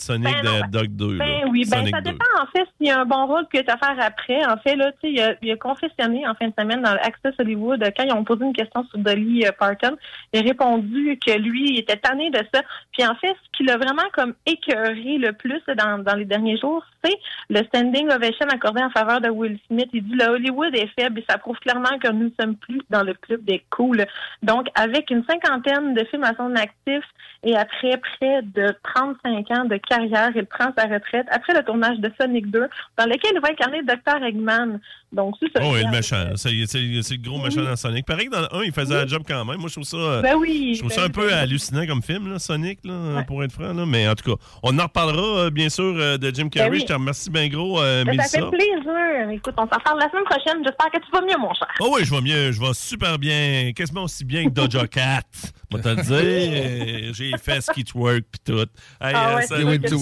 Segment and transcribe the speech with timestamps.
[0.00, 1.18] Sonic Ben de Dog 2.
[1.18, 1.47] Ben là.
[1.50, 2.10] Oui, ben ça 2.
[2.10, 4.44] dépend en fait s'il y a un bon rôle que tu as à faire après.
[4.46, 6.90] En fait, là, tu sais, il a, il a confessionné en fin de semaine dans
[6.90, 9.96] Access Hollywood euh, quand ils ont posé une question sur Dolly euh, Parton.
[10.32, 12.62] Il a répondu que lui, il était tanné de ça.
[12.92, 16.58] Puis en fait, ce qui l'a vraiment comme écœuré le plus dans, dans les derniers
[16.58, 17.18] jours, c'est
[17.50, 19.88] le standing ovation accordé en faveur de Will Smith.
[19.92, 22.80] Il dit le Hollywood est faible et ça prouve clairement que nous ne sommes plus
[22.90, 24.06] dans le club des cools.
[24.42, 27.04] Donc, avec une cinquantaine de films à son actif
[27.42, 31.98] et après près de 35 ans de carrière, il prend sa retraite après le tournage
[31.98, 32.60] de Sonic 2,
[32.98, 34.22] dans lequel il va incarner Dr.
[34.24, 34.80] Eggman.
[35.10, 35.64] Donc, c'est ça.
[35.64, 36.32] Oh, et le méchant.
[36.36, 38.04] C'est le gros méchant dans Sonic.
[38.04, 39.56] Pareil que dans le 1, il faisait la job quand même.
[39.58, 40.74] Moi, je trouve ça, euh, Ben oui.
[40.74, 41.32] je trouve ça ben un peu oui.
[41.32, 43.72] hallucinant comme film, là, Sonic, là, pour être franc.
[43.72, 43.86] Là.
[43.86, 46.68] Mais en tout cas, on en reparlera, euh, bien sûr, euh, de Jim Carrey.
[46.70, 46.80] Ben oui.
[46.82, 48.28] Je te remercie bien gros, euh, Ben, Mélissa.
[48.28, 49.30] ça fait plaisir.
[49.30, 50.62] Écoute, on s'en parle la semaine prochaine.
[50.64, 51.68] J'espère que tu vas mieux, mon cher.
[51.80, 55.22] Oh oui, je vais mieux, je vais super bien, quasiment aussi bien que Doja Cat.
[55.70, 58.58] Moi te dire, euh, j'ai fait ski twerk pis tout.
[59.00, 59.96] Hey, Ah ouais, ça que ça.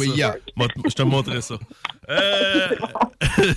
[0.88, 1.58] Je te montrerai ça.
[2.08, 2.68] Euh,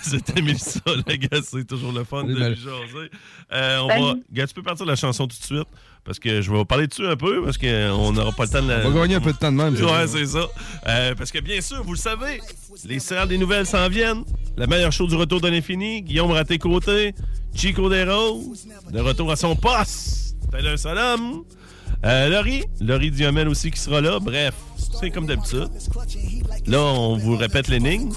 [0.01, 3.11] C'était Mélissa, les gars, c'est toujours le fun de Salut, lui jaser.
[3.51, 5.67] Euh, on va, gars, tu peux partir de la chanson tout de suite?
[6.03, 8.69] Parce que je vais parler dessus un peu parce qu'on n'aura pas le temps de
[8.69, 8.87] la.
[8.87, 9.75] On va gagner un peu de temps de même.
[9.75, 10.47] Ouais, c'est ça.
[10.87, 12.41] Euh, parce que bien sûr, vous le savez,
[12.85, 14.23] les salles des nouvelles s'en viennent.
[14.57, 17.13] La meilleure show du retour de l'infini, Guillaume Raté-Côté,
[17.53, 20.35] Chico Desroses, de retour à son poste.
[20.51, 21.43] Tel un seul homme.
[22.05, 24.19] Euh, Laurie, Laurie Duhamel aussi qui sera là.
[24.19, 24.53] Bref,
[24.99, 25.67] c'est comme d'habitude.
[26.65, 28.09] Là, on vous répète l'énigme.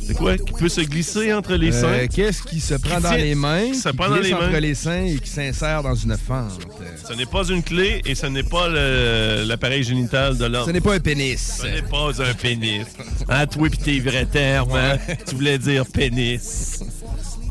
[0.00, 2.06] C'est quoi qui peut se glisser entre les Euh, seins?
[2.08, 4.60] Qu'est-ce qui se prend Qui dans les mains, qui se prend dans les entre mains?
[4.60, 6.58] les seins et qui s'insère dans une fente?
[7.06, 10.66] Ce n'est pas une clé et ce n'est pas l'appareil génital de l'homme.
[10.66, 11.58] Ce n'est pas un pénis.
[11.62, 12.86] Ce n'est pas un pénis.
[13.30, 14.96] Hein, toi pis tes vrais termes, hein?
[15.26, 16.80] Tu voulais dire pénis.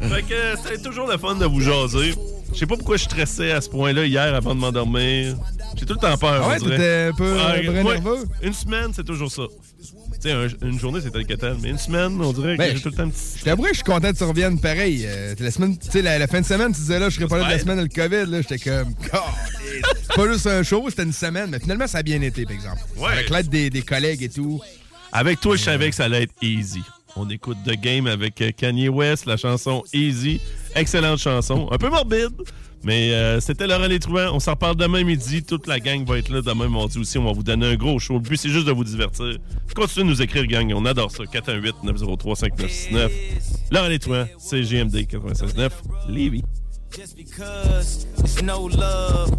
[0.02, 2.16] Fait que euh, c'était toujours le fun de vous jaser.
[2.54, 5.36] Je sais pas pourquoi je stressais à ce point-là hier avant de m'endormir.
[5.78, 6.42] J'ai tout le temps peur.
[6.44, 8.26] Ah ouais, t'étais un peu, ouais, nerveux?
[8.42, 9.44] Une semaine, c'est toujours ça.
[9.80, 12.58] Tu sais, un- une journée, c'est tel que tel, mais une semaine, on dirait que
[12.58, 13.38] Ben, j'ai tout le temps un petit.
[13.40, 15.04] Je t'avoue, je suis content que tu reviennes pareil.
[15.06, 17.28] Euh, la semaine, tu sais, la, la fin de semaine, tu disais là, je serais
[17.28, 18.32] pas là de la semaine de le COVID.
[18.32, 19.86] Là, j'étais comme, Caliste.
[20.10, 22.54] C'est pas juste un show, c'était une semaine, mais finalement, ça a bien été, par
[22.56, 22.82] exemple.
[22.98, 23.12] Ouais.
[23.12, 24.60] Avec l'aide des, des collègues et tout.
[25.12, 26.82] Avec toi, je savais que ça allait être easy.
[27.20, 30.40] On écoute The Game avec euh, Kanye West, la chanson Easy.
[30.76, 31.68] Excellente chanson.
[31.72, 32.32] Un peu morbide,
[32.84, 34.34] mais euh, c'était Laurent Les Trouvants.
[34.34, 35.44] On s'en reparle demain midi.
[35.44, 37.18] Toute la gang va être là demain mardi aussi.
[37.18, 38.14] On va vous donner un gros show.
[38.16, 39.38] Le but, c'est juste de vous divertir.
[39.76, 40.72] Continuez de nous écrire, gang.
[40.76, 41.24] On adore ça.
[41.24, 43.10] 418-903-5969.
[43.72, 45.72] Laurent Les Trouvants, c'est GMD 96.9.
[46.10, 46.44] Lévis.
[46.96, 49.30] Just because it's no love.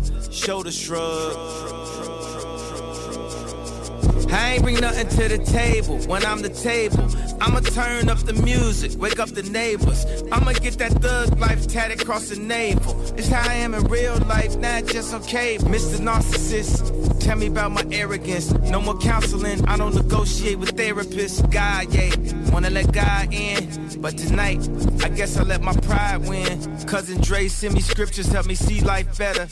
[4.30, 7.08] I ain't bring nothing to the table when I'm the table.
[7.40, 10.04] I'ma turn up the music, wake up the neighbors.
[10.32, 13.00] I'ma get that thug life tatted across the navel.
[13.16, 15.66] It's how I am in real life, not just cable.
[15.66, 15.98] Mr.
[15.98, 18.52] Narcissist, tell me about my arrogance.
[18.52, 21.40] No more counseling, I don't negotiate with therapists.
[21.50, 24.00] God, yeah, wanna let God in.
[24.00, 24.68] But tonight,
[25.02, 26.78] I guess I let my pride win.
[26.86, 29.46] Cousin Dre send me scriptures, help me see life better.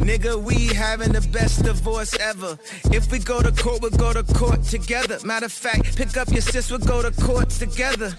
[0.00, 2.58] Nigga, we having the best divorce ever.
[2.92, 5.18] If we go to court, we'll go to court together.
[5.24, 8.14] Matter of fact, pick up your sis, we'll go to court together.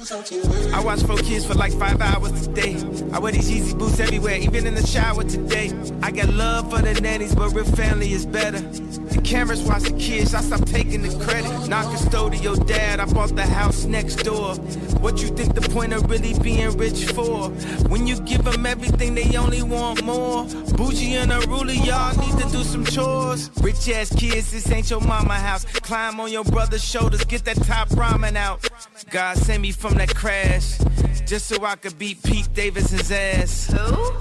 [0.73, 2.75] I watch four kids for like five hours a day.
[3.13, 5.71] I wear these Yeezy boots everywhere, even in the shower today.
[6.01, 8.59] I got love for the nannies, but real family is better.
[8.59, 11.67] The cameras watch the kids, I stop taking the credit.
[11.67, 14.55] Not custodial dad, I bought the house next door.
[14.99, 17.49] What you think the point of really being rich for?
[17.89, 20.45] When you give them everything, they only want more.
[20.75, 23.49] Bougie and a ruler, y'all need to do some chores.
[23.61, 25.65] Rich ass kids, this ain't your mama house.
[25.81, 28.67] Climb on your brother's shoulders, get that top ramen out.
[29.09, 30.77] God sent me from that crash,
[31.25, 33.71] just so I could beat Pete Davidson's ass.
[33.71, 34.11] Who?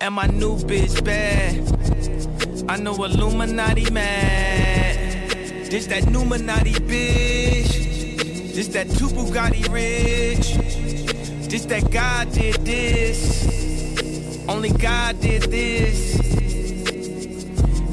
[0.00, 1.56] And my new bitch bad.
[2.68, 5.68] I know Illuminati mad.
[5.70, 8.54] This that Numinati bitch.
[8.54, 10.54] This that two Bugatti rich.
[11.48, 14.46] This that God did this.
[14.48, 16.18] Only God did this.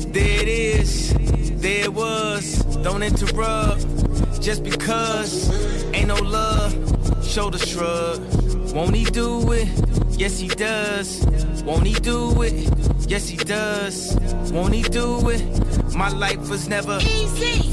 [0.07, 1.13] There it is.
[1.61, 2.64] There it was.
[2.85, 3.81] Don't interrupt.
[4.39, 5.49] Just because
[5.91, 6.71] ain't no love.
[7.25, 8.21] Shoulder shrug.
[8.75, 9.67] Won't he do it?
[10.19, 11.25] Yes, he does.
[11.63, 12.53] Won't he do it?
[13.09, 14.15] Yes, he does.
[14.51, 15.41] Won't he do it?
[15.95, 17.71] My life was never easy.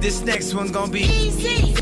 [0.00, 1.74] This next one gonna be easy.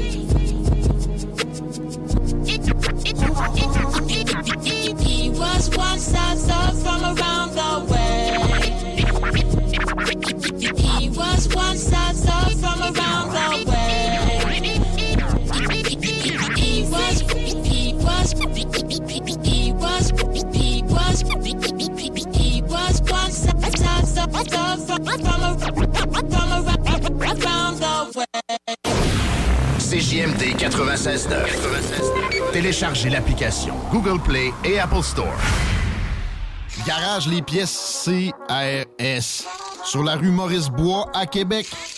[5.04, 6.48] He was one size
[29.78, 32.52] CJMD 96.9.
[32.52, 35.34] Téléchargez l'application Google Play et Apple Store.
[36.86, 39.44] Garage les pièces CRS.
[39.84, 41.66] Sur la rue Maurice-Bois à Québec.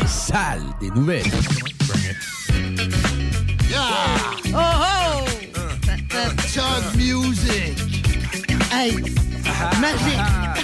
[0.00, 1.22] Les salles des nouvelles.
[4.52, 5.24] Oh oh!
[6.46, 7.78] Chug music.
[8.70, 8.92] Hey!
[9.80, 10.54] Magique!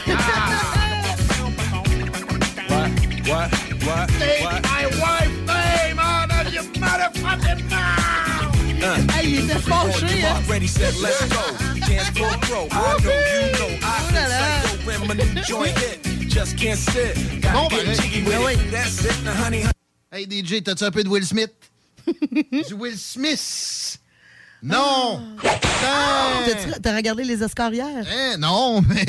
[2.69, 2.91] What?
[3.29, 3.50] What?
[3.85, 4.62] What?
[4.62, 9.11] my wife name out of your motherfucking mouth!
[9.11, 10.43] Hey, il était fâché, hein?
[10.47, 11.41] Already said let's go.
[11.87, 12.69] Dance floor pro.
[12.71, 13.71] I know you know.
[13.82, 14.61] I là là.
[14.62, 16.00] feel psycho when my new joint hit.
[16.31, 17.17] Just can't sit.
[17.43, 18.00] Gotta Bon, get pareil.
[18.00, 18.53] jiggy with Ben oui.
[18.55, 18.71] it.
[18.71, 19.25] That's it.
[19.25, 19.65] Now, honey,
[20.12, 21.50] Hey DJ, t'as-tu un peu de Will Smith?
[22.06, 23.99] du Will Smith?
[24.62, 25.37] Non!
[25.43, 27.87] T'as-tu- T'as regardé les Oscars hier?
[28.06, 29.05] Hein, non, mais...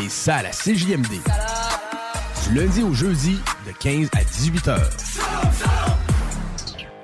[0.00, 1.20] Les salles à CJMD.
[2.48, 4.90] Du lundi au jeudi, de 15 à 18 heures.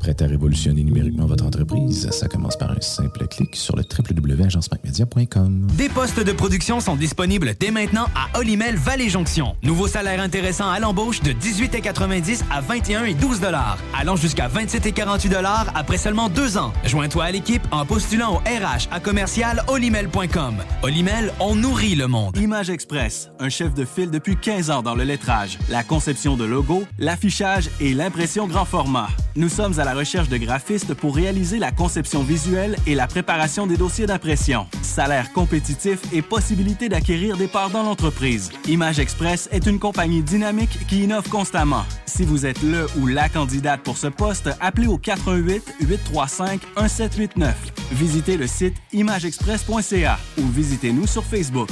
[0.00, 2.08] Prêt à révolutionner numériquement votre entreprise?
[2.10, 5.66] Ça commence par un simple clic sur le www.agencemacmedia.com.
[5.72, 9.56] Des postes de production sont disponibles dès maintenant à Olimel Valley Jonction.
[9.62, 14.86] Nouveau salaire intéressant à l'embauche de 18,90 à 21 et 12 dollars, allant jusqu'à 27
[14.86, 16.72] et 48 dollars après seulement deux ans.
[16.84, 20.56] Joins-toi à l'équipe en postulant au RH à commercial olimel.com.
[20.82, 22.36] Olimel, on nourrit le monde.
[22.36, 26.44] Image Express, un chef de file depuis 15 ans dans le lettrage, la conception de
[26.44, 29.08] logos, l'affichage et l'impression grand format.
[29.34, 33.66] Nous sommes à la recherche de graphistes pour réaliser la conception visuelle et la préparation
[33.66, 34.66] des dossiers d'impression.
[34.82, 38.50] Salaire compétitif et possibilité d'acquérir des parts dans l'entreprise.
[38.68, 41.84] Image Express est une compagnie dynamique qui innove constamment.
[42.06, 47.54] Si vous êtes le ou la candidate pour ce poste, appelez au 88 835 1789.
[47.92, 51.70] Visitez le site imageexpress.ca ou visitez-nous sur Facebook.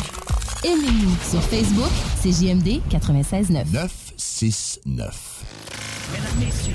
[0.65, 1.91] Aimez-nous sur Facebook,
[2.23, 3.71] c'est JMD 96.9.
[3.71, 5.45] 969.
[6.13, 6.75] Mesdames, Messieurs,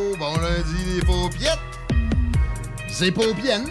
[0.33, 1.59] Bon lundi, les paupiettes!
[2.87, 3.67] C'est paupiennes!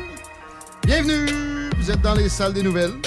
[0.83, 1.71] Bienvenue!
[1.79, 3.01] Vous êtes dans les salles des nouvelles.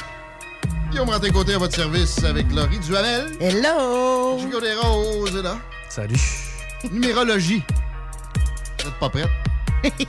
[0.90, 3.38] Guillaume Raté-Côté à votre service avec Laurie Duhamel.
[3.40, 4.40] Hello!
[4.40, 5.60] Chico des Roses est là.
[5.88, 6.18] Salut.
[6.92, 7.62] Numérologie.
[8.80, 9.30] Vous êtes pas prête?
[9.98, 10.08] tu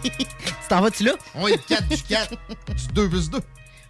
[0.71, 1.13] t'en vas-tu là?
[1.35, 3.41] On est 4 du 4, du 2 plus 2.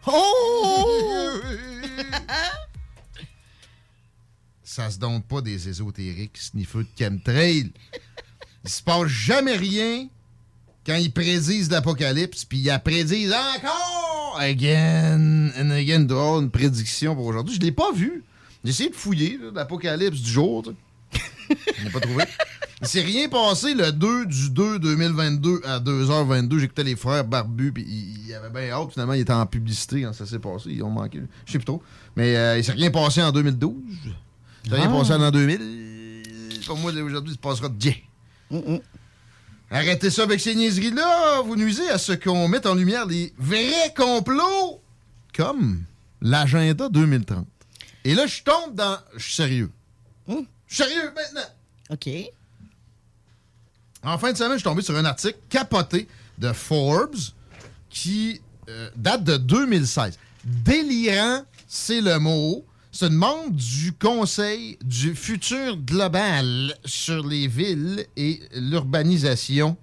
[0.08, 1.40] Oh!
[4.64, 7.72] ça se donne pas des ésotériques sniffeux de chemtrail.
[8.64, 10.08] Il se passe jamais rien
[10.86, 16.02] quand ils prédisent l'apocalypse, puis ils prédisent encore again and again.
[16.02, 17.54] Il y avoir une prédiction pour aujourd'hui.
[17.56, 18.24] Je l'ai pas vu.
[18.64, 20.62] J'ai essayé de fouiller l'apocalypse du jour.
[21.48, 22.24] Je l'ai pas trouvé.
[22.80, 26.58] Il s'est rien passé le 2 du 2 2022 à 2h22.
[26.58, 28.92] J'écoutais les frères barbus, puis ils ils avaient bien hâte.
[28.92, 30.70] Finalement, ils étaient en publicité quand ça s'est passé.
[30.70, 31.20] Ils ont manqué.
[31.46, 31.82] Je sais plus trop.
[32.16, 33.72] Mais euh, il s'est rien passé en 2012.
[34.64, 34.98] Il s'est rien Ah.
[34.98, 35.60] passé en l'an 2000.
[36.66, 37.68] Pour moi, aujourd'hui, il se passera
[39.70, 41.42] Arrêtez ça avec ces niaiseries-là.
[41.42, 44.80] Vous nuisez à ce qu'on mette en lumière les vrais complots
[45.34, 45.82] comme
[46.20, 47.46] l'agenda 2030.
[48.04, 48.98] Et là, je tombe dans...
[49.16, 49.70] Je suis sérieux.
[50.28, 50.34] Je
[50.68, 51.48] suis sérieux maintenant.
[51.90, 52.08] OK.
[54.02, 56.06] En fin de semaine, je suis tombé sur un article capoté
[56.38, 57.16] de Forbes
[57.88, 60.18] qui euh, date de 2016.
[60.44, 62.64] Délirant, c'est le mot.
[62.96, 69.76] C'est une membre du Conseil du futur global sur les villes et l'urbanisation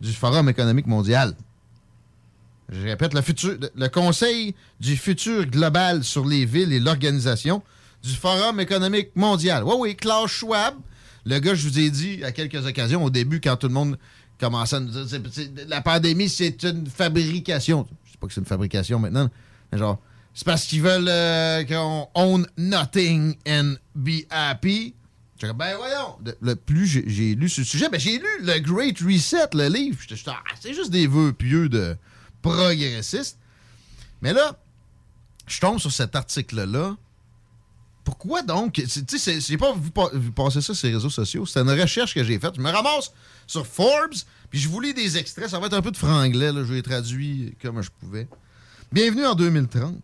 [0.00, 1.36] du Forum économique mondial.
[2.68, 7.62] Je répète, le, futur, le Conseil du futur global sur les villes et l'organisation
[8.02, 9.62] du Forum économique mondial.
[9.62, 10.74] Oui, oui, Klaus Schwab,
[11.26, 13.96] le gars, je vous ai dit à quelques occasions au début, quand tout le monde
[14.40, 15.20] commençait à nous dire
[15.68, 17.86] la pandémie, c'est une fabrication.
[18.04, 19.30] Je sais pas que c'est une fabrication maintenant,
[19.70, 20.00] mais genre,
[20.34, 24.94] c'est parce qu'ils veulent euh, qu'on own nothing and be happy.
[25.40, 29.68] Ben voyons, le, plus j'ai- lu ce sujet, ben j'ai lu le Great Reset, le
[29.68, 29.96] livre.
[30.26, 31.96] Ah, c'est juste des vœux pieux de
[32.42, 33.38] progressistes.
[34.20, 34.58] Mais là,
[35.46, 36.96] je tombe sur cet article-là.
[38.02, 38.72] Pourquoi donc?
[38.72, 41.46] Tu sais, j'ai pas vu, vu passer ça sur les réseaux sociaux.
[41.46, 42.54] C'est une recherche que j'ai faite.
[42.56, 43.12] Je me ramasse
[43.46, 44.14] sur Forbes,
[44.50, 45.48] puis je vous lis des extraits.
[45.50, 46.64] Ça va être un peu de franglais, là.
[46.64, 48.26] Je vais traduit comme je pouvais.
[48.90, 49.94] Bienvenue en 2030.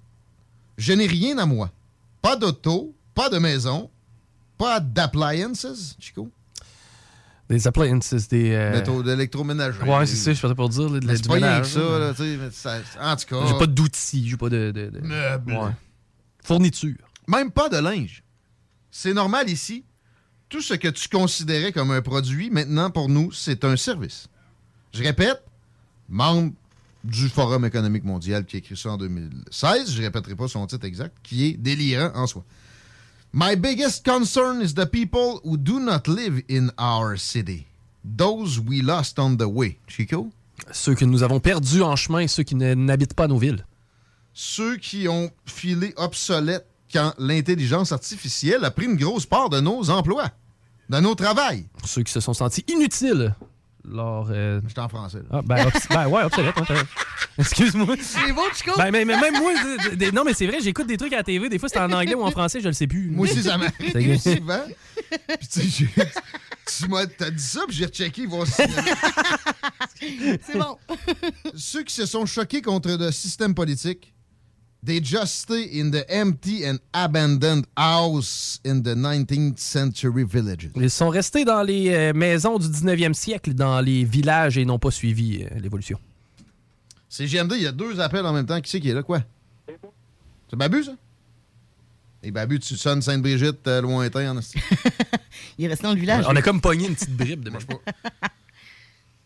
[0.76, 1.71] Je n'ai rien à moi.
[2.23, 3.90] Pas d'auto, pas de maison,
[4.59, 6.31] pas d'appliances, Chico.
[7.49, 8.52] Des appliances, des.
[8.52, 9.78] euh, d'électroménager.
[9.83, 10.88] Ouais, c'est ça, je faisais pour dire.
[10.88, 12.12] là, de- Mais du c'est pas rien que ça, là.
[12.19, 13.47] mais ça- En tout cas.
[13.47, 14.71] J'ai pas d'outils, j'ai pas de.
[14.71, 15.52] de, de- Meubles.
[15.52, 15.71] Ouais.
[16.43, 16.97] Fourniture.
[17.28, 18.23] Même pas de linge.
[18.90, 19.85] C'est normal ici.
[20.49, 24.28] Tout ce que tu considérais comme un produit, maintenant pour nous, c'est un service.
[24.95, 25.43] Je répète,
[26.09, 26.52] membre
[27.04, 30.87] du Forum économique mondial qui a écrit ça en 2016, je répéterai pas son titre
[30.87, 32.44] exact, qui est délirant en soi.
[33.32, 37.66] My biggest concern is the people who do not live in our city.
[38.04, 39.78] Those we lost on the way.
[39.87, 40.30] Chico?
[40.73, 43.64] Ceux que nous avons perdus en chemin et ceux qui ne- n'habitent pas nos villes.
[44.37, 49.90] ceux qui ont filé obsolètes quand l'intelligence artificielle a pris une grosse part de nos
[49.90, 50.30] emplois,
[50.90, 51.66] de nos travails.
[51.84, 53.34] Ceux qui se sont sentis inutiles
[53.88, 54.29] lors.
[54.31, 54.61] Euh...
[54.67, 55.19] J'étais en français.
[55.19, 55.25] là.
[55.38, 56.55] Ah, ben, obs- ben ouais, obsolète.
[56.59, 56.75] hein,
[57.38, 57.97] Excuse-moi.
[58.00, 58.73] C'est beau, Chico?
[58.76, 59.53] Ben, mais, mais même moi,
[59.95, 61.91] des- non, mais c'est vrai, j'écoute des trucs à la TV, des fois c'est en
[61.93, 63.11] anglais ou en français, je le sais plus.
[63.11, 64.61] Moi aussi, ça m'arrive C'est- souvent.
[65.38, 66.05] Puis tu sais, j'ai-
[66.67, 68.62] tu m'as t'as dit ça, puis j'ai rechecké voir si...
[70.00, 70.79] C'est bon.
[71.55, 74.13] Ceux qui se sont choqués contre le système politique,
[74.85, 80.71] they just stay in the empty and abandoned house in the 19th century villages.
[80.76, 84.79] Ils sont restés dans les euh, maisons du 19e siècle, dans les villages et n'ont
[84.79, 85.99] pas suivi euh, l'évolution.
[87.09, 88.61] C'est GMD, il y a deux appels en même temps.
[88.61, 89.23] Qui c'est qui est là, quoi?
[90.50, 90.93] C'est Babu, ça?
[92.23, 94.41] Et Babu, tu sonnes Sainte-Brigitte, euh, lointain, en.
[95.59, 96.25] Il est resté dans le village.
[96.29, 97.53] On a comme pogné une petite bribe de.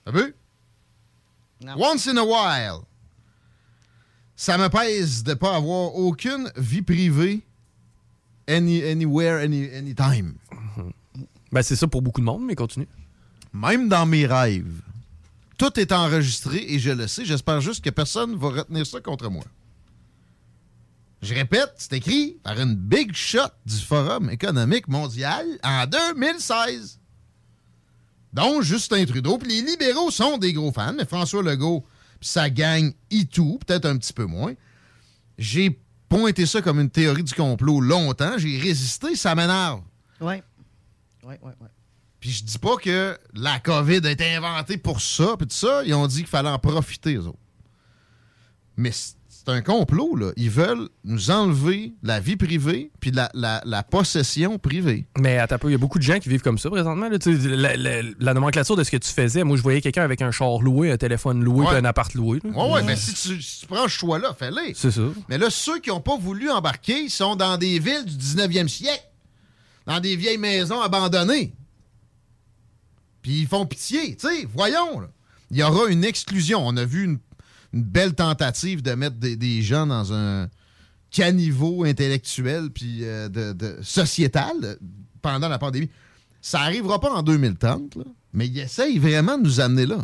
[0.05, 0.35] Babu?
[1.77, 2.85] Once in a while,
[4.38, 7.42] ça me pèse de pas avoir aucune vie privée
[8.47, 10.35] any, anywhere, any, anytime.
[11.50, 12.87] Ben, c'est ça pour beaucoup de monde, mais continue.
[13.52, 14.80] Même dans mes rêves.
[15.59, 17.25] Tout est enregistré et je le sais.
[17.25, 19.45] J'espère juste que personne va retenir ça contre moi.
[21.21, 27.00] Je répète, c'est écrit par une big shot du Forum économique mondial en 2016.
[28.33, 29.37] dont Justin Trudeau.
[29.38, 31.85] Puis les libéraux sont des gros fans, mais François Legault,
[32.20, 34.54] sa gang et tout, peut-être un petit peu moins.
[35.38, 38.38] J'ai pointé ça comme une théorie du complot longtemps.
[38.38, 39.82] J'ai résisté, ça m'énerve.
[40.20, 40.42] Ouais.
[41.22, 41.68] Ouais, ouais, ouais.
[42.20, 45.82] Puis je dis pas que la COVID a été inventée pour ça, puis tout ça.
[45.84, 47.38] Ils ont dit qu'il fallait en profiter, eux autres.
[48.76, 48.90] Mais
[49.45, 50.33] c'est un complot, là.
[50.37, 55.07] Ils veulent nous enlever la vie privée puis la, la- la possession privée.
[55.18, 57.09] Mais attends il y a beaucoup de gens qui vivent comme ça présentement.
[57.09, 57.18] là.
[57.26, 60.30] La, la- la nomenclature de ce que tu faisais, moi je voyais quelqu'un avec un
[60.30, 61.66] char loué, un téléphone loué, Ouais.
[61.68, 62.40] puis un appart loué.
[62.42, 62.50] là.
[62.50, 64.73] Ouais, ouais, mais si tu, si tu prends ce choix-là, fais-le.
[64.75, 65.02] C'est ça.
[65.28, 69.04] Mais là, ceux qui n'ont pas voulu embarquer sont dans des villes du 19e siècle,
[69.87, 71.54] dans des vieilles maisons abandonnées.
[73.23, 75.00] Puis ils font pitié, tu sais, voyons.
[75.00, 75.09] là.
[75.50, 76.61] Il y aura une exclusion.
[76.66, 77.18] On a vu une,
[77.72, 80.48] une belle tentative de mettre des, des gens dans un
[81.10, 84.76] caniveau intellectuel puis euh, de, de sociétal euh,
[85.22, 85.90] pendant la pandémie.
[86.40, 89.98] Ça n'arrivera pas en 2030, là, mais il essaye vraiment de nous amener là.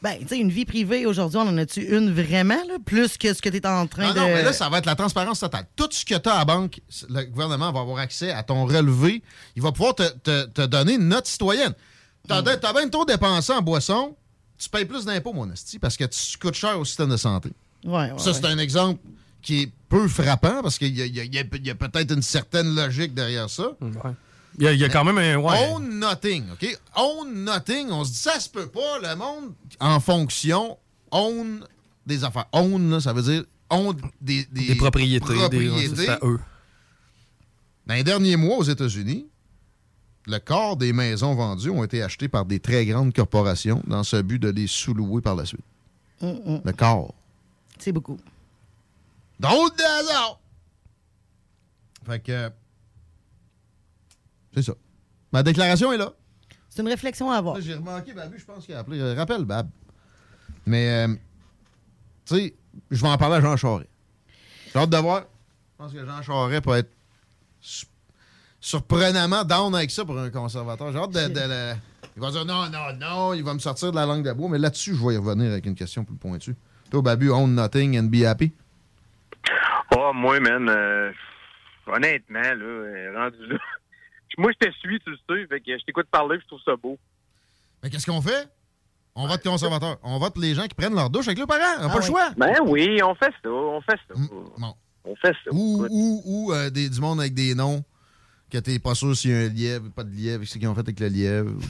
[0.00, 3.34] Ben, tu sais, une vie privée, aujourd'hui, on en a-tu une vraiment, là, plus que
[3.34, 4.18] ce que tu es en train Non, de...
[4.20, 5.66] non, mais là, ça va être la transparence totale.
[5.74, 8.64] Tout ce que tu as à la banque, le gouvernement va avoir accès à ton
[8.64, 9.24] relevé.
[9.56, 11.74] Il va pouvoir te, te- te donner une note citoyenne.
[12.28, 14.16] Tu as, bien trop dépensé en boisson,
[14.58, 17.50] tu payes plus d'impôts, mon esti, parce que tu coûtes cher au système de santé.
[17.84, 18.50] Ouais, ouais, Ça, c'est ouais.
[18.50, 19.00] un exemple
[19.40, 21.66] qui est peu frappant, parce qu'il y a, il y a- il y a- il
[21.66, 23.70] y a peut-être une certaine logique derrière ça.
[24.58, 25.36] Il y a, il y a quand même un.
[25.36, 25.70] Ouais.
[25.70, 26.78] Own nothing, OK?
[26.96, 30.76] Own nothing, on se dit ça se peut pas, le monde en fonction
[31.12, 31.64] own
[32.04, 32.46] des affaires.
[32.52, 35.96] Own, là, ça veut dire own des, des, Des propriétés, des- propriétés.
[35.96, 36.40] c'est à eux.
[37.86, 39.26] Dans les derniers mois aux États-Unis,
[40.28, 44.20] le quart des maisons vendues ont été achetées par des très grandes corporations dans ce
[44.20, 45.64] but de les sous-louer par la suite.
[46.20, 46.60] Hum, hum.
[46.64, 47.12] Le quart.
[47.78, 48.18] C'est beaucoup.
[49.40, 50.40] Drôle de hasard!
[52.06, 52.50] Fait que.
[54.54, 54.74] C'est ça.
[55.32, 56.12] Ma déclaration est là.
[56.68, 57.60] C'est une réflexion à avoir.
[57.60, 59.00] J'ai remarqué Babu, je pense qu'il a appelé.
[59.00, 59.68] Euh, rappelle, Bab.
[60.66, 61.14] Mais, euh,
[62.26, 62.54] tu sais,
[62.90, 63.88] je vais en parler à Jean Charest.
[64.72, 65.22] J'ai hâte de voir.
[65.22, 66.90] Je pense que Jean Charest peut être
[68.60, 70.92] surprenamment down avec ça pour un conservateur.
[70.92, 71.74] J'ai hâte de, de le-
[72.16, 74.48] Il va dire non, non, non, il va me sortir de la langue de bois.
[74.48, 76.56] Mais là-dessus, je vais y revenir avec une question plus pointue.
[76.90, 78.52] Toi, Babu, own nothing and be happy.
[79.96, 81.12] Oh, moi, man, euh,
[81.86, 83.58] honnêtement, là, euh, rendu là.
[84.36, 86.76] Moi, je te suis, tu le sais, fait que je t'écoute parler, je trouve ça
[86.76, 86.96] beau.
[87.82, 88.48] Mais qu'est-ce qu'on fait?
[89.16, 89.96] On vote conservateur.
[90.04, 91.80] On vote les gens qui prennent leur douche avec leurs parents.
[91.80, 92.30] On n'a pas le choix.
[92.36, 94.14] Ben oui, on fait ça, on fait ça.
[94.58, 94.74] bon.
[95.04, 95.50] On fait ça.
[95.50, 97.82] Ou, ou, ou euh, des, du monde avec des noms
[98.50, 100.74] que t'es pas sûr s'il y a un lièvre, pas de lièvre, ce qu'ils ont
[100.74, 101.50] fait avec le lièvre?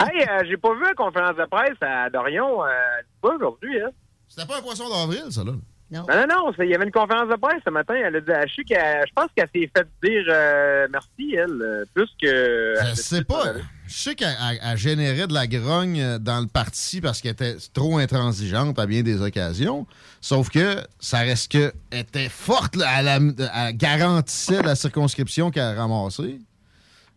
[0.00, 2.68] Hey, euh, j'ai pas vu la conférence de presse à Dorion, euh,
[3.20, 3.90] pas aujourd'hui, hein?
[4.28, 5.52] C'était pas un poisson d'avril, ça, là?
[5.90, 6.06] Non.
[6.06, 7.94] Non, non, non, il y avait une conférence de presse ce matin.
[7.94, 11.62] Elle a dit, je, sais qu'elle- je pense qu'elle s'est fait dire euh, merci, elle,
[11.62, 12.74] euh, plus que.
[12.90, 13.54] Je sais pas.
[13.88, 17.32] Je sais qu'elle elle- elle générait de la grogne euh, dans le parti parce qu'elle
[17.32, 19.86] était trop intransigeante à bien des occasions.
[20.20, 22.76] Sauf que ça reste que elle était forte.
[22.76, 23.00] là.
[23.18, 26.38] Elle, garantissait la circonscription qu'elle a ramassée.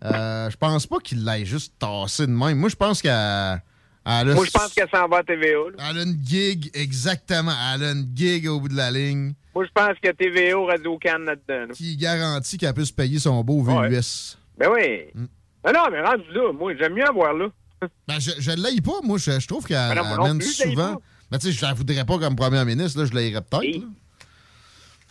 [0.03, 2.57] Euh, je pense pas qu'il l'ait juste tassé de même.
[2.57, 3.61] Moi, je pense qu'elle.
[4.05, 5.59] Moi, je pense qu'elle s'en va à TVA.
[5.77, 5.89] là.
[5.91, 7.53] Elle a une gig, exactement.
[7.75, 10.97] Elle a une gig au bout de la ligne Moi, je pense que TVA, Radio
[10.97, 11.67] Can là-dedans.
[11.67, 11.73] là.
[11.75, 14.37] qui garantit qu'elle peut se payer son beau VUS.
[14.57, 15.01] Ben oui.
[15.13, 15.25] Mm.
[15.65, 17.47] Non, non, mais rendu là, moi, j'aime mieux avoir là.
[18.07, 19.17] Ben, je, je l'aille pas, moi.
[19.17, 21.01] Je, je trouve qu'elle Ben non, moi elle non mène plus, je l'aille souvent.
[21.31, 23.83] Mais tu sais, je la voudrais pas comme première ministre, là, je l'aillerais peut-être.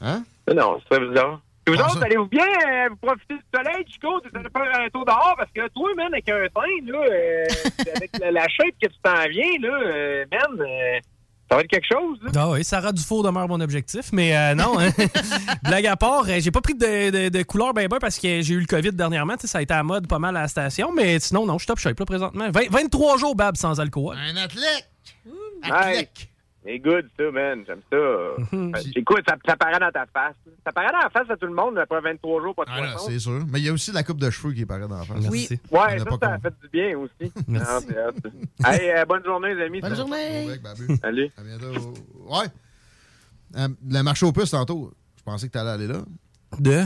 [0.03, 0.23] Hein?
[0.55, 1.41] Non, c'est bizarre.
[1.65, 4.21] Puis vous Ah, autres, allez-vous bien euh, vous profiter du soleil, Chico?
[4.21, 5.35] Tu allez faire un tour dehors?
[5.37, 7.45] Parce que toi, man, avec un teint, là, euh,
[7.97, 10.99] avec la, la shape que tu t'en viens, là, euh, man, euh,
[11.51, 12.31] ça va être quelque chose, là.
[12.37, 14.79] Ah oui, Sarah Dufour demeure mon objectif, mais euh, non.
[14.79, 14.91] hein.
[15.65, 18.41] Blague à part, euh, j'ai pas pris de, de, de couleur ben ben parce que
[18.41, 19.35] j'ai eu le COVID dernièrement.
[19.45, 21.67] Ça a été à mode pas mal à la station, mais sinon, non, je suis
[21.67, 22.49] top shape là présentement.
[22.51, 24.17] Vingt- 23 jours, Bab, sans alcool.
[24.17, 24.89] Un athlète!
[25.65, 26.09] Hey,
[26.65, 27.65] c'est good, ça, man.
[27.67, 27.97] J'aime ça.
[27.97, 28.37] Euh,
[28.95, 30.35] Écoute, ça, ça paraît dans ta face.
[30.65, 32.79] Ça paraît dans la face à tout le monde après 23 jours, pas de Ah,
[32.93, 33.07] poisson.
[33.09, 33.45] c'est sûr.
[33.51, 35.27] Mais il y a aussi la coupe de cheveux qui paraît dans la face.
[35.31, 35.49] Oui.
[35.71, 37.33] Ouais, ça, ça a fait du bien aussi.
[37.49, 37.73] Merci.
[37.73, 38.71] Non, c'est hot.
[38.73, 39.81] hey, euh, bonne journée, les amis.
[39.81, 40.49] Bonne journée.
[41.03, 41.31] Salut.
[41.37, 41.95] À bientôt.
[42.29, 42.47] Ouais.
[43.57, 46.03] Euh, le marché aux puces, tantôt, je pensais que t'allais aller là.
[46.59, 46.83] De?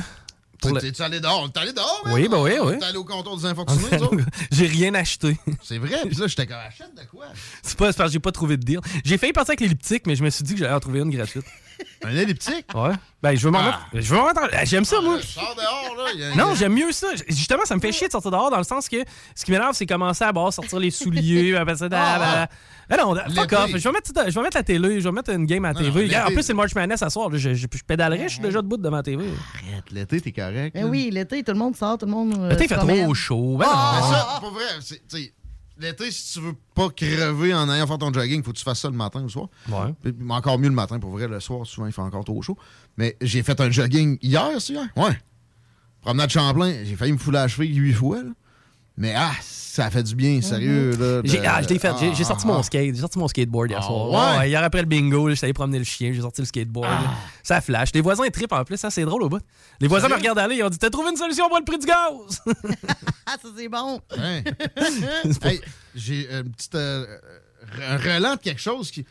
[0.61, 1.47] T'es- T'es-tu allé dehors?
[1.55, 2.03] Est allé dehors?
[2.07, 2.75] Oui, ben oui, oui.
[2.75, 3.99] est allé au comptoir des infortunés,
[4.51, 5.37] j'ai rien acheté.
[5.63, 7.27] C'est vrai, puis là, j'étais comme, achète de quoi?
[7.63, 8.81] C'est pas parce que j'ai pas trouvé de deal.
[9.05, 11.11] J'ai failli partir avec l'elliptique, mais je me suis dit que j'allais en trouver une
[11.11, 11.45] gratuite.
[12.05, 12.67] Un elliptique?
[12.75, 12.93] Ouais.
[13.23, 13.81] Ben, je veux m'en Ah.
[13.93, 14.07] mettre.
[14.07, 14.31] Je veux m'en
[14.65, 15.19] J'aime ça, moi.
[15.23, 16.31] Sors dehors, là.
[16.33, 17.09] a- Non, j'aime mieux ça.
[17.29, 18.99] Justement, ça me fait chier de sortir dehors dans le sens que
[19.35, 21.53] ce qui m'énerve, c'est commencer à bah, sortir les souliers.
[21.77, 22.49] ça, Ah,
[22.89, 22.97] bah.
[22.99, 23.71] non, fuck off.
[23.71, 25.81] Je vais, mettre, je vais mettre la télé, je vais mettre une game à la
[25.81, 26.17] Non, TV.
[26.17, 27.29] en plus, c'est le March Madness à soir.
[27.33, 29.25] Je, je, je pédalerai, je suis déjà debout devant la TV.
[29.25, 30.75] Arrête, l'été, t'es correct.
[30.75, 30.89] Ben là.
[30.89, 32.35] oui, l'été, tout le monde sort, tout le monde.
[32.39, 33.05] euh, L'été, il fait promène.
[33.05, 33.57] trop chaud.
[33.59, 34.07] Ben Mais non.
[34.13, 35.03] ça, pour vrai, c'est-
[35.79, 38.81] l'été, si tu veux pas crever en ayant fait ton jogging, faut que tu fasses
[38.81, 39.49] ça le matin ou le soir.
[39.69, 39.93] Ouais.
[40.03, 42.41] Puis, mais encore mieux le matin, pour vrai, le soir, souvent, il fait encore trop
[42.43, 42.57] chaud.
[42.97, 44.87] Mais j'ai fait un jogging hier, c'est hier?
[44.97, 45.19] Ouais.
[46.01, 48.31] Promenade Champlain, j'ai failli me fouler la cheville huit fois, là.
[48.97, 51.17] Mais ah, ça fait du bien, sérieux, là.
[51.17, 51.23] Mhm.
[51.25, 51.93] J'ai ah, je l'ai fait.
[51.99, 52.63] J'ai- J'ai Ah, sorti ah, mon ah.
[52.63, 52.95] skate.
[52.95, 54.39] J'ai sorti mon skateboard hier Ah, soir.
[54.39, 54.49] ouais?
[54.49, 56.13] hier après le bingo, là, j'étais allé promener le chien.
[56.13, 56.87] J'ai sorti le skateboard.
[56.89, 57.03] Ah.
[57.03, 57.11] là.
[57.43, 57.89] Ça flash.
[57.93, 58.77] Les voisins trippent en plus.
[58.77, 59.41] Ça, c'est drôle au bout.
[59.81, 60.57] Les voisins me regardent aller.
[60.57, 62.41] Ils ont dit T'as trouvé une solution pour le prix du gaz?
[63.27, 64.01] Ah, ça, c'est bon.
[65.43, 65.61] Hey,
[65.97, 67.05] j'ai une petite, euh,
[67.89, 69.03] un relent de quelque chose qui.
[69.03, 69.11] Tu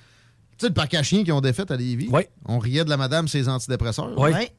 [0.59, 2.07] sais, le parc à chiens qu'ils ont défait à Lévis?
[2.09, 2.21] Oui.
[2.45, 4.13] On riait de la madame, ses antidépresseurs.
[4.17, 4.31] Oui.
[4.31, 4.53] Ouais.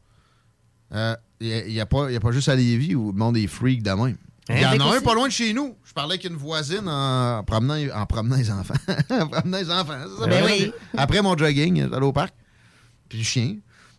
[1.40, 3.82] Il n'y a, pas- y a pas juste à Lévis où le monde est freak
[3.82, 4.16] de même.
[4.48, 5.76] Il y en a un pas loin de chez nous.
[5.84, 8.74] Je parlais avec une voisine en promenant, en promenant les enfants.
[9.10, 9.98] en promenant les enfants.
[10.02, 10.72] c'est ça, Ben ben, oui.
[10.96, 12.34] Après mon jogging, j'allais au parc.
[13.08, 13.56] Puis le chien.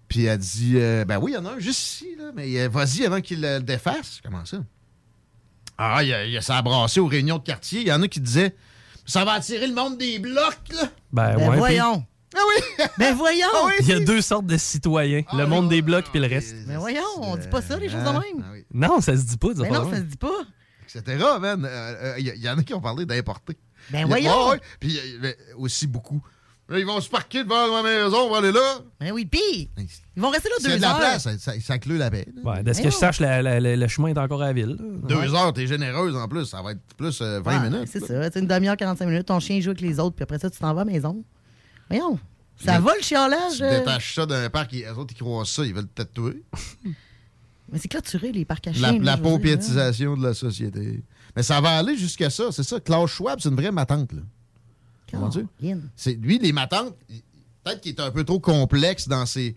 [0.08, 2.60] Puis elle dit euh, Ben oui, il y en a un juste ici, là, mais
[2.60, 4.20] euh, vas-y avant qu'il le défasse.
[4.24, 4.58] Comment ça?
[5.78, 7.82] Ah, il a, il y a ça a brassé aux réunions de quartier.
[7.82, 8.56] Il y en a qui disaient
[9.06, 10.90] Ça va attirer le monde des blocs, là.
[11.12, 12.06] Ben, Ben ouais, voyons.
[12.36, 12.86] Ah oui!
[12.98, 13.48] Ben voyons!
[13.78, 16.28] puis Il y a deux sortes de citoyens, Ah le monde des blocs puis le
[16.28, 16.56] reste.
[16.68, 18.64] Ben voyons, on dit pas ça, les choses de même.
[18.74, 19.54] Non, ça se dit pas.
[19.54, 20.28] Ben non, ça se dit pas.
[20.94, 21.66] Etc., man.
[21.66, 23.58] Euh, euh, Il y, y en a qui ont parlé d'importer.
[23.92, 24.54] Ben Il voyons.
[24.80, 26.22] Puis il y a aussi beaucoup.
[26.68, 28.80] Là, ils vont se parquer devant ma maison, on va aller là.
[29.00, 30.98] Ben oui, pis ils vont rester là deux de la heures.
[30.98, 32.26] place, ça, ça, ça inclut la paix.
[32.44, 34.48] Ouais, de ce Ben que je sache, la- la- la- le chemin est encore à
[34.48, 34.70] la ville.
[34.80, 35.08] là.
[35.08, 35.36] Deux Ouais.
[35.38, 36.46] heures, t'es généreuse en plus.
[36.46, 37.90] Ça va être plus euh, 20 Ouais, minutes.
[37.92, 39.28] C'est ça, c'est une demi-heure, 45 minutes.
[39.28, 41.24] Ton chien joue avec les autres, puis après ça, tu t'en vas à la maison.
[41.90, 42.20] Voyons.
[42.58, 43.58] Ça va le chiolage?
[43.58, 43.80] Tu euh?
[43.80, 46.44] détaches ça d'un parc, les autres, ils croient ça, ils veulent peut-être tuer.
[47.72, 48.92] Mais c'est clôturé, les parcs à La, chiens.
[48.94, 51.04] là, la dire, paupiétisation de la société.
[51.36, 52.80] Mais ça va aller jusqu'à ça, c'est ça.
[52.80, 54.22] Klaus Schwab, c'est une vraie matante, là.
[55.96, 56.96] C'est lui, les matantes,
[57.64, 59.56] peut-être qu'il est un peu trop complexe dans ses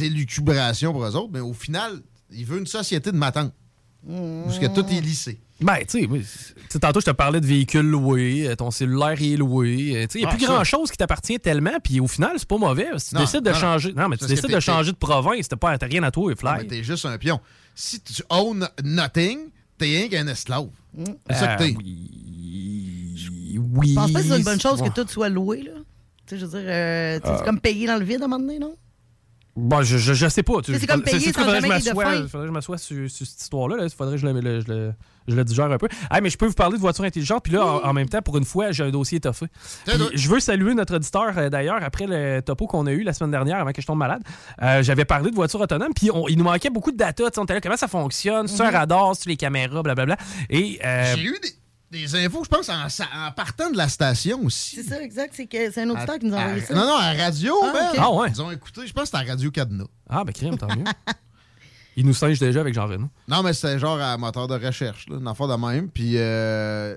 [0.00, 3.54] élucubrations pour eux autres, mais au final, il veut une société de matantes.
[4.06, 5.40] Parce que tout est lissé.
[5.64, 6.08] Ben, tu
[6.68, 9.92] sais, tantôt, je te parlais de véhicules loués, euh, ton cellulaire il est loué.
[9.96, 12.32] euh, Tu sais, il n'y a Ah, plus grand-chose qui t'appartient tellement, puis au final,
[12.36, 12.86] c'est pas mauvais.
[12.98, 13.92] Si tu Non, décides de non, changer.
[13.92, 16.66] Non, mais tu décides de changer de province, t'as pas rien à toi, fly.
[16.66, 17.40] t'es juste un pion.
[17.74, 19.38] Si tu own nothing,
[19.78, 20.68] t'es rien qu'un esclave.
[21.30, 21.74] C'est ça que Euh, t'es.
[23.74, 23.88] Oui.
[23.90, 24.88] Je pense pas que c'est une bonne chose Ouais.
[24.90, 25.72] que tout soit loué, là.
[26.26, 27.36] Tu sais, je veux dire, euh, Euh.
[27.38, 28.74] c'est comme payer dans le vide à un moment donné, non?
[29.54, 30.62] Bon, je, je, je sais pas.
[30.62, 32.28] tu- C'est comme payer c'est- sans faudrait que je jamais fin.
[32.28, 33.76] faudrait que je m'assoie sur, sur cette histoire-là.
[33.84, 34.92] Il faudrait que je le, le- je le-
[35.28, 35.88] je le digère un peu.
[36.10, 37.44] Ah, mais je peux vous parler de voitures intelligentes.
[37.44, 39.46] Puis là, en, en même temps, pour une fois, j'ai un dossier étoffé.
[40.14, 43.30] Je veux saluer notre auditeur, euh, d'ailleurs, après le topo qu'on a eu la semaine
[43.30, 44.22] dernière, avant que je tombe malade.
[44.62, 45.92] Euh, J'avais parlé de voitures autonomes.
[45.94, 47.24] Puis on- il nous manquait beaucoup de data.
[47.36, 48.48] On était là, comment ça fonctionne?
[48.48, 48.74] C'est un Mhm.
[48.76, 50.16] radar, c'est les caméras, blablabla.
[50.50, 50.78] Et.
[50.84, 51.36] euh, J'ai eu
[51.90, 54.76] des, des infos, je pense, en, partant de la station aussi.
[54.76, 55.34] C'est ça, exact.
[55.36, 56.74] C'est que c'est un auditeur qui nous a À- envoyé ça.
[56.74, 57.98] Non, non, à la radio, Ah, ok.
[57.98, 58.28] Ah, ouais.
[58.30, 59.84] Ils ont écouté, je pense que c'était à Radio Cadena.
[60.08, 60.84] Ah, ben, crime, tant mieux.
[61.96, 63.08] il nous singe déjà avec Jean-Renaud.
[63.28, 65.88] Non, mais c'était genre à moteur de recherche, là, une affaire de même.
[65.88, 66.96] Puis euh,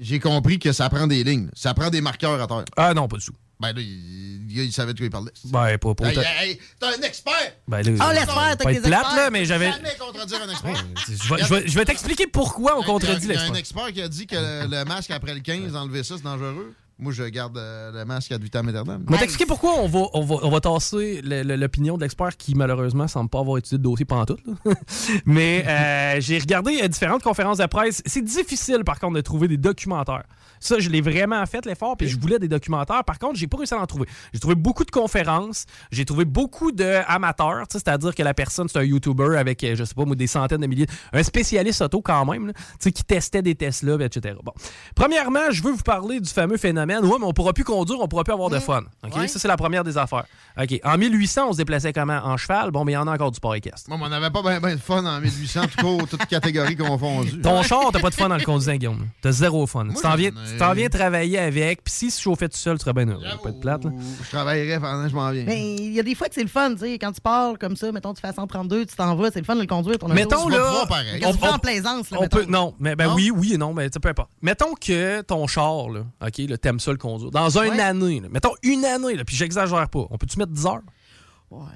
[0.00, 1.48] j'ai compris que ça prend des lignes.
[1.54, 2.64] Ça prend des marqueurs à terre.
[2.76, 3.32] Ah, non, pas du tout.
[3.60, 5.32] Ben là, il, il- il savait de quoi il parlait.
[5.44, 6.26] Ben, pas pour Hey, autant.
[6.40, 7.34] hey, hey, t'es un expert!
[7.68, 9.16] Ben, là, Ah, laisse ça faire, va t'as pas que être des plate, experts.
[9.16, 9.70] là, mais j'avais.
[9.70, 10.84] Jamais contredire un expert.
[11.06, 13.86] Je vais, je vais- je vais t'expliquer pourquoi on contredit Il y a un l'expert.
[13.86, 16.72] expert qui a dit que le, le masque après le 15, enlever ça, c'est dangereux.
[17.00, 19.02] Moi, je garde euh, le masque ad vitam aeternam.
[19.06, 22.02] Je vais t'expliquer pourquoi on va, on va, on va tasser le- le- l'opinion de
[22.02, 24.36] l'expert qui, malheureusement, semble pas avoir étudié de dossier pendant tout.
[25.24, 28.02] Mais euh, j'ai regardé euh, différentes conférences de presse.
[28.06, 30.24] C'est difficile, par contre, de trouver des documentaires.
[30.62, 33.02] Ça, je l'ai vraiment fait, l'effort, puis je voulais des documentaires.
[33.04, 34.06] Par contre, j'ai pas réussi à en trouver.
[34.34, 38.82] J'ai trouvé beaucoup de conférences, j'ai trouvé beaucoup d'amateurs, c'est-à-dire que la personne, c'est un
[38.82, 42.26] YouTuber avec, euh, je sais pas, moi, des centaines de milliers, un spécialiste auto quand
[42.30, 44.34] même, là, tu sais, qui testait des Tesla, etc.
[44.44, 44.52] Bon.
[44.94, 46.89] Premièrement, je veux vous parler du fameux phénomène.
[46.98, 48.82] Ouais, mais on pourra plus conduire, on pourra plus avoir de fun.
[49.04, 49.16] OK?
[49.16, 49.28] Ouais.
[49.28, 50.24] Ça, c'est la première des affaires.
[50.60, 50.80] OK.
[50.84, 52.18] En 1800, on se déplaçait comment?
[52.24, 52.70] En cheval?
[52.70, 53.88] Bon, mais il y en a encore du sport équestre.
[53.88, 57.40] Mais on n'avait pas bien de fun en 1800, en tout cas, toutes catégories confondues.
[57.40, 59.06] Ton char, t'as pas de fun dans le conduisant, Guillaume.
[59.22, 59.84] T'as zéro fun.
[59.84, 62.82] Moi, tu t'en viens, ai- viens travailler avec, puis si tu chauffais tout seul, tu
[62.84, 63.22] serais bien heureux.
[63.42, 63.90] Pas de plate, là.
[64.24, 65.44] Je travaillerais pendant que je m'en viens.
[65.46, 67.58] Mais il y a des fois que c'est le fun, tu sais, quand tu pars
[67.58, 69.66] comme ça, mettons, tu fais à 132, tu t'en vas, c'est le fun de le
[69.66, 70.08] conduire, ton.
[70.08, 71.22] Mettons, Tu vas là, pareil.
[71.24, 72.36] On- on- en plaisance, là, On mettons.
[72.38, 73.14] peut, non, mais ben Non?
[73.14, 74.30] oui, oui et non, mais ça peu importe.
[74.42, 77.30] Mettons que ton char, là, OK, là, t'aimes ça le conduire.
[77.30, 77.80] Dans une Ouais.
[77.80, 80.06] année, là, mettons une année, là, puis j'exagère pas.
[80.10, 80.80] On peut-tu mettre 10 heures?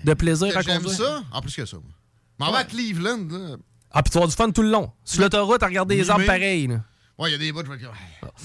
[0.04, 0.96] De plaisir à J'aime conduire?
[0.98, 1.76] ça, en plus que ça.
[1.76, 1.86] moi.
[2.38, 3.56] M'en vais à Cleveland, là.
[3.92, 4.90] Ah, puis tu vas avoir du fun tout le long.
[5.04, 6.66] Sur l'autoroute, à regarder les arbres pareils.
[6.68, 6.80] là.
[7.16, 7.78] Ouais, il y a des bouts, je vais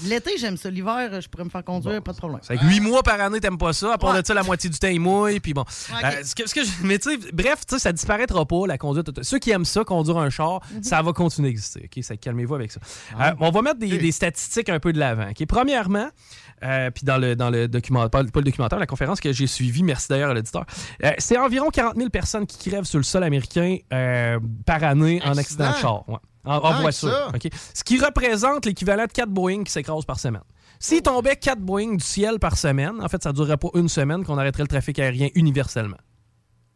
[0.04, 0.70] L'été, j'aime ça.
[0.70, 2.38] L'hiver, je pourrais me faire conduire, pas de problème.
[2.44, 3.94] C'est que 8 mois par année, t'aimes pas ça.
[3.94, 4.22] À part Ouais.
[4.22, 5.40] de ça, la moitié du temps, il mouille.
[5.40, 5.62] Puis bon.
[5.62, 6.04] Ok.
[6.04, 8.66] Euh, ce que, ce que je- mais tu sais, bref, tu sais, ça disparaîtra pas,
[8.68, 9.24] la conduite.
[9.24, 10.84] Ceux qui aiment ça, conduire un char, Mhm.
[10.84, 11.88] ça va continuer d'exister.
[11.92, 12.04] OK?
[12.04, 12.78] Ça, calmez-vous avec ça.
[13.18, 13.30] Ah.
[13.30, 15.28] Euh, on va mettre des, des statistiques un peu de l'avant.
[15.30, 15.46] OK?
[15.48, 16.08] Premièrement,
[16.62, 19.82] euh, puis dans le, dans le documentaire, pas, le documentaire, la conférence que j'ai suivie,
[19.82, 20.64] merci d'ailleurs à l'auditeur,
[21.04, 25.20] euh, c'est environ 40 000 personnes qui crèvent sur le sol américain euh, par année
[25.24, 26.08] en accident de char.
[26.08, 26.18] Ouais.
[26.44, 27.32] En, en que voiture.
[27.74, 30.42] Ce qui représente l'équivalent de 4 Boeing qui s'écrasent par semaine.
[30.78, 33.90] S'il tombait 4 Boeing du ciel par semaine, en fait, ça ne durerait pas une
[33.90, 35.98] semaine qu'on arrêterait le trafic aérien universellement.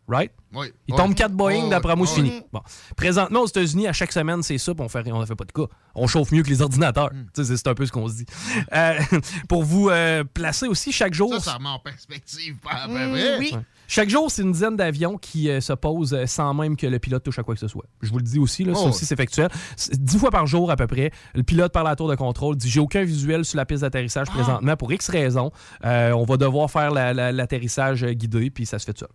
[0.07, 0.31] Right?
[0.55, 0.67] Oui.
[0.87, 2.43] Il tombe 4 Boeing, d'après moi, c'est fini.
[2.53, 2.61] Bon.
[2.97, 5.45] Présentement, aux États-Unis, à chaque semaine, c'est ça, puis on fait, on ne fait pas
[5.47, 5.65] de cas.
[5.95, 7.11] On chauffe mieux que les ordinateurs.
[7.13, 7.25] Hmm.
[7.43, 8.27] C'est un peu ce qu'on se dit.
[8.75, 8.99] Euh,
[9.49, 11.33] pour vous euh, placer aussi, chaque jour.
[11.35, 13.39] Ça, ça remet en perspective, pas à peu Mm, près.
[13.39, 13.51] oui.
[13.55, 13.61] Ouais.
[13.89, 16.99] Chaque jour, c'est une dizaine d'avions qui euh, se posent euh, sans même que le
[16.99, 17.85] pilote touche à quoi que ce soit.
[18.03, 18.89] Je vous le dis aussi, là, ça Oh.
[18.89, 19.49] aussi, c'est factuel.
[19.93, 22.69] Dix fois par jour, à peu près, le pilote par la tour de contrôle dit
[22.71, 24.35] J'ai aucun visuel sur la piste d'atterrissage Ah.
[24.35, 25.51] présentement pour X raisons.
[25.85, 29.09] Euh, on va devoir faire la- la- l'atterrissage guidé, puis ça se fait tout seul.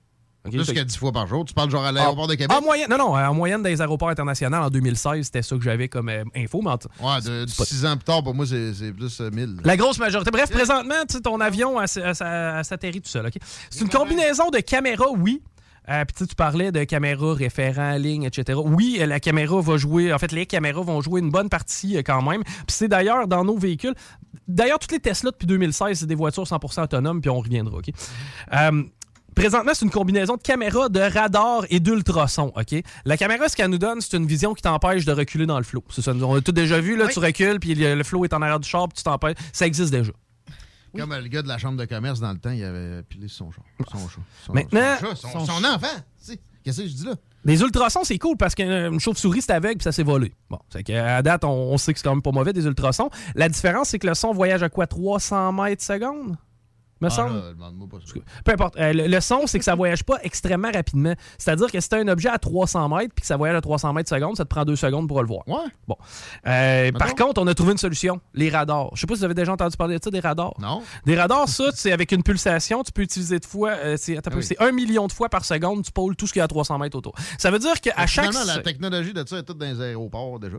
[0.43, 1.43] Plus que- qu'à 10 fois par jour.
[1.45, 2.55] Tu parles genre à l'aéroport de Québec?
[2.57, 5.89] en moyenne, non, non, en moyenne des aéroports internationaux en 2016, c'était ça que j'avais
[5.89, 6.61] comme euh, info.
[6.63, 6.71] Mais
[7.05, 9.57] Ouais, de, 6 ans plus tard, pour moi, c'est plus euh, 1000.
[9.63, 10.31] la grosse majorité.
[10.31, 13.25] Bref, présentement, ton avion s'atterrit tout seul.
[13.27, 13.33] ok?
[13.69, 15.41] C'est une combinaison de caméras, oui.
[15.89, 18.59] Euh, Puis tu parlais de caméra référent, ligne, etc.
[18.63, 21.97] Oui, euh, la caméra va jouer, en fait, les caméras vont jouer une bonne partie
[21.97, 22.43] euh, quand même.
[22.43, 23.95] Puis c'est d'ailleurs dans nos véhicules.
[24.47, 27.89] D'ailleurs, toutes les Tesla depuis 2016, c'est des voitures 100% autonomes, puis on reviendra, OK?
[28.53, 28.83] Euh,
[29.39, 32.51] Présentement, c'est une combinaison de caméra, de radar et d'ultrasons.
[32.57, 32.83] OK?
[33.05, 35.63] La caméra, ce qu'elle nous donne, c'est une vision qui t'empêche de reculer dans le
[35.63, 35.81] flot.
[35.89, 36.11] C'est ça.
[36.11, 36.97] On a tout déjà vu.
[36.97, 39.37] Là, Tu recules, puis le, flot est en arrière du char, puis tu t'empêches.
[39.53, 40.11] Ça existe déjà.
[40.93, 43.29] Comme euh, le gars de la chambre de commerce dans le temps, il avait pilé
[43.29, 43.61] son chat.
[43.89, 44.19] Son chat.
[44.45, 45.87] Son, Maintenant- son, chat, son- son enfant.
[45.95, 46.39] tu sais.
[46.61, 47.13] Qu'est-ce que je dis là?
[47.45, 50.33] Les ultrasons, c'est cool parce qu'une chauve-souris, c'est aveugle puis ça s'est volé.
[50.49, 53.09] Bon, c'est qu'à date, on, on sait que c'est quand même pas mauvais des ultrasons.
[53.35, 56.35] La différence, c'est que le son voyage à quoi 300 mètres seconde?
[57.01, 57.35] Me Ah, semble.
[57.35, 58.13] là, demande-moi pas ça.
[58.43, 58.77] Peu importe.
[58.77, 61.13] Euh, le, le son, c'est que ça voyage pas extrêmement rapidement.
[61.37, 63.93] C'est-à-dire que si tu un objet à 300 mètres puis que ça voyage à 300
[63.93, 65.47] mètres seconde, ça te prend deux secondes pour le voir.
[65.47, 65.69] Ouais.
[65.87, 65.95] Bon.
[66.47, 68.89] Euh, par contre, on a trouvé une solution les radars.
[68.95, 70.53] Je sais pas si vous avez déjà entendu parler de ça, des radars.
[70.59, 70.81] Non.
[71.05, 73.71] Des radars, ça, c'est avec une pulsation, tu peux utiliser de fois.
[73.71, 74.43] euh, Ah oui.
[74.43, 76.47] c'est un million de fois par seconde, tu pôles tout ce qu'il y a à
[76.47, 77.13] 300 mètres autour.
[77.37, 78.29] Ça veut dire qu'à chaque.
[78.31, 80.57] Finalement, la technologie de ça est toute dans les aéroports déjà.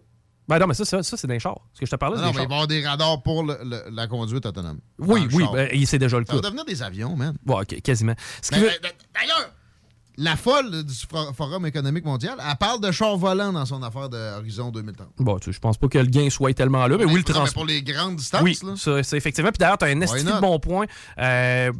[0.50, 1.60] Ben non, mais ça, ça, ça, c'est des chars.
[1.72, 2.86] Ce que je te parlais, Non, c'est non, des mais il va y avoir des
[2.86, 4.80] radars pour le- le- la conduite autonome.
[4.98, 5.52] Oui, oui, char.
[5.52, 6.36] ben, il- c'est déjà le Ça cas.
[6.38, 7.36] va devenir des avions, man.
[7.48, 8.14] Ok, quasiment.
[8.50, 9.50] Ben, ben, D'ailleurs,
[10.20, 10.94] la folle du
[11.34, 15.08] Forum économique mondial, elle parle de chars volants dans son affaire d'Horizon 2030.
[15.18, 17.16] Bon, tu sais, je pense pas que le gain soit tellement là, mais oui, le
[17.16, 17.62] mais transport.
[17.62, 18.58] pour les grandes distances, Oui,
[19.02, 19.50] c'est effectivement.
[19.50, 20.84] Puis d'ailleurs, tu as un esti de bon point.
[21.18, 21.72] Euh,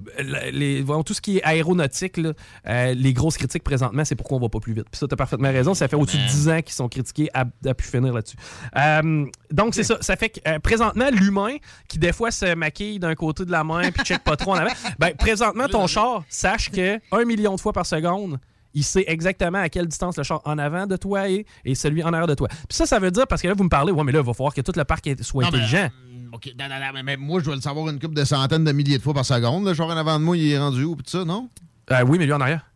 [0.52, 2.32] les, voyons, tout ce qui est aéronautique, là,
[2.66, 4.86] euh, les grosses critiques présentement, c'est pourquoi on va pas plus vite.
[4.90, 5.74] Puis ça, tu as parfaitement raison.
[5.74, 8.36] Ça fait au-dessus de 10 ans qu'ils sont critiqués à, à pu finir là-dessus.
[8.74, 9.98] Euh, donc, c'est ça.
[10.00, 11.56] Ça fait que présentement, l'humain
[11.88, 14.58] qui, des fois, se maquille d'un côté de la main puis check pas trop en
[14.58, 18.29] avant, ben, présentement, ton char, sache que un million de fois par seconde,
[18.74, 22.02] il sait exactement à quelle distance le char en avant de toi est et celui
[22.02, 22.48] en arrière de toi.
[22.48, 24.26] Puis ça, ça veut dire, parce que là, vous me parlez, ouais, mais là, il
[24.26, 25.88] va falloir que tout le parc soit Non, mais, intelligent.
[26.32, 28.64] OK, non, non, non, mais, mais moi, je dois le savoir une couple de centaines
[28.64, 29.66] de milliers de fois par seconde.
[29.66, 31.48] Le char en avant de moi, il est rendu où, tout ça, non?
[31.90, 32.70] Euh, oui, mais lui en arrière.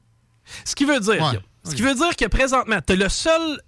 [0.64, 3.60] Ce qui veut dire, Ouais, ce qui veut dire que présentement, t'es le seul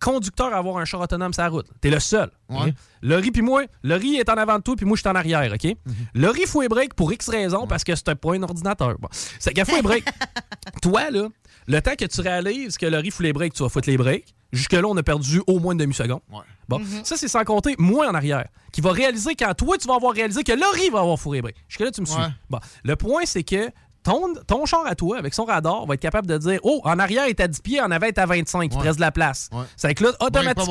[0.00, 1.66] conducteur à avoir un char autonome sur la route.
[1.80, 2.30] T'es le seul.
[2.48, 2.72] Ouais.
[3.02, 5.52] Laurie puis moi, Laurie est en avant de toi puis moi je suis en arrière,
[5.52, 5.76] OK?
[6.14, 8.96] Laurie fout les breaks pour X raisons parce que c'est pas un ordinateur.
[8.98, 9.08] Bon.
[9.10, 10.04] C'est qu'elle fout les breaks.
[10.82, 11.28] toi là,
[11.68, 14.34] le temps que tu réalises que Laurie fout les breaks, tu vas foutre les breaks.
[14.52, 16.20] Jusque-là, on a perdu au moins une demi-seconde.
[16.68, 19.94] Bon, ça, c'est sans compter moi en arrière, qui va réaliser quand toi, tu vas
[19.94, 21.56] avoir réalisé que Laurie va avoir fourré break.
[21.68, 22.16] Jusque-là, tu me suis.
[22.18, 22.28] Ouais.
[22.50, 23.68] Bon, le point, c'est que
[24.02, 26.98] ton, ton char à toi, avec son radar, va être capable de dire Oh, en
[26.98, 29.12] arrière est à 10 pieds, en avant est à 25, il te reste de la
[29.12, 29.50] place.
[29.76, 30.64] C'est que là, automatiquement.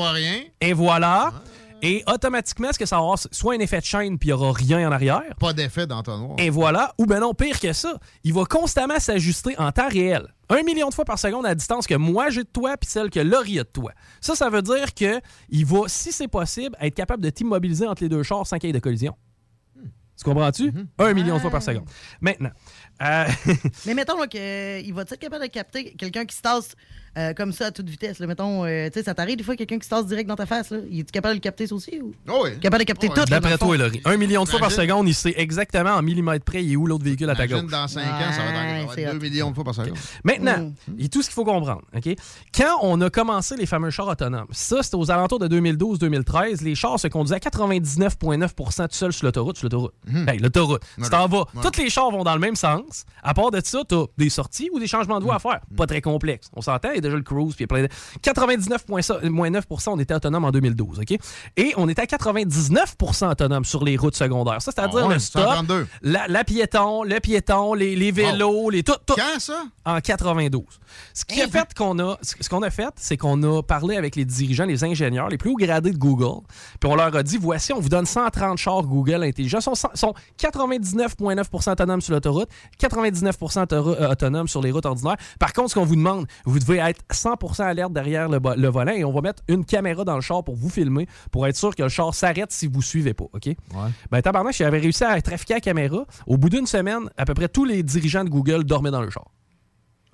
[0.62, 1.32] Et voilà.
[1.84, 4.42] Et automatiquement, ce que ça va avoir, soit un effet de chaîne, puis il n'y
[4.42, 5.22] aura rien en arrière?
[5.40, 6.36] Pas d'effet d'entonnoir.
[6.40, 6.94] Et voilà.
[6.98, 10.28] Ou ben non, pire que ça, il va constamment s'ajuster en temps réel.
[10.50, 12.90] Un million de fois par seconde à la distance que moi j'ai de toi, puis
[12.90, 13.92] celle que Laurie a de toi.
[14.22, 18.02] Ça, ça veut dire que il va, si c'est possible, être capable de t'immobiliser entre
[18.04, 19.16] les deux chars sans qu'il y ait de collision.
[20.18, 20.74] Tu comprends-tu?
[20.98, 21.88] Un million de fois par seconde.
[22.22, 22.50] Maintenant.
[23.04, 23.26] euh,
[23.86, 26.76] Mais mettons là, que, il va être capable de capter quelqu'un qui se tasse
[27.18, 28.20] euh, comme ça à toute vitesse?
[28.20, 28.28] Là?
[28.28, 30.46] Mettons, euh, tu sais, ça t'arrive des fois quelqu'un qui se tasse direct dans ta
[30.46, 30.70] face.
[30.70, 30.78] Là.
[30.90, 32.00] Il est capable de le capter ça aussi?
[32.02, 32.14] Ou?
[32.44, 32.60] oui.
[32.60, 33.16] Capable de capter tout.
[33.16, 36.02] là, dans D'après toi, Laurie, un million de fois par seconde, il sait exactement en
[36.02, 37.66] millimètres près il est où l'autre véhicule à ta gauche.
[37.66, 39.22] dans 5 ans, ça va être, ça va c'est être 2 hot.
[39.22, 39.98] millions de fois par seconde.
[40.24, 41.82] Maintenant, il y a tout ce qu'il faut comprendre.
[41.96, 42.10] OK?
[42.56, 46.76] Quand on a commencé les fameux chars autonomes, ça, c'était aux alentours de 2012-2013, les
[46.76, 49.58] chars se conduisaient à 99,9 tout seul sur l'autoroute.
[49.58, 49.94] Sur l'autoroute.
[50.28, 50.82] Hey, l'autoroute.
[51.02, 51.46] Tu t'en vas.
[51.54, 51.62] Ouais.
[51.62, 53.06] Tous les chars vont dans le même sens.
[53.24, 55.62] À part de ça, tu as des sorties ou des changements de voie à faire.
[55.76, 56.50] Pas très complexe.
[56.56, 57.90] On s'entend, déjà le cruise, puis il y a plein de...
[58.68, 61.00] 99,9% on était autonome en 2012.
[61.00, 61.18] OK?
[61.58, 64.62] Et on était à 99% autonome sur les routes secondaires.
[64.62, 65.88] Ça, c'est-à-dire Ah ouais, le stop, 132.
[66.02, 69.16] la, la piéton, le piéton, les, les vélos, les tout, tout.
[69.16, 69.64] Quand ça?
[69.86, 70.64] En 92.
[71.14, 74.16] Ce qui a fait qu'on a, ce qu'on a fait, c'est qu'on a parlé avec
[74.16, 76.42] les dirigeants, les ingénieurs, les plus hauts gradés de Google,
[76.80, 80.14] puis on leur a dit voici, on vous donne 130 chars Google intelligents, sont, sont
[80.40, 82.50] 99,9% autonomes sur l'autoroute,
[82.82, 85.18] 99% auto- euh, autonomes sur les routes ordinaires.
[85.40, 89.04] Par contre, ce qu'on vous demande, vous devez être 100% alerte derrière le, volant et
[89.04, 91.84] on va mettre une caméra dans le char pour vous filmer, pour être sûr que
[91.84, 93.50] le char s'arrête si vous suivez pas, ok?
[94.12, 96.06] Ben tabarnak, j'avais réussi à trafiquer la caméra.
[96.26, 99.10] Au bout d'une semaine, à peu près tous les dirigeants de Google dormaient dans le
[99.10, 99.26] char.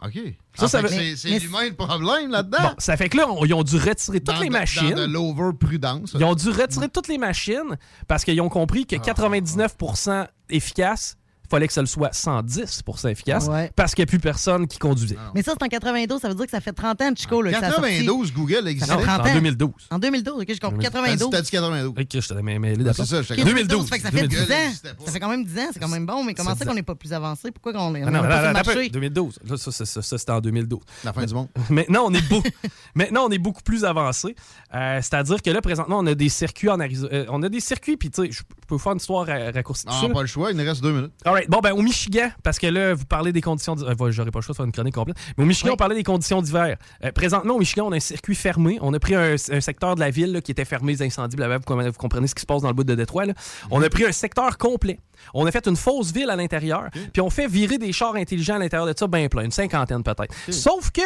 [0.06, 0.20] OK.
[0.56, 2.58] Ça, Ça, veut- c'est l'humain le problème là-dedans.
[2.62, 4.90] Bon, ça fait que là, on- ils ont dû retirer toutes Dans les de- machines.
[4.90, 6.16] Dans de l'over-prudence.
[6.20, 8.96] Ils ont dû retirer toutes les machines parce qu'ils ont compris Ah.
[8.98, 13.72] que 99% efficace, il fallait que ça le soit 110% efficace Ouais.
[13.76, 15.18] parce qu'il n'y a plus personne qui conduisait.
[15.36, 17.42] Mais ça, c'est en 92, ça veut dire que ça fait 30 ans de Chico.
[17.42, 17.90] Là, que ça a sorti.
[18.06, 18.96] 92, Google existait.
[18.96, 19.34] fait 30 en ans.
[19.34, 19.72] 2012.
[19.92, 20.80] En 2012, ok, j'ai compris.
[20.80, 21.30] T'as dit- 92.
[21.32, 21.94] T'as dit 92.
[22.04, 23.06] Ok, je t'avais mêlé Ah, d'accord.
[23.06, 23.82] c'est ça, j'étais Ok, 2012.
[23.84, 24.56] Ça fait que ça fait 10 Google ans.
[24.66, 25.06] existait pas.
[25.06, 26.84] Ça fait quand même 10 ans, c'est quand même bon, mais comment Ça qu'on n'est
[26.84, 27.52] pas plus avancé?
[27.52, 28.74] Pourquoi on est on non, mais pas là, là, peu.
[28.74, 28.90] marché?
[28.90, 29.40] 2012.
[29.48, 30.82] Là, ça, ça, ça, ça, c'était en 2012.
[31.04, 31.48] La fin du monde.
[31.70, 32.42] Maintenant, on est, beau...
[32.96, 34.36] Maintenant, on est beaucoup plus avancé.
[34.74, 37.10] Euh, C'est-à-dire que là, présentement, on a des circuits en Arizona.
[37.14, 39.86] euh, on a des circuits, puis tu sais, je peux faire une histoire ra- raccourcie
[39.88, 40.14] Ah, là.
[40.14, 41.12] pas le choix, il nous reste deux minutes.
[41.26, 41.50] All right.
[41.50, 41.50] right.
[41.50, 43.76] Bon, ben, au Michigan, parce que là, vous parlez des conditions.
[43.76, 43.96] d'hiver.
[44.00, 45.18] Euh, J'aurais pas le choix de faire une chronique complète.
[45.38, 46.78] Mais au Michigan, on parlait des conditions d'hiver.
[47.04, 48.78] Euh, présentement, au Michigan, on a un circuit fermé.
[48.82, 51.36] On a pris un, un secteur de la ville là, qui était fermé, des incendies,
[51.36, 51.60] blablabla.
[51.68, 53.26] vous, com- vous comprenez ce qui se passe dans le bout de Détroit.
[53.26, 53.34] là.
[53.72, 55.00] On a pris un secteur complet.
[55.34, 56.90] On a fait une fausse ville à l'intérieur.
[57.12, 60.04] Puis on fait virer des chars intelligents à l'intérieur de ça, bien plein, une cinquantaine
[60.04, 60.34] peut-être.
[60.50, 61.02] Sauf que,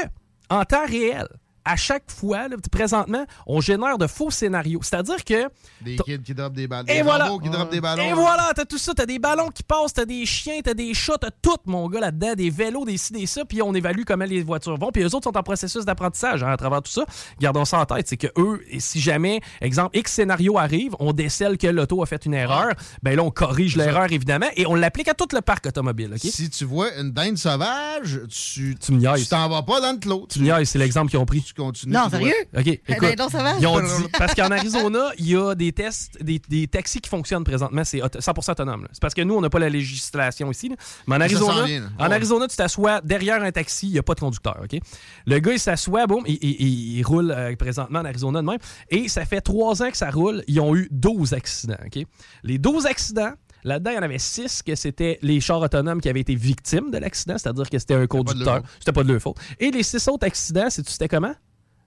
[0.50, 1.28] en temps réel,
[1.68, 4.80] à chaque fois, là, présentement, on génère de faux scénarios.
[4.82, 5.50] C'est-à-dire que.
[5.82, 6.88] Des kids qui dropent des ballons.
[6.88, 7.30] Et des voilà.
[7.42, 8.04] qui dropent des ballons.
[8.04, 8.94] Et voilà, t'as tout ça.
[8.94, 12.00] T'as des ballons qui passent, t'as des chiens, t'as des chats, t'as tout, mon gars,
[12.00, 14.92] là-dedans, des vélos, des ci, des ça, puis on évalue comment les voitures vont.
[14.92, 17.06] Puis eux autres sont en processus d'apprentissage hein, à travers tout ça.
[17.40, 21.14] Gardons ça en tête, c'est que eux, et si jamais, exemple, X scénario arrive, on
[21.14, 24.76] décèle que l'auto a fait une erreur, ben là, on corrige l'erreur, évidemment, et on
[24.76, 26.16] l'applique à tout le parc automobile?
[26.18, 30.28] Si tu vois une dinde sauvage, tu Tu tu t'en vas pas dans le clos.
[30.30, 31.42] Tu niaises, c'est l'exemple qu'ils ont pris.
[31.42, 31.94] Tu continues.
[31.94, 32.34] Non, sérieux?
[32.58, 33.54] OK, écoute, ben, non, ça va.
[33.60, 37.10] ils ont dit, parce qu'en Arizona, il y a des tests, des, des taxis qui
[37.10, 38.84] fonctionnent présentement, c'est auto- 100% autonome.
[38.84, 38.88] là.
[38.94, 40.70] C'est parce que nous, on n'a pas la législation ici.
[40.70, 40.76] là.
[41.08, 42.14] Mais en Arizona, vient, en Ouais.
[42.16, 44.58] Arizona, tu t'assois derrière un taxi, il n'y a pas de conducteur.
[44.64, 44.80] OK?
[45.26, 48.46] Le gars, il s'assoit, boum, il, il- il- il roule euh, présentement en Arizona de
[48.48, 48.60] même.
[48.90, 50.44] Et ça fait trois ans que ça roule.
[50.48, 51.78] Ils ont eu 12 accidents.
[51.86, 52.04] OK?
[52.44, 53.32] Les 12 accidents,
[53.64, 56.90] Là-dedans, il y en avait six que c'était les chars autonomes qui avaient été victimes
[56.90, 58.62] de l'accident, c'est-à-dire que c'était un conducteur.
[58.80, 59.38] C'était pas de leur faute.
[59.60, 61.34] Et les six autres accidents, c'est- c'était comment?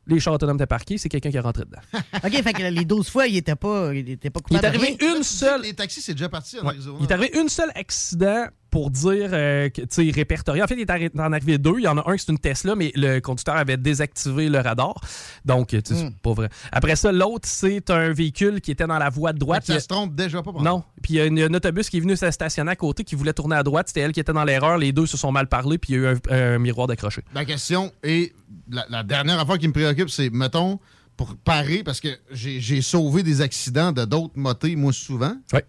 [0.06, 1.80] Les chars autonomes étaient parqués, c'est quelqu'un qui est rentré dedans.
[2.24, 4.78] OK, fait que les 12 fois, il était pas, il était pas Il coupable est
[4.78, 5.62] de arrivé une seule.
[5.62, 6.68] Les taxis, c'est déjà parti en Ouais.
[6.70, 6.98] Arizona.
[7.00, 10.62] Il est arrivé une seule accident pour dire euh, que, tu sais, répertorié.
[10.62, 11.74] En fait, il est en arrivé deux.
[11.78, 14.58] Il y en a un qui c'est une Tesla, mais le conducteur avait désactivé le
[14.60, 14.94] radar.
[15.44, 15.96] Donc, sais, Hmm.
[15.96, 16.48] c'est pas vrai.
[16.72, 19.64] Après ça, l'autre, c'est un véhicule qui était dans la voie de droite.
[19.66, 20.52] Ça a- se trompe déjà pas.
[20.60, 20.82] non.
[21.02, 23.14] Puis il y a une- un autobus qui est venu se stationner à côté, qui
[23.14, 23.88] voulait tourner à droite.
[23.88, 24.78] C'était elle qui était dans l'erreur.
[24.78, 27.22] Les deux se sont mal parlé, puis il y a eu un, un miroir décroché.
[27.34, 28.32] Ma question est
[28.70, 30.78] la, la dernière affaire qui me préoccupe, c'est mettons
[31.16, 35.34] pour parer parce que j'ai sauvé des accidents de d'autres motés moi souvent.
[35.52, 35.64] Ouais.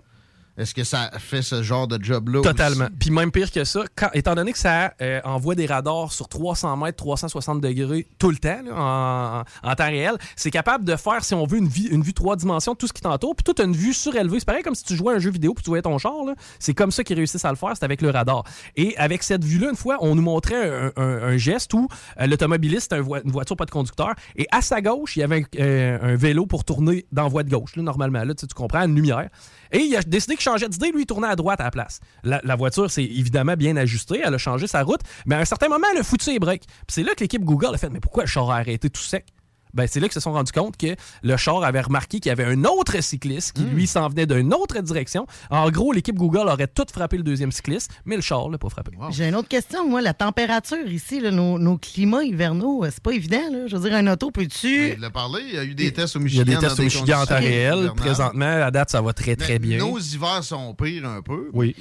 [0.62, 2.88] Est-ce que ça fait ce genre de job-là Totalement.
[3.00, 3.82] Puis même pire que ça,
[4.14, 8.38] étant donné que ça euh, envoie des radars sur 300 mètres, 360 degrés tout le
[8.38, 12.74] temps, en, temps réel, c'est capable de faire, si on veut, une, vue trois dimensions
[12.74, 14.38] de tout ce qui t'entoure, puis toute une vue surélevée.
[14.38, 16.14] C'est pareil comme si tu jouais à un jeu vidéo puis tu voyais ton char.
[16.60, 18.44] C'est comme ça qu'ils réussissent à le faire, c'est avec le radar.
[18.76, 21.88] Et avec cette vue-là, une fois, on nous montrait un, geste où
[22.20, 25.44] euh, l'automobiliste, un une voiture pas de conducteur, et à sa gauche, il y avait
[25.58, 28.24] un, euh, vélo pour tourner dans voie de gauche, là, normalement.
[28.24, 29.30] Là, tu comprends, une lumière.
[29.72, 32.00] Et il a décidé qu'il changeait d'idée, lui, il tournait à droite à la place.
[32.24, 35.70] La, voiture s'est évidemment bien ajustée, elle a changé sa route, mais à un certain
[35.70, 36.66] moment, elle a foutu ses breaks.
[36.66, 39.02] Puis c'est là que l'équipe Google a fait Mais pourquoi le char a arrêté tout
[39.02, 39.26] sec
[39.74, 42.32] ben, c'est là qu'ils se sont rendus compte que le char avait remarqué qu'il y
[42.32, 45.26] avait un autre cycliste qui, lui, s'en venait d'une autre direction.
[45.50, 48.70] En gros, l'équipe Google aurait tout frappé le deuxième cycliste, mais le char l'a pas
[48.70, 48.92] frappé.
[49.12, 50.02] J'ai une autre question, moi.
[50.02, 53.42] La température ici, là, nos, nos climats hivernaux, euh, c'est pas évident.
[53.52, 53.68] Là.
[53.68, 54.94] Je veux dire, un auto, peux-tu.
[54.94, 56.60] Il l'a parlé, il y a eu des tests au Il y a Michigan.
[56.60, 57.92] des tests au Michigan en temps réel.
[57.96, 59.78] Présentement, à date, ça va très, très Mais bien.
[59.78, 61.50] Nos hivers sont pires un peu.
[61.54, 61.76] Oui.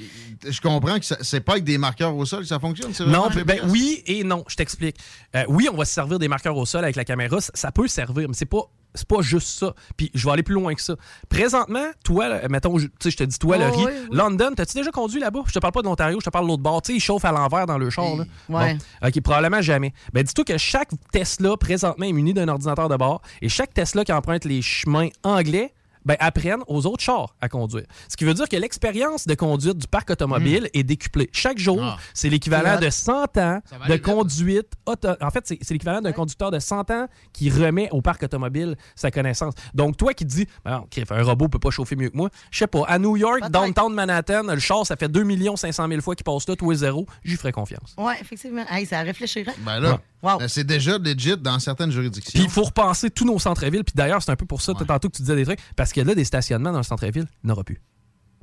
[0.47, 2.91] Je comprends que c'est pas avec des marqueurs au sol que ça fonctionne.
[3.07, 4.97] Non, ben oui et non, je t'explique.
[5.35, 7.71] Euh, oui, on va se servir des marqueurs au sol avec la caméra, ça, ça
[7.81, 8.63] peut servir, mais c'est pas
[8.93, 9.73] c'est pas juste ça.
[9.95, 10.95] Puis je vais aller plus loin que ça.
[11.29, 13.91] Présentement, toi, mettons, je- tu sais, je te dis toi, Oh, oui, oui.
[14.11, 15.43] London, t'as-tu déjà conduit là-bas?
[15.47, 16.81] Je te parle pas de l'Ontario, je te parle de l'autre bord.
[16.81, 18.17] Tu sais, ils chauffent à l'envers dans le char.
[18.17, 18.25] là.
[18.49, 18.73] Ouais.
[19.01, 19.07] Bon.
[19.07, 19.93] OK, probablement jamais.
[20.11, 24.03] Ben, dis-toi que chaque Tesla, présentement, est muni d'un ordinateur de bord et chaque Tesla
[24.03, 25.73] qui emprunte les chemins anglais,
[26.05, 27.85] ben, apprennent aux autres chars à conduire.
[28.09, 31.29] Ce qui veut dire que l'expérience de conduite du parc automobile est décuplée.
[31.31, 31.97] Chaque jour, Ah.
[32.13, 35.09] c'est l'équivalent de 100 ans de conduite auto.
[35.21, 39.11] En fait, c'est l'équivalent d'un conducteur de 100 ans qui remet au parc automobile sa
[39.11, 39.53] connaissance.
[39.73, 42.67] Donc, toi qui dis, ben, un robot peut pas chauffer mieux que moi, je sais
[42.67, 46.23] pas, à New York, downtown Manhattan, le char, ça fait 2 500 000 fois qu'il
[46.23, 47.93] passe là, tout est zéro, j'y ferais confiance.
[47.97, 48.63] Ouais, effectivement.
[48.69, 49.53] Hey, ça réfléchirait.
[49.65, 50.37] Ben là, Wow.
[50.37, 52.31] ben c'est déjà legit dans certaines juridictions.
[52.35, 53.83] Puis il faut repenser tous nos centres-villes.
[53.83, 56.01] Puis d'ailleurs, c'est un peu pour ça, tantôt que tu disais des trucs, parce que
[56.01, 57.81] là, des stationnements dans le centre-ville, il n'y aura plus.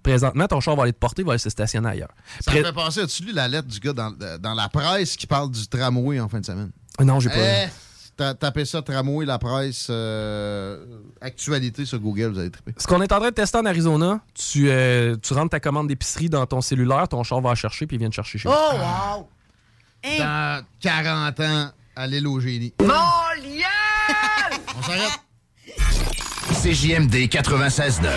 [0.03, 2.11] Présentement, ton char va aller te porter, va aller se stationner ailleurs.
[2.41, 5.17] Ça Pré- me fait penser, as-tu lu la lettre du gars dans, dans la presse
[5.17, 6.71] qui parle du tramway en fin de semaine?
[7.01, 7.37] Non, j'ai pas.
[7.37, 7.69] Eh,
[8.17, 10.85] ta- tapez ça, tramway, la presse, euh,
[11.21, 12.75] actualité sur Google, vous allez triper.
[12.79, 15.89] Ce qu'on est en train de tester en Arizona, tu, euh, tu rentres ta commande
[15.89, 18.49] d'épicerie dans ton cellulaire, ton char va la chercher, puis il vient te chercher chez
[18.49, 18.79] Oh, vous.
[18.79, 19.29] wow!
[20.03, 20.19] Hey.
[20.21, 22.73] Dans 40 ans, à l'île au génie.
[22.81, 22.87] Mon
[24.79, 25.21] On s'arrête.
[26.63, 28.09] CJMD 96.9.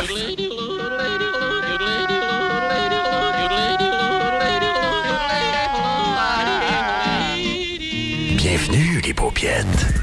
[8.36, 10.01] Bienvenue, les paupiètes.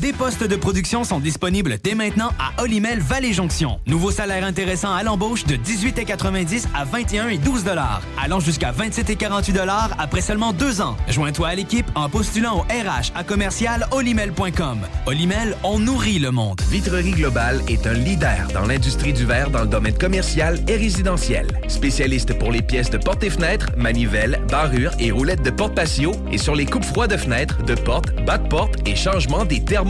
[0.00, 3.80] Des postes de production sont disponibles dès maintenant à Olimel Valley Jonction.
[3.86, 9.10] Nouveau salaire intéressant à l'embauche de 18,90 à 21 et 12 dollars, allant jusqu'à 27
[9.10, 10.96] et 48 dollars après seulement deux ans.
[11.08, 14.78] Joins-toi à l'équipe en postulant au RH à commercial olimel.com.
[15.04, 16.62] Olimel, on nourrit le monde.
[16.70, 21.46] Vitrerie Globale est un leader dans l'industrie du verre dans le domaine commercial et résidentiel.
[21.68, 26.12] Spécialiste pour les pièces de portes et fenêtres, manivelles, barrures et roulettes de porte patio
[26.32, 28.48] et sur les coupes froides de fenêtres, de portes, bas de
[28.86, 29.89] et changement des thermos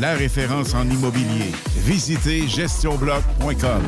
[0.00, 1.52] La référence en immobilier.
[1.76, 3.82] Visitez gestionbloc.com.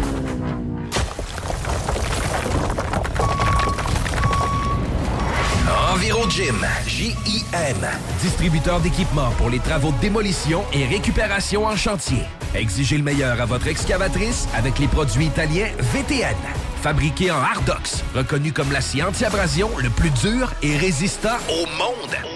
[5.95, 7.77] EnviroGym, J-I-M,
[8.21, 12.23] distributeur d'équipements pour les travaux de démolition et récupération en chantier.
[12.55, 16.37] Exigez le meilleur à votre excavatrice avec les produits italiens VTN.
[16.83, 22.36] Fabriqué en Hardox, reconnu comme l'acier anti-abrasion le plus dur et résistant au monde.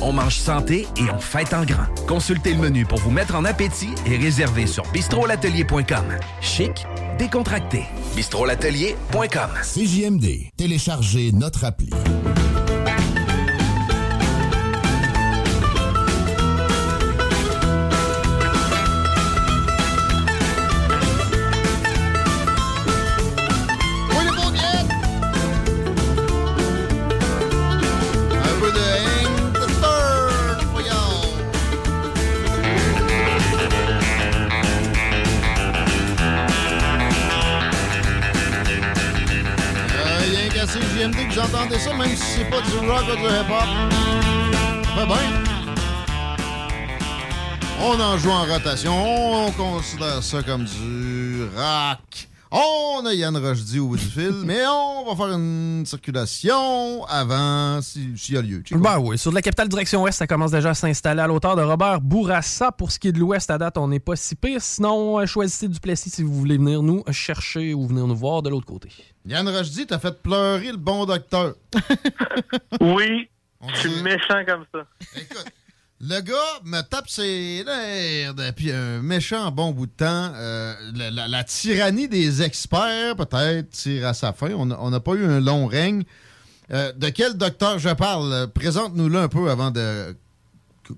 [0.00, 1.86] On mange santé et on fête en grand.
[2.06, 6.04] Consultez le menu pour vous mettre en appétit et réservez sur bistrolatelier.com.
[6.40, 6.86] Chic,
[7.18, 7.84] décontracté.
[8.16, 9.50] bistrolatelier.com.
[9.62, 10.48] CJMD.
[10.56, 11.90] Téléchargez notre appli.
[42.42, 43.68] C'est pas du rock ou du hip-hop.
[44.94, 45.16] Fait bien.
[47.80, 49.46] On en joue en rotation.
[49.46, 51.98] On considère ça comme du rock.
[52.54, 57.80] On a Yann Rochdy au bout du fil, mais on va faire une circulation avant,
[57.80, 58.62] si- s'il y a lieu.
[58.72, 61.56] Ben oui, sur de la capitale direction ouest, ça commence déjà à s'installer à l'auteur
[61.56, 62.70] de Robert Bourassa.
[62.70, 64.60] Pour ce qui est de l'ouest, à date, on n'est pas si pire.
[64.60, 68.50] Sinon, euh, choisissez Duplessis si vous voulez venir nous chercher ou venir nous voir de
[68.50, 68.90] l'autre côté.
[69.24, 71.54] Yann Rochdy, t'as fait pleurer le bon docteur.
[72.80, 73.28] Oui,
[73.74, 74.84] je suis méchant comme ça.
[76.04, 76.34] Le gars
[76.64, 80.32] me tape ses nerfs depuis un méchant bon bout de temps.
[80.34, 84.50] Euh, la, la- la tyrannie des experts, peut-être, tire à sa fin.
[84.52, 86.02] On n'a pas eu un long règne.
[86.72, 88.48] Euh, de quel docteur je parle?
[88.52, 90.16] Présente-nous-le un peu avant de,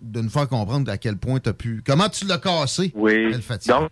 [0.01, 1.83] de nous faire comprendre à quel point tu as pu.
[1.87, 2.91] Comment tu l'as cassé?
[2.95, 3.31] Oui.
[3.67, 3.91] Donc,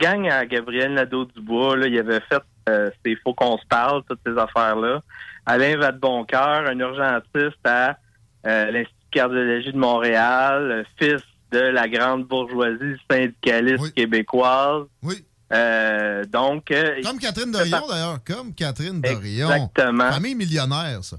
[0.00, 4.38] gang à Gabriel Nadeau-Dubois, il avait fait euh, C'est Faut qu'on se parle, toutes ces
[4.38, 5.02] affaires-là.
[5.46, 7.98] Alain Vadeboncoeur, un urgentiste à
[8.46, 14.84] euh, l'Institut cardiologie de Montréal, euh, fils de la grande bourgeoisie syndicaliste québécoise.
[15.02, 15.24] Oui.
[15.52, 16.70] Euh, donc...
[16.70, 18.18] euh, Comme Catherine Dorion, d'ailleurs.
[18.24, 19.50] Comme Catherine Dorion.
[19.50, 20.12] Exactement.
[20.12, 21.16] Famille millionnaire, ça.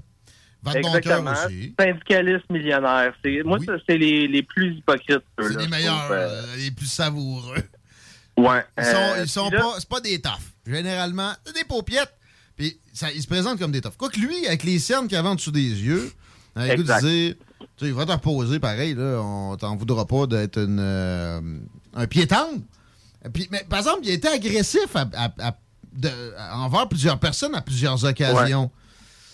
[0.62, 1.32] Vadeboncoeur Exactement.
[1.46, 1.74] aussi.
[1.80, 3.14] Syndicaliste millionnaire.
[3.44, 5.24] Moi, ça, c'est les, les plus hypocrites.
[5.40, 7.62] C'est les meilleurs, euh, les plus savoureux.
[8.36, 8.64] Ouais.
[8.78, 10.52] Ils sont, Euh, ils sont pas, c'est pas des taffes.
[10.66, 12.14] Généralement, c'est des paupiettes.
[12.56, 13.96] Puis ça, ils se présentent comme des taffes.
[13.96, 16.12] Quoique lui, avec les cernes qu'il avait en dessous des yeux,
[16.54, 20.26] goût de dire, tu sais, il va te reposer pareil, là, on t'en voudra pas
[20.26, 21.40] d'être une, euh,
[21.94, 22.60] un tendre.
[23.34, 25.54] Puis, mais, par exemple, il a été agressif à- à- à-
[25.92, 26.08] de-
[26.54, 28.70] envers plusieurs personnes à plusieurs occasions.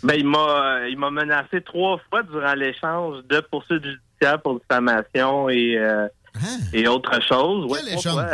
[0.02, 0.38] Ben, il m'a
[0.82, 6.06] euh, il m'a menacé trois fois durant l'échange de poursuites judiciaires pour diffamation et, euh,
[6.72, 7.64] et autre chose.
[7.70, 8.28] Ouais, Quel trois échange?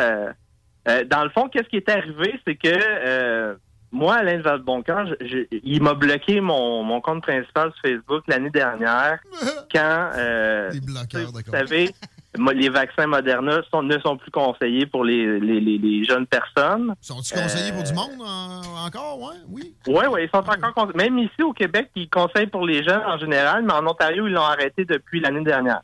[0.87, 3.57] fois, dans le fond, qu'est-ce qui est arrivé, c'est que
[3.93, 5.07] moi, Alain Valboncoeur,
[5.63, 9.19] il m'a bloqué mon, mon compte principal sur Facebook l'année dernière
[9.73, 11.91] quand, euh, vous savez,
[12.55, 16.95] les vaccins Moderna sont- ne sont plus conseillés pour les, les, les- les jeunes personnes.
[17.01, 19.37] Sont-ils conseillés Euh, pour du monde en- encore, ouais?
[19.51, 19.75] Oui.
[19.87, 20.97] oui, oui, ils sont encore conseillés.
[21.11, 24.33] Même ici au Québec, ils conseillent pour les jeunes en général, mais en Ontario, ils
[24.33, 25.83] l'ont arrêté depuis l'année dernière.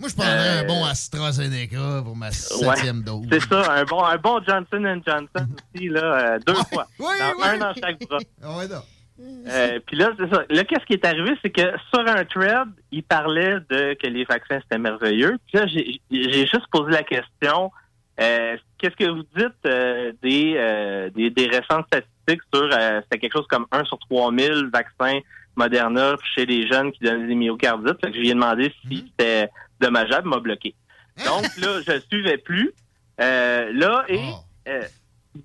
[0.00, 3.26] Moi, je prendrais Euh, un bon AstraZeneca pour ma Ouais, septième dose.
[3.32, 5.26] C'est ça, un bon, un bon Johnson Johnson
[5.74, 6.86] aussi, là, euh, deux fois.
[7.00, 7.42] oui, Dans- oui.
[7.44, 8.18] Un dans chaque bras.
[8.42, 8.82] Ah ouais, non.
[9.48, 10.44] Euh, Puis là, c'est ça.
[10.48, 14.22] Là, qu'est-ce qui est arrivé, c'est que sur un thread, il parlait de que les
[14.24, 15.36] vaccins c'était merveilleux.
[15.48, 17.72] Puis là, j'ai juste posé la question
[18.20, 23.18] euh, qu'est-ce que vous dites euh, des, euh, des des récentes statistiques sur euh, c'était
[23.18, 25.18] quelque chose comme 1 sur 3000 vaccins
[25.56, 28.00] Moderna chez les jeunes qui donnent des myocardites?
[28.00, 29.48] Fait que je lui ai demandé si c'était
[29.80, 30.74] dommageable, m'a bloqué.
[31.24, 32.72] Donc là, je suivais plus.
[33.20, 34.20] Euh, là, et
[34.68, 34.82] euh,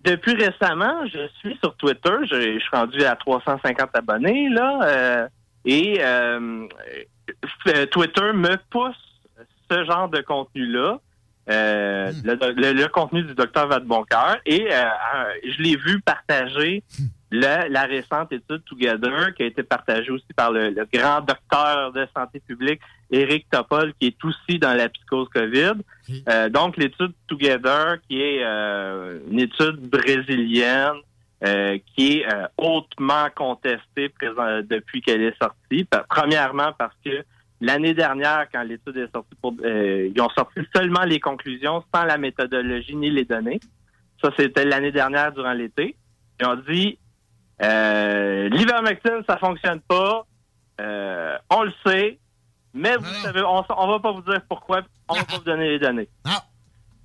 [0.04, 2.14] depuis récemment, je suis sur Twitter.
[2.30, 4.80] Je, je suis rendu à 350 abonnés, là.
[4.84, 5.28] euh,
[5.66, 6.68] et euh,
[7.68, 8.96] euh, Twitter me pousse
[9.72, 11.00] ce genre de contenu-là.
[11.50, 14.38] euh, le, le- le contenu du docteur Vadeboncoeur.
[14.46, 16.84] Et euh, euh, je l'ai vu partager
[17.32, 22.08] la, la récente étude Together qui a été partagée aussi par le grand docteur de
[22.16, 22.80] santé publique
[23.14, 25.74] Éric Topol qui est aussi dans la psychose COVID.
[26.28, 30.98] Euh, donc l'étude Together qui est euh, une étude brésilienne
[31.46, 32.26] euh, qui est
[32.58, 35.88] hautement contestée présent- depuis qu'elle est sortie.
[36.10, 37.24] Premièrement parce que
[37.62, 42.18] l'année dernière, quand l'étude est sortie, pour, ils ont sorti seulement les conclusions sans la
[42.18, 43.60] méthodologie ni les données.
[44.22, 45.96] Ça, c'était l'année dernière durant l'été.
[46.40, 46.98] Ils ont dit
[47.60, 50.26] l'ivermectine, ça fonctionne pas.
[50.80, 52.18] On le sait,
[52.74, 54.82] mais vous savez, on, on va pas vous dire pourquoi.
[55.08, 56.08] On va pas vous donner les données.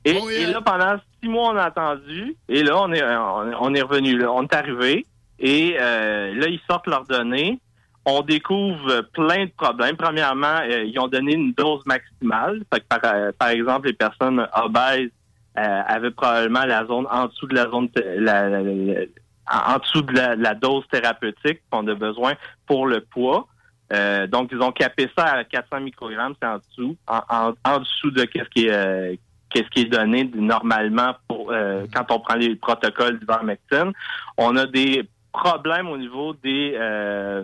[0.05, 2.37] Et, et là, pendant six mois, on a attendu.
[2.49, 4.17] Et là, on est, on, est revenu.
[4.19, 5.05] Là, on est arrivé.
[5.39, 7.59] Et euh, là, ils sortent leurs données.
[8.07, 9.97] On découvre plein de problèmes.
[9.97, 12.63] Premièrement, euh, ils ont donné une dose maximale.
[12.73, 15.11] Fait que par, euh, par exemple, les personnes obèses
[15.55, 20.03] avaient probablement la zone en dessous de la zone, thé- la- la- la- en dessous
[20.03, 22.35] de la dose thérapeutique qu'on a besoin
[22.67, 23.49] pour le poids.
[23.93, 27.79] Euh, donc, ils ont capé ça à 400 microgrammes, c'est en dessous, en, en, en
[27.81, 29.15] dessous de qu'est-ce qui est euh,
[29.51, 33.93] qu'est-ce qui est donné normalement pour euh, quand on prend les protocoles d'ivermectine.
[34.37, 37.43] On a des problèmes au niveau des euh,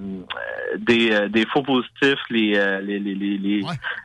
[0.78, 3.62] des, euh, des faux positifs, les euh, les les les les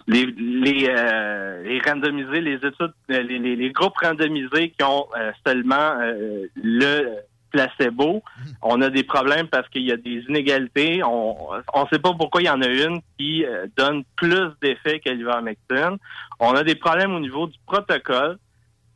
[0.08, 5.32] les, les, euh, les randomisés, les études, les, les, les groupes randomisés qui ont euh,
[5.46, 7.18] seulement euh, le
[7.50, 8.24] placebo.
[8.62, 11.04] On a des problèmes parce qu'il y a des inégalités.
[11.04, 11.36] On
[11.74, 15.10] on sait pas pourquoi il y en a une qui euh, donne plus d'effet que
[15.10, 15.98] l'ivermectine.
[16.40, 18.38] On a des problèmes au niveau du protocole.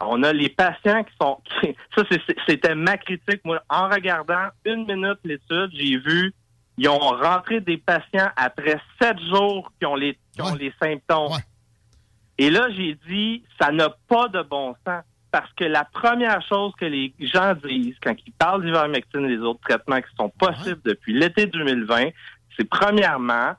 [0.06, 1.38] On a les patients qui sont...
[1.62, 2.04] qui- ça,
[2.48, 3.42] c'était ma critique.
[3.46, 6.34] Moi, en regardant une minute l'étude, j'ai vu
[6.78, 11.38] ils ont rentré des patients après sept jours qui ont les, qui ont les symptômes.
[12.40, 15.04] Et là, j'ai dit, ça n'a pas de bon sens.
[15.34, 19.40] Parce que la première chose que les gens disent quand ils parlent d'ivermectine et les
[19.40, 22.10] autres traitements qui sont possibles depuis l'été 2020,
[22.56, 23.54] c'est premièrement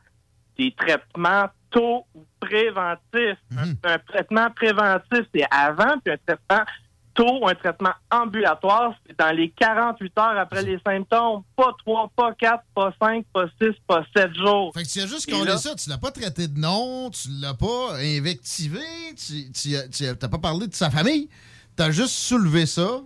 [0.56, 3.38] des traitements tôt ou préventifs.
[3.50, 3.76] Mhm.
[3.82, 6.64] Un, traitement préventif, c'est avant, puis un traitement
[7.12, 11.42] tôt ou un traitement ambulatoire, c'est dans les 48 heures après les symptômes.
[11.56, 14.72] Pas 3, pas 4, pas 5, pas 6, pas 7 jours.
[14.74, 17.28] Fait que tu as juste collé là- ça, tu l'as pas traité de nom, tu
[17.40, 18.78] l'as pas invectivé,
[19.16, 21.28] tu, tu, as- tu as- t'as pas parlé de sa famille,
[21.76, 23.00] t'as juste soulevé ça.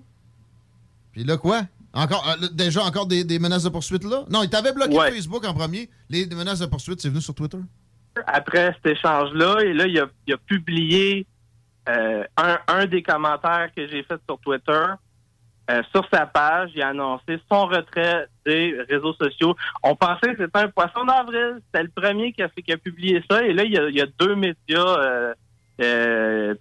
[1.12, 1.62] Puis là, quoi?
[1.92, 4.24] Encore, euh, déjà encore des, des menaces de poursuite là?
[4.30, 5.10] Non, il t'avait bloqué Ouais.
[5.10, 5.88] Facebook en premier.
[6.10, 7.58] Les menaces de poursuite, c'est venu sur Twitter.
[8.26, 9.60] après cet échange-là.
[9.64, 11.26] Et là, il a, il a publié
[11.88, 14.84] euh, un, un des commentaires que j'ai fait sur Twitter.
[15.70, 19.54] Euh, sur sa page, il a annoncé son retrait des réseaux sociaux.
[19.82, 21.60] On pensait que c'était un poisson d'avril.
[21.66, 23.42] C'était le premier qui a, fait, qui a publié ça.
[23.44, 24.54] Et là, il y a, il y a deux médias.
[25.80, 26.54] Euh,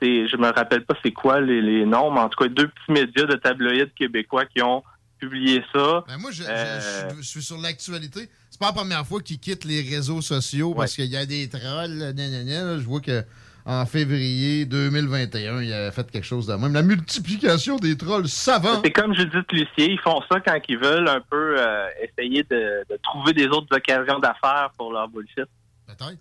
[0.00, 2.68] c'est- je me rappelle pas c'est quoi les, les noms, mais en tout cas, deux
[2.68, 4.82] petits médias de tabloïds québécois qui ont
[5.18, 6.04] publié ça.
[6.06, 8.28] Ben moi, je, Euh, je- je suis sur l'actualité.
[8.50, 11.48] C'est pas la première fois qu'il quitte les réseaux sociaux parce qu'il y a des
[11.48, 11.98] trolls.
[11.98, 12.78] là, nanana, là.
[12.78, 13.24] je vois que
[13.66, 16.72] en février 2021, il a fait quelque chose de même.
[16.72, 18.80] La multiplication des trolls savants.
[18.82, 22.84] C'est comme Judith Lucier, ils font ça quand ils veulent un peu euh, essayer de,
[22.88, 25.44] de trouver des autres occasions d'affaires pour leur bullshit.
[25.86, 26.16] Peut-être.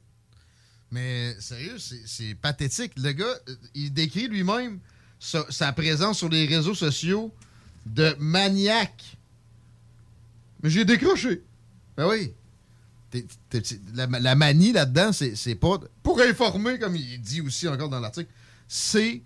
[0.92, 2.94] Mais sérieux, c'est pathétique.
[2.98, 4.80] Le gars, euh, il décrit lui-même
[5.20, 7.34] sa, sa présence sur les réseaux sociaux
[7.86, 9.18] de maniaque.
[10.64, 11.44] Mais j'ai décroché.
[11.96, 12.34] Ben oui.
[13.96, 15.80] La, la manie là-dedans, c'est pas.
[16.04, 18.30] Pour informer, comme il dit aussi encore dans l'article,
[18.68, 19.22] c'est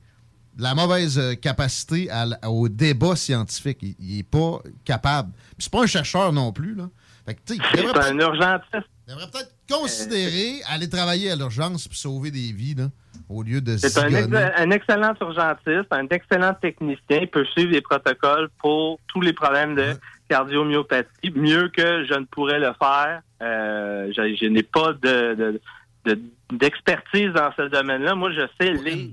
[0.57, 3.79] la mauvaise euh, capacité à au débat scientifique.
[3.81, 5.31] Il, il est pas capable.
[5.57, 6.89] C'est pas un chercheur non plus, là.
[7.25, 8.89] Fait que, tu sais, il devrait C'est un urgentiste.
[9.07, 12.85] Il devrait peut-être considérer aller travailler à l'urgence puis sauver des vies, là,
[13.29, 14.27] au lieu de C'est un, ex-
[14.57, 17.19] un excellent urgentiste, un excellent technicien.
[17.21, 19.93] Il peut suivre les protocoles pour tous les problèmes de
[20.29, 23.21] cardiomyopathie mieux que je ne pourrais le faire.
[23.41, 25.61] Euh, je je n'ai pas de, de-
[26.05, 26.21] de-
[26.53, 28.15] d'expertise dans ce domaine-là.
[28.15, 29.09] Moi, je sais lire.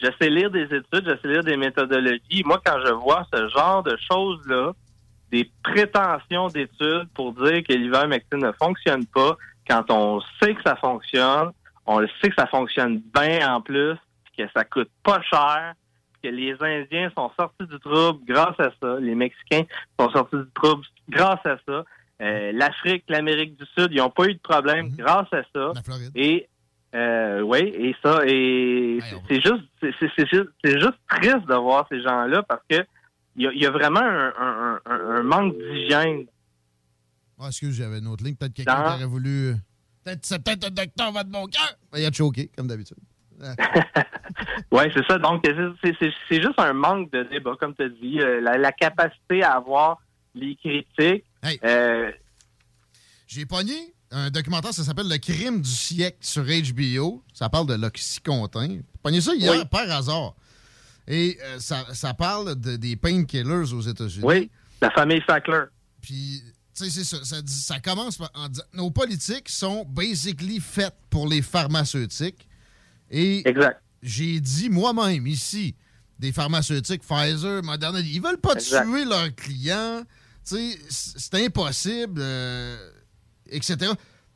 [0.00, 2.42] Je sais lire des études, je sais lire des méthodologies.
[2.44, 4.72] Moi, quand je vois ce genre de choses-là,
[5.30, 9.36] des prétentions d'études pour dire que l'ivermectine ne fonctionne pas,
[9.68, 11.50] quand on sait que ça fonctionne,
[11.86, 13.96] on le sait que ça fonctionne bien en plus,
[14.36, 15.74] que ça coûte pas cher,
[16.22, 19.64] que les Indiens sont sortis du trouble grâce à ça, les Mexicains
[19.98, 21.84] sont sortis du trouble grâce à ça,
[22.20, 25.72] Euh, l'Afrique, l'Amérique du Sud, ils n'ont pas eu de problème grâce à ça.
[26.16, 26.48] Et
[26.92, 28.98] euh, oui, et ça, et
[29.28, 32.84] c'est juste, c'est juste, c'est juste triste de voir ces gens-là parce que
[33.38, 36.26] il y a, il y a vraiment un, un- un- un manque d'hygiène.
[37.40, 38.34] Ah, excuse, j'avais une autre ligne.
[38.34, 39.54] Peut-être quelqu'un qui aurait voulu.
[40.04, 41.74] Peut-être, c'est peut-être un docteur va de mon cœur.
[41.96, 42.98] Il a choqué, comme d'habitude.
[44.72, 45.18] Oui, c'est ça.
[45.18, 48.20] Donc, c'est- c'est c'est- c'est juste un manque de débat, comme tu as dit.
[48.20, 49.98] Euh, la, la capacité à avoir
[50.34, 51.24] les critiques.
[51.64, 52.10] Euh,
[53.26, 57.22] J'ai pogné un documentaire, ça s'appelle Le crime du siècle sur HBO.
[57.32, 58.68] Ça parle de l'Oxycontin.
[58.68, 59.64] J'ai pogné ça hier, Oui.
[59.70, 60.34] par hasard.
[61.10, 64.24] Et euh, ça, ça parle de- des painkillers aux États-Unis.
[64.24, 64.50] oui,
[64.80, 65.64] la famille Sackler.
[66.02, 66.42] Puis,
[66.74, 67.24] tu sais, c'est ça.
[67.24, 72.46] Ça, ça commence par- en disant nos politiques sont basically faites pour les pharmaceutiques.
[73.10, 73.42] Et
[74.02, 75.74] j'ai dit moi-même ici,
[76.18, 78.84] des pharmaceutiques, Pfizer, Moderna, ils veulent pas Exact.
[78.84, 80.02] tuer leurs clients.
[80.46, 82.90] Tu sais, c- c'est impossible, euh,
[83.50, 83.92] etc.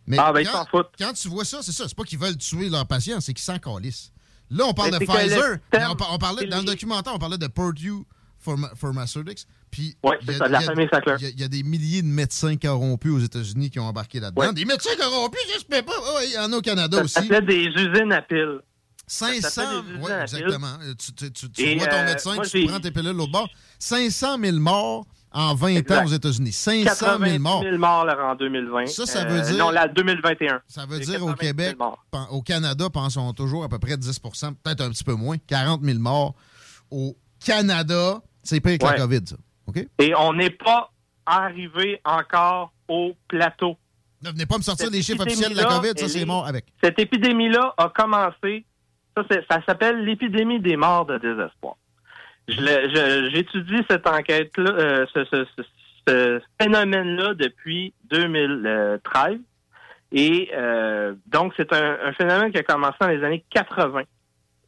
[0.07, 0.91] Mais Ah, ben, ils quand, s'en foutent.
[0.99, 1.87] quand tu vois ça, c'est ça.
[1.87, 4.12] C'est pas qu'ils veulent tuer leurs patients, c'est qu'ils s'en calissent.
[4.53, 5.59] Là, on parle de Pfizer.
[5.91, 8.05] on, par- on parlait, dans le documentaire, on parlait de Purdue
[8.45, 9.47] Pharma- Pharmaceutics.
[9.71, 9.97] Puis,
[10.27, 11.15] c'est ça, de la famille Sackler.
[11.19, 13.87] il y a- Il y, a des milliers de médecins corrompus aux États-Unis qui ont
[13.87, 14.43] embarqué là-dedans.
[14.43, 14.53] Ouais.
[14.53, 15.93] Des médecins corrompus, j'espère pas.
[16.17, 17.15] Ouais, il y en a au Canada Ça aussi.
[17.15, 18.61] s'appelait des usines à piles.
[19.07, 20.37] Ça 500, s'appelle des usines oui, à piles.
[20.39, 20.75] exactement.
[20.83, 23.49] Euh, Tu, tu- tu- vois ton euh, médecin, moi, tu prends tes pilules l'autre bord.
[23.79, 25.93] 500 000 morts en 20 Exact.
[26.01, 26.53] ans aux États-Unis.
[26.53, 27.63] 500 80 000 morts.
[27.63, 28.87] 000 morts là, en 2020.
[28.87, 30.61] Ça, ça Euh, veut dire- Non, là, 2021.
[30.69, 31.77] Ça veut dire 80 au 000 Québec,
[32.31, 35.99] au Canada, pensons toujours à peu près 10% peut-être un petit peu moins, 40 000
[35.99, 36.35] morts.
[36.91, 38.93] Au Canada, c'est pire que Ouais.
[38.93, 39.37] la COVID, ça.
[39.67, 39.87] OK?
[39.99, 40.91] Et on n'est pas
[41.27, 43.77] arrivé encore au plateau.
[44.23, 46.25] Ne venez pas me sortir Cette les chiffres officiels de la COVID, ça, c'est est-
[46.25, 46.67] mort avec.
[46.83, 48.65] Cette épidémie-là a commencé,
[49.17, 51.75] ça, ça s'appelle l'épidémie des morts de désespoir.
[52.49, 55.63] J'étudie cette enquête-là, euh, ce, ce- ce-
[56.09, 59.39] ce phénomène-là depuis 2013.
[60.15, 64.03] Et euh, donc, c'est un, un phénomène qui a commencé dans les années 80.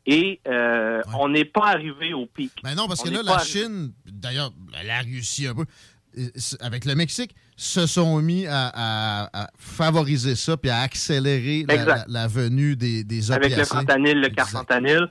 [0.06, 2.52] Et euh, on n'est pas arrivé au pic.
[2.62, 4.50] Ben non, parce On que là, la arrivé- Chine, d'ailleurs,
[4.84, 5.64] la Russie un peu,
[6.60, 11.74] avec le Mexique, se sont mis à, à- à favoriser ça puis à accélérer la,
[11.74, 12.04] Exact.
[12.08, 14.34] la- la venue des, des avec le fentanyl, le Exact.
[14.36, 15.08] carfentanyl.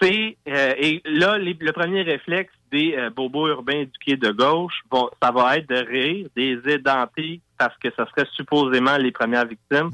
[0.00, 4.74] C'est euh, et là, les- le premier réflexe des euh, bobos urbains éduqués de gauche,
[4.90, 9.46] vont- ça va être de rire des édentés parce que ce serait supposément les premières
[9.46, 9.90] victimes.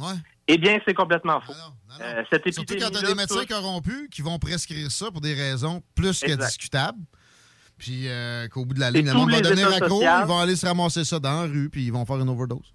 [0.46, 1.55] Eh bien, c'est complètement faux.
[2.00, 5.32] Euh, cette Surtout quand tu as des médecins corrompus qui vont prescrire ça pour des
[5.32, 6.98] raisons plus que discutables.
[7.78, 9.36] Puis euh, qu'au bout de la ligne, le monde va
[9.76, 12.16] accro, sociaux- ils vont aller se ramasser ça dans la rue, puis ils vont faire
[12.20, 12.74] une overdose.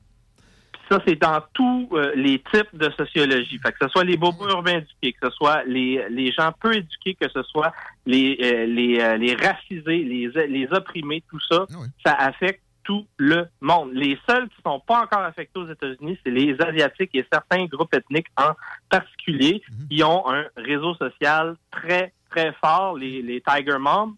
[0.90, 3.60] Ça, c'est dans tous euh, les types de sociologie.
[3.60, 6.76] Fait que ce soit les bobos urbains éduqués, que ce soit les, les gens peu
[6.76, 7.72] éduqués, que ce soit
[8.08, 11.66] les, euh, les, euh, les racisés, les, les opprimés, tout ça,
[12.04, 13.92] ça affecte tout le monde.
[13.94, 17.94] Les seuls qui sont pas encore affectés aux États-Unis, c'est les Asiatiques et certains groupes
[17.94, 18.54] ethniques en
[18.90, 19.62] particulier
[19.92, 24.16] qui ont un réseau social très, très fort, les, les Tiger Moms.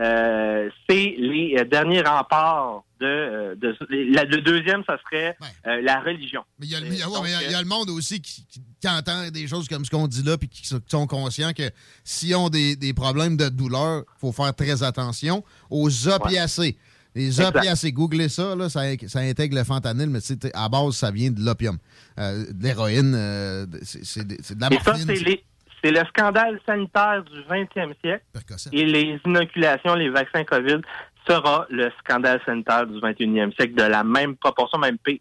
[0.00, 3.76] Euh, c'est les euh, derniers remparts de, euh, de
[4.14, 6.42] la, le deuxième, ça serait euh, la religion.
[6.58, 6.86] Mais il y, a le-
[7.22, 10.06] ouais, y y a monde aussi qui, qui- qui entend des choses comme ce qu'on
[10.06, 11.70] dit là, puis qui sont- qui sont conscients que
[12.04, 16.76] s'ils ont des, des problèmes de douleur, il faut faire très attention aux opiacés.
[17.14, 20.20] Les opiacés, googlez ça, là, ça, ça intègre le fentanyl, mais
[20.54, 21.76] à base, ça vient de l'opium.
[22.16, 25.06] De l'héroïne, c'est de, la morphine.
[25.82, 28.24] C'est le scandale sanitaire du 20e siècle.
[28.72, 30.80] Et les inoculations, les vaccins COVID
[31.28, 35.18] sera le scandale sanitaire du 21e siècle de la même proportion, même pire.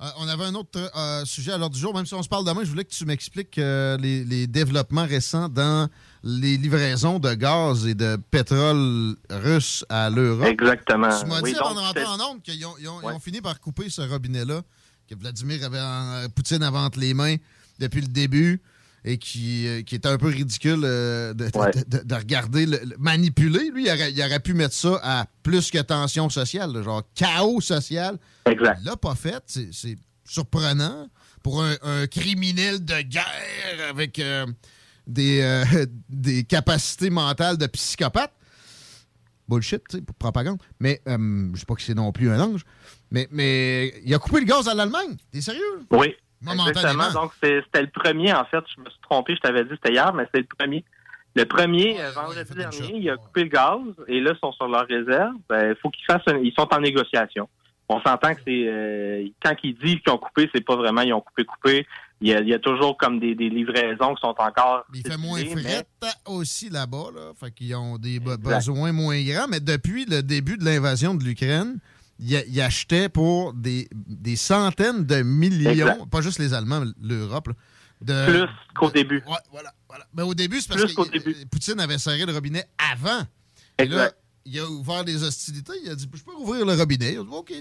[0.00, 1.94] Euh, on avait un autre euh, sujet à l'ordre du jour.
[1.94, 5.06] Même si on se parle demain, je voulais que tu m'expliques euh, les, les développements
[5.06, 5.88] récents dans
[6.24, 10.48] les livraisons de gaz et de pétrole russe à l'Europe.
[10.48, 11.08] Exactement.
[11.20, 13.88] Tu m'as Oui, dit avant de en onde qu'ils ont, ils ont- fini par couper
[13.88, 14.62] ce robinet-là,
[15.08, 17.36] que Vladimir avait en- Poutine avait entre les mains
[17.78, 18.60] depuis le début
[19.04, 21.70] et qui, euh, qui était un peu ridicule euh, de, de- Ouais.
[21.86, 23.70] de- de regarder, le- le- manipuler.
[23.70, 27.02] Lui, il aurait, il aurait pu mettre ça à plus que tension sociale, là, genre
[27.14, 28.18] chaos social.
[28.46, 28.78] Exact.
[28.80, 29.42] Il l'a pas fait.
[29.46, 31.08] C'est surprenant
[31.42, 34.46] pour un, un criminel de guerre avec euh,
[35.06, 38.32] des, euh, des capacités mentales de psychopathe.
[39.46, 40.58] Bullshit, tu sais, pour propagande.
[40.80, 42.62] Mais je sais pas que c'est non plus un ange.
[43.10, 45.16] Mais, mais il a coupé le gaz à l'Allemagne.
[45.30, 45.60] T'es sérieux?
[45.90, 46.14] Oui.
[46.52, 47.10] Exactement.
[47.12, 48.64] Donc, c'est- c'était le premier, en fait.
[48.76, 50.84] Je me suis trompé, je t'avais dit c'était hier, mais c'est le premier.
[51.36, 54.86] Le premier, vendredi dernier, il a coupé le gaz et là, ils sont sur leur
[54.86, 55.34] réserve.
[55.48, 57.48] Ben, Il faut qu'ils fassent un- Ils sont en négociation.
[57.88, 58.64] On s'entend que c'est.
[58.68, 61.86] euh, quand ils disent qu'ils ont coupé, c'est pas vraiment ils ont coupé, coupé.
[62.20, 64.84] Il y a, il y a toujours comme des, des livraisons qui sont encore.
[64.94, 65.84] Il fait moins mais- fret
[66.26, 67.08] aussi là-bas.
[67.14, 67.32] Là.
[67.38, 68.40] Fait qu'ils ont des Exact.
[68.40, 69.48] besoins moins grands.
[69.50, 71.78] Mais depuis le début de l'invasion de l'Ukraine,
[72.18, 76.06] ils achetaient pour des, des centaines de millions, Exact.
[76.10, 77.50] pas juste les Allemands, l'Europe.
[78.00, 79.22] de- Plus qu'au début.
[79.26, 80.06] Ouais, voilà, voilà.
[80.14, 83.22] Mais au début, c'est parce Plus que Poutine avait serré le robinet avant.
[83.78, 84.16] Et là, Exact.
[84.46, 85.72] il a ouvert des hostilités.
[85.84, 87.14] Il a dit Je peux ouvrir le robinet.
[87.14, 87.52] Il a dit OK,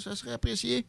[0.00, 0.86] ça serait apprécié.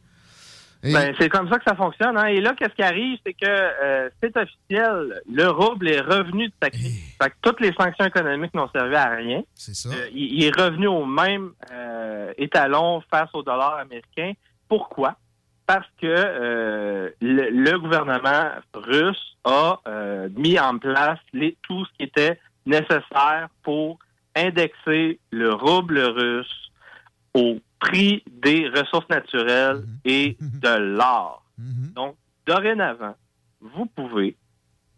[0.84, 2.16] Et- Ben, c'est comme ça que ça fonctionne.
[2.16, 2.26] hein.
[2.26, 5.20] Et là, qu'est-ce qui arrive, c'est que euh, c'est officiel.
[5.32, 7.16] Le rouble est revenu de sa crise.
[7.20, 9.42] Fait que toutes les sanctions économiques n'ont servi à rien.
[9.54, 9.88] C'est ça.
[9.88, 14.32] Euh, il, est revenu au même euh, étalon face au dollar américain.
[14.68, 15.16] Pourquoi?
[15.66, 16.06] Parce que
[17.20, 19.80] le, le gouvernement russe a
[20.36, 23.98] mis en place les, tout ce qui était nécessaire pour
[24.36, 26.70] indexer le rouble russe
[27.34, 31.44] au prix des ressources naturelles et de l'or.
[31.58, 32.16] Donc,
[32.46, 33.14] dorénavant,
[33.60, 34.36] vous pouvez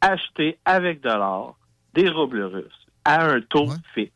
[0.01, 1.59] acheter avec de l'or
[1.95, 4.12] des roubles russes à un taux fixe.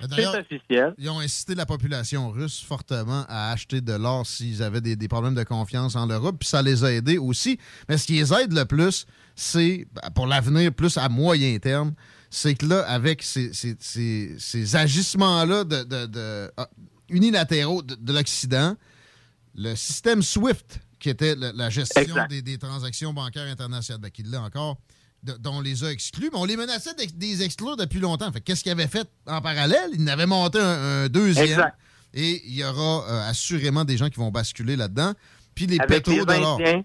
[0.00, 0.94] C'est D'ailleurs, officiel.
[0.96, 5.08] Ils ont incité la population russe fortement à acheter de l'or s'ils avaient des, des
[5.08, 7.58] problèmes de confiance en l'Europe, puis ça les a aidés aussi.
[7.88, 11.94] Mais ce qui les aide le plus, c'est, ben, pour l'avenir, plus à moyen terme,
[12.30, 16.68] c'est que là, avec ces, ces- ces- ces agissements-là de, de- de- ah,
[17.08, 18.76] unilatéraux de, de l'Occident,
[19.54, 24.22] le système SWIFT, qui était la, la gestion des, des transactions bancaires internationales, ben, qui
[24.22, 24.78] l'est encore,
[25.22, 28.30] de- dont on les a exclus, mais on les menaçait d'ex- des exclure depuis longtemps.
[28.32, 29.90] Fait qu'est-ce qu'ils avaient fait en parallèle?
[29.94, 31.46] Ils en avaient monté un, un deuxième.
[31.46, 31.76] Exact.
[32.14, 35.12] Et il y aura euh, assurément des gens qui vont basculer là-dedans.
[35.54, 36.20] Puis les avec les.
[36.20, 36.84] Indiens,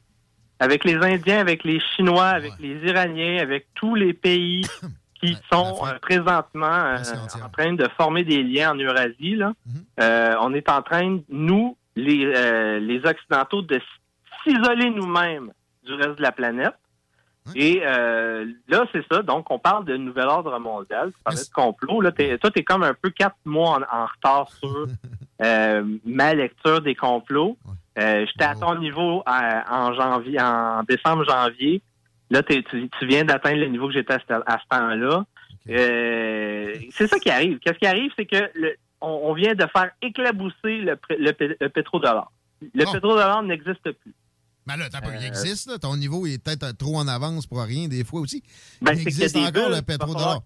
[0.59, 4.65] avec les Indiens, avec les Chinois, avec les Iraniens, avec tous les pays
[5.27, 6.97] qui sont euh, présentement euh,
[7.45, 9.35] en train de former des liens en Eurasie.
[9.35, 9.53] Là.
[9.99, 13.79] Euh, on est en train, nous, les, les Occidentaux, de
[14.43, 15.51] s'isoler nous-mêmes
[15.85, 16.73] du reste de la planète.
[17.55, 19.21] Et euh, là, c'est ça.
[19.21, 21.11] Donc, on parle de nouvel ordre mondial.
[21.11, 21.99] Tu parlais de complot.
[21.99, 24.87] Là, t'es- toi, tu es comme un peu quatre mois en, en retard sur
[25.43, 27.57] euh, ma lecture des complots.
[27.99, 31.81] Euh, J'étais à ton niveau en janvier, en décembre-janvier.
[32.29, 35.25] Là, tu, tu viens d'atteindre le niveau que j'étais à ce, à ce temps-là.
[35.69, 37.59] Euh, c'est ça qui arrive.
[37.59, 41.69] Qu'est-ce qui arrive, c'est que le- on, on vient de faire éclabousser le, le, le
[41.69, 42.31] pétrodollar.
[42.61, 44.13] Le pétrodollar n'existe plus.
[44.65, 45.77] Mais là, il Euh, existe, là.
[45.77, 48.41] Ton niveau est peut-être trop en avance pour rien, des fois aussi.
[48.81, 50.39] Ben, il y a existe des encore bulles le pétrodollar.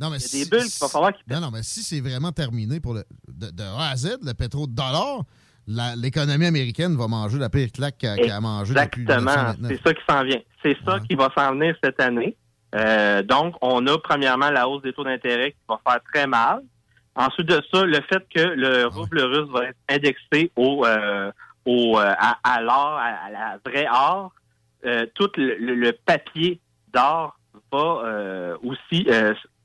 [0.00, 1.62] Non, mais Il y a si- des bulles qu'il va falloir qu'il Non, non, mais
[1.62, 5.24] si c'est vraiment terminé pour le, de, de A à Z, le pétrodollar, la-
[5.66, 9.30] l'économie américaine va manger la pire claque qu'elle a mangé depuis Exactement.
[9.30, 9.72] 1929.
[9.72, 10.40] C'est ça qui s'en vient.
[10.62, 12.36] C'est ça qui va s'en venir cette année.
[12.74, 16.60] Euh, donc, on a premièrement la hausse des taux d'intérêt qui va faire très mal.
[17.16, 21.30] Ensuite de ça, le fait que le rouble russe va être indexé au, euh,
[21.64, 24.32] au euh, à, à l'or, à, à la vraie or,
[24.84, 26.60] euh, tout le, le- papier
[26.92, 27.38] d'or
[27.72, 29.06] va euh, aussi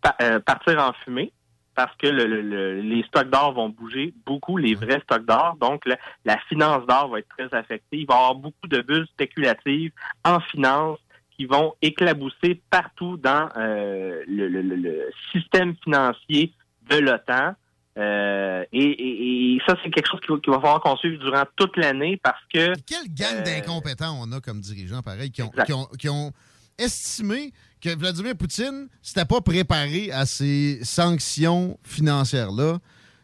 [0.02, 1.32] pa- partir en fumée
[1.76, 5.56] parce que le- le- le- les stocks d'or vont bouger beaucoup, les vrais stocks d'or.
[5.62, 7.98] Donc, la, la finance d'or va être très affectée.
[7.98, 9.92] Il va y avoir beaucoup de bulles spéculatives
[10.26, 11.00] en finance
[11.38, 16.52] qui vont éclabousser partout dans euh, le, système financier
[16.90, 17.54] de l'OTAN.
[17.98, 21.76] Euh, et, et- et ça, c'est quelque chose qu'il va, falloir qu'on suive durant toute
[21.78, 22.74] l'année parce que...
[22.86, 25.66] Quelle gang euh, d'incompétents on a comme dirigeants, pareil, qui ont, Exact.
[25.66, 26.32] qui ont- qui ont
[26.80, 32.80] estimé que Vladimir Poutine s'était pas préparé à ces sanctions financières-là,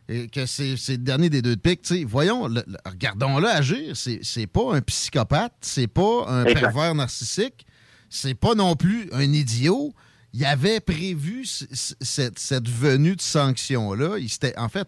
[0.08, 1.92] et que c'est le dernier des deux de pique.
[2.06, 3.96] Voyons, le- le- regardons-le agir.
[3.96, 6.60] C'est pas un psychopathe, c'est pas un Exact.
[6.62, 7.66] pervers narcissique,
[8.10, 9.94] c'est pas non plus un idiot.
[10.34, 14.18] Il avait prévu cette, cette venue de sanctions-là.
[14.20, 14.88] Il s'était, en fait,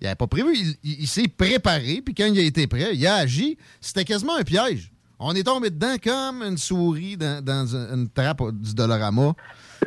[0.00, 0.56] il n'avait pas prévu.
[0.56, 3.58] Il, il- il s'est préparé, puis quand il a été prêt, il a agi.
[3.82, 4.90] C'était quasiment un piège.
[5.18, 9.34] On est tombé dedans comme une souris dans, dans un- une trappe du Dollarama.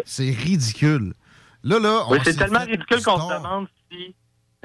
[0.06, 1.14] C'est ridicule.
[1.64, 4.16] Là, là, Oui, c'est tellement ridicule qu'on se demande si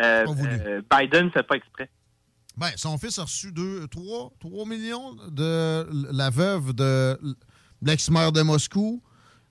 [0.00, 1.90] euh, euh, Biden ne fait pas exprès.
[2.56, 3.52] Ben, son fils a reçu
[3.90, 4.30] 3,
[4.66, 7.18] millions de la veuve de
[7.82, 9.02] l'ex-maire de Moscou.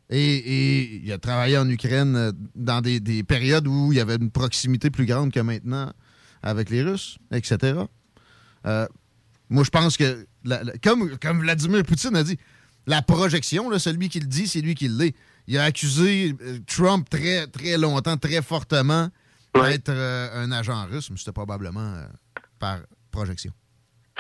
[0.09, 4.01] Et, et il a travaillé en Ukraine euh, dans des, des périodes où il y
[4.01, 5.91] avait une proximité plus grande que maintenant
[6.43, 7.79] avec les Russes, etc.
[8.65, 8.87] Euh,
[9.49, 12.37] moi, je pense que, la- la- comme, comme Vladimir Poutine a dit,
[12.87, 15.15] la projection, là, celui qui le dit, c'est lui qui l'est.
[15.47, 19.09] Il a accusé euh, Trump très, très longtemps, très fortement
[19.53, 22.05] d'être euh, un agent russe, mais c'était probablement euh,
[22.59, 22.79] par
[23.11, 23.51] projection.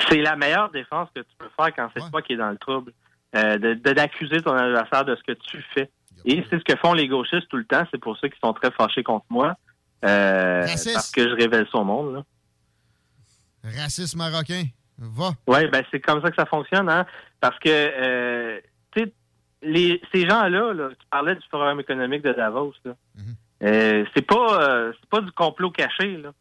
[0.09, 2.57] C'est la meilleure défense que tu peux faire quand c'est toi qui es dans le
[2.57, 2.91] trouble.
[3.35, 5.89] Euh, de- de- d'accuser ton adversaire de ce que tu fais.
[6.25, 7.83] Et c'est ce que font les gauchistes tout le temps.
[7.91, 9.55] C'est pour ça qu'ils sont très fâchés contre moi.
[10.03, 10.93] Raciste.
[10.93, 12.15] parce que je révèle son monde.
[12.15, 12.23] Là.
[13.63, 14.63] Racisme marocain,
[15.07, 15.31] va.
[15.47, 17.05] Oui, ben c'est comme ça que ça fonctionne, hein?
[17.39, 18.59] Parce que euh,
[19.63, 22.93] les ces gens-là, là, tu parlais du forum économique de Davos, là.
[23.63, 26.31] euh, c'est pas euh, c'est pas du complot caché, là.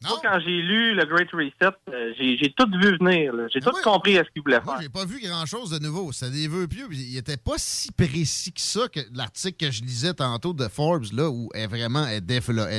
[0.00, 3.48] Moi, quand j'ai lu le Great Reset, euh, j'ai j'ai tout vu venir, là.
[3.52, 4.82] J'ai tout compris à ce qu'ils voulaient Moi, faire.
[4.82, 6.12] j'ai pas vu grand-chose de nouveau.
[6.12, 6.86] C'était des vœux pieux.
[6.92, 11.06] Il était pas si précis que ça que l'article que je lisais tantôt de Forbes,
[11.12, 12.24] là, où elle vraiment elle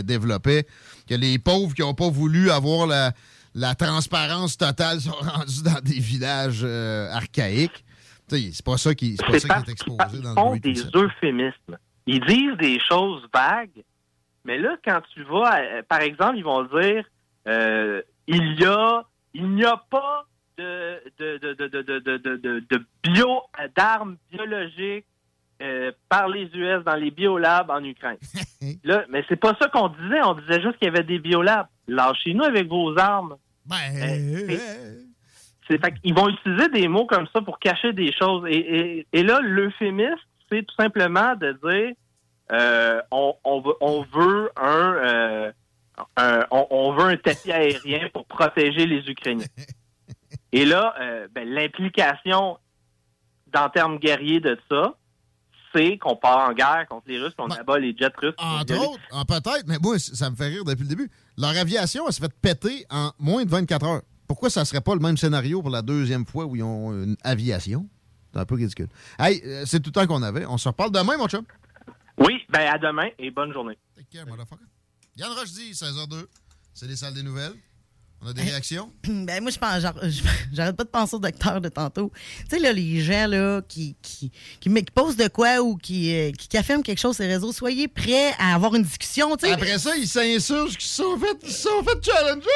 [0.06, 0.66] développait
[1.10, 3.12] que les pauvres qui ont pas voulu avoir la,
[3.60, 7.84] la transparence totale sont rendus dans des villages euh, archaïques.
[8.28, 10.64] C'est pas ça qui, c'est pas ça parce qui est exposé dans font le Great
[10.76, 10.98] des Reset.
[10.98, 11.78] euphémismes.
[12.06, 13.84] Ils disent des choses vagues,
[14.46, 17.04] mais là, quand tu vas, euh, par exemple, ils vont dire
[17.48, 19.04] euh, il y a,
[19.34, 20.26] il n'y a pas
[20.58, 23.42] de de de de de de de, de, de- de bio
[23.76, 25.06] d'armes biologiques
[25.62, 28.18] euh, par les US dans les biolabs en Ukraine.
[28.84, 30.22] là, mais c'est pas ça qu'on disait.
[30.24, 31.68] On disait juste qu'il y avait des biolabs.
[31.88, 33.36] Lâchez-nous avec vos armes.
[33.70, 35.06] Ben, Euh, c'est-
[35.68, 38.44] c'est fait qu'ils vont utiliser des mots comme ça pour cacher des choses.
[38.50, 40.16] Et, et, et là, l'euphémisme,
[40.52, 41.94] c'est tout simplement de dire
[42.52, 45.52] euh, on, on veut, on veut un, euh,
[46.18, 49.46] un- on, on veut un tapis aérien pour protéger les Ukrainiens.
[50.52, 52.58] Et là, euh, ben, l'implication
[53.48, 54.96] dans termes guerriers de ça,
[55.74, 58.36] c'est qu'on part en guerre contre les Russes, qu'on abat les jets russes.
[58.38, 61.10] Entre autres, ah, peut-être, mais moi, ça me fait rire depuis le début.
[61.38, 64.02] Leur aviation, elle s'est fait péter en moins de 24 heures.
[64.28, 67.18] Pourquoi ça serait pas le même scénario pour la deuxième fois où ils ont une
[67.24, 67.88] aviation?
[68.32, 68.90] C'est un peu ridicule.
[69.18, 70.46] Hey, euh, c'est tout le temps qu'on avait.
[70.46, 71.44] On se reparle demain, mon chum.
[72.20, 73.78] Oui, ben à demain et bonne journée.
[73.96, 74.66] Take care, motherfucker.
[75.16, 76.28] Yann Rochdy, 16h02.
[76.74, 77.54] C'est les salles des nouvelles.
[78.22, 78.92] On a des réactions?
[79.08, 79.96] Ben, moi, je pense, j'ar-
[80.54, 82.12] j'arrête pas de penser au docteur de tantôt.
[82.50, 86.14] Tu sais, là, les gens, là, qui, qui, qui, qui posent de quoi ou qui,
[86.14, 89.34] euh, qui, qui affirment quelque chose sur les réseaux, soyez prêts à avoir une discussion.
[89.34, 92.48] Après ça, ils s'insurgent qu'ils se sont fait, ils sont fait challenger.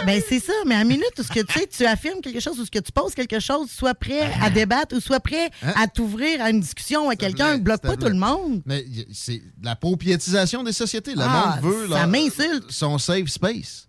[0.00, 0.04] hein?
[0.06, 0.52] Ben, c'est ça.
[0.66, 2.80] Mais à minute où ce que tu sais, tu affirmes quelque chose ou ce que
[2.80, 5.72] tu poses quelque chose, sois prêt à débattre ou sois prêt Hein?
[5.76, 7.58] à t'ouvrir à une discussion avec quelqu'un.
[7.58, 8.62] Bloque pas tout le monde.
[8.66, 11.14] Mais c'est la paupiétisation des sociétés.
[11.14, 12.70] Le Ah, monde veut ça leur- m'insulte.
[12.70, 13.86] son safe space.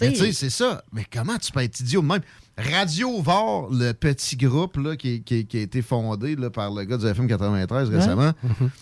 [0.00, 0.82] Mais Tu sais, c'est ça.
[0.92, 2.20] Mais comment tu peux être idiot même?
[2.56, 6.84] Radio VAR, le petit groupe là, qui, qui- qui a été fondé là, par le
[6.84, 8.32] gars du FM 93 récemment.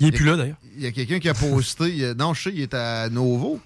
[0.00, 0.56] Il est plus là, d'ailleurs.
[0.76, 2.04] Il y a quelqu'un qui a posté.
[2.06, 3.60] a- non, je sais, il est à Novo.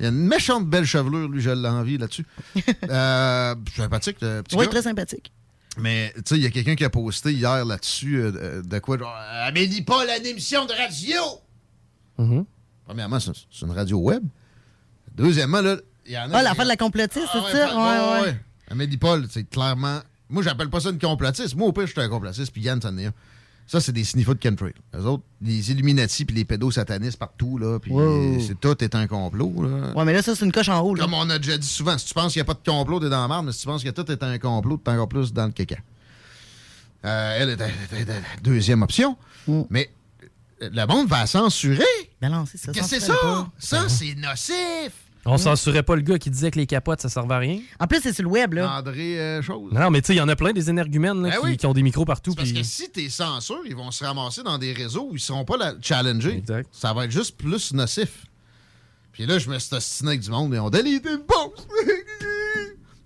[0.00, 2.24] Il a une méchante belle chevelure, lui, je l'envie là-dessus.
[2.90, 4.70] euh, sympathique, le petit Oui, gars.
[4.70, 5.32] très sympathique.
[5.78, 8.98] Mais, tu sais, il y a quelqu'un qui a posté hier là-dessus euh, de- quoi?
[8.98, 9.14] genre,
[9.44, 11.22] Amélie Paul, une émission de radio!
[12.18, 12.44] Mhm.
[12.84, 13.32] Premièrement, c'est
[13.62, 14.22] une radio web.
[15.14, 15.76] Deuxièmement, là,
[16.12, 16.38] y en a.
[16.38, 17.76] Ah, l'affaire de la complotiste, Ah, c'est ça?
[17.76, 18.36] Ouais, ouais.
[18.70, 20.00] Amélie Paul, c'est clairement.
[20.28, 21.54] Moi, j'appelle pas ça une complotiste.
[21.56, 23.12] Moi, au pire, je suis un complotiste, puis Yann, c'en est un.
[23.66, 24.72] Ça, c'est des sniffos de Kentrail.
[24.94, 28.40] Les autres, les Illuminati puis les pédosatanistes partout, là, puis Wow.
[28.40, 29.92] c'est tout est un complot, là.
[29.94, 30.94] Ouais, mais là, ça, c'est une coche en haut.
[30.94, 31.02] Là.
[31.04, 32.98] Comme on a déjà dit souvent, si tu penses qu'il n'y a pas de complot,
[33.00, 35.08] t'es dans la merde, mais si tu penses que tout est un complot, t'es encore
[35.08, 35.76] plus dans le caca.
[37.04, 39.16] Euh, elle est deuxième option.
[39.70, 39.90] Mais
[40.62, 41.84] euh, le monde va censurer.
[42.20, 42.72] Ben non, c'est ça.
[42.72, 43.46] Qu'est-ce que c'est ça?
[43.58, 44.92] Ça, c'est nocif.
[45.30, 47.60] On censurait pas le gars qui disait que les capotes, ça servait à rien.
[47.78, 48.78] En plus, c'est sur le web, là.
[48.78, 49.72] André euh, Chose.
[49.72, 51.56] Non, mais tu sais, il y en a plein des énergumènes là, Ben qui, oui.
[51.56, 52.34] qui ont des micros partout.
[52.34, 55.44] Parce que si t'es censure, ils vont se ramasser dans des réseaux où ils seront
[55.44, 56.42] pas la- challengés.
[56.72, 58.24] Ça va être juste plus nocif.
[59.12, 61.66] Puis là, je me suis ostiné avec du monde et on délite une pause.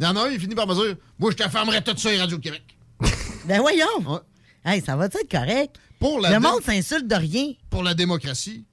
[0.00, 1.96] Il y en a un, il finit par me dire Moi, je te fermerai tout
[1.96, 2.62] ça à Radio-Québec.
[3.46, 4.20] Ben voyons.
[4.64, 5.76] Hey, ça va être correct?
[5.98, 7.52] Pour la le dé- monde s'insulte de rien.
[7.70, 8.64] Pour la démocratie,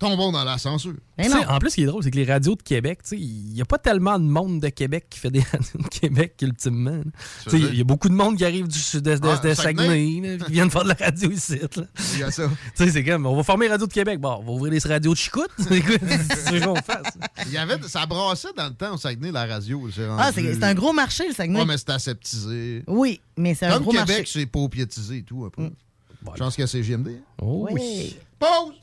[0.00, 0.94] tombons dans la censure.
[1.16, 3.16] Ben en plus, ce qui est drôle, c'est que les radios de Québec, tu sais,
[3.18, 6.34] il n'y a pas tellement de monde de Québec qui fait des radios de Québec,
[6.42, 6.90] ultimement.
[6.90, 7.02] là.
[7.44, 9.54] Tu sais, Il y a beaucoup de monde qui arrive du sud-est de, Ah, de
[9.54, 10.38] Saguenay.
[10.38, 11.58] Là, qui viennent faire de la radio ici.
[11.58, 11.68] là.
[12.14, 12.48] Il y a ça.
[12.76, 14.18] Tu sais, c'est comme, on va former Radio de Québec.
[14.18, 15.50] Bon, on va ouvrir des radios de Chicoute.
[15.58, 17.14] C'est quoi, c'est ce qu'on fasse.
[17.46, 19.86] Il y avait, ça brassait dans le temps au Saguenay, la radio.
[20.18, 21.60] Ah, c'est un gros marché, le Saguenay.
[21.60, 22.82] Ouais, mais c'est aseptisé.
[22.86, 24.22] Oui, mais c'est un Comme gros Québec, marché.
[24.22, 24.26] Mm.
[24.42, 25.70] c'est paupiétisé et tout, un peu.
[26.34, 27.20] Je pense que c'est GMD.
[27.40, 28.16] Oh oui.
[28.38, 28.74] Pause!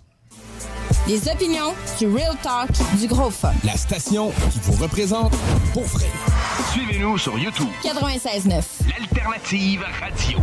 [1.08, 2.70] Les opinions, du real talk,
[3.00, 3.54] du gros fun.
[3.64, 5.34] La station qui vous représente
[5.74, 6.08] pour vrai.
[6.72, 7.68] Suivez-nous sur YouTube.
[7.84, 8.62] 96.9.
[8.90, 10.40] L'alternative radio.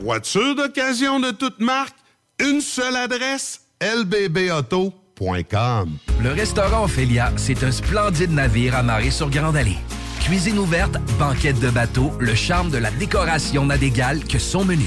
[0.00, 1.96] Voiture d'occasion de toute marque,
[2.38, 4.92] une seule adresse, lbbauto.com.
[6.22, 9.78] Le restaurant Ophélia, c'est un splendide navire amarré sur Grande Allée.
[10.20, 14.86] Cuisine ouverte, banquette de bateau, le charme de la décoration n'a d'égal que son menu.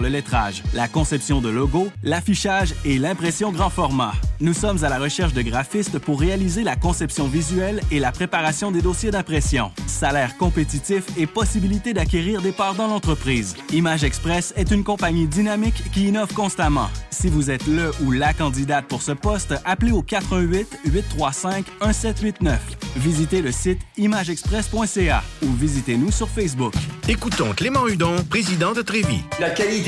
[0.00, 4.12] le lettrage, la conception de logos, l'affichage et l'impression grand format.
[4.40, 8.70] Nous sommes à la recherche de graphistes pour réaliser la conception visuelle et la préparation
[8.70, 9.72] des dossiers d'impression.
[9.86, 13.56] Salaire compétitif et possibilité d'acquérir des parts dans l'entreprise.
[13.72, 16.88] Image Express est une compagnie dynamique qui innove constamment.
[17.10, 22.60] Si vous êtes le ou la candidate pour ce poste, appelez au 88 835 1789.
[22.96, 26.74] Visitez le site imageexpress.ca ou visitez-nous sur Facebook.
[27.08, 29.22] Écoutons Clément Hudon, président de Trévis.
[29.40, 29.87] La qualité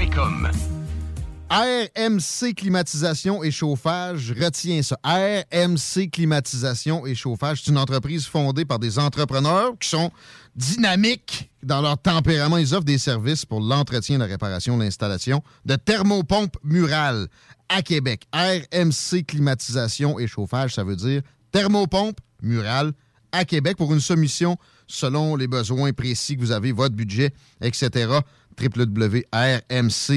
[1.51, 4.97] RMC Climatisation et Chauffage, retiens ça.
[5.03, 10.09] RMC Climatisation et Chauffage, c'est une entreprise fondée par des entrepreneurs qui sont
[10.55, 12.57] dynamiques dans leur tempérament.
[12.57, 17.27] Ils offrent des services pour l'entretien, la réparation, l'installation de thermopompes murales
[17.69, 18.25] à Québec.
[18.33, 21.21] RMC Climatisation et Chauffage, ça veut dire
[21.51, 22.93] thermopompe murale
[23.31, 28.19] à Québec pour une soumission selon les besoins précis que vous avez, votre budget, etc.
[28.61, 30.11] www.rmc.ca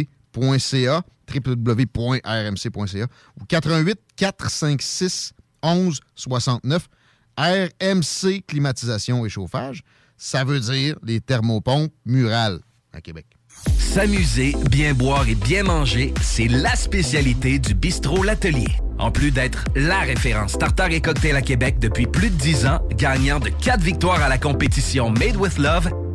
[1.33, 3.07] www.rmc.ca
[3.41, 5.33] ou 88 456
[5.63, 6.89] 11 69
[7.37, 9.83] RMC climatisation et chauffage,
[10.17, 12.61] ça veut dire les thermopompes murales
[12.93, 13.27] à Québec.
[13.79, 18.69] S'amuser, bien boire et bien manger, c'est la spécialité du bistrot L'Atelier.
[18.99, 22.81] En plus d'être la référence tartare et cocktail à Québec depuis plus de 10 ans,
[22.93, 25.91] gagnant de 4 victoires à la compétition Made with Love,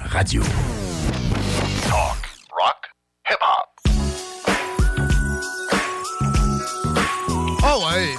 [0.00, 0.42] radio.
[1.82, 2.18] Talk,
[2.50, 2.90] rock,
[3.28, 3.68] hip-hop.
[7.62, 8.14] Oh ouais!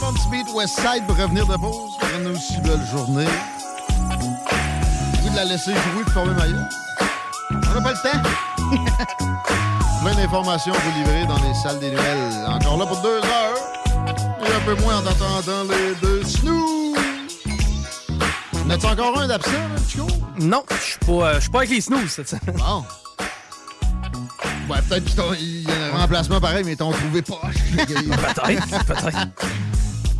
[0.00, 3.26] Mon petit beat Westside pour revenir de pause pour une aussi belle journée.
[5.22, 6.56] Vous de la laisser jouer pour former maillot.
[7.50, 8.22] On n'a pas le temps.
[10.02, 12.46] Plein d'informations à vous livrer dans les salles des nouvelles.
[12.46, 13.58] Encore là pour deux heures.
[14.40, 17.15] Et un peu moins en attendant les deux snooze.
[18.66, 20.06] N'as-tu encore un d'absent, là, Chico?
[20.40, 22.56] Non, je suis pas, euh, pas avec les snooze cette semaine.
[22.56, 22.84] Bon.
[24.68, 27.38] Ouais, peut-être qu'il y a un remplacement pareil, mais ils t'ont trouvé poche.
[27.76, 29.28] peut-être, peut-être.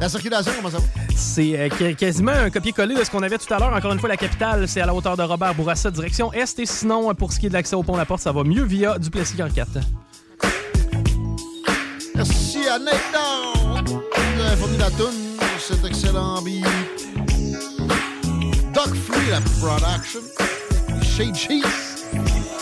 [0.01, 0.85] La circulation, comment ça va?
[1.17, 3.73] C'est euh, qu- quasiment un copier-coller de ce qu'on avait tout à l'heure.
[3.75, 6.59] Encore une fois, la capitale, c'est à la hauteur de Robert Bourassa, direction Est.
[6.61, 8.65] Et sinon, pour ce qui est de l'accès au pont La Porte, ça va mieux
[8.65, 9.69] via Duplessis en 4.
[12.15, 15.13] Merci à Nathan qui a fourni la toune
[15.59, 16.65] cet excellent beat.
[18.77, 20.21] Doc Free, la production.
[21.03, 21.65] Shade Cheese.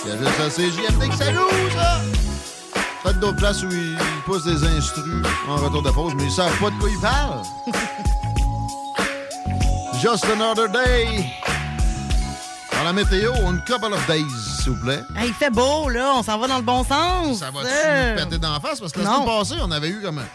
[0.04, 2.00] Il y a juste à CJMD que ça joue, ça.
[3.02, 6.56] Peut-être d'autres places où ils poussent des instrus en retour de pause, mais ils savent
[6.60, 7.42] pas de quoi ils parlent.
[10.00, 11.26] Just another day.
[12.72, 14.24] Dans la météo, une couple of days,
[14.62, 15.02] s'il vous plaît.
[15.16, 16.12] Hey, il fait beau, là.
[16.14, 17.40] On s'en va dans le bon sens.
[17.40, 18.78] Ça va-tu Euh, péter d'en face?
[18.78, 20.26] Parce que la semaine passée, on avait eu comme un...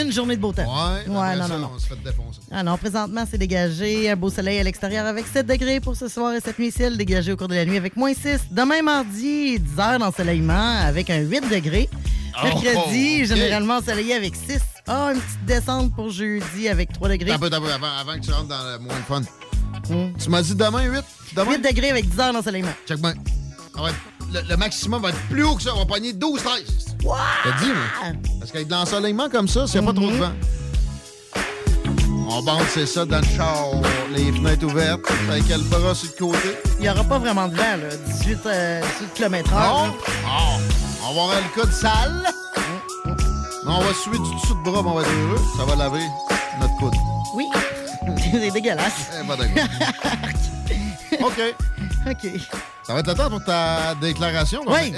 [0.00, 0.62] Une journée de beau temps.
[0.62, 1.70] Ouais, Ouais, non, ça, non, non.
[1.74, 2.40] on se fait défoncer.
[2.50, 4.10] Ah non, présentement, c'est dégagé.
[4.10, 6.70] Un beau soleil à l'extérieur avec 7 degrés pour ce soir et cette nuit.
[6.72, 8.40] Ciel dégagé au cours de la nuit avec moins 6.
[8.50, 11.88] Demain, mardi, 10 heures d'ensoleillement avec un 8 degrés.
[12.34, 13.28] Oh, Mercredi, ok.
[13.28, 14.58] généralement ensoleillé avec 6.
[14.88, 17.32] Ah, une petite descente pour jeudi avec 3 degrés.
[17.32, 19.22] Un peu, attends un peu, avant, avant que tu rentres dans le moins fun.
[20.18, 21.04] Tu m'as dit demain 8?
[21.36, 21.50] Demain?
[21.52, 22.72] 8 degrés avec 10 heures d'ensoleillement.
[22.88, 23.14] Check bien.
[23.74, 23.90] Ah ouais,
[24.32, 25.70] le, le maximum va être plus haut que ça.
[25.74, 26.62] On va pogner 12, 13.
[27.04, 27.16] Wow!
[27.44, 28.12] T'as dit, moi.
[28.38, 30.32] Parce qu'avec de l'ensoleillement comme ça, s'il n'y a pas trop de vent.
[32.34, 33.66] On bande, c'est ça, dans le char.
[34.14, 36.56] Les fenêtres ouvertes, avec le bras sur le côté.
[36.78, 37.96] Il n'y aura pas vraiment de vent, là.
[38.20, 39.52] 18, euh, 18 km/h.
[39.52, 39.94] Non?
[40.26, 40.58] Ah,
[41.02, 42.28] on va avoir le cas de sale.
[43.64, 45.40] Mais on va suer du dessous de bras, mais on va être heureux.
[45.56, 46.04] Ça va laver
[46.60, 46.94] notre coude.
[47.34, 47.44] Oui.
[48.32, 49.10] c'est dégueulasse.
[49.20, 49.64] Eh, pas d'accord.
[51.26, 51.54] OK.
[52.10, 52.40] OK.
[52.84, 54.64] Ça va être le temps pour ta déclaration.
[54.64, 54.92] qu'on Oui.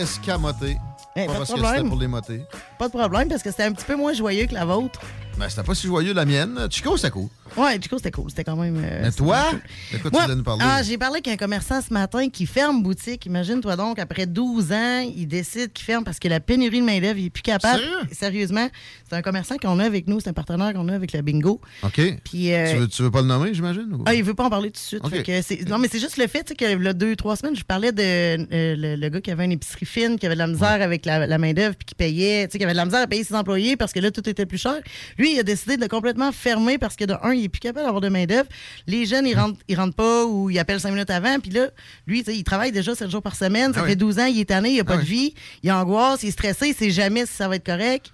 [1.17, 1.89] Eh, pas de parce que c'était problème.
[1.89, 2.45] pour les motés.
[2.79, 5.01] Pas de problème parce que c'était un petit peu moins joyeux que la vôtre.
[5.39, 6.67] Mais c'était pas si joyeux la mienne.
[6.71, 7.29] Chico, c'était cool.
[7.57, 8.31] Ouais, du coup, c'était cool.
[8.31, 8.77] C'était quand même.
[8.83, 9.51] euh, Mais toi,
[9.93, 10.65] de quoi tu voulais nous parler?
[10.67, 13.27] ah, j'ai parlé avec un commerçant ce matin qui ferme boutique.
[13.27, 17.19] Imagine-toi donc, après 12 ans, il décide qu'il ferme parce que la pénurie de main-d'œuvre,
[17.19, 17.79] il est plus capable.
[17.81, 17.99] Sérieux?
[18.13, 18.69] Sérieusement,
[19.09, 21.61] c'est un commerçant qu'on a avec nous, c'est un partenaire qu'on a avec le bingo.
[21.83, 22.01] OK.
[22.25, 23.89] Puis, euh, tu, veux, tu veux pas le nommer, j'imagine?
[23.93, 25.07] ou- Ah, il veut pas en parler tout de suite.
[25.09, 27.93] Fait que non, mais c'est juste le fait que là, deux, trois semaines, je parlais
[27.93, 28.37] de euh,
[28.77, 31.27] le, le gars qui avait une épicerie fine, qui avait de la misère avec la,
[31.27, 33.35] la main-d'œuvre, puis qui payait, tu sais, qui avait de la misère à payer ses
[33.35, 34.77] employés parce que là, tout était plus cher.
[35.19, 37.85] Lui, il a décidé de complètement fermer parce que, de un, il est plus capable
[37.87, 38.49] d'avoir de main-d'œuvre.
[38.87, 41.39] Les jeunes, ils rentrent, ils rentrent pas ou ils appellent cinq minutes avant.
[41.41, 41.69] Puis là,
[42.07, 43.73] lui, il travaille déjà sept jours par semaine.
[43.75, 43.97] Ça Ah fait oui.
[43.97, 45.09] 12 ans, il est tanné, il a pas Ah de oui.
[45.09, 48.11] vie, il angoisse, il est stressé, il sait jamais si ça va être correct.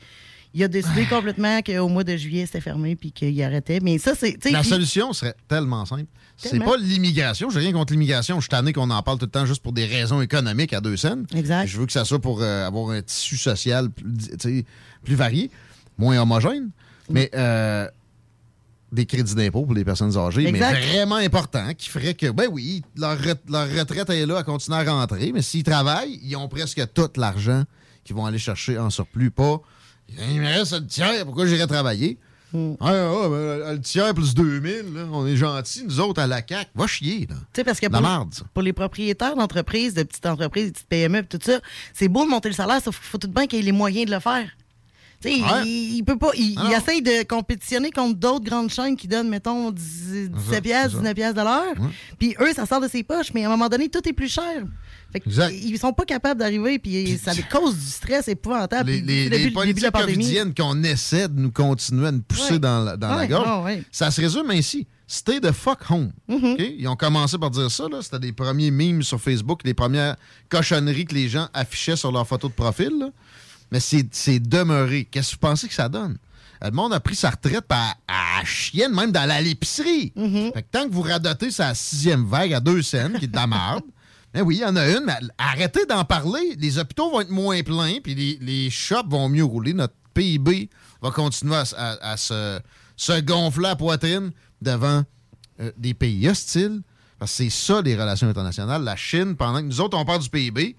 [0.52, 3.78] Il a décidé complètement qu'au mois de juillet, c'était fermé puis qu'il arrêtait.
[3.80, 4.36] Mais ça, c'est.
[4.51, 6.06] La solution serait tellement simple.
[6.36, 7.51] C'est pas l'immigration.
[7.51, 8.36] J'ai rien contre l'immigration.
[8.36, 10.80] Je suis tanné qu'on en parle tout le temps juste pour des raisons économiques à
[10.80, 11.24] deux scènes.
[11.36, 11.66] Exact.
[11.68, 14.64] Je veux que ça soit pour euh, avoir un tissu social plus,
[15.05, 15.51] plus varié,
[15.98, 16.70] moins homogène.
[17.10, 17.86] Mais euh,
[18.93, 20.73] des crédits d'impôt pour les personnes âgées, Exact.
[20.73, 24.43] mais vraiment important, qui ferait que, ben oui, leur, re- leur retraite est là, à
[24.43, 27.65] continuer à rentrer, mais s'ils travaillent, ils ont presque tout l'argent
[28.05, 29.31] qu'ils vont aller chercher en surplus.
[29.31, 29.61] Pas,
[30.31, 32.19] il me reste le tiers, pourquoi j'irais travailler?
[32.53, 36.39] Ah, ah, ben, le tiers plus 2000, là, on est gentils, nous autres, à la
[36.45, 36.69] CAQ.
[36.75, 37.37] Va chier, là.
[37.37, 38.43] Tu sais, parce que La pour, merde, ça.
[38.53, 41.61] pour les propriétaires d'entreprises, de petites entreprises, de petites PME, tout ça,
[41.95, 43.71] c'est beau de monter le salaire, sauf qu'il faut tout de même qu'il ait les
[43.71, 44.51] moyens de le faire.
[45.28, 45.62] Ouais.
[45.66, 46.30] il, il peut pas.
[46.34, 46.70] Il, il non.
[46.70, 50.97] essaye de compétitionner contre d'autres grandes chaînes qui donnent, mettons, 10 17 ça, piastres, c'est
[50.97, 50.98] ça.
[51.12, 51.90] 19 piastres de l'heure.
[52.18, 54.32] Puis eux, ça sort de ses poches, mais à un moment donné, tout est plus
[54.32, 54.64] cher.
[55.12, 58.90] Fait ils sont pas capables d'arriver, puis ça les cause du stress épouvantable.
[58.90, 60.12] Les, les- depuis les le politiques pandémie.
[60.14, 62.59] covidiennes qu'on essaie de nous continuer à nous pousser Ouais.
[62.60, 64.86] dans, la, dans la gorge, ouais, ça se résume ainsi.
[65.09, 66.12] Stay the fuck home.
[66.28, 66.76] Mm-hmm.
[66.78, 67.88] Ils ont commencé par dire ça.
[67.90, 67.98] là.
[68.01, 70.14] C'était des premiers memes sur Facebook, les premières
[70.48, 72.90] cochonneries que les gens affichaient sur leur photo de profil.
[73.01, 73.09] là.
[73.72, 75.05] Mais c'est demeuré.
[75.10, 76.16] Qu'est-ce que vous pensez que ça donne?
[76.62, 80.12] Le monde a pris sa retraite à, à chienne, même dans la- l'épicerie.
[80.16, 80.52] Mm-hmm.
[80.52, 83.36] Fait que tant que vous radotez sa sixième vague à deux scènes, qui est de
[83.36, 83.82] la merde,
[84.34, 86.56] ben oui, il y en a une, mais arrêtez d'en parler.
[86.59, 89.72] Les hôpitaux vont être moins pleins, puis les, les shops vont mieux rouler.
[89.72, 90.68] Notre PIB
[91.01, 92.60] va continuer à, à- à se,
[92.97, 94.30] se gonfler la poitrine
[94.60, 95.02] devant
[95.60, 96.82] euh, des pays hostiles.
[97.18, 98.82] Parce que c'est ça, les relations internationales.
[98.82, 100.76] La Chine, pendant que nous autres, on perd du PIB,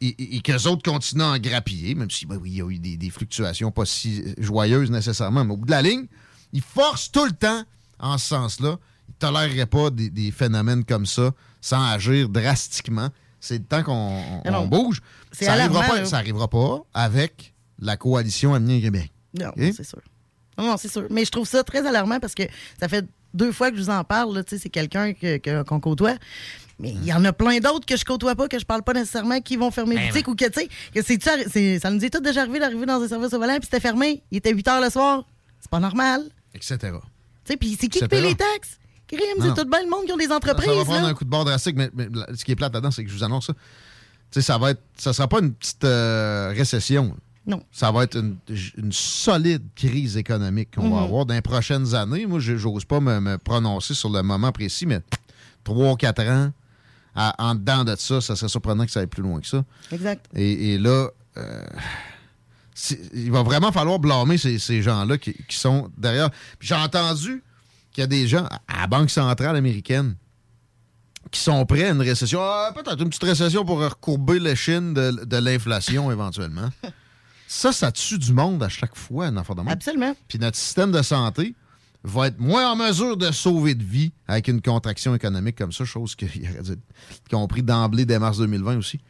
[0.00, 2.62] et, et, et qu'eux autres continuent à en grappiller, même si, ben oui, il y
[2.62, 6.06] a eu des, des fluctuations pas si joyeuses nécessairement, mais au bout de la ligne,
[6.52, 7.62] ils forcent tout le temps
[7.98, 8.78] en ce sens-là.
[9.08, 13.08] Ils ne toléreraient pas des, des phénomènes comme ça sans agir drastiquement.
[13.40, 15.00] C'est le temps qu'on bouge.
[15.32, 19.12] Ça n'arrivera pas, ça arrivera pas avec la coalition Avenir Québec.
[19.38, 20.00] Non, c'est sûr.
[20.56, 21.06] Non, c'est sûr.
[21.10, 22.42] Mais je trouve ça très alarmant parce que
[22.80, 24.34] ça fait deux fois que je vous en parle.
[24.34, 26.14] là, tu sais, C'est quelqu'un que- que- qu'on côtoie.
[26.80, 28.92] Mais il y en a plein d'autres que je côtoie pas, que je parle pas
[28.92, 32.10] nécessairement, qui vont fermer Ben boutique ou que, tu sais, que c'est- ça nous est
[32.10, 34.22] tout déjà arrivé d'arriver dans un service au volant puis c'était fermé.
[34.30, 35.24] Il était 8 heures le soir.
[35.60, 36.22] C'est pas normal.
[36.54, 36.76] Etc.
[36.78, 36.88] Tu
[37.44, 38.78] sais, Puis c'est qui qui paye les taxes?
[39.08, 40.66] Crime, c'est tout bien le monde qui ont des entreprises.
[40.68, 41.08] Ça va prendre là.
[41.08, 43.16] un coup de bord drastique, mais, mais ce qui est plate là-dedans, c'est que je
[43.16, 43.54] vous annonce ça.
[43.54, 43.60] Tu
[44.32, 44.82] sais, ça va être.
[44.98, 47.16] Ça sera pas une petite euh, récession.
[47.46, 47.62] Non.
[47.72, 48.36] Ça va être une,
[48.76, 51.02] une solide crise économique qu'on va Mhm.
[51.04, 52.26] avoir dans les prochaines années.
[52.26, 55.00] Moi, je- j'ose pas me, me prononcer sur le moment précis, mais
[55.64, 56.52] 3-4 ans,
[57.14, 59.64] à- en dedans de ça, ça serait surprenant que ça aille plus loin que ça.
[59.92, 60.26] Exact.
[60.34, 61.62] Et, et là, euh,
[63.12, 66.30] il va vraiment falloir blâmer ces, ces gens-là qui, qui sont derrière.
[66.58, 67.42] Puis J'ai entendu
[67.92, 70.14] qu'il y a des gens à la Banque centrale américaine
[71.30, 72.40] qui sont prêts à une récession.
[72.40, 76.70] Ah, Peut-être une petite récession pour recourber l'échine de, de l'inflation éventuellement.
[77.48, 79.72] Ça, ça tue du monde à chaque fois, un enfant de même.
[79.72, 80.14] Absolument.
[80.28, 81.54] Puis notre système de santé
[82.04, 85.84] va être moins en mesure de sauver de vie avec une contraction économique comme ça,
[85.84, 89.00] chose qu'il aurait dû être compris d'emblée dès mars 2020 aussi.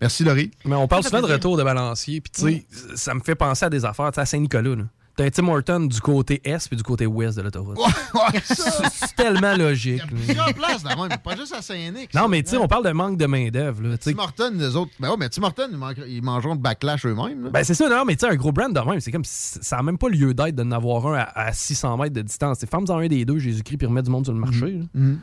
[0.00, 0.50] Merci, Laurie.
[0.64, 2.20] Mais on parle souvent de retour de balancier.
[2.20, 4.10] Puis, tu sais, ça me fait penser à des affaires.
[4.10, 4.84] Tu sais, à Saint-Nicolas, là.
[5.16, 7.78] T'as un Tim Horton du côté est puis du côté ouest de l'autoroute.
[8.44, 9.98] C'est tellement logique.
[9.98, 10.06] là.
[10.06, 11.18] Plusieurs places, là, même.
[11.18, 12.14] Pas juste à Saint-Nic.
[12.14, 12.28] Non, ça.
[12.28, 13.96] mais tu sais, on parle de manque de main-d'œuvre.
[13.96, 14.92] Tim Hortons, les autres.
[14.98, 15.68] Ben ouais, mais Tim Hortons,
[16.06, 17.50] ils, mangeront de backlash eux-mêmes.
[17.52, 19.58] Ben, c'est ça, non, mais tu sais, un gros brand de même, c'est comme si
[19.60, 22.58] ça n'a même pas lieu d'être d'en avoir un à, à 600 mètres de distance.
[22.60, 24.72] C'est femmes en un des deux, Jésus-Christ, puis remettre du monde sur le marché.
[24.78, 24.84] là.
[24.94, 25.20] Mhm.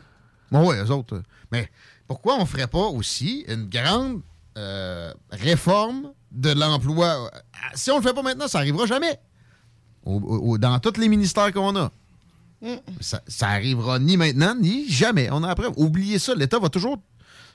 [0.51, 1.15] Bon, ouais, eux autres.
[1.15, 1.67] euh, Mais
[2.07, 4.21] pourquoi on ferait pas aussi une grande
[4.57, 7.05] euh, réforme de l'emploi?
[7.25, 7.29] Euh,
[7.75, 9.19] Si on le fait pas maintenant, ça arrivera jamais.
[10.59, 11.91] Dans tous les ministères qu'on a.
[12.99, 15.29] Ça, ça arrivera ni maintenant, ni jamais.
[15.31, 15.67] On a après.
[15.77, 16.35] Oubliez ça.
[16.35, 16.97] L'État va toujours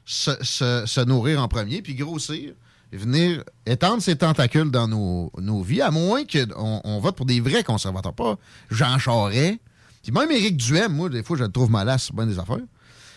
[0.05, 2.53] se, nourrir en premier, puis grossir,
[2.93, 7.27] et venir étendre ses tentacules dans nos, nos vies, à moins qu'on on vote pour
[7.27, 8.37] des vrais conservateurs, pas
[8.71, 9.59] Jean Charest.
[10.03, 12.59] Puis même Éric Duhem, moi, des fois, je le trouve malasse sur bien des affaires.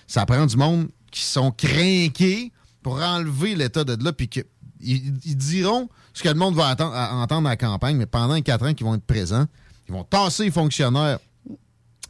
[0.08, 2.52] Ça prend du monde qui sont craqués
[2.82, 4.46] pour enlever l'État de là, puis qu'ils
[4.82, 8.74] ils diront ce que le monde va entendre à la campagne, mais pendant quatre ans
[8.74, 9.46] qu'ils vont être présents,
[9.88, 11.20] ils vont tasser les fonctionnaires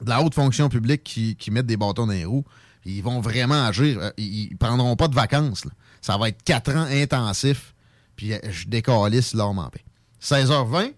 [0.01, 2.45] de la haute fonction publique qui, mettent des bâtons dans les roues.
[2.85, 3.99] Ils vont vraiment agir.
[3.99, 5.65] Euh, Ils, ils prendront pas de vacances.
[5.99, 7.73] Ça va être quatre ans intensifs.
[8.15, 9.84] Puis euh, je décalisse l'homme en paix.
[10.23, 10.93] 16h20,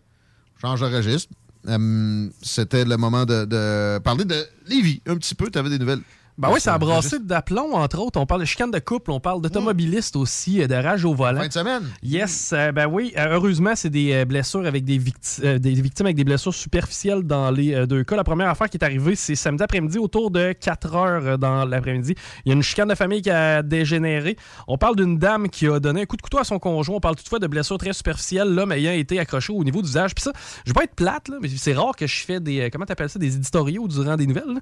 [0.61, 1.33] change de registre.
[1.67, 5.49] Euh, C'était le moment de, de parler de Lévi un petit peu.
[5.49, 6.01] Tu avais des nouvelles?
[6.39, 8.19] Ben oui, ça a brassé d'aplomb, entre autres.
[8.19, 11.41] On parle de chicane de couple, on parle d'automobilistes aussi, euh, de rage au volant.
[11.41, 11.83] Fin de semaine.
[12.01, 13.13] Yes, euh, ben oui.
[13.17, 17.23] euh, heureusement, c'est des blessures avec des, victi- euh, des victimes avec des blessures superficielles
[17.23, 18.15] dans les deux cas.
[18.15, 22.15] La première affaire qui est arrivée, c'est samedi après-midi, autour de 4 heures dans l'après-midi.
[22.45, 24.37] Il y a une chicane de famille qui a dégénéré.
[24.67, 26.95] On parle d'une dame qui a donné un coup de couteau à son conjoint.
[26.95, 30.15] On parle toutefois de blessures très superficielles, l'homme ayant été accroché au niveau du visage.
[30.15, 30.31] Puis ça,
[30.65, 32.69] je vais pas être plate, là, mais c'est rare que je fais des.
[32.71, 34.53] Comment t'appelles ça Des éditoriaux durant des nouvelles.
[34.53, 34.59] là.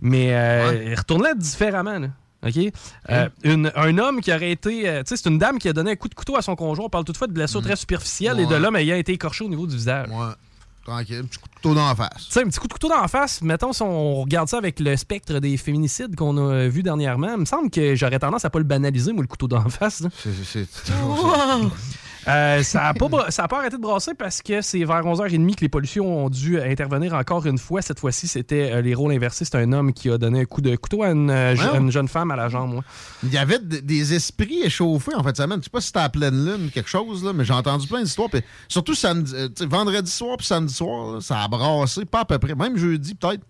[0.00, 1.98] Mais euh, retourne-la différemment.
[1.98, 2.08] là.
[2.46, 2.56] OK?
[3.10, 4.88] Euh, une- un homme qui aurait été.
[4.88, 6.56] euh, tu sais, c'est une dame qui a donné un coup de couteau à son
[6.56, 6.86] conjoint.
[6.86, 8.58] On parle toutefois de blessures très superficielles et de Ouais.
[8.60, 10.08] l'homme ayant été écorché au niveau du visage.
[10.86, 12.24] Tranquille, un petit coup de couteau dans la face.
[12.28, 14.56] Tu sais, un petit coup de couteau dans la face, mettons, si on regarde ça
[14.56, 18.18] avec le spectre des féminicides qu'on a euh, vu dernièrement, il me semble que j'aurais
[18.18, 20.00] tendance à pas le banaliser, moi, le couteau dans la face.
[20.00, 20.08] là.
[22.28, 25.02] Euh, ça n'a pas, bra- ça a pas arrêté de brasser parce que c'est vers
[25.04, 27.80] 11h30 que les pollutions ont dû intervenir encore une fois.
[27.82, 29.44] Cette fois-ci, c'était euh, les rôles inversés.
[29.46, 31.78] C'est un homme qui a donné un coup de couteau à une, euh, Ouais.
[31.78, 32.82] une jeune femme à la jambe.
[33.22, 35.60] Il y avait des esprits échauffés en fait de semaine.
[35.60, 38.02] Je sais pas si c'était à pleine lune quelque chose, là, mais j'ai entendu plein
[38.02, 38.28] d'histoires.
[38.68, 39.34] Surtout samedi,
[39.66, 42.54] vendredi soir puis samedi soir, là, ça a brassé, pas à peu près.
[42.54, 43.44] Même jeudi, peut-être.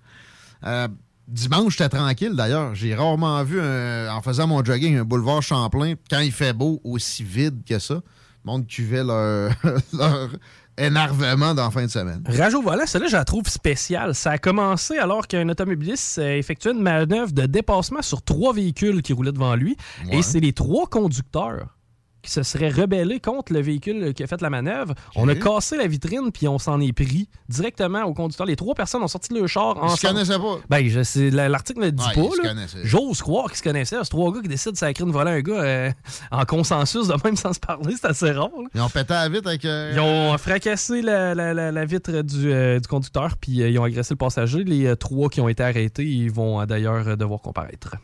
[0.65, 0.87] Euh,
[1.27, 2.75] dimanche, j'étais tranquille d'ailleurs.
[2.75, 6.81] J'ai rarement vu, un- en faisant mon jogging, un boulevard Champlain, quand il fait beau,
[6.85, 8.01] aussi vide que ça.
[8.45, 9.53] Monde cuvait leur,
[9.93, 10.31] leur
[10.79, 12.23] énervement dans la fin de semaine.
[12.27, 14.15] Rage au volant, celle-là, je la trouve spéciale.
[14.15, 19.03] Ça a commencé alors qu'un automobiliste euh, effectuait une manœuvre de dépassement sur trois véhicules
[19.03, 19.77] qui roulaient devant lui.
[20.07, 20.19] Ouais.
[20.19, 21.77] Et c'est les trois conducteurs
[22.23, 24.95] qui se seraient rebellés contre le véhicule qui a fait la manœuvre.
[25.17, 28.47] On a cassé la vitrine puis on s'en est pris directement au conducteur.
[28.47, 30.15] Les trois personnes ont sorti leur char Ils se ensemble.
[30.15, 30.59] connaissaient pas.
[30.69, 32.67] Ben, l'article ne le dit Ouais, pas.
[32.85, 33.97] J'ose croire qu'ils se connaissaient.
[34.03, 35.91] C'est trois gars qui décident de sacrer une volée à un gars euh,
[36.31, 37.95] en consensus, de même sans se parler.
[38.01, 38.51] C'est assez rare.
[38.57, 38.69] là.
[38.75, 39.65] Ils ont pété la vitre avec.
[39.65, 43.79] euh, Ils ont fracassé la, la- la- la vitre du, euh, du conducteur, puis ils
[43.79, 44.65] ont agressé le passager.
[44.65, 47.97] Les trois qui ont été arrêtés, ils vont d'ailleurs devoir comparaître.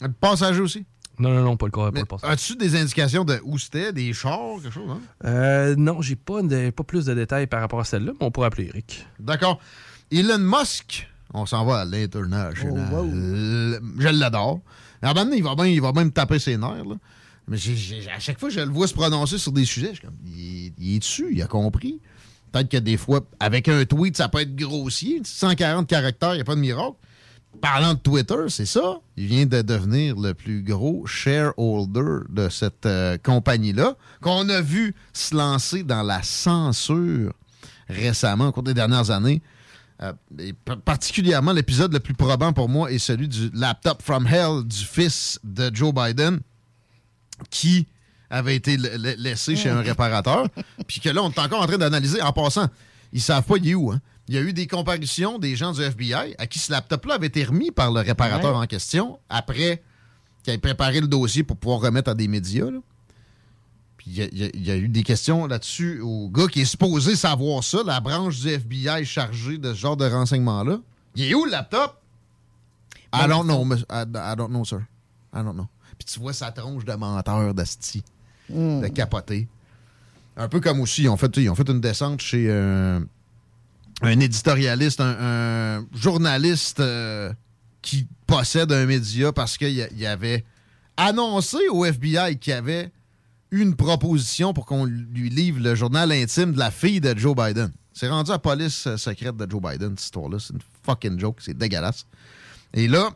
[0.00, 0.84] Le passager aussi.
[1.20, 2.28] Non, non, non, pas le, pas le.
[2.28, 5.00] As-tu des indications de où c'était, des chars, quelque chose, hein?
[5.24, 8.30] Euh, non, j'ai pas, de- pas plus de détails par rapport à celle-là, mais on
[8.30, 9.06] pourrait appeler Eric.
[9.18, 9.60] D'accord.
[10.10, 12.88] Elon Musk, on s'en va à l'international.
[12.92, 13.06] Oh,
[13.98, 14.60] Je l'adore.
[15.02, 16.84] À un moment donné, il va bien, il va bien me taper ses nerfs.
[16.84, 16.96] là.
[17.48, 17.56] Mais
[18.14, 20.16] à chaque fois que je le vois se prononcer sur des sujets, je suis comme,
[20.26, 22.00] il, il est dessus, il a compris.
[22.52, 25.20] Peut-être que des fois, avec un tweet, ça peut être grossier.
[25.24, 26.96] 140 caractères, il n'y a pas de miracle.
[27.60, 29.00] Parlant de Twitter, c'est ça.
[29.16, 34.94] Il vient de devenir le plus gros shareholder de cette euh, compagnie-là, qu'on a vu
[35.12, 37.32] se lancer dans la censure
[37.88, 39.42] récemment, au cours des dernières années.
[40.02, 40.54] Euh, et
[40.84, 45.38] particulièrement, l'épisode le plus probant pour moi est celui du laptop from hell du fils
[45.44, 46.40] de Joe Biden
[47.50, 47.86] qui
[48.30, 50.46] avait été la- la- laissé chez un réparateur.
[50.86, 52.22] Puis que là, on est encore en train d'analyser.
[52.22, 52.68] En passant,
[53.12, 53.90] ils savent pas il est où.
[53.90, 54.00] hein.
[54.30, 57.26] Il y a eu des comparutions des gens du FBI à qui ce laptop-là avait
[57.26, 58.62] été remis par le réparateur Ouais.
[58.62, 59.82] en question après
[60.44, 62.70] qu'il ait préparé le dossier pour pouvoir remettre à des médias.
[62.70, 62.78] là.
[63.96, 67.16] Puis il y, a- y y eu des questions là-dessus au gars qui est supposé
[67.16, 70.78] savoir ça, la branche du FBI chargée de ce genre de renseignements-là.
[71.16, 72.00] Il est où le laptop?
[73.12, 74.82] I don't know, I, I don't know, sir.
[75.34, 75.66] I don't know.
[75.98, 78.04] Puis tu vois sa tronche de menteur, d'asti,
[78.48, 79.48] de capoté.
[80.36, 83.00] Un peu comme aussi, ils ont fait, ils ont fait une descente chez euh,
[84.02, 87.32] un éditorialiste, un, journaliste euh,
[87.82, 90.44] qui possède un média parce qu'il avait
[90.96, 92.90] annoncé au FBI qu'il y avait
[93.50, 97.70] une proposition pour qu'on lui livre le journal intime de la fille de Joe Biden.
[97.92, 100.38] C'est rendu à la police euh, secrète de Joe Biden, cette histoire-là.
[100.38, 101.38] C'est une fucking joke.
[101.40, 102.06] C'est dégueulasse.
[102.72, 103.10] Et là,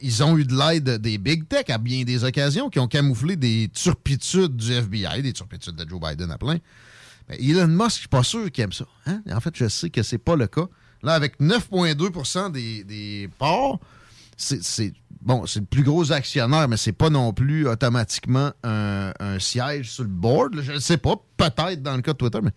[0.00, 3.36] ils ont eu de l'aide des big tech à bien des occasions qui ont camouflé
[3.36, 6.58] des turpitudes du FBI, des turpitudes de Joe Biden à plein.
[7.28, 8.86] Mais Elon Musk, je suis pas sûr qu'il aime ça.
[9.06, 9.22] hein?
[9.32, 10.66] En fait, je sais que c'est pas le cas.
[11.02, 13.78] Là, avec 9,2 des, des parts,
[14.36, 19.90] c'est bon, c'est le plus gros actionnaire, mais c'est pas non plus automatiquement un, siège
[19.90, 20.60] sur le board.
[20.60, 22.52] Je ne sais pas, peut-être dans le cas de Twitter, mais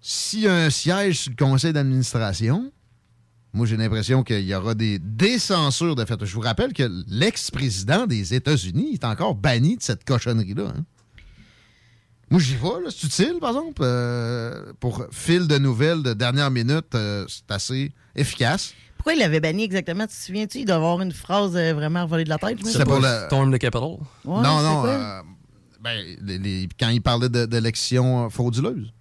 [0.00, 2.70] s'il y a un siège sur le conseil d'administration,
[3.52, 6.24] moi j'ai l'impression qu'il y aura des, des censures de fait.
[6.24, 10.72] Je vous rappelle que l'ex-président des États-Unis est encore banni de cette cochonnerie-là.
[10.76, 10.84] hein?
[12.30, 12.90] Moi, j'y vais, là.
[12.90, 13.80] C'est utile, par exemple.
[13.82, 18.74] euh, pour fil de nouvelles de dernière minute, euh, c'est assez efficace.
[18.96, 20.04] Pourquoi il l'avait banni exactement?
[20.06, 20.58] Tu te souviens-tu?
[20.58, 22.58] Il doit avoir une phrase euh, vraiment volée de la tête.
[22.64, 23.98] C'est pour le- Storm the Capitol.
[24.24, 24.84] Ouais, non, non.
[24.86, 25.20] euh,
[25.80, 28.92] ben, les- les- quand il parlait de- d'élections frauduleuses.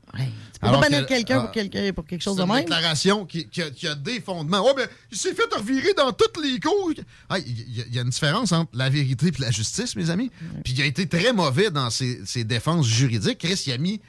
[0.60, 2.64] Tu peux pas bannir quelqu'un pour, quelque- pour quelque chose C'est de une même?
[2.64, 4.66] déclaration qui, qui a, qui a des fondements.
[4.66, 6.94] Ouais, mais il s'est fait revirer dans toutes les cours.
[7.30, 9.96] Ah, Il y, a- il y a une différence entre la vérité et la justice,
[9.96, 10.32] mes amis.
[10.64, 13.38] Puis il a été très mauvais dans ses, ses défenses juridiques.
[13.38, 14.02] Chris, il a mis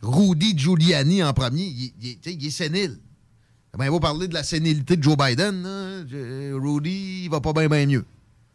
[0.00, 1.64] Rudy Giuliani en premier.
[1.64, 2.98] Il, il est- il sénile.
[3.76, 5.62] Ben, il va parler de la sénilité de Joe Biden.
[5.62, 6.56] là.
[6.58, 8.04] Rudy, il va pas bien, bien mieux.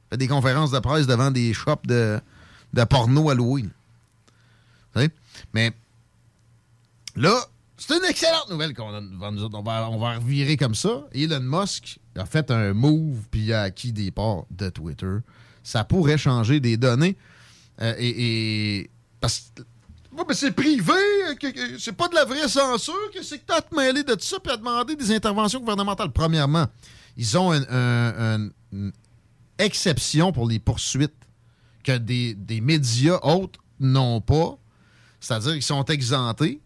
[0.08, 2.20] Il fait des conférences de presse devant des shops de,
[2.74, 3.70] de porno Halloween.
[4.96, 5.10] Tu sais?
[5.54, 5.72] Mais
[7.16, 7.36] Là,
[7.78, 9.44] c'est une excellente nouvelle qu'on a devant nous.
[9.44, 11.06] On va, on va revirer comme ça.
[11.14, 15.18] Elon Musk a fait un move puis a acquis des parts de Twitter.
[15.64, 17.18] Ça pourrait changer des données.
[17.82, 18.90] Euh, et,
[19.20, 19.64] Parce que.
[20.34, 20.94] C'est privé,
[21.80, 22.94] c'est pas de la vraie censure.
[23.14, 26.12] que c'est que t'as à te mêler de ça puis à demander des interventions gouvernementales?
[26.12, 26.68] Premièrement,
[27.18, 28.92] ils ont un- un- un- une
[29.58, 31.16] exception pour les poursuites
[31.84, 34.58] que des, des médias autres n'ont pas.
[35.20, 36.62] C'est-à-dire qu'ils sont exemptés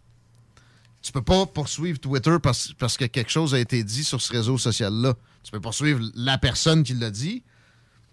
[1.06, 4.34] tu peux pas poursuivre Twitter parce, parce que quelque chose a été dit sur ce
[4.34, 5.14] réseau social-là.
[5.44, 7.44] Tu peux poursuivre la personne qui l'a dit,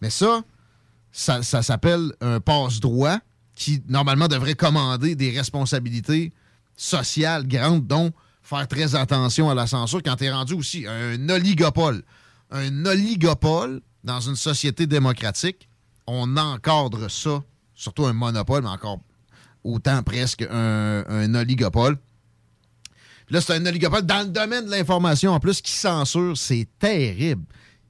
[0.03, 0.43] mais ça,
[1.11, 3.17] ça, s'appelle un passe-droit
[3.55, 6.35] qui, normalement, devrait commander des responsabilités
[6.77, 8.13] sociales grandes, dont
[8.43, 12.03] faire très attention à la censure quand tu es rendu aussi un oligopole.
[12.51, 15.67] Un oligopole dans une société démocratique,
[16.07, 17.43] on encadre ça,
[17.75, 19.01] surtout un monopole, mais encore
[19.65, 21.97] autant presque un oligopole.
[23.33, 26.37] Là, c'est un oligopole dans le domaine de l'information en plus qui censure.
[26.37, 27.45] C'est terrible.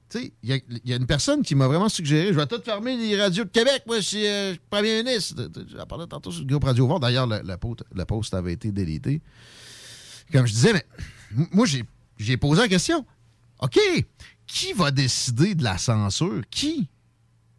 [0.09, 2.33] Tu sais, il y, a- il y a une personne qui m'a vraiment suggéré je
[2.39, 5.35] vais tout fermer les radios de Québec, moi, je suis euh, premier ministre.
[5.75, 6.99] J'en parlais tantôt sur le groupe Radio Voir.
[6.99, 9.21] D'ailleurs, le, le post, le post avait été délité.
[10.31, 10.85] Comme je disais, mais
[11.51, 11.65] moi,
[12.17, 13.05] j'ai posé la question.
[13.59, 13.79] OK,
[14.47, 16.41] qui va décider de la censure?
[16.49, 16.87] Qui?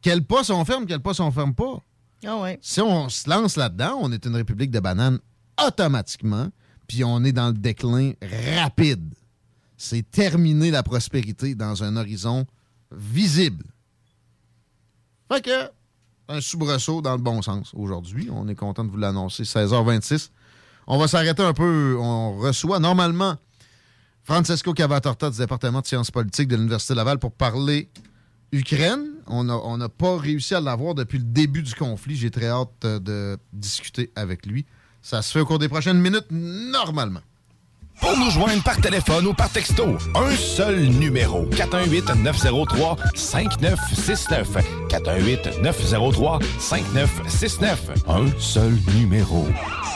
[0.01, 1.83] Quel poste on ferme, quel poste on ferme pas?
[2.27, 2.59] Ah ouais.
[2.63, 5.19] Si on se lance là-dedans, on est une république de bananes
[5.67, 6.49] automatiquement,
[6.87, 8.13] puis on est dans le déclin
[8.59, 9.15] rapide.
[9.77, 12.47] C'est terminer la prospérité dans un horizon
[12.93, 13.65] visible.
[15.33, 15.71] Fait que,
[16.29, 18.29] un soubresaut dans le bon sens aujourd'hui.
[18.31, 19.43] On est content de vous l'annoncer.
[19.43, 20.31] 16h26.
[20.87, 21.97] On va s'arrêter un peu.
[21.99, 23.37] On reçoit normalement
[24.23, 27.91] Francesco Cavatorta du département de sciences politiques de l'Université Laval pour parler
[28.53, 29.07] Ukraine.
[29.27, 29.45] On
[29.77, 32.17] n'a pas réussi à l'avoir depuis le début du conflit.
[32.17, 34.67] J'ai très hâte euh, de discuter avec lui.
[35.05, 37.21] Ça se fait au cours des prochaines minutes, normalement.
[38.01, 41.45] Pour nous joindre par téléphone ou par texto, un seul numéro.
[41.51, 44.47] 418-903-5969.
[44.89, 47.77] 418-903-5969.
[48.09, 49.47] Un seul numéro.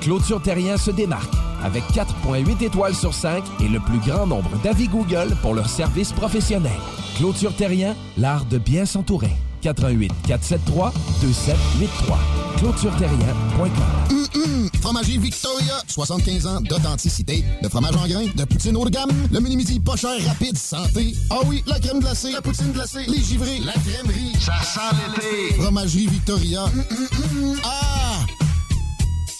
[0.00, 1.32] Clôture Terrien se démarque
[1.62, 6.12] avec 4.8 étoiles sur 5 et le plus grand nombre d'avis Google pour leur service
[6.12, 6.72] professionnel.
[7.16, 9.32] Clôture Terrien, l'art de bien s'entourer.
[9.60, 12.18] 88 473 2783.
[12.56, 13.70] ClôtureTerrien.com.
[14.10, 17.44] Hum, hum, Fromagerie Victoria, 75 ans d'authenticité.
[17.62, 21.14] De fromage en grains, de poutine haut de gamme, le mini-midi pas cher, rapide, santé.
[21.28, 24.32] Ah oui, la crème glacée, la poutine glacée, les givrés, la crèmerie.
[24.40, 25.60] Ça sent l'été.
[25.60, 26.64] Fromagerie Victoria.
[26.64, 27.56] Hum, hum, hum.
[27.64, 28.49] Ah!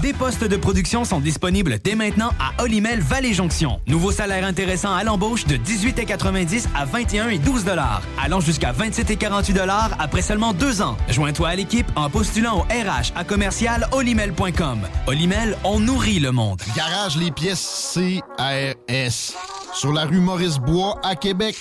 [0.00, 3.78] Des postes de production sont disponibles dès maintenant à Olimel Valley Jonction.
[3.86, 9.10] Nouveau salaire intéressant à l'embauche de 18,90 à 21 et 12 dollars, allant jusqu'à 27
[9.10, 10.96] et 48 dollars après seulement deux ans.
[11.10, 14.80] Joins-toi à l'équipe en postulant au RH à commercial olimel.com.
[15.06, 16.62] Olimel, on nourrit le monde.
[16.74, 19.34] Garage les pièces CRS.
[19.74, 21.56] Sur la rue Maurice-Bois à Québec.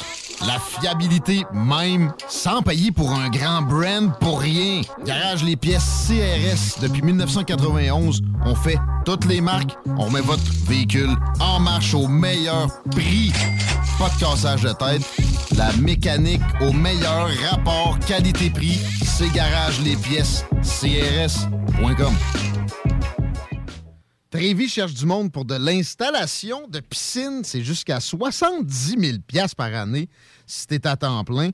[0.47, 4.81] La fiabilité même, sans payer pour un grand brand pour rien.
[5.05, 6.81] Garage les pièces CRS.
[6.81, 7.01] Depuis
[7.79, 9.75] 1991, on fait toutes les marques.
[9.97, 13.31] On met votre véhicule en marche au meilleur prix.
[13.97, 15.01] Pas de cassage de tête.
[15.57, 18.79] La mécanique au meilleur rapport qualité-prix.
[19.03, 22.13] C'est Garage les pièces CRS.com.
[24.29, 27.41] Trévi cherche du monde pour de l'installation de piscine.
[27.43, 29.17] C'est jusqu'à 70 000
[29.57, 30.09] par année
[30.45, 31.49] si tu à temps plein.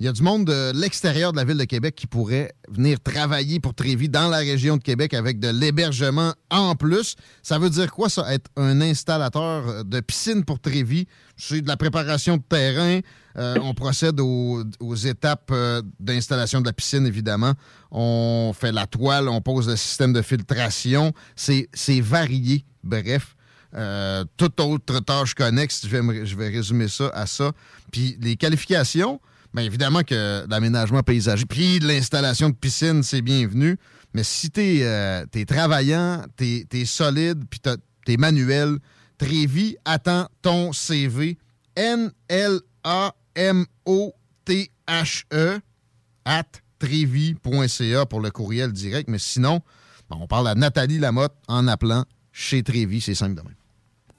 [0.00, 2.98] Il y a du monde de l'extérieur de la ville de Québec qui pourrait venir
[3.00, 7.16] travailler pour Trévi dans la région de Québec avec de l'hébergement en plus.
[7.42, 11.06] Ça veut dire quoi, ça, être un installateur de piscine pour Trévi?
[11.36, 13.00] C'est de la préparation de terrain.
[13.36, 14.64] Euh, on procède aux,
[15.04, 17.52] étapes euh, d'installation de la piscine, évidemment.
[17.90, 21.12] On fait la toile, on pose le système de filtration.
[21.36, 22.64] C'est varié.
[22.82, 23.36] Bref.
[23.76, 25.86] euh, toute autre tâche connexe.
[25.86, 27.52] Je vais, je vais résumer ça à ça.
[27.92, 29.20] Puis les qualifications,
[29.54, 33.76] bien évidemment que l'aménagement paysager, puis l'installation de piscine, c'est bienvenu.
[34.14, 37.60] Mais si t'es euh, t'es travaillant, t'es es solide, puis
[38.04, 38.78] t'es manuel,
[39.18, 41.38] Trévi attend ton CV.
[41.76, 42.40] N-L-A-M-O-T-H-E
[46.24, 46.44] at
[46.78, 49.08] trévi.ca pour le courriel direct.
[49.08, 49.60] Mais sinon,
[50.08, 53.00] ben, on parle à Nathalie Lamotte en appelant chez Trévi.
[53.00, 53.54] C'est simple de même.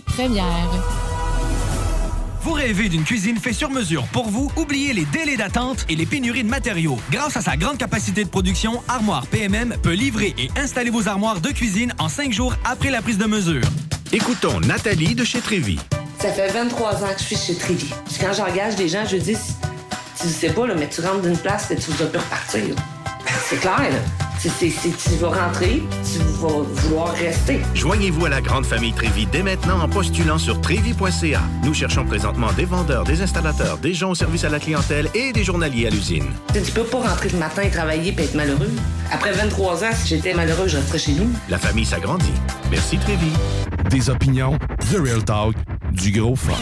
[0.00, 0.70] première.
[2.42, 4.50] Vous rêvez d'une cuisine faite sur mesure pour vous?
[4.56, 6.98] Oubliez les délais d'attente et les pénuries de matériaux.
[7.10, 11.40] Grâce à sa grande capacité de production, Armoire PMM peut livrer et installer vos armoires
[11.40, 13.64] de cuisine en cinq jours après la prise de mesure.
[14.12, 15.78] Écoutons Nathalie de chez Trévi.
[16.18, 17.90] Ça fait 23 ans que je suis chez Trévi.
[18.06, 19.36] Puis quand j'engage des gens, je dis,
[20.20, 22.62] tu sais pas, là, mais tu rentres d'une place et tu vas plus repartir.
[23.48, 24.29] C'est clair, là.
[24.42, 27.60] C'est- tu vas rentrer, tu vas vouloir rester.
[27.74, 31.42] Joignez-vous à la grande famille Trévi dès maintenant en postulant sur trévi.ca.
[31.62, 35.32] Nous cherchons présentement des vendeurs, des installateurs, des gens au service à la clientèle et
[35.34, 36.24] des journaliers à l'usine.
[36.54, 38.70] Tu peux pas rentrer le matin et travailler et être malheureux.
[39.12, 41.30] Après 23 ans, si j'étais malheureux, je resterais chez nous.
[41.50, 42.32] La famille s'agrandit.
[42.70, 43.30] Merci Trévi.
[43.90, 44.58] Des opinions,
[44.90, 45.54] The Real Talk,
[45.92, 46.54] du gros fun.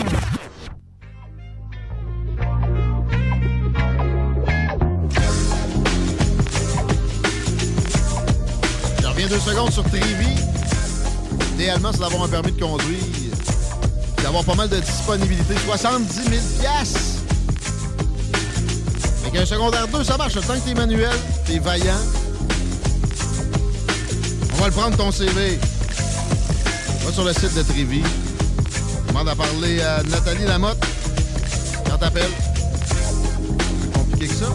[9.29, 10.29] Deux secondes sur Trévi.
[11.55, 12.99] Idéalement, c'est d'avoir un permis de conduire.
[14.23, 15.55] D'avoir pas mal de disponibilité.
[15.67, 16.27] 70 000
[16.61, 17.01] piastres.
[19.23, 20.35] Avec un secondaire 2, ça marche.
[20.35, 21.15] Le temps que t'es manuel,
[21.45, 22.01] t'es vaillant.
[24.55, 25.59] On va le prendre ton CV.
[27.05, 28.03] Va sur le site de Trévi.
[29.09, 30.83] Demande à parler à Nathalie Lamotte.
[31.89, 32.33] Quand t'appelles.
[33.93, 34.47] Compliqué que ça.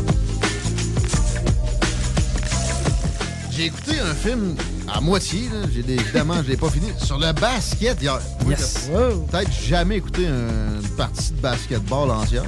[3.56, 4.56] J'ai écouté un film
[4.92, 5.68] à moitié, là.
[5.74, 6.88] J'ai des- évidemment, je l'ai pas fini.
[7.04, 8.20] Sur le basket hier.
[8.48, 8.90] Yes.
[9.30, 12.44] Peut-être jamais écouté un- une partie de basketball entière.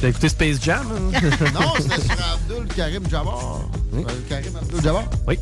[0.00, 0.86] T'as écouté Space Jam?
[1.12, 1.20] hein?
[1.54, 3.60] non, c'était sur Abdul Karim Jabbar.
[3.94, 5.04] Euh, Karim Abdul Jabbar?
[5.26, 5.38] Oui.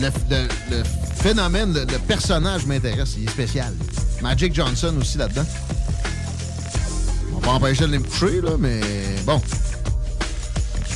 [0.00, 0.82] Le, le- le
[1.16, 3.14] phénomène, le, le personnage m'intéresse.
[3.18, 3.72] Il est spécial.
[4.20, 5.44] Magic Johnson aussi là-dedans.
[7.34, 8.80] On va pas empêcher de me coucher, là, mais
[9.24, 9.40] bon.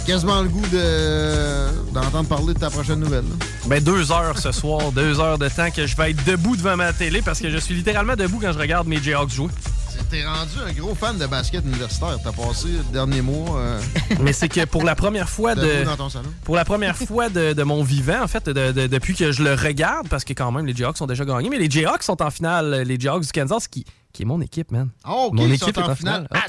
[0.07, 3.24] Quasiment le goût de- d'entendre parler de ta prochaine nouvelle.
[3.24, 3.47] là.
[3.66, 6.77] Ben, deux heures ce soir, deux heures de temps que je vais être debout devant
[6.77, 9.49] ma télé parce que je suis littéralement debout quand je regarde mes Jayhawks jouer.
[10.11, 12.19] T'es rendu un gros fan de basket universitaire.
[12.23, 13.57] T'as passé le dernier mois.
[13.59, 13.81] euh,
[14.20, 15.62] Mais c'est que pour la première fois de.
[15.62, 16.29] Debout dans ton salon.
[16.45, 19.43] Pour la première fois de, de mon vivant, en fait, de- de- depuis que je
[19.43, 22.20] le regarde, parce que quand même, les Jayhawks ont déjà gagné, mais les Jayhawks sont
[22.20, 24.90] en finale, les Jayhawks du Kansas, qui, qui est mon équipe, man.
[25.09, 26.28] Oh, mon équipe est en finale.
[26.32, 26.40] Ah!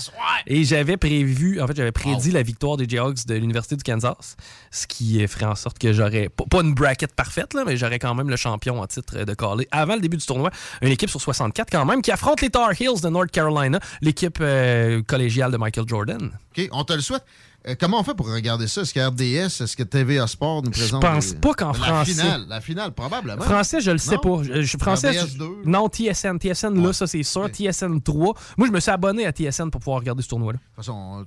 [0.48, 4.36] Et j'avais prévu, en fait, j'avais prédit la victoire des Jayhawks de l'Université du Kansas,
[4.72, 8.14] ce qui ferait en sorte que j'aurais, pas- une bracket parfaite, là, mais j'aurais quand
[8.16, 10.50] même le champion en titre de Calais avant le début du tournoi.
[10.82, 14.38] Une équipe sur 64 quand même, qui affronte les Tar Heels de North Carolina, l'équipe
[14.42, 16.32] euh, collégiale de Michael Jordan.
[16.58, 17.24] OK, on te le souhaite.
[17.66, 18.82] Euh, comment on fait pour regarder ça?
[18.82, 21.02] Est-ce que RDS, est-ce que TVA Sport nous présente?
[21.02, 22.12] pense des- pas qu'en la français.
[22.12, 23.42] Finale, la finale, probablement.
[23.42, 24.38] Français, je le sais Non?
[24.38, 24.44] pas.
[24.44, 25.50] Je, je- français, RDS je- 2.
[25.66, 26.38] non, TSN.
[26.40, 27.48] TSN, là, ça, c'est sûr.
[27.50, 28.34] TSN 3.
[28.58, 30.58] Moi, je me suis abonné à TSN pour pouvoir regarder ce tournoi-là.
[30.60, 31.26] De toute façon,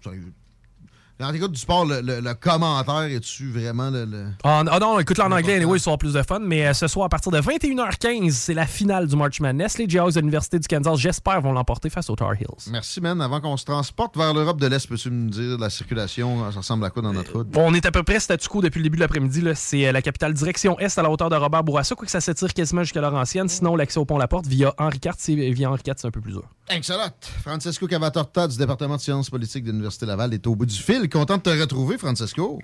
[1.18, 4.04] quand t'écoutes du sport, le, le- le commentaire, es-tu vraiment le...
[4.04, 6.40] le- Ah ah non, écoute-le en anglais, anyway, ils sont plus de fun.
[6.40, 9.78] Mais euh, ce soir, à partir de 21h15, c'est la finale du March Madness.
[9.78, 12.70] Les Jayhawks de l'Université du Kansas, j'espère, vont l'emporter face aux Tar Heels.
[12.70, 13.20] Merci, man.
[13.20, 16.84] Avant qu'on se transporte vers l'Europe de l'Est, peux-tu me dire la circulation, ça ressemble
[16.84, 17.48] à quoi dans notre route?
[17.48, 19.42] Bon, on est à peu près statu quo depuis le début de l'après-midi.
[19.54, 22.52] C'est euh, la capitale direction est à la hauteur de Robert Bourassa, quoique ça s'étire
[22.52, 23.48] quasiment jusqu'à Laurentienne.
[23.48, 26.10] Sinon, l'accès au pont La Porte via Henri IV, c'est via Henri IV, c'est un
[26.10, 26.42] peu plus dur.
[26.68, 27.08] Excellent.
[27.42, 31.05] Francesco Cavatorta du département de sciences politiques de l'Université Laval est au bout du fil.
[31.08, 32.58] Content de te retrouver, Francesco.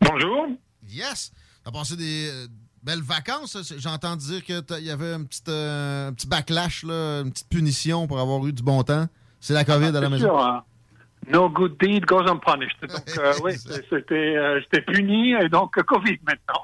[0.00, 0.46] Bonjour.
[0.88, 1.32] Yes.
[1.64, 2.46] T'as passé des euh,
[2.82, 3.56] belles vacances.
[3.78, 8.06] J'entends dire qu'il y avait un petit, euh, un petit backlash, là, une petite punition
[8.06, 9.06] pour avoir eu du bon temps.
[9.40, 10.26] C'est la COVID à la C'est maison.
[10.26, 10.62] sûr, hein.
[11.30, 12.78] No good deed goes unpunished.
[12.82, 13.52] Donc, euh, oui,
[13.90, 16.62] c'était, euh, j'étais puni et donc COVID maintenant.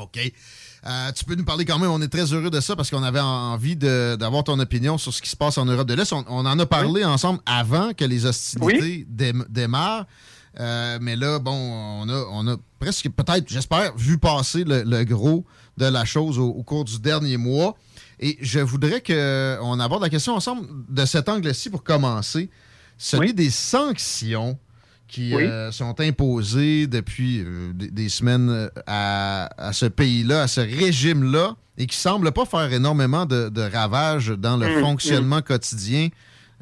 [0.00, 0.18] OK.
[0.86, 3.02] Euh, tu peux nous parler quand même, on est très heureux de ça parce qu'on
[3.02, 6.12] avait envie d'avoir ton opinion sur ce qui se passe en Europe de l'Est.
[6.12, 10.06] On, on en a parlé ensemble avant que les hostilités dém- démarrent.
[10.58, 15.04] Euh, mais là, bon, on a, on a presque, peut-être, j'espère, vu passer le, le
[15.04, 15.44] gros
[15.76, 17.76] de la chose au, au cours du dernier mois.
[18.18, 22.50] Et je voudrais qu'on aborde la question ensemble de cet angle-ci pour commencer.
[22.98, 24.58] Celui des sanctions
[25.08, 25.42] qui Oui.
[25.44, 30.60] euh, sont imposées depuis euh, des, des semaines euh, à, à ce pays-là, à ce
[30.60, 36.08] régime-là, et qui semblent pas faire énormément de, de ravages dans le Mm, fonctionnement quotidien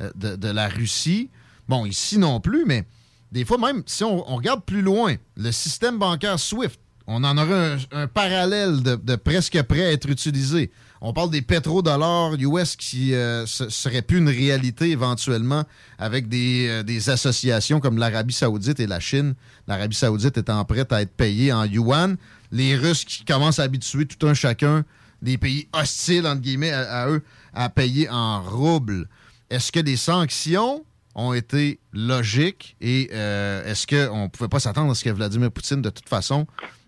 [0.00, 1.28] euh, de, de la Russie.
[1.68, 2.84] Bon, ici non plus, mais
[3.32, 7.76] des fois même, si on, regarde plus loin, le système bancaire SWIFT, on en aurait
[7.92, 10.70] un, parallèle de, presque prêt à être utilisé.
[11.00, 15.64] On parle des pétrodollars US qui euh, se- seraient plus une réalité éventuellement
[15.98, 19.34] avec des, euh, des associations comme l'Arabie Saoudite et la Chine.
[19.68, 22.16] L'Arabie Saoudite étant prête à être payée en yuan.
[22.50, 24.84] Les Russes qui commencent à habituer tout un chacun
[25.22, 27.22] des pays hostiles, entre guillemets, à, à eux,
[27.54, 29.08] à payer en roubles.
[29.50, 30.84] Est-ce que les sanctions
[31.18, 35.50] ont été logiques et euh, est-ce qu'on ne pouvait pas s'attendre à ce que Vladimir
[35.50, 36.46] Poutine, de toute façon,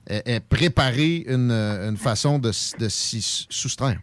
[0.09, 2.49] ait, ait préparé une, une façon de,
[2.79, 3.21] de s'y
[3.51, 3.99] soustraire?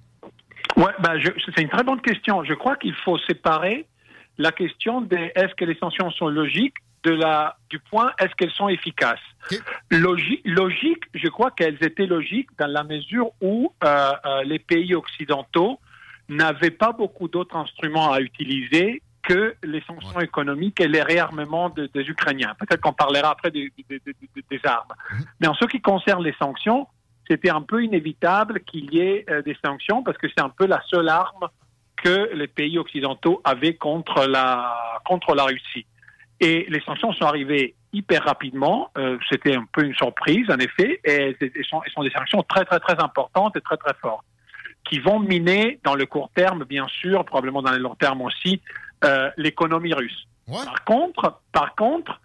[0.76, 1.14] Ouais, ben,
[1.56, 2.44] c'est une très bonne question.
[2.44, 3.86] Je crois qu'il faut séparer
[4.38, 8.52] la question de est-ce que les sanctions sont logiques de la, du point est-ce qu'elles
[8.52, 9.20] sont efficaces.
[9.90, 14.94] Logi- logique, je crois qu'elles étaient logiques dans la mesure où euh, euh, les pays
[14.94, 15.80] occidentaux
[16.28, 21.88] n'avaient pas beaucoup d'autres instruments à utiliser que les sanctions économiques et les réarmements de-
[21.94, 22.54] des Ukrainiens.
[22.60, 24.94] Peut-être qu'on parlera après des, des- des- des- des armes.
[25.40, 26.88] Mais en ce qui concerne les sanctions,
[27.30, 30.66] c'était un peu inévitable qu'il y ait euh, des sanctions parce que c'est un peu
[30.66, 31.46] la seule arme
[31.98, 35.86] que les pays occidentaux avaient contre la, contre la Russie.
[36.40, 38.92] Et les sanctions sont arrivées hyper rapidement.
[38.98, 42.64] Euh, C'était un peu une surprise, en effet, et elles sont, sont des sanctions très,
[42.66, 44.24] très, très importantes et très, très fortes,
[44.88, 48.62] qui vont miner dans le court terme, bien sûr, probablement dans le long terme aussi,
[49.04, 50.28] euh, l'économie russe.
[50.66, 52.20] Par contre, par contre,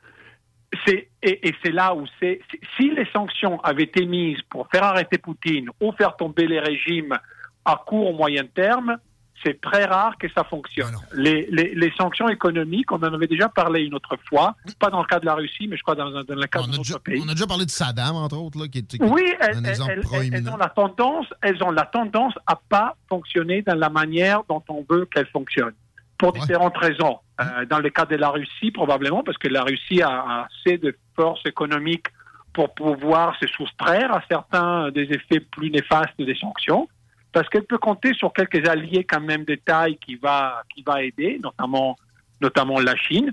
[0.86, 2.40] c'est et, et c'est là où c'est
[2.76, 7.18] si- les sanctions avaient été mises pour faire arrêter Poutine ou faire tomber les régimes
[7.64, 8.96] à court ou moyen terme,
[9.44, 10.94] c'est très rare que ça fonctionne.
[11.14, 15.00] Les, les, les sanctions économiques, on en avait déjà parlé une autre fois, pas dans
[15.00, 17.20] le cas de la Russie, mais je crois dans, dans le cas d'autres pays.
[17.24, 19.48] On a déjà parlé de Saddam, entre autres, là, qui est, qui est Oui, un
[19.64, 23.74] elles, exemple elles- elles ont la tendance, elles ont la tendance à pas fonctionner dans
[23.74, 25.74] la manière dont on veut qu'elles fonctionnent,
[26.22, 27.18] pour différentes raisons.
[27.40, 30.96] Euh, dans le cas de la Russie, probablement parce que la Russie a, assez de
[31.16, 32.06] force économique
[32.52, 36.88] pour pouvoir se soustraire à certains des effets plus néfastes des sanctions,
[37.32, 41.02] parce qu'elle peut compter sur quelques alliés quand même de taille qui va qui va
[41.02, 41.96] aider, notamment
[42.40, 43.32] notamment la Chine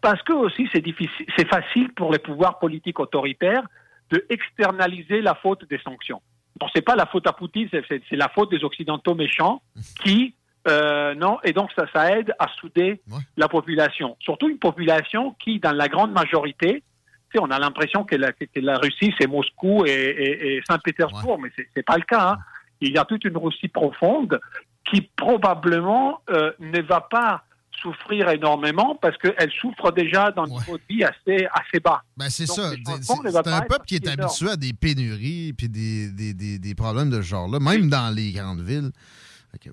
[0.00, 3.64] parce que aussi c'est difficile, c'est facile pour les pouvoirs politiques autoritaires
[4.10, 6.22] de externaliser la faute des sanctions.
[6.60, 9.60] Bon, c'est pas la faute à Poutine, c'est- c'est c'est la faute des occidentaux méchants
[10.04, 10.34] qui
[10.66, 13.00] euh, non, et donc ça, ça aide à souder
[13.36, 14.16] la population.
[14.20, 16.82] Surtout une population qui, dans la grande majorité,
[17.30, 20.62] tu sais, on a l'impression que la, que la Russie c'est Moscou et, et- et
[20.68, 22.30] Saint-Pétersbourg, mais c'est pas le cas.
[22.32, 22.38] hein.
[22.80, 24.40] Il y a toute une Russie profonde
[24.88, 27.44] qui probablement euh, ne va pas
[27.82, 32.02] souffrir énormément parce qu'elle souffre déjà d'un niveau de vie assez, assez bas.
[32.16, 32.70] Ben, c'est ça.
[33.02, 34.22] C'est un peuple qui est énorme.
[34.22, 38.12] habitué à des pénuries puis des, des, des, des problèmes de ce genre-là, même dans
[38.14, 38.90] les grandes villes.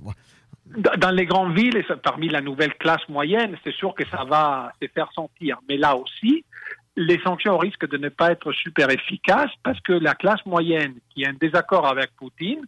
[0.04, 0.14] Ouais.
[0.66, 4.72] Dans les grandes villes, et parmi la nouvelle classe moyenne, c'est sûr que ça va
[4.82, 5.60] se faire sentir.
[5.70, 6.44] Mais là aussi,
[6.96, 11.26] les sanctions risquent de ne pas être super efficaces parce que la classe moyenne qui
[11.26, 12.66] a un désaccord avec Poutine,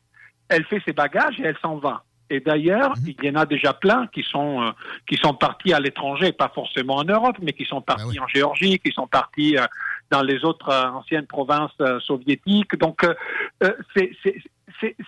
[0.49, 2.03] elle fait ses bagages et elle s'en va.
[2.29, 4.71] Et d'ailleurs, il y en a déjà plein qui sont euh,
[5.07, 8.79] qui sont partis à l'étranger, pas forcément en Europe, mais qui sont partis en Géorgie,
[8.79, 9.65] qui sont partis euh,
[10.11, 11.71] dans les autres euh, anciennes provinces
[12.01, 12.75] soviétiques.
[12.77, 13.05] Donc,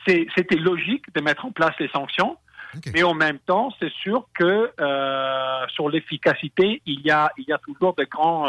[0.07, 2.38] c'était logique de mettre en place les sanctions.
[2.94, 7.54] Mais en même temps, c'est sûr que euh, sur l'efficacité, il y a, il y
[7.54, 8.48] a toujours de grands,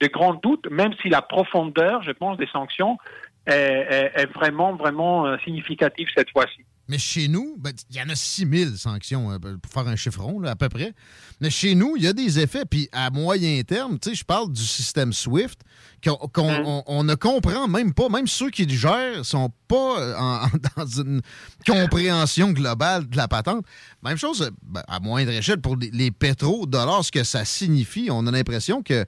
[0.00, 2.98] de grands doutes, même si la profondeur, je pense, des sanctions
[3.46, 6.64] est, est- est vraiment, vraiment euh, significative cette fois-ci.
[6.88, 10.38] Mais chez nous, ben, il y en a 6000 sanctions, euh, pour faire un chiffron,
[10.40, 10.92] là, à peu près.
[11.40, 12.64] Mais chez nous, il y a des effets.
[12.66, 15.58] Puis à moyen terme, tu sais, je parle du système SWIFT,
[16.04, 16.18] qu'on
[16.50, 16.62] Hein?
[16.66, 20.46] on, on ne comprend même pas, même ceux qui le gèrent sont pas euh, en-
[20.76, 21.22] dans une
[21.66, 23.64] compréhension globale de la patente.
[24.02, 28.08] Même chose, euh, ben, à moindre échelle, pour les, les pétrodollars, ce que ça signifie,
[28.10, 29.06] on a l'impression que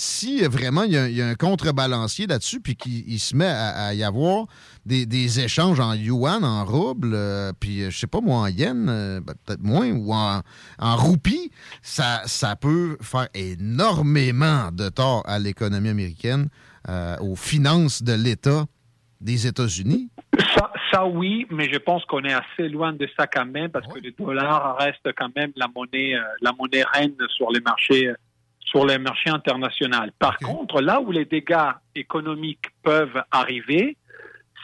[0.00, 3.18] si vraiment il y, a un- il y a un contrebalancier là-dessus, puis qu'il il
[3.18, 4.46] se met à, à y avoir
[4.86, 8.46] des, des échanges en yuan, en rouble, euh, puis euh, je sais pas moi, en
[8.46, 10.40] yen, euh, ben, peut-être moins, ou en,
[10.78, 11.50] en roupie,
[11.82, 16.48] ça, ça peut faire énormément de tort à l'économie américaine,
[16.88, 18.66] euh, aux finances de l'État
[19.20, 20.10] des États-Unis.
[20.56, 23.86] Ça, ça oui, mais je pense qu'on est assez loin de ça quand même parce
[23.92, 28.12] que le dollar reste quand même la monnaie, la monnaie reine sur les marchés,
[28.70, 29.98] sur les marchés internationaux.
[30.18, 33.96] Par contre, là où les dégâts économiques peuvent arriver,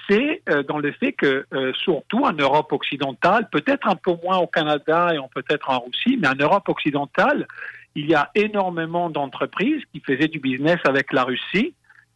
[0.09, 4.39] c'est euh, dans le fait que, euh, surtout en Europe occidentale, peut-être un peu moins
[4.39, 7.47] au Canada et peut-être en Russie, mais en Europe occidentale,
[7.95, 11.75] il y a énormément d'entreprises qui faisaient du business avec la Russie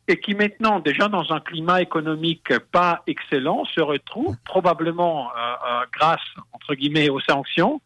[0.09, 5.85] et qui maintenant, déjà dans un climat économique pas excellent, se retrouvent probablement, euh, euh,
[5.93, 7.81] grâce, entre guillemets, aux sanctions,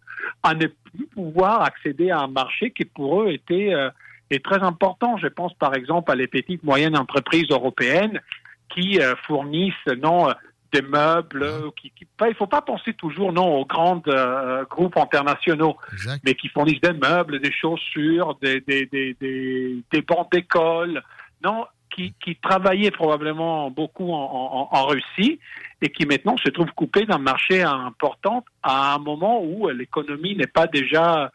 [0.44, 3.90] à ne plus pouvoir accéder à un marché qui pour eux était euh,
[4.30, 5.16] est très important.
[5.18, 8.20] Je pense par exemple à les petites moyennes entreprises européennes
[8.68, 10.32] qui euh, fournissent non euh,
[10.72, 14.64] des meubles, euh, qui, qui- pas- il faut pas penser toujours non aux grands euh,
[14.70, 15.76] groupes internationaux,
[16.24, 21.02] mais qui fournissent des meubles, des chaussures, des des des des, des bancs d'école,
[21.44, 25.38] non, qui qui travaillaient probablement beaucoup en, en- en Russie
[25.80, 30.46] et qui maintenant se trouvent coupés d'un marché important à un moment où l'économie n'est
[30.46, 31.30] pas déjà,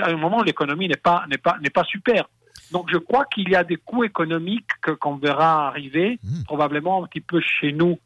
[0.00, 2.28] à un moment où l'économie n'est pas n'est pas n'est pas super.
[2.72, 7.06] Donc je crois qu'il y a des coûts économiques que- qu'on verra arriver, probablement un
[7.06, 7.98] petit peu chez nous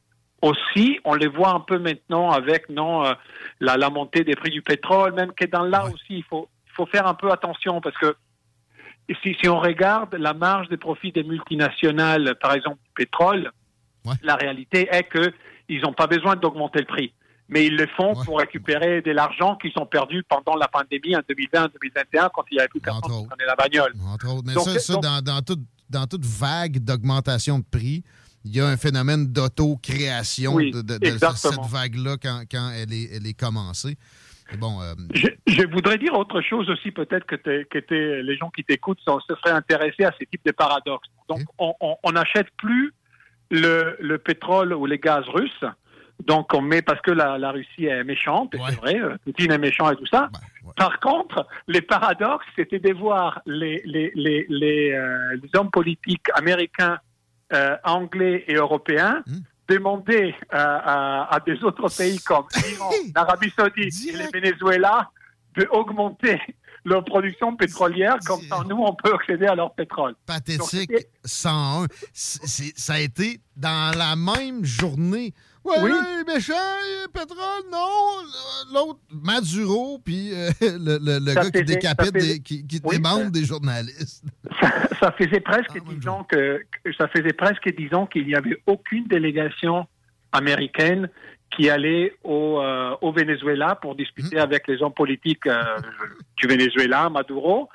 [0.43, 0.99] aussi.
[1.05, 3.15] On les voit un peu maintenant avec non euh,
[3.61, 6.73] la, la montée des prix du pétrole, même que dans là aussi il faut il
[6.73, 8.15] faut faire un peu attention parce que
[9.23, 13.51] si, si on regarde la marge des profits des multinationales, par exemple du pétrole,
[14.23, 15.33] la réalité est que
[15.69, 17.13] ils n'ont pas besoin d'augmenter le prix.
[17.49, 21.21] Mais ils le font pour récupérer de l'argent qu'ils ont perdu pendant la pandémie en
[21.21, 23.93] 2020-2021 quand il n'y avait plus personne qui prenait la bagnole.
[24.13, 24.43] Entre autres.
[24.47, 28.03] Mais Donc, ça, ça, donc- dans, dans toute, dans toute vague d'augmentation de prix,
[28.45, 31.63] il y a un phénomène d'auto-création Oui, de, de- de exactement.
[31.65, 33.97] cette vague-là quand, quand elle, est, elle est commencée.
[34.59, 37.37] Bon, euh, Je, je voudrais dire autre chose aussi, peut-être que,
[37.91, 41.09] les gens qui t'écoutent se seraient intéressés à ces types de paradoxes.
[41.29, 42.93] Donc, on- n'achète plus
[43.51, 45.65] le, le pétrole ou les gaz russes.
[46.25, 49.59] Donc, on met parce que la, la Russie est méchante, c'est vrai, euh, Poutine est
[49.59, 50.31] méchant et tout ça.
[50.77, 56.99] Par contre, les paradoxes, c'était de voir les, les, les, les, euh, hommes politiques américains,
[57.53, 59.23] euh, anglais et européens
[59.69, 65.11] demander euh, à, à des autres pays comme l'Iran, l'Arabie Saoudite et le Venezuela
[65.57, 66.41] d'augmenter
[66.85, 70.15] leur production pétrolière, comme ça nous, on peut accéder à leur pétrole.
[70.25, 70.93] pathétique
[71.25, 71.87] 101.
[72.13, 75.35] C'est- c'est- ça a été dans la même journée.
[75.67, 75.91] Ouais, Oui.
[76.27, 78.73] méchant, euh, pétrole, non.
[78.73, 82.81] L'autre, Maduro, puis euh, le, le- le gars qui décapite, ça faisait- des, qui, qui
[82.85, 82.99] Oui,
[83.31, 84.25] des journalistes.
[85.01, 86.63] ça faisait presque dix ans que
[86.97, 89.87] ça faisait presque dix ans qu'il n'y avait aucune délégation
[90.33, 91.09] américaine
[91.57, 95.63] qui allait au, euh, au Venezuela pour discuter avec les hommes politiques euh,
[96.37, 97.69] du Venezuela, Maduro.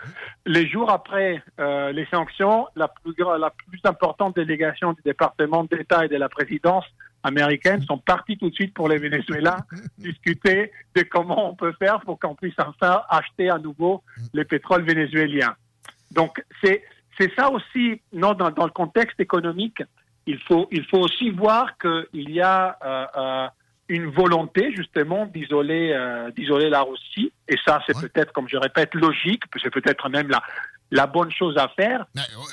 [0.46, 6.10] Les jours après les sanctions, la plus, la plus importante délégation du département d'État et
[6.10, 6.86] de la présidence
[7.24, 9.58] américaine sont partis tout de suite pour le Venezuela
[9.98, 14.04] discuter de comment on peut faire pour qu'on puisse enfin acheter à nouveau
[14.34, 15.56] les pétroles vénézuéliens.
[16.12, 16.84] Donc c'est
[17.20, 19.84] c'est ça aussi, non, dans, dans le contexte économique,
[20.26, 23.48] il faut il faut aussi voir qu'il y a euh, euh,
[23.90, 28.94] une volonté justement d'isoler euh, d'isoler la Russie, et ça c'est peut-être, comme je répète,
[28.96, 30.42] logique, c'est peut-être même la
[30.92, 32.06] la bonne chose à faire.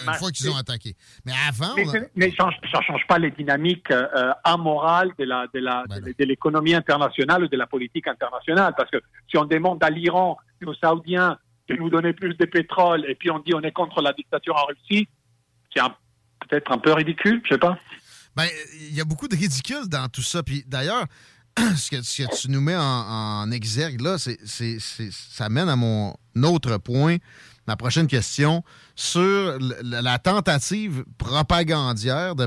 [0.06, 0.94] Une fois qu'ils ont attaqué.
[1.24, 5.24] Mais avant, Mais, on a- mais ça ne change pas les dynamiques euh, amorales de
[5.24, 8.98] la de la Ben de, l'économie internationale ou de la politique internationale, parce que
[9.28, 11.36] si on demande à l'Iran et aux Saoudiens
[11.68, 14.54] de nous donner plus de pétrole, et puis on dit on est contre la dictature
[14.56, 15.08] en Russie,
[15.74, 15.82] c'est
[16.48, 17.78] peut-être un peu ridicule, je sais pas.
[18.36, 18.46] Ben,
[18.88, 20.42] il y a beaucoup de ridicule dans tout ça.
[20.44, 21.04] Puis d'ailleurs,
[21.76, 24.38] ce que, ce que tu nous mets en, en exergue là, c'est-
[25.10, 27.16] ça mène à mon autre point,
[27.68, 28.64] ma prochaine question,
[28.96, 32.46] sur la tentative propagandière de,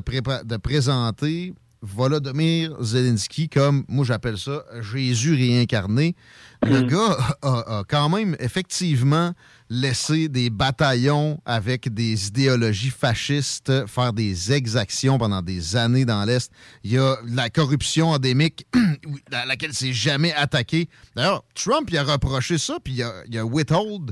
[0.58, 1.54] présenter
[1.84, 6.16] Volodymyr Zelensky comme, moi j'appelle ça, Jésus réincarné.
[6.64, 9.34] Le gars a, a quand même effectivement
[9.72, 16.52] laissé des bataillons avec des idéologies fascistes faire des exactions pendant des années dans l'Est.
[16.84, 18.68] Il y a la corruption endémique
[19.32, 20.90] à laquelle c'est jamais attaqué.
[21.16, 24.12] D'ailleurs, Trump il a reproché ça, puis il a, il a withhold,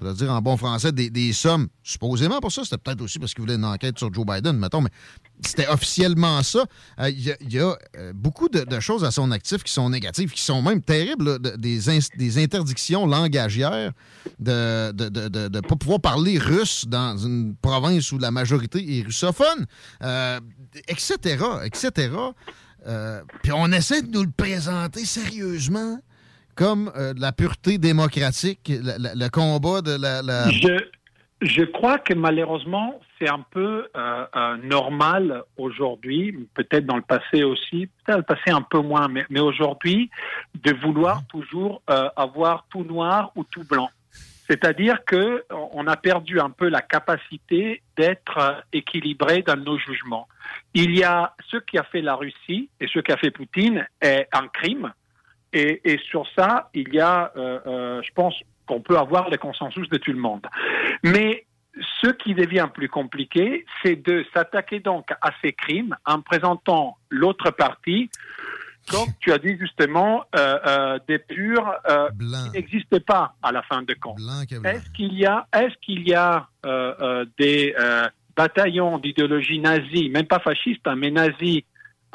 [0.00, 2.62] on va dire en bon français, des, sommes, supposément pour ça.
[2.64, 4.90] C'était peut-être aussi parce qu'il voulait une enquête sur Joe Biden, mettons, mais
[5.40, 6.64] c'était officiellement ça.
[7.00, 9.72] Euh, Il y a, il y a, euh, beaucoup de, choses à son actif qui
[9.72, 11.80] sont négatives, qui sont même terribles, des,
[12.16, 13.92] des interdictions langagières
[14.38, 19.66] de ne de, pas pouvoir parler russe dans une province où la majorité est russophone,
[20.02, 20.40] euh,
[20.88, 22.10] etc., etc.
[22.86, 25.98] Euh, Puis on essaie de nous le présenter sérieusement
[26.56, 30.50] comme euh, la pureté démocratique, le, combat de la...
[30.50, 30.82] Je,
[31.42, 37.44] je crois que malheureusement, c'est un peu euh, euh, normal aujourd'hui, peut-être dans le passé
[37.44, 40.10] aussi, peut-être le passé un peu moins, mais, aujourd'hui,
[40.54, 43.90] de vouloir toujours avoir tout noir ou tout blanc.
[44.48, 50.28] C'est-à-dire que on a perdu un peu la capacité d'être équilibré dans nos jugements.
[50.72, 54.28] Il y a ce qui a fait la Russie et ce qu'a fait Poutine est
[54.32, 54.92] un crime.
[55.56, 58.34] Et, et sur ça, il y a, euh, euh, je pense
[58.66, 60.46] qu'on peut avoir le consensus de tout le monde.
[61.02, 61.46] Mais
[62.02, 67.50] ce qui devient plus compliqué, c'est de s'attaquer donc à ces crimes en présentant l'autre
[67.50, 68.10] partie
[68.90, 73.62] comme tu as dit justement, euh, euh, des purs euh, qui n'existent pas à la
[73.62, 74.18] fin de compte.
[74.64, 76.48] Est-ce qu'il y a, est-ce qu'il y a
[77.38, 77.74] des
[78.36, 81.64] bataillons d'idéologie nazie, même pas fasciste, hein, mais nazie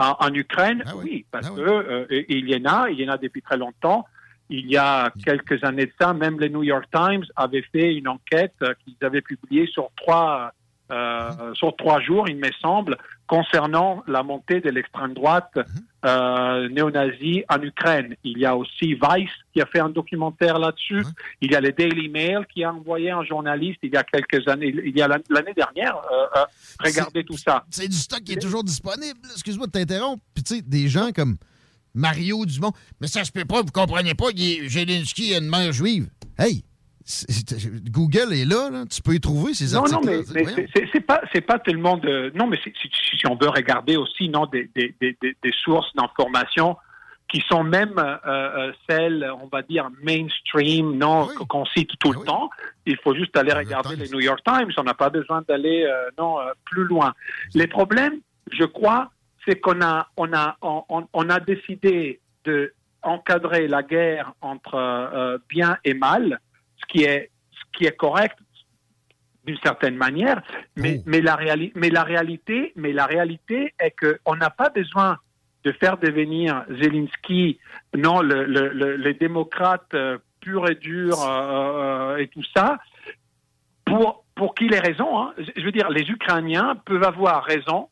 [0.02, 3.18] en, en Ukraine Oui, parce que euh, il y en a, il y en a
[3.18, 4.06] depuis très longtemps.
[4.50, 8.08] Il y a quelques années de ça, même le New York Times avait fait une
[8.08, 10.52] enquête euh, qu'ils avaient publiée sur trois
[10.92, 12.98] euh, sur trois jours, il me semble,
[13.28, 15.58] concernant la montée de l'extrême droite
[16.06, 18.16] euh, néo-nazie en Ukraine.
[18.24, 21.04] Il y a aussi Vice qui a fait un documentaire là-dessus.
[21.40, 24.48] Il y a le Daily Mail qui a envoyé un journaliste il y a quelques
[24.48, 25.96] années, il y a l'an- l'année dernière.
[26.12, 26.46] euh, euh,
[26.84, 27.64] regardez tout ça.
[27.70, 29.20] C'est du stock qui est toujours disponible.
[29.32, 30.22] Excuse-moi de t'interrompre.
[30.34, 31.38] Puis, tu sais, des gens comme
[31.94, 32.72] Mario Dumont.
[33.00, 34.28] Mais ça se peut pas, vous comprenez pas.
[34.68, 36.10] Zelensky a une mère juive.
[36.38, 36.64] Hey,
[37.90, 38.86] Google est là, là.
[38.90, 40.32] Tu peux y trouver ces Non, non, articles.
[40.34, 42.32] mais, mais c'est- pas, pas tellement de.
[42.36, 42.72] Non, mais si,
[43.30, 46.78] on veut regarder aussi, non, des, des, des, des- sources d'information
[47.28, 52.20] qui sont même euh, euh, celles, on va dire mainstream, non, qu'on cite tout le
[52.26, 52.50] temps.
[52.86, 54.72] Il faut juste aller regarder les New York Times.
[54.78, 57.14] On n'a pas besoin d'aller, euh, non, euh, plus loin.
[57.54, 58.20] Les problèmes,
[58.52, 59.12] je crois,
[59.48, 65.94] c'est qu'on a, on a, on, a décidé de encadrer la guerre entre bien et
[65.94, 66.40] mal,
[66.92, 68.38] qui est, ce qui est correct
[69.46, 70.42] d'une certaine manière,
[70.76, 71.36] mais, mais, la
[71.76, 75.18] mais la réalité, mais la réalité est que on n'a pas besoin
[75.64, 77.60] de faire devenir Zelensky,
[77.96, 82.78] non, le, le, le- les démocrates euh, purs et durs euh, euh, et tout ça,
[83.86, 85.20] pour, pour qu'il ait raison.
[85.20, 85.34] hein.
[85.56, 87.90] Je veux dire, les Ukrainiens peuvent avoir raison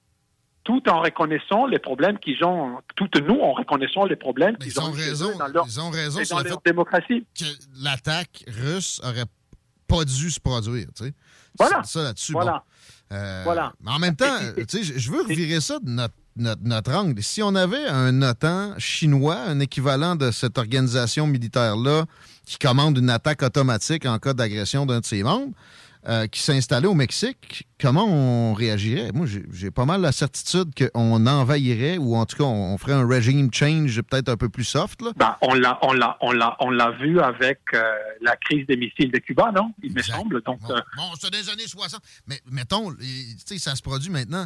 [0.63, 4.91] tout en reconnaissant les problèmes qu'ils ont, toutes nous en reconnaissant les problèmes qu'ils ont,
[4.93, 7.25] eux dans leur, Ils ont raison dans le leur démocratie.
[7.37, 7.45] que
[7.83, 9.25] l'attaque russe aurait
[9.87, 10.87] pas dû se produire.
[10.95, 11.13] Tu sais.
[11.57, 11.81] Voilà.
[11.83, 12.33] Ça là-dessus.
[12.33, 12.63] Voilà.
[13.09, 13.15] bon.
[13.15, 13.73] Euh, Voilà.
[13.81, 16.93] Mais en même temps, tu sais, je- je veux revirer ça de notre, notre, notre
[16.93, 17.23] angle.
[17.23, 22.05] Si on avait un OTAN chinois, un équivalent de cette organisation militaire-là
[22.45, 25.53] qui commande une attaque automatique en cas d'agression d'un de ses membres,
[26.07, 29.11] euh, qui s'installait au Mexique, comment on réagirait?
[29.13, 32.93] Moi, j'ai- pas mal la certitude qu'on envahirait ou en tout cas, on, on ferait
[32.93, 35.01] un regime change peut-être un peu plus soft.
[35.01, 35.11] Là.
[35.17, 37.81] Ben, on l'a, on l'a, on l'a, on l'a vu avec euh,
[38.21, 39.73] la crise des missiles de Cuba, non?
[39.83, 40.41] Il me semble.
[40.43, 42.01] Donc, euh, Bon, c'est des années 60.
[42.27, 42.93] Mais mettons,
[43.57, 44.45] ça se produit maintenant.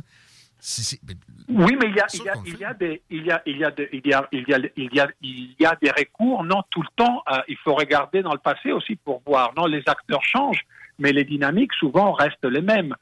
[1.06, 1.16] Mais-
[1.50, 3.26] oui, mais il y a, il y a, qu'on le il y a des, il
[3.26, 5.08] y a, il y a, de- il y a, il y a, il y a,
[5.22, 6.44] il y a des recours.
[6.46, 7.22] Non, tout le temps.
[7.32, 9.52] euh, il faut regarder dans le passé aussi pour voir.
[9.58, 10.66] Non, les acteurs changent,
[11.04, 12.96] mais les dynamiques souvent restent les mêmes.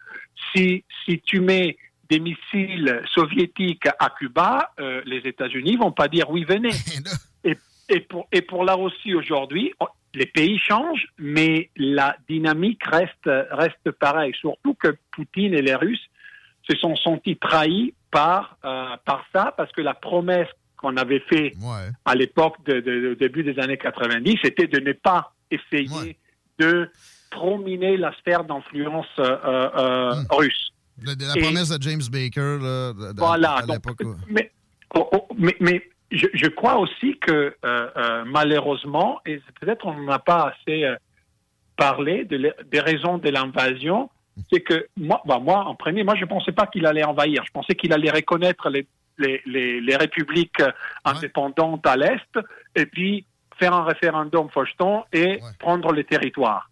[0.54, 1.78] Si, si tu mets
[2.10, 6.72] des missiles soviétiques à Cuba, euh, les États-Unis vont pas dire oui, venez.
[7.44, 7.58] Et,
[7.90, 9.74] et pour, et pour la Russie aujourd'hui,
[10.14, 14.34] les pays changent, mais la dynamique reste, reste pareille.
[14.40, 16.08] Surtout que Poutine et les Russes
[16.70, 20.48] se sont sentis trahis par, euh, par ça, parce que la promesse
[20.78, 21.54] qu'on avait fait
[22.06, 26.18] à l'époque de, de- de début des années 90, c'était de ne pas essayer
[26.60, 26.90] de
[27.32, 29.38] trop miner la sphère d'influence euh,
[29.76, 30.72] euh, russe.
[31.04, 34.02] La, la Et- promesse de James Baker là, de- Voilà, à l'époque.
[34.30, 34.52] mais,
[34.96, 35.82] oh, oh, mais, mais
[36.12, 37.54] je, je crois aussi que euh,
[37.98, 40.96] euh, malheureusement, et peut-être on n'a pas assez euh,
[41.78, 44.10] parlé de les- des raisons de l'invasion,
[44.52, 47.44] c'est que moi, bah, moi, en premier, moi je ne pensais pas qu'il allait envahir.
[47.46, 48.86] Je pensais qu'il allait reconnaître les,
[49.18, 49.42] les,
[49.82, 50.72] les, républiques euh,
[51.06, 52.40] indépendantes à l'Est
[52.76, 53.26] et puis
[53.60, 56.70] faire un référendum faucheton et prendre les territoires.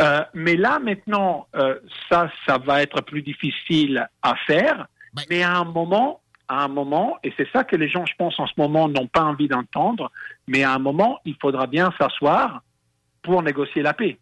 [0.00, 1.78] Euh, mais là, maintenant, euh,
[2.10, 4.86] ça, ça va être plus difficile à faire.
[5.28, 8.38] Mais à un moment, à un moment, et c'est ça que les gens, je pense,
[8.40, 10.10] en ce moment, n'ont pas envie d'entendre,
[10.46, 12.62] mais à un moment, il faudra bien s'asseoir
[13.22, 14.18] pour négocier la paix.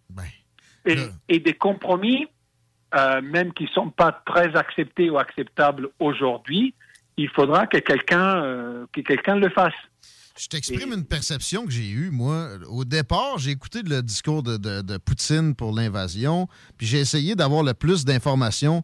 [0.84, 0.96] et,
[1.28, 2.26] et des compromis,
[2.94, 6.74] euh, même qui ne sont pas très acceptés ou acceptables aujourd'hui,
[7.16, 9.74] il faudra que quelqu'un euh, que quelqu'un le fasse.
[10.38, 12.48] Je t'exprime une perception que j'ai eue, moi.
[12.68, 16.48] Au départ, j'ai écouté le discours de, de- de Poutine pour l'invasion,
[16.78, 18.82] puis j'ai essayé d'avoir le plus d'informations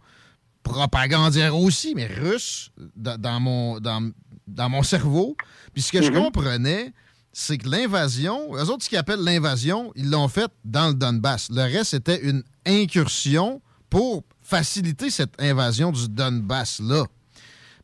[0.62, 4.10] propagandières aussi, mais russes, dans, dans mon, dans,
[4.48, 5.36] dans mon cerveau.
[5.72, 6.16] Puis ce que je Mhm.
[6.24, 6.92] comprenais,
[7.32, 11.48] c'est que l'invasion, eux autres, ce qu'ils appellent l'invasion, ils l'ont faite dans le Donbass.
[11.50, 17.04] Le reste, c'était une incursion pour faciliter cette invasion du Donbass-là.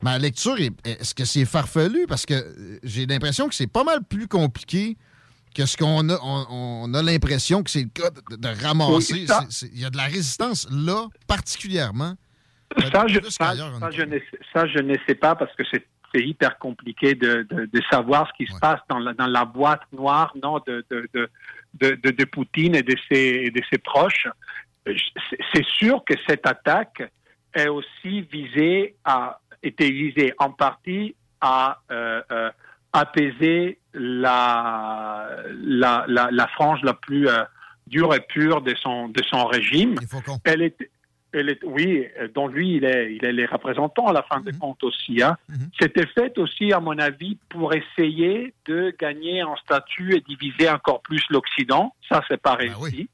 [0.02, 2.06] Ma lecture, est, est-ce que c'est farfelu?
[2.08, 4.96] Parce que euh, j'ai l'impression que c'est pas mal plus compliqué
[5.54, 6.18] Qu'est-ce qu'on a?
[6.22, 6.46] On,
[6.88, 9.26] on a l'impression que c'est le cas de, de ramasser.
[9.74, 12.14] Il y a de la résistance là, particulièrement.
[12.90, 13.54] Ça, je, ça,
[13.90, 14.18] je ne,
[14.54, 18.28] ça, je ne sais pas parce que c'est c'est hyper compliqué de, de, de savoir
[18.28, 22.82] ce qui se passe dans la, dans la boîte noire non, de, de, Poutine et
[22.82, 24.28] de ses, et de ses proches.
[24.86, 24.94] Euh,
[25.54, 27.02] c'est sûr que cette attaque
[27.54, 32.50] est aussi visée à, était visée en partie à euh, euh,
[32.92, 35.28] apaiser la,
[35.64, 37.42] la, la, la frange la plus euh,
[37.86, 39.96] dure et pure de son, de son régime.
[40.44, 40.90] Elle est,
[41.32, 44.52] elle est, oui, dont lui, il est, il est les représentants à la fin des
[44.52, 45.22] comptes aussi.
[45.22, 45.36] Hein.
[45.80, 51.00] C'était fait aussi, à mon avis, pour essayer de gagner en statut et diviser encore
[51.00, 51.94] plus l'Occident.
[52.08, 53.08] Ça, c'est pas réussi.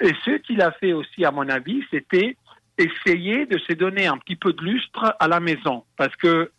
[0.00, 2.36] Et ce qu'il a fait aussi, à mon avis, c'était
[2.78, 5.84] essayer de se donner un petit peu de lustre à la maison.
[5.96, 6.50] Parce que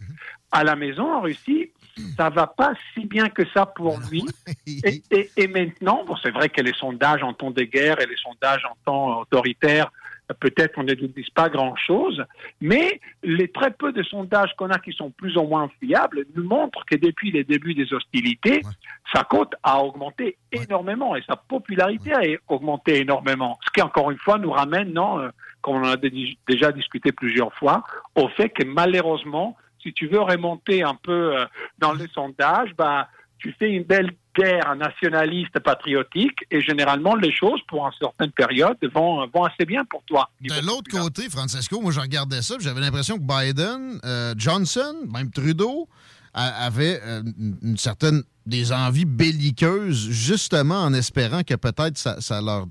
[0.52, 1.72] à la maison, en Russie,
[2.18, 4.24] ça va pas si bien que ça pour lui.
[4.68, 8.06] Et, et- et maintenant, bon, c'est vrai que les sondages en temps de guerre et
[8.06, 9.92] les sondages en temps autoritaire,
[10.40, 12.24] peut-être on ne nous disent pas grand-chose,
[12.62, 16.44] mais les très peu de sondages qu'on a qui sont plus ou moins fiables nous
[16.44, 18.62] montrent que depuis les débuts des hostilités,
[19.14, 23.60] sa cote a augmenté énormément et sa popularité a augmenté énormément.
[23.66, 25.30] Ce qui, encore une fois, nous ramène, non, euh,
[25.66, 27.84] comme on en a dé- déjà discuté plusieurs fois,
[28.14, 31.46] au fait que malheureusement, si tu veux remonter un peu euh,
[31.80, 33.08] dans les sondages, bah,
[33.40, 38.78] tu fais une belle guerre nationaliste patriotique et généralement les choses pour une certaine période
[38.94, 40.30] vont, vont assez bien pour toi.
[40.42, 45.32] De l'autre côté, Francesco, moi, je regardais ça, j'avais l'impression que Biden, euh, Johnson, même
[45.32, 45.88] Trudeau,
[46.34, 47.24] avait euh,
[47.64, 52.66] une certaine des envies belliqueuses, justement en espérant que peut-être ça, ça leur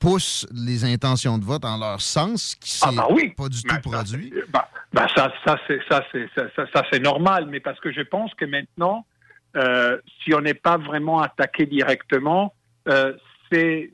[0.00, 3.32] pousse les intentions de vote en leur sens, qui s'est Ah oui.
[3.36, 4.32] pas du tout produit.
[4.48, 8.44] Bah, bah ça, ça c'est ça, c'est ça, normal, mais parce que je pense que
[8.44, 9.06] maintenant,
[9.56, 12.54] euh, si on n'est pas vraiment attaqué directement,
[12.88, 13.12] euh,
[13.52, 13.92] c'est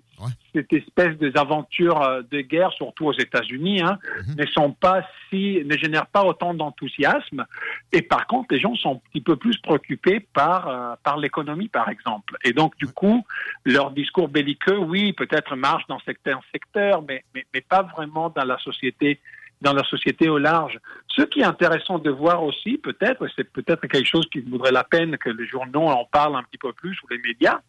[0.54, 3.98] cette espèce des aventures euh, de guerre, surtout aux États-Unis, hein,
[4.36, 7.44] ne sont pas si, ne génèrent pas autant d'enthousiasme.
[7.92, 11.68] Et par contre, les gens sont un petit peu plus préoccupés par euh, par l'économie,
[11.68, 12.36] par exemple.
[12.44, 13.24] Et donc, du coup,
[13.64, 18.44] leur discours belliqueux, oui, peut-être marche dans certains secteurs, mais, mais mais pas vraiment dans
[18.44, 19.20] la société
[19.62, 20.78] dans la société au large.
[21.08, 24.84] Ce qui est intéressant de voir aussi, peut-être, c'est peut-être quelque chose qui vaudrait la
[24.84, 27.60] peine que les journaux en parlent un petit peu plus ou les médias,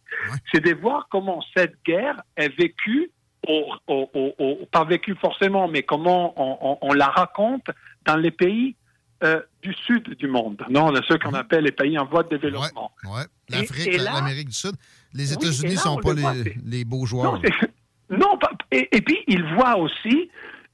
[0.52, 3.10] c'est de voir comment cette guerre est vécue,
[3.46, 7.66] au, au- au- au- pas vécue forcément, mais comment on, on- on la raconte
[8.04, 8.74] dans les pays
[9.24, 12.92] euh, du sud du monde, non, ceux qu'on appelle les pays en voie de développement.
[13.04, 13.22] Ouais.
[13.50, 14.74] Et- L'Afrique, l'Amérique du Sud.
[15.14, 17.40] Les Oui, États-Unis et là, sont on pas les, les beaux joueurs.
[18.10, 18.38] Non,
[18.70, 20.30] et, et puis il voit aussi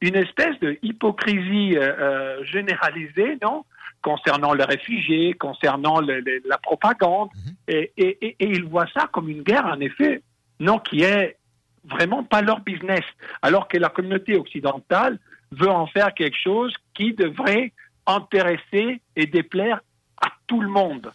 [0.08, 3.64] une espèce de hypocrisie euh, euh, généralisée, non,
[4.02, 7.30] concernant les réfugiés, concernant le- le- la propagande,
[7.68, 10.22] et, et- et- et il voit ça comme une guerre, en effet,
[10.60, 11.36] non, qui est
[11.84, 13.04] vraiment pas leur business,
[13.42, 15.18] alors que la communauté occidentale
[15.52, 17.72] veut en faire quelque chose qui devrait
[18.06, 19.80] intéresser et déplaire
[20.22, 21.12] à tout le monde.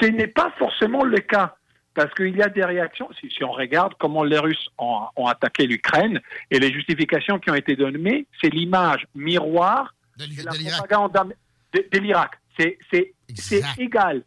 [0.00, 1.56] Ce n'est pas forcément le cas.
[1.94, 5.26] Parce qu'il y a des réactions, si, si on regarde comment les Russes ont, ont
[5.26, 11.34] attaqué l'Ukraine et les justifications qui ont été données, c'est l'image miroir de, la propagande
[11.72, 12.32] de, de l'Irak.
[12.56, 14.22] C'est égal.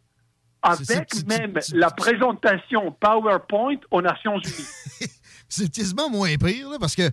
[0.62, 5.08] Avec même la présentation PowerPoint aux Nations Unies.
[5.56, 7.10] c'est quasiment moins pire, là, parce que,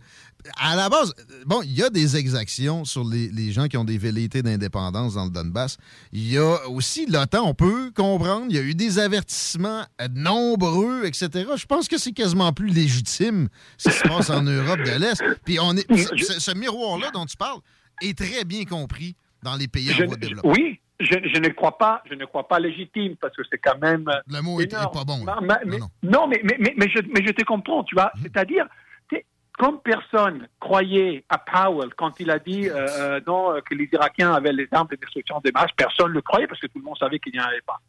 [0.58, 1.14] à la base,
[1.46, 5.14] bon, il y a des exactions sur les, les gens qui ont des velléités d'indépendance
[5.14, 5.78] dans le Donbass.
[6.12, 8.48] Il y a aussi l'OTAN, on peut comprendre.
[8.50, 11.30] Il y a eu des avertissements euh, nombreux, etc.
[11.56, 15.22] Je pense que c'est quasiment plus légitime ce qui se passe en Europe de l'Est.
[15.46, 17.60] Puis on est, ce, ce- miroir-là dont tu parles
[18.02, 20.52] est très bien compris dans les pays Je- en voie de développement.
[20.52, 23.78] oui, je, je ne crois pas, je ne crois pas légitime parce que c'est quand
[23.80, 24.06] même.
[24.28, 25.26] Le mot est, est pas bon.
[25.26, 25.40] là.
[25.42, 28.12] Ma- mais- non, mais, mais, mais, mais je, mais je te comprends, tu vois.
[28.22, 28.66] C'est-à-dire,
[29.10, 29.26] tu sais,
[29.58, 33.90] comme personne croyait à Powell quand il a dit euh, euh, non, euh, que les
[33.92, 36.78] Irakiens avaient les armes de destruction des masses, personne ne le croyait parce que tout
[36.80, 37.80] le monde savait qu'il n'y en avait pas.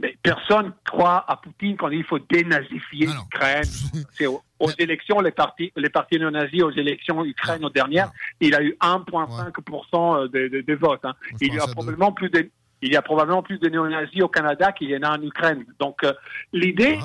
[0.00, 3.64] Mais personne croit à Poutine quand il faut dénazifier l'Ukraine.
[4.60, 8.10] Aux, élections, les partis, les partis néo-nazis aux élections Ukraine aux dernières,
[8.40, 11.00] il a eu 1,5% de, de, de vote.
[11.04, 11.14] hein.
[11.40, 14.70] Il y a probablement plus de il y a probablement plus de néo-nazis au Canada
[14.70, 15.64] qu'il y en a en Ukraine.
[15.80, 16.12] Donc euh,
[16.52, 16.98] l'idée,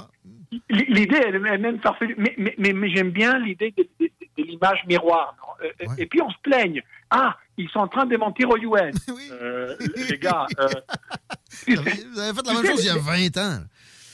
[0.69, 2.13] l- l'idée elle est même farfelue.
[2.17, 5.35] Mais, mais, mais, mais j'aime bien l'idée de, de- de l'image miroir.
[5.63, 6.81] Euh, Et puis on se plaigne.
[7.09, 8.91] Ah, ils sont en train de mentir aux UN.
[9.31, 9.75] Euh,
[10.09, 10.45] les gars.
[10.59, 10.67] euh,
[11.67, 13.63] Vous avez fait la même chose il y a 20 ans.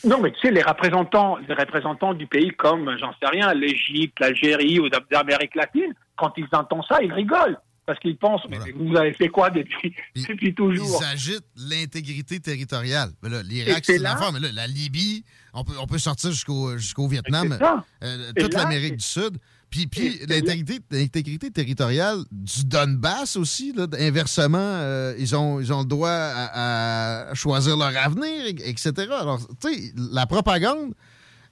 [0.05, 4.19] Non, mais tu sais, les représentants, les représentants du pays comme, j'en sais rien, l'Égypte,
[4.19, 7.57] l'Algérie ou d'Amérique latine, quand ils entendent ça, ils rigolent.
[7.85, 11.01] parce qu'ils pensent, mais vous avez fait quoi depuis, depuis toujours?
[11.01, 13.09] Ils agitent l'intégrité territoriale.
[13.23, 15.23] Mais là, L'Irak, c'est c'est une là- affaire, mais là, la Libye,
[15.55, 17.57] on peut, on peut sortir jusqu'au jusqu'au Vietnam,
[18.03, 19.37] euh, toute l'Amérique du Sud.
[19.69, 19.87] Puis,
[20.27, 26.09] l'intégrité l'intégrité territoriale du Donbass aussi, là, inversement, euh, ils, ont, ils ont le droit
[26.09, 28.91] à, à choisir leur avenir, et- etc.
[29.11, 30.93] Alors, tu sais, la propagande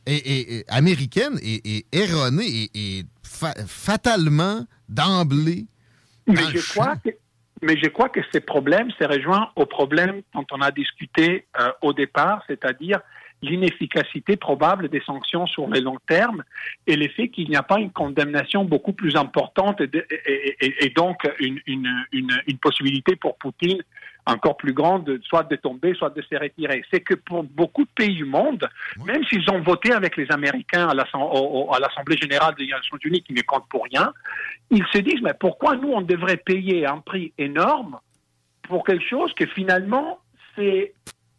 [0.07, 5.65] est- est- est américaine est, erronée et, fa- fatalement, d'emblée,
[6.27, 7.10] Mais je, crois que,
[7.61, 11.69] mais je crois que ces problèmes se rejoignent au problème dont on a discuté euh,
[11.81, 12.99] au départ, c'est-à-dire
[13.41, 16.43] l'inefficacité probable des sanctions sur le long terme
[16.88, 20.85] et l'effet qu'il n'y a pas une condamnation beaucoup plus importante et, de- et- et-
[20.85, 23.81] et donc une, une, une, une possibilité pour Poutine
[24.26, 26.84] encore plus grande, de- soit de tomber, soit de se retirer.
[26.91, 28.68] C'est que pour beaucoup de pays du monde,
[29.05, 33.41] même s'ils ont voté avec les Américains à l'Assemblée générale des Nations unies, qui ne
[33.43, 34.11] compte pour rien,
[34.69, 37.99] ils se disent, mais pourquoi nous, on devrait payer un prix énorme
[38.64, 40.19] pour quelque chose que finalement,
[40.55, 40.93] c'est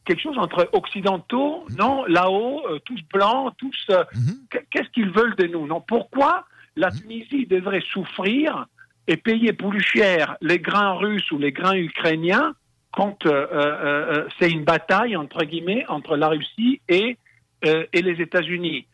[0.08, 3.86] quelque chose entre occidentaux, non, là-haut, euh, tous blancs, tous...
[3.90, 4.02] euh,
[4.50, 6.44] qu- Qu'est-ce qu'ils veulent de nous Non, pourquoi
[6.76, 8.66] la Tunisie devrait souffrir
[9.06, 12.54] et payer plus cher les grains russes ou les grains ukrainiens
[12.92, 17.16] quand euh, c'est une bataille, entre guillemets, entre la Russie et,
[17.62, 18.86] et les États-Unis?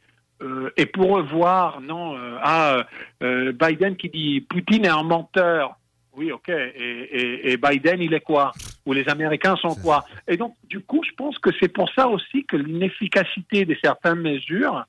[0.77, 2.85] Et pour eux voir, non, euh, ah,
[3.21, 5.77] Biden qui dit Poutine est un menteur.
[6.17, 6.49] Oui, ok.
[6.49, 8.53] Et, et- et Biden, il est quoi?
[8.87, 10.05] Ou les Américains sont quoi?
[10.29, 14.21] Et donc, du coup, je pense que c'est pour ça aussi que l'inefficacité de certaines
[14.21, 14.85] mesures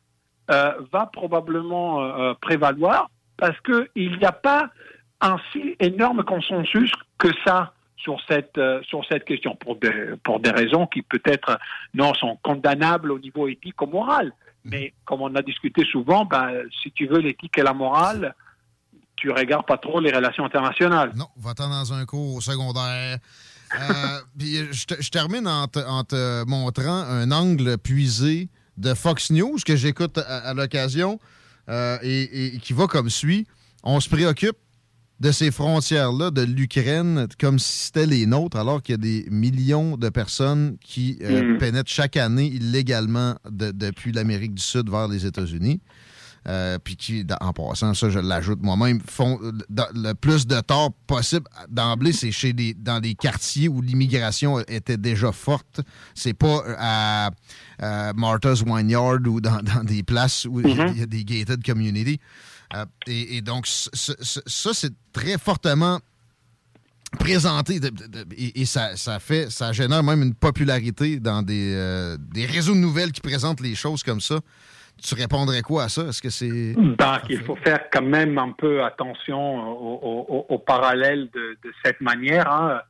[0.52, 4.70] euh, va probablement euh, prévaloir parce qu'il n'y a pas
[5.22, 9.56] un si énorme consensus que ça sur cette euh, sur cette question.
[9.56, 11.58] Pour des pour des raisons qui peut-être
[11.96, 14.32] non sont condamnables au niveau éthique ou moral.
[14.66, 18.34] Mais comme on a discuté souvent, ben, si tu veux l'éthique et la morale,
[19.26, 21.12] tu regardes pas trop les relations internationales.
[21.16, 23.18] Non, va-t'en dans un cours au secondaire.
[23.74, 28.94] Euh, puis je, te- je termine en te, en te montrant un angle puisé de
[28.94, 31.20] Fox News que j'écoute à, à l'occasion
[31.70, 33.48] euh, et, et qui va comme suit.
[33.84, 34.58] On se préoccupe
[35.22, 39.26] de ces frontières-là, de l'Ukraine, comme si c'était les nôtres, alors qu'il y a des
[39.32, 41.58] millions de personnes qui euh, Mhm.
[41.58, 45.80] pénètrent chaque année illégalement de- depuis l'Amérique du Sud vers les États-Unis.
[46.48, 50.60] Euh, puis qui, en passant, ça je l'ajoute moi-même, font euh, dans- le plus de
[50.62, 55.82] tort possible d'emblée, c'est chez les, dans les quartiers où l'immigration était déjà forte.
[56.14, 57.32] C'est pas euh, à,
[57.80, 61.26] à Martha's Vineyard ou dans, dans des places où il y a- y a des
[61.26, 62.20] gated communities.
[62.76, 66.00] Euh, et, et donc, ça, c'est très fortement
[67.20, 71.42] présenté de- de- de- et, et ça, ça fait ça génère même une popularité dans
[71.42, 74.40] des, euh, des réseaux de nouvelles qui présentent les choses comme ça.
[75.02, 76.04] Tu répondrais quoi à ça?
[76.08, 76.74] Est-ce que c'est.
[76.76, 82.02] Ben, qu'il faut faire quand même un peu attention au, au- parallèle de, de cette
[82.02, 82.52] manière.
[82.52, 82.82] Hein.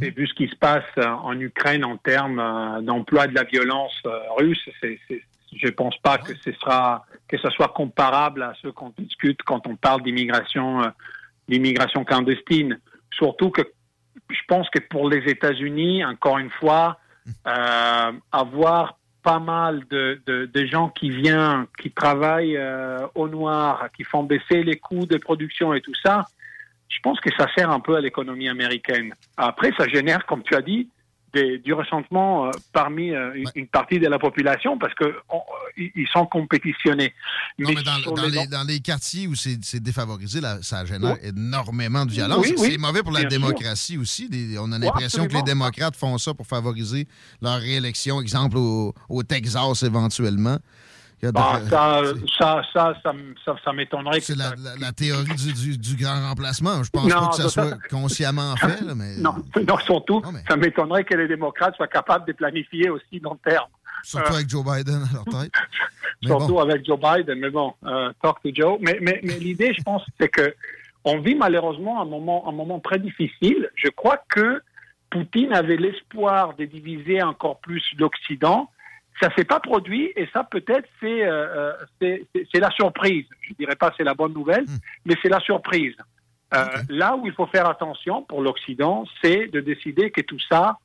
[0.00, 3.44] Et vu ce qui se passe euh, en Ukraine en termes euh, d'emploi de la
[3.44, 5.22] violence euh, russe, c'est, c'est-
[5.54, 9.66] je pense pas que ce sera que ce soit comparable à ce qu'on discute quand
[9.66, 10.88] on parle d'immigration, euh,
[11.48, 12.78] d'immigration clandestine.
[13.10, 13.62] Surtout que
[14.30, 16.98] je pense que pour les États-Unis, encore une fois,
[17.46, 23.88] euh, avoir pas mal de, de, de gens qui viennent, qui travaillent euh, au noir,
[23.96, 26.24] qui font baisser les coûts de production et tout ça,
[26.88, 29.14] je pense que ça sert un peu à l'économie américaine.
[29.36, 30.88] Après, ça génère, comme tu as dit,
[31.32, 35.40] des- du ressentement euh, parmi euh, une, une partie de la population parce que on-
[35.76, 37.14] ils ils sont compétitionnés.
[37.58, 41.28] Non, mais dans, les- les, dans les quartiers où c'est défavorisé, là, ça génère Oui.
[41.28, 42.38] énormément de violence.
[42.46, 43.28] Oui, oui, c'est mauvais pour la sûr.
[43.30, 44.28] démocratie aussi.
[44.60, 47.06] On a l'impression que les démocrates font ça pour favoriser
[47.40, 50.58] leur réélection, exemple au, au Texas éventuellement.
[51.36, 52.02] Ah, ça,
[52.38, 53.12] ça, ça, ça,
[53.44, 56.82] ça, ça m'étonnerait C'est la, la- la théorie du, du- du grand remplacement.
[56.82, 59.34] Je pense Non, pas que ça ça- soit consciemment fait, là, mais Non,
[59.66, 63.68] non, surtout, ça m'étonnerait que les démocrates soient capables de planifier aussi long terme.
[64.02, 65.52] surtout Euh, avec Joe Biden à leur tête.
[66.24, 66.60] Surtout bon.
[66.60, 67.38] avec Joe Biden.
[67.40, 68.78] Mais bon, euh, talk to Joe.
[68.80, 70.54] Mais, mais, mais l'idée, je pense, c'est que
[71.04, 73.68] on vit malheureusement un moment, un moment très difficile.
[73.76, 74.62] Je crois que
[75.10, 78.70] Poutine avait l'espoir de diviser encore plus l'Occident.
[79.20, 81.72] Ça s'est pas produit et ça peut-être c'est euh,
[82.02, 82.16] euh,
[82.52, 83.24] c'est la surprise.
[83.42, 84.64] Je dirais pas c'est la bonne nouvelle,
[85.04, 85.94] mais c'est la surprise.
[86.54, 90.76] Euh, Là où il faut faire attention pour l'Occident, c'est de décider que tout ça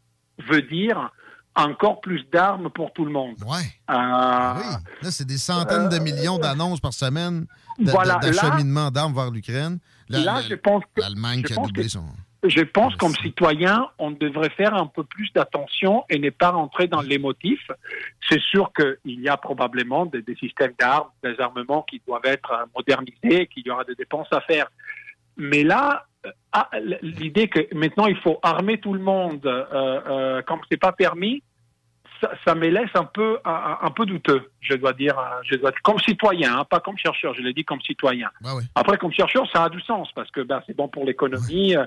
[0.48, 1.12] veut dire
[1.56, 3.36] encore plus d'armes pour tout le monde.
[3.46, 3.64] Ouais.
[3.90, 7.48] Euh, Là, c'est des centaines de millions d'annonces par semaine
[7.80, 9.80] de- Voilà, là- d'acheminement d'armes vers l'Ukraine.
[10.10, 12.04] Là, la- je pense que- L'Allemagne qui a doublé son.
[12.44, 16.88] Je pense comme citoyen, on devrait faire un peu plus d'attention et ne pas rentrer
[16.88, 17.60] dans l'émotif.
[18.30, 22.52] C'est sûr qu'il y a probablement des, des systèmes d'armes, des armements qui doivent être
[22.52, 24.68] euh, modernisés, qu'il y aura des dépenses à faire.
[25.36, 26.06] Mais là,
[26.52, 26.70] ah,
[27.02, 31.44] l'idée que maintenant il faut armer tout le monde euh, euh, comme c'est pas permis,
[32.22, 35.56] ça, ça me laisse un peu un, un peu douteux, je dois dire, euh, je
[35.56, 38.30] dois comme citoyen, hein, pas comme chercheur, je l'ai dit comme citoyen.
[38.76, 41.86] Après comme chercheur, ça a du sens parce que ben, c'est bon pour l'économie, euh,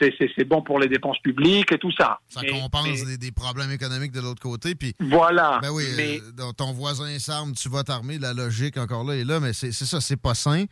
[0.00, 2.18] c'est- bon pour les dépenses publiques et tout ça.
[2.28, 4.74] Ça Mais- compense mais- des, des problèmes économiques de l'autre côté.
[4.74, 8.18] Puis, Voilà, Ben oui, mais- euh, ton voisin s'arme, tu vas t'armer.
[8.18, 9.38] La logique, encore là, est là.
[9.40, 10.64] Mais c'est ça, c'est pas sain.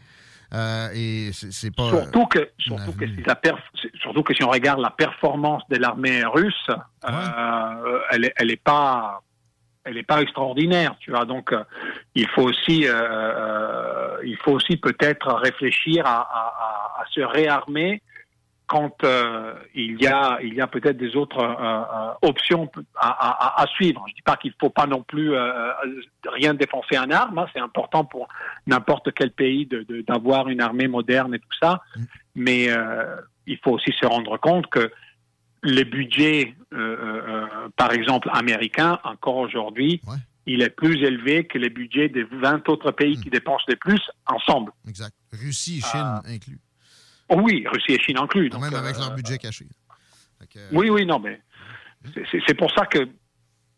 [0.52, 1.88] Euh, et c'est pas.
[1.90, 3.62] Surtout que, surtout, que si la perf-
[4.02, 6.66] surtout que si on regarde la performance de l'armée russe,
[7.08, 9.22] euh, elle est, elle est pas,
[9.84, 11.24] elle est pas extraordinaire, tu vois.
[11.24, 11.62] Donc, euh,
[12.16, 16.52] il faut aussi, euh, euh, il faut aussi peut-être réfléchir à, à-
[16.98, 18.02] à- à se réarmer
[18.70, 21.82] quand euh, il y a, il y a peut-être des autres euh,
[22.22, 24.04] euh, options à, à- à- à suivre.
[24.08, 25.72] Je dis pas qu'il faut pas non plus euh,
[26.38, 27.38] rien défoncer en armes.
[27.38, 27.46] hein.
[27.52, 28.28] C'est important pour
[28.68, 31.80] n'importe quel pays de- de- d'avoir une armée moderne et tout ça.
[32.36, 33.16] Mais euh,
[33.46, 34.88] il faut aussi se rendre compte que
[35.66, 40.00] euh, euh, par exemple américains, encore aujourd'hui,
[40.46, 44.00] il est plus élevé que les budgets des 20 autres pays qui dépensent le plus
[44.26, 44.72] ensemble.
[44.88, 45.14] Exact.
[45.32, 46.00] Russie Chine
[46.34, 46.58] inclus.
[47.30, 48.48] Oh oui, Russie et Chine inclus.
[48.50, 49.66] donc, Même avec euh, leur budget caché.
[50.72, 51.40] Oui, oui, non, mais
[52.14, 52.98] c'est- pour ça que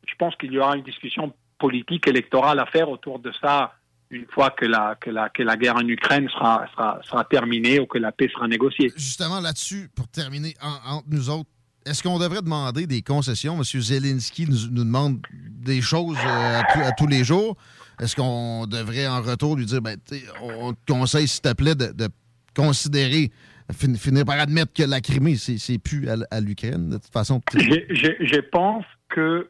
[0.09, 3.75] je pense qu'il y aura une discussion politique électorale à faire autour de ça
[4.11, 7.81] une fois que la, que la, que la guerre en Ukraine sera, sera, sera terminée
[7.81, 8.93] ou que la paix sera négociée.
[8.97, 11.49] Justement, là-dessus, pour terminer, en- entre nous autres,
[11.87, 13.57] est-ce qu'on devrait demander des concessions?
[13.57, 13.65] M.
[13.65, 15.21] Zelensky nous, nous demande
[15.51, 17.57] des choses euh, à, tous- à tous les jours.
[18.01, 19.97] Est-ce qu'on devrait en retour lui dire, ben,
[20.43, 22.09] on te conseille, s'il te plaît, de, de
[22.55, 23.31] considérer,
[23.73, 27.13] fin- finir par admettre que la Crimée, c'est c'est plus à, à l'Ukraine, de toute
[27.13, 27.41] façon?
[27.55, 29.49] Je, je- je pense que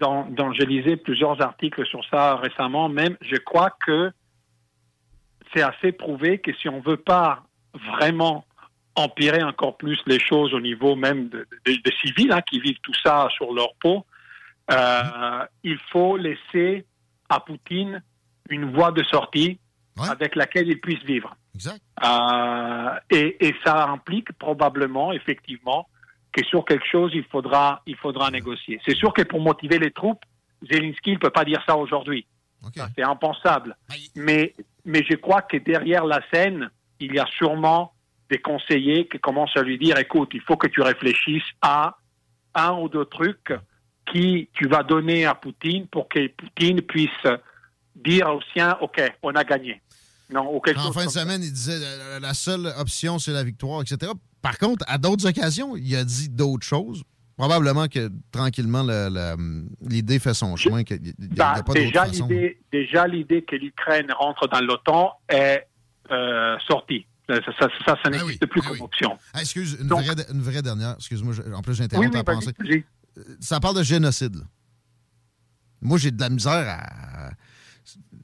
[0.00, 4.12] dans, dans je lisais plusieurs articles sur ça récemment même, je crois que
[5.54, 7.44] c'est assez prouvé que si on veut pas
[7.96, 8.44] vraiment
[8.96, 12.94] empirer encore plus les choses au niveau même de- de- civils hein, qui vivent tout
[13.02, 14.04] ça sur leur peau,
[14.70, 16.84] euh, il faut laisser
[17.28, 18.02] à Poutine
[18.50, 19.58] une voie de sortie
[20.10, 21.36] avec laquelle il puisse vivre.
[21.54, 21.80] Exact.
[22.02, 25.88] Euh, et, et ça implique probablement, effectivement,
[26.32, 28.80] que sur quelque chose, il faudra, il faudra négocier.
[28.84, 30.24] C'est sûr que pour motiver les troupes,
[30.70, 32.26] Zelensky ne peut pas dire ça aujourd'hui.
[32.96, 33.76] C'est impensable.
[34.16, 34.54] Mais,
[34.84, 37.92] mais je crois que derrière la scène, il y a sûrement
[38.30, 41.96] des conseillers qui commencent à lui dire, écoute, il faut que tu réfléchisses à
[42.54, 43.52] un ou deux trucs
[44.10, 47.10] qui tu vas donner à Poutine pour que Poutine puisse
[47.94, 49.80] dire aux siens, OK, on a gagné.
[50.30, 53.82] Non, quelque En fin de semaine, il disait la, la seule option, c'est la victoire,
[53.82, 54.12] etc.
[54.42, 57.02] Par contre, à d'autres occasions, il a dit d'autres choses.
[57.36, 61.00] Probablement que tranquillement, le- le- l'idée fait son chemin, qu'il
[61.36, 65.66] pas d'autre déjà l'idée, déjà l'idée que l'Ukraine rentre dans l'OTAN est
[66.10, 67.06] euh, sortie.
[67.28, 69.18] Ça, ça, ça, ça, ça n'existe plus comme option.
[69.32, 70.94] Ah, excuse, une, Donc- vraie, une vraie dernière.
[70.98, 72.12] Excuse-moi, en plus, j'interromps Oui,
[72.66, 72.84] vas-y.
[73.18, 74.36] Euh, Ça parle de génocide.
[74.36, 74.42] là.
[75.82, 77.30] Moi, j'ai de la misère à.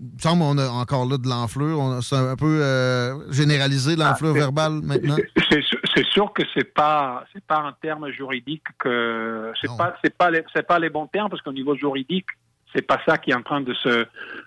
[0.01, 1.99] Me semble qu'on a encore là de l'enflure.
[2.03, 5.17] C'est un peu euh, généralisé, l'enflure Ah, verbale, maintenant.
[5.51, 9.95] C'est sûr- c'est sûr que c'est pas c'est pas un terme juridique que c'est pas
[10.03, 12.27] c'est pas les, c'est pas les bons termes parce qu'au niveau juridique
[12.75, 14.07] c'est pas ça qui est en train de se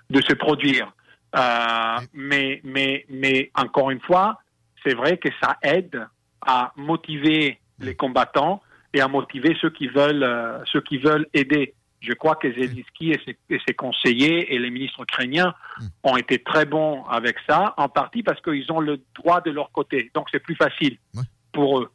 [0.09, 0.91] de se produire.
[1.35, 4.39] Euh, mais mais mais encore une fois
[4.83, 6.07] c'est vrai que ça aide
[6.45, 8.61] à motiver les combattants
[8.93, 11.73] et à motiver ceux qui veulent euh, ceux qui veulent aider.
[12.03, 15.53] Je crois que Zelensky et ses, et ses conseillers et les ministres ukrainiens
[16.03, 19.71] ont été très bons avec ça, en partie parce qu'ils ont le droit de leur
[19.71, 20.11] côté.
[20.13, 20.97] Donc c'est plus facile
[21.53, 21.89] pour eux.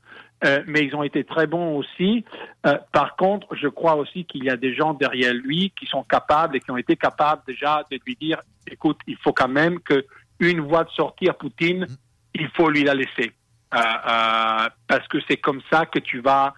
[0.45, 2.25] Euh, mais ils ont été très bons aussi.
[2.65, 6.05] Euh, par contre, je crois aussi qu'il y a des gens derrière lui qui sont
[6.05, 9.81] capables et qui ont été capables déjà de lui dire, écoute, il faut quand même
[9.81, 10.07] que
[10.39, 11.87] une voie de sortie à Poutine,
[12.35, 13.33] il faut lui la laisser.
[13.75, 16.55] Euh, parce que c'est comme ça que tu vas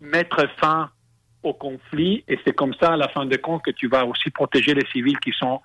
[0.00, 0.90] mettre fin
[1.44, 4.30] au conflit et c'est comme ça, à la fin de compte, que tu vas aussi
[4.30, 5.60] protéger les civils qui sont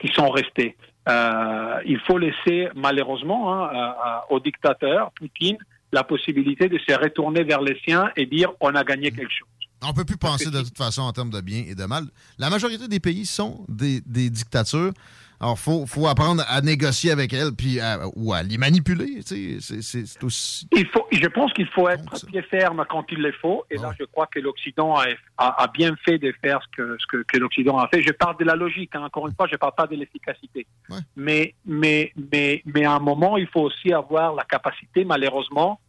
[0.00, 0.76] qui sont restés.
[1.08, 3.92] Euh, il faut laisser, malheureusement, hein,
[4.30, 5.58] au dictateur Poutine
[5.92, 9.48] la possibilité de se retourner vers les siens et dire on a gagné quelque chose.
[9.82, 12.04] On peut plus penser de toute façon en termes de bien et de mal.
[12.38, 14.92] La majorité des pays sont des, des dictatures.
[15.40, 19.22] Alors, il faut, faut apprendre à négocier avec elles puis à- ou à les manipuler.
[19.24, 19.80] tu sais.
[19.82, 20.66] C'est- aussi.
[20.72, 23.64] Il faut, je pense qu'il faut être pied ferme quand il le faut.
[23.70, 25.04] Et là, je crois que l'Occident a,
[25.36, 28.02] a- a bien fait de faire ce que, ce que, que l'Occident a fait.
[28.02, 28.90] Je parle de la logique.
[28.96, 29.02] hein.
[29.04, 30.66] Encore une fois, je ne parle pas de l'efficacité.
[31.16, 35.80] Mais, mais, mais, mais à un moment, il faut aussi avoir la capacité, malheureusement,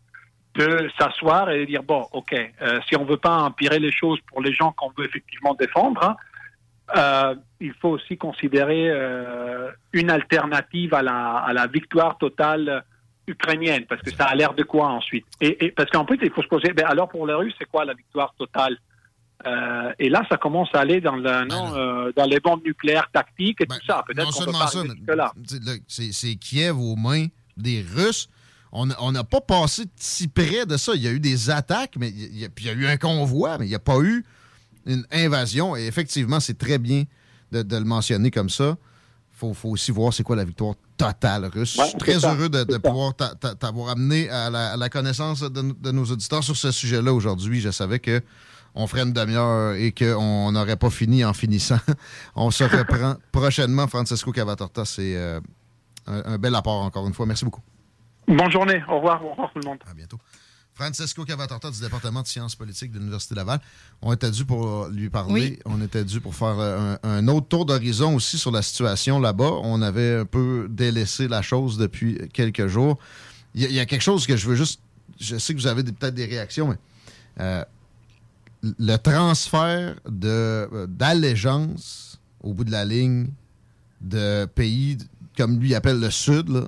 [0.55, 4.19] de s'asseoir et de dire bon, ok, euh, si on veut pas empirer les choses
[4.27, 6.15] pour les gens qu'on veut effectivement défendre, hein,
[6.95, 12.83] euh, il faut aussi considérer euh, une alternative à la, à la victoire totale
[13.27, 15.25] ukrainienne, parce que ça a l'air de quoi ensuite?
[15.39, 17.69] Et, et parce qu'en plus, il faut se poser, ben alors pour les Russes, c'est
[17.69, 18.77] quoi la victoire totale?
[19.45, 23.09] Euh, Et là, ça commence à aller dans, le, non, euh, dans les bombes nucléaires
[23.13, 24.03] tactiques et tout ça.
[24.07, 25.31] Ben, Non Peut-être qu'on peut seulement pas ça, là,
[25.87, 28.27] c'est Kiev aux mains des Russes.
[28.71, 30.91] On n'a on n'a pas passé si près de ça.
[30.93, 32.85] Il y a eu des attaques, mais il y a, puis il y a eu
[32.85, 34.25] un convoi, mais il n'y a pas eu
[34.85, 35.75] une invasion.
[35.75, 37.03] Et effectivement, c'est très bien
[37.51, 38.77] de, de le mentionner comme ça.
[39.33, 41.77] Il faut, faut aussi voir c'est quoi la victoire totale russe.
[41.77, 44.77] Ouais, Je suis très ça, heureux de, pouvoir t'a- t'a- t'avoir amené à la, à
[44.77, 45.49] la connaissance de,
[45.79, 47.61] de nos auditeurs sur ce sujet-là aujourd'hui.
[47.61, 48.21] Je savais que
[48.75, 51.79] on ferait une demi-heure et qu'on n'aurait pas fini en finissant.
[52.35, 53.87] on se reprend prochainement.
[53.87, 55.39] Francesco Cavatorta, c'est euh,
[56.05, 57.25] un, un bel apport encore une fois.
[57.25, 57.61] Merci beaucoup.
[58.27, 58.83] Bonne journée.
[58.89, 59.25] Au revoir.
[59.25, 59.79] Au revoir tout le monde.
[59.89, 60.17] À bientôt.
[60.83, 63.59] Francesco Cavatorta du département de sciences politiques de l'Université Laval.
[64.01, 65.33] On était dû pour lui parler.
[65.33, 65.59] Oui.
[65.65, 69.19] On était dû pour faire euh, un, un autre tour d'horizon aussi sur la situation
[69.19, 69.51] là-bas.
[69.63, 72.97] On avait un peu délaissé la chose depuis quelques jours.
[73.55, 74.79] Il y, a- il y a quelque chose que je veux juste.
[75.19, 76.77] Je sais que vous avez peut-être des réactions, mais
[77.41, 77.65] euh,
[78.63, 83.27] le transfert euh, d'allégeance au bout de la ligne
[83.99, 84.97] de pays
[85.35, 86.67] comme lui appelle le Sud, là,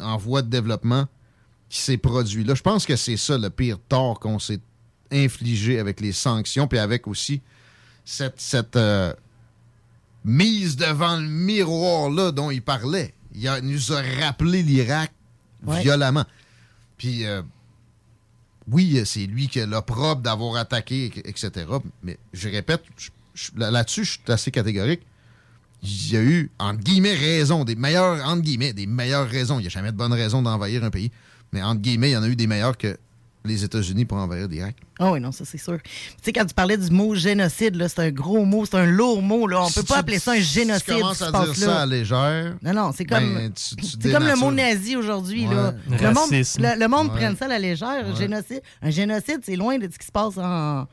[0.00, 1.06] en voie de développement,
[1.68, 2.54] qui s'est produit là.
[2.54, 4.60] Je pense que c'est ça le pire tort qu'on s'est
[5.12, 7.40] infligé avec les sanctions, puis avec aussi
[8.04, 9.12] cette, cette euh,
[10.24, 13.14] mise devant le miroir-là dont il parlait.
[13.34, 15.12] Il, a- nous a rappelé l'Irak
[15.66, 15.82] Ouais.
[15.82, 16.24] violemment.
[16.98, 17.42] Puis, euh,
[18.70, 21.66] oui, c'est lui qui a l'opprobre d'avoir attaqué, etc.
[22.04, 22.82] Mais je répète,
[23.56, 25.00] là-dessus, je suis assez catégorique.
[25.82, 29.58] Il y a eu, entre guillemets, raison, des meilleures, entre guillemets, des meilleures raisons.
[29.58, 31.10] Il n'y a jamais de bonne raison d'envahir un pays.
[31.52, 32.96] Mais entre guillemets, il y en a eu des meilleures que
[33.44, 34.76] les États-Unis pour envahir l'Irak.
[34.98, 35.78] Ah oui, non, ça c'est sûr.
[35.82, 35.90] Tu
[36.22, 39.22] sais, quand tu parlais du mot génocide, là, c'est un gros mot, c'est un lourd
[39.22, 39.46] mot.
[39.46, 39.62] Là.
[39.62, 40.84] On Si peut pas appeler ça un si génocide.
[40.86, 41.80] Tu commences à se dire passe ça là.
[41.80, 42.56] à légère.
[42.62, 45.46] Non, non, c'est comme, ben, tu- tu c'est comme le mot nazi aujourd'hui.
[45.46, 45.54] Ouais.
[45.54, 45.72] là.
[45.88, 47.16] Le monde, le, le monde Ouais.
[47.16, 48.06] prenne ça à la légère.
[48.08, 48.16] Ouais.
[48.16, 48.60] Génocide.
[48.82, 50.86] Un génocide, c'est loin de ce qui se passe en,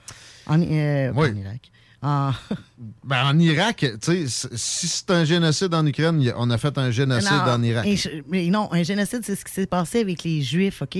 [0.48, 1.30] en, euh, Oui.
[1.32, 1.72] en Irak.
[2.01, 2.31] En-
[3.03, 6.77] Ben, en Irak, tu sais, c- si c'est un génocide en Ukraine, on a fait
[6.77, 7.88] un génocide Non, en Irak.
[8.30, 10.97] mais non, un génocide, c'est ce qui s'est passé avec les Juifs, OK?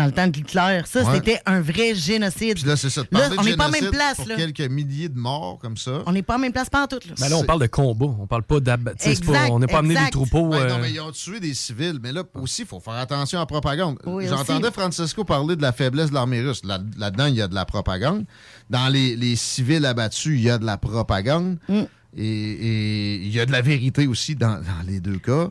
[0.00, 0.80] Dans le temps de Hitler.
[0.86, 1.16] Ça, Ouais.
[1.16, 2.54] c'était un vrai génocide.
[2.54, 3.02] Puis là, c'est ça.
[3.10, 4.16] Là, on n'est pas la même place.
[4.16, 4.36] Pour Là.
[4.36, 6.02] quelques milliers de morts comme ça.
[6.06, 6.98] On n'est pas la même place, pas en tout.
[7.06, 7.14] Là.
[7.20, 8.06] Ben là, on parle de combat.
[8.18, 8.88] On parle pas d'ab...
[8.90, 10.48] tu sais, c'est pas- Exact, On n'est pas amené des troupeaux.
[10.48, 11.98] Ouais, euh, non, mais ils ont tué des civils.
[12.02, 13.98] Mais là aussi, il faut faire attention à la propagande.
[14.06, 14.74] Oui, J'entendais aussi.
[14.80, 16.62] Francesco parler de la faiblesse de l'armée russe.
[16.64, 18.24] Là- Là-dedans, il y a de la propagande.
[18.70, 21.58] Dans les, les civils abattus, il y a de la propagande.
[21.68, 21.82] Mm.
[22.16, 25.48] Et, et il y a de la vérité aussi dans, dans les deux cas.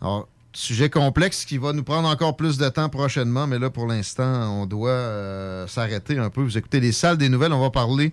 [0.00, 3.46] Alors, sujet complexe qui va nous prendre encore plus de temps prochainement.
[3.46, 6.42] Mais là, pour l'instant, on doit euh, s'arrêter un peu.
[6.42, 7.52] Vous écoutez les salles des nouvelles.
[7.52, 8.12] On va parler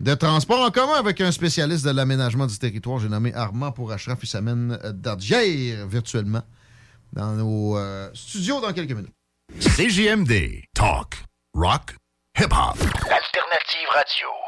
[0.00, 2.98] de transport en commun avec un spécialiste de l'aménagement du territoire.
[2.98, 4.18] J'ai nommé Armand pour Ashraf.
[4.22, 6.42] Il s'amène euh, d'Adjair virtuellement
[7.12, 9.14] dans nos euh, studios dans quelques minutes.
[9.58, 10.64] CJMD.
[10.74, 11.24] Talk.
[11.54, 11.96] Rock.
[12.38, 12.76] Hip-hop.
[12.78, 14.47] Alternative radio.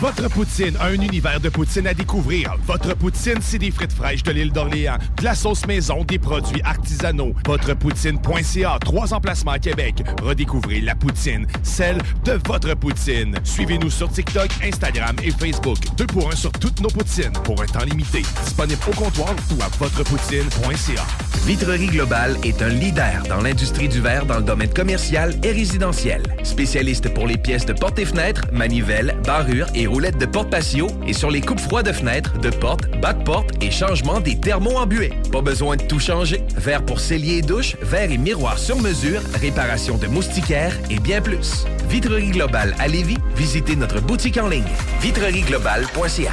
[0.00, 2.54] Votre poutine, un univers de poutine à découvrir.
[2.66, 6.60] Votre poutine, c'est des frites fraîches de l'île d'Orléans, de la sauce maison, des produits
[6.64, 7.32] artisanaux.
[7.46, 10.04] Votrepoutine.ca, trois emplacements à Québec.
[10.22, 11.96] Redécouvrez la poutine, celle
[12.26, 13.36] de votre poutine.
[13.42, 15.78] Suivez-nous sur TikTok, Instagram et Facebook.
[15.96, 18.20] Deux pour un sur toutes nos poutines, pour un temps limité.
[18.44, 21.06] Disponible au comptoir ou à votrepoutine.ca.
[21.46, 26.22] Vitrerie Globale est un leader dans l'industrie du verre dans le domaine commercial et résidentiel.
[26.42, 30.88] Spécialiste pour les pièces de portes et fenêtres, manivelles, barrures et roulettes de porte patio
[31.06, 34.38] et sur les coupes froides de fenêtres, de portes, bas de porte et changement des
[34.38, 35.12] thermos en buée.
[35.32, 36.42] Pas besoin de tout changer.
[36.56, 41.20] Verre pour cellier et douche, verre et miroir sur mesure, réparation de moustiquaires et bien
[41.20, 41.64] plus.
[41.88, 44.64] Vitrerie Globale à Lévis, visitez notre boutique en ligne
[45.00, 46.32] vitrerieglobale.ca.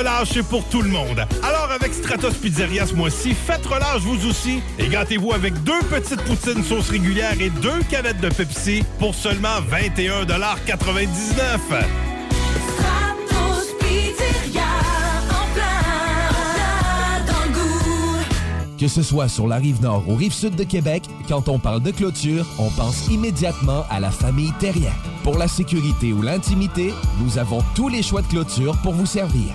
[0.00, 1.26] relâche est pour tout le monde.
[1.42, 6.22] Alors avec Stratos Pizzeria ce mois-ci, faites relâche vous aussi et gâtez-vous avec deux petites
[6.22, 11.06] poutines sauce régulière et deux canettes de Pepsi pour seulement 21,99
[12.78, 14.62] Stratos Pizzeria.
[15.28, 18.24] En plein, dans le goût.
[18.78, 21.82] Que ce soit sur la rive nord ou rive sud de Québec, quand on parle
[21.82, 24.94] de clôture, on pense immédiatement à la famille Terrien.
[25.24, 29.54] Pour la sécurité ou l'intimité, nous avons tous les choix de clôture pour vous servir.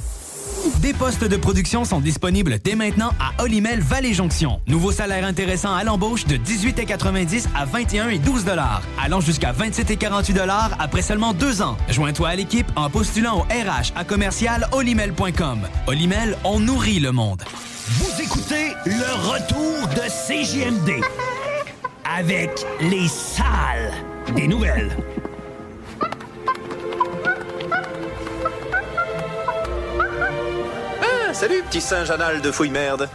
[0.81, 4.59] Des postes de production sont disponibles dès maintenant à Olimel Valley Jonction.
[4.67, 9.91] Nouveau salaire intéressant à l'embauche de 18,90 à 21 et 12 dollars, allant jusqu'à 27
[9.91, 11.77] et 48 dollars après seulement deux ans.
[11.89, 15.59] Joins-toi à l'équipe en postulant au RH à commercial olimel.com.
[15.87, 17.43] Olimel, on nourrit le monde.
[17.87, 21.03] Vous écoutez le retour de CJMD
[22.05, 23.91] avec les salles
[24.35, 24.95] des nouvelles.
[31.41, 33.09] Salut, petit singe anal de fouille merde.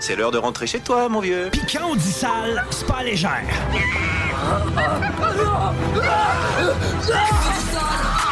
[0.00, 1.48] C'est l'heure de rentrer chez toi, mon vieux.
[1.52, 3.38] Puis quand on dit sale, c'est pas légère.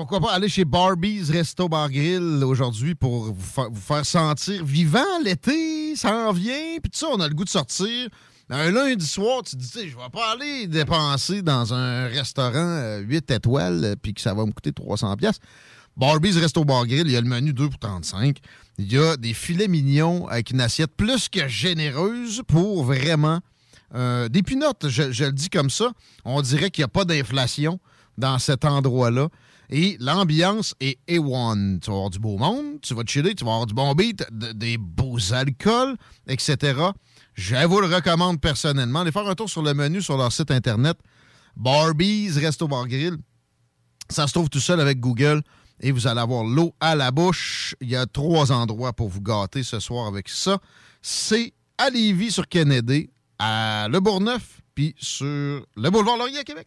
[0.00, 4.64] Pourquoi pas aller chez Barbie's Resto Bar Grill aujourd'hui pour vous, fa- vous faire sentir
[4.64, 8.08] vivant l'été, ça en vient, puis tout ça, on a le goût de sortir.
[8.48, 12.06] Un lundi soir, tu te dis, Tu sais, je vais pas aller dépenser dans un
[12.06, 15.38] restaurant euh, 8 étoiles, euh, puis que ça va me coûter 300 pièces.
[15.98, 18.38] Barbie's Resto Bar Grill, il y a le menu 2 pour 35.
[18.78, 23.40] Il y a des filets mignons avec une assiette plus que généreuse pour vraiment
[23.94, 25.92] euh, des pinottes, je, je le dis comme ça.
[26.24, 27.78] On dirait qu'il n'y a pas d'inflation
[28.16, 29.28] dans cet endroit-là.
[29.72, 31.78] Et l'ambiance est A1.
[31.80, 34.24] Tu vas avoir du beau monde, tu vas chiller, tu vas avoir du bon beat,
[34.32, 36.56] de- des beaux alcools, etc.
[37.34, 39.00] Je vous le recommande personnellement.
[39.00, 40.96] Allez faire un tour sur le menu sur leur site internet.
[41.56, 43.16] Barbies Resto Bar Grill.
[44.08, 45.42] Ça se trouve tout seul avec Google
[45.80, 47.74] et vous allez avoir l'eau à la bouche.
[47.80, 50.58] Il y a trois endroits pour vous gâter ce soir avec ça.
[51.00, 55.26] C'est à Lévis sur Kennedy, à Le Bourgneuf, puis sur
[55.76, 56.66] le boulevard Laurier à Québec.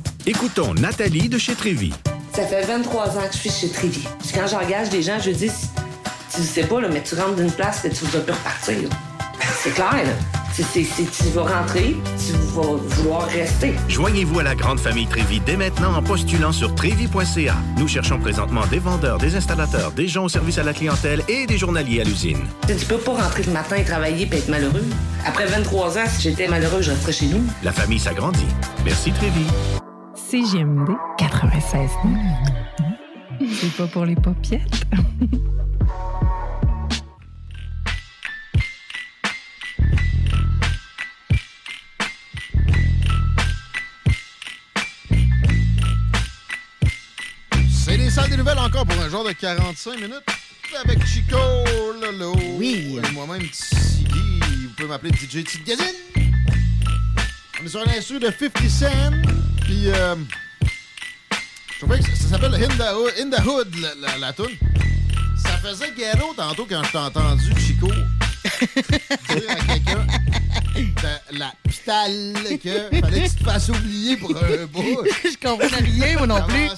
[0.27, 1.91] Écoutons Nathalie de chez Trévy.
[2.33, 4.03] Ça fait 23 ans que je suis chez Trévy.
[4.19, 5.49] Puis quand j'engage des gens, je dis,
[6.33, 8.75] tu sais pas, là, mais tu rentres d'une place et tu vas plus repartir.
[9.63, 10.11] C'est clair, là.
[10.53, 13.73] C'est- tu vas rentrer, tu vas vouloir rester.
[13.87, 17.55] Joignez-vous à la grande famille Trévi dès maintenant en postulant sur trévi.ca.
[17.77, 21.47] Nous cherchons présentement des vendeurs, des installateurs, des gens au service à la clientèle et
[21.47, 22.39] des journaliers à l'usine.
[22.67, 24.85] Tu peux pas rentrer le matin et travailler et être malheureux.
[25.25, 27.43] Après 23 ans, si j'étais malheureux, je resterais chez nous.
[27.63, 28.45] La famille s'agrandit.
[28.85, 29.45] Merci Trévi.
[30.31, 30.87] CGMD
[31.17, 31.89] 96.
[33.53, 34.85] C'est pas pour les paupiètes.
[47.69, 50.13] C'est les salles des nouvelles encore pour un genre de 45 minutes
[50.81, 51.35] avec Chico
[52.01, 52.33] Lolo.
[52.57, 53.01] Oui.
[53.05, 54.39] Et moi-même, Tiggy.
[54.39, 55.87] Vous pouvez m'appeler DJ Tigazine.
[57.61, 59.40] On est sur un instru de 50 Cent.
[59.71, 60.15] Puis, euh,
[61.71, 64.51] je trouvais que ça, s'appelle In the Hood, la, la toune.
[65.41, 70.05] Ça faisait ghetto tantôt quand je t'ai entendu, Chico, dire à quelqu'un
[70.75, 72.33] de la pitale
[72.63, 75.03] que fallait que tu te fasses oublier pour un bout.
[75.23, 76.69] Je comprends rien, moi non plus.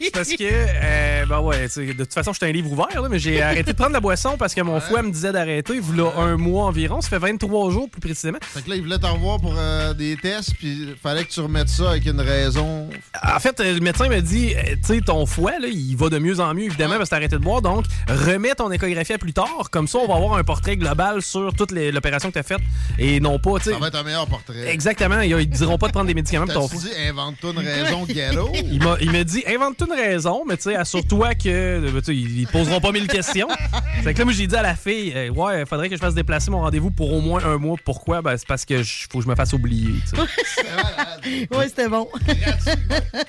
[0.00, 1.68] C'est parce que euh, ben ouais.
[1.68, 4.36] De toute façon, j'étais un livre ouvert, là, mais j'ai arrêté de prendre la boisson
[4.38, 5.74] parce que mon foie me disait d'arrêter.
[5.74, 7.00] Il un mois environ.
[7.00, 8.38] Ça fait 23 jours, plus précisément.
[8.40, 11.30] Fait que là, il voulait t'en revoir pour euh, des tests, puis il fallait que
[11.30, 12.88] tu remettes ça avec une raison.
[13.22, 16.08] En fait, euh, le médecin m'a dit, euh, tu sais, ton foie, là, il va
[16.08, 17.62] de mieux en mieux, évidemment, parce que t'as arrêté de boire.
[17.62, 19.68] Donc, remets ton échographie à plus tard.
[19.70, 22.60] Comme ça, on va avoir un portrait global sur toute l'opération que t'as faite.
[22.98, 23.72] Et non pas, tu sais.
[23.72, 24.68] Ça va être un meilleur portrait.
[24.72, 25.20] Exactement.
[25.20, 26.90] Ils, ils diront pas de prendre des médicaments pour ton T'as-tu foie.
[26.90, 28.50] dit invente-toi une raison ghetto?
[28.54, 31.48] Il m'a, il m'a dit, invente une raison, mais tu sais, assure-toi que.
[31.48, 33.48] euh, ils poseront pas mille questions.
[34.02, 36.14] Fait que là, moi, j'ai dit à la fille, euh, ouais, faudrait que je fasse
[36.14, 37.76] déplacer mon rendez-vous pour au moins un mois.
[37.84, 38.22] Pourquoi?
[38.22, 41.48] Ben, c'est parce que je- faut que je me fasse oublier, tu sais.
[41.56, 42.08] ouais, c'était bon.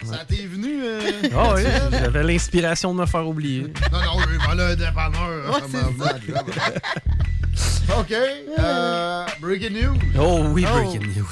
[0.04, 0.82] Ça t'est venu?
[0.84, 3.62] euh, Ah oui, j'avais l'inspiration de me faire oublier.
[3.92, 5.54] Non, non, oui, voilà un dépanneur.
[5.54, 5.62] Ouais,
[8.00, 8.12] OK.
[8.60, 9.98] euh, breaking news.
[10.20, 11.26] Oh oui, breaking news.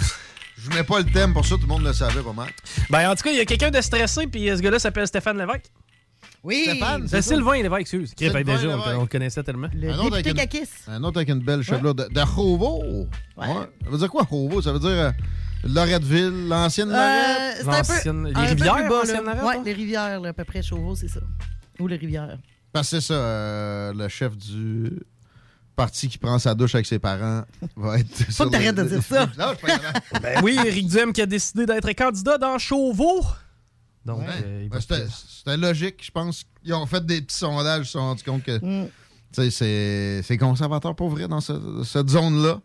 [0.57, 2.49] Je mets pas le thème pour ça, tout le monde le savait pas mal.
[2.89, 5.07] Ben, en tout cas, il y a quelqu'un de stressé, puis euh, ce gars-là s'appelle
[5.07, 5.71] Stéphane Lévesque.
[6.43, 6.63] Oui.
[6.67, 7.35] Stéphane, C'est ça?
[7.35, 8.13] Sylvain Lévesque, excuse.
[8.13, 8.97] Qui déjà, on, Lévesque.
[8.97, 9.69] on le connaissait tellement.
[9.73, 10.65] Le Un autre une-.
[10.87, 12.19] Un autre avec une belle chevelure de, de.
[13.37, 13.47] Ouais.
[13.47, 14.61] Ça veut dire quoi, Chauveau?
[14.61, 15.11] Ça veut dire euh,
[15.63, 17.55] Loretteville, l'ancienne Euh, Lorette?
[17.57, 19.33] c'est un peu, L'ancienne- les rivières, plus bas, ancienne là.
[19.35, 19.63] Lorette, Ouais, hein?
[19.65, 21.19] les rivières, là, à peu près Chauveau, c'est ça.
[21.79, 22.37] Ou les rivières.
[22.73, 24.91] Parce que c'est ça, euh, le chef du
[25.77, 27.43] parti qui prend sa douche avec ses parents
[27.77, 28.23] va être.
[28.33, 29.27] Faut que t'arrêtes de dire ça.
[29.37, 30.05] Non, je suis pas capable.
[30.21, 33.23] Ben oui, Éric Duhem qui a décidé d'être candidat dans Chauveau.
[34.03, 34.25] Donc, Ouais.
[34.43, 36.43] euh, il Ben, C'était logique, je pense.
[36.65, 38.89] Ils ont fait des petits sondages, ils se sont rendus compte que Mm.
[40.21, 42.59] c'est conservateur pour vrai dans ce- cette zone-là.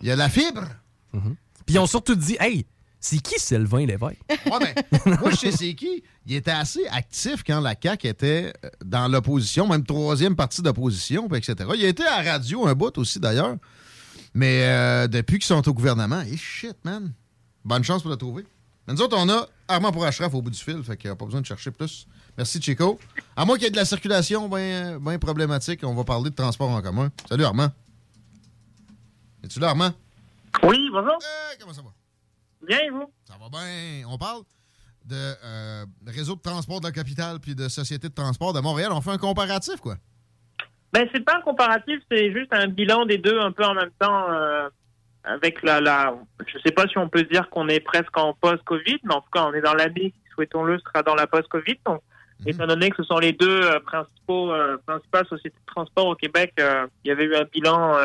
[0.00, 0.64] Il y a la fibre.
[1.12, 2.66] Puis ils ont surtout dit, hey,
[3.04, 4.18] c'est qui Sylvain Lévesque?
[4.30, 6.02] Ouais, mais moi, je sais c'est qui.
[6.26, 11.28] Il était assez actif quand la CAQ était euh, dans l'opposition, même troisième partie d'opposition,
[11.34, 11.54] etc.
[11.76, 13.56] Il a été à la radio un bout aussi, d'ailleurs.
[14.32, 17.12] Mais euh, depuis qu'ils sont au gouvernement, et shit, man.
[17.62, 18.46] Bonne chance pour le trouver.
[18.88, 21.12] Mais nous autres, on a Armand pour Ashraf au bout du fil, fait qu'il n'y
[21.12, 22.06] a pas besoin de chercher plus.
[22.38, 22.98] Merci, Chico.
[23.36, 26.34] À moins qu'il y ait de la circulation bien ben problématique, on va parler de
[26.34, 27.10] transport en commun.
[27.28, 27.68] Salut, Armand.
[29.42, 29.92] Es-tu là, Armand?
[30.62, 31.18] Oui, bonjour.
[31.60, 31.93] comment ça va?
[32.66, 33.10] Bien, vous?
[33.24, 34.06] Ça va bien.
[34.08, 34.42] On parle
[35.04, 35.14] de
[35.44, 38.90] euh, réseau de transport de la capitale puis de société de transport de Montréal.
[38.92, 39.96] On fait un comparatif, quoi.
[40.92, 43.90] Ben, c'est pas un comparatif, c'est juste un bilan des deux un peu en même
[43.98, 44.30] temps.
[44.30, 44.68] euh,
[45.26, 46.14] avec la, la.
[46.46, 49.30] Je sais pas si on peut dire qu'on est presque en post-Covid, mais en tout
[49.32, 51.78] cas, on est dans l'année qui, souhaitons-le, sera dans la post-Covid.
[51.86, 52.02] Donc,
[52.44, 56.14] étant donné que ce sont les deux euh, principaux, euh, principales sociétés de transport au
[56.14, 57.96] Québec, il y avait eu un bilan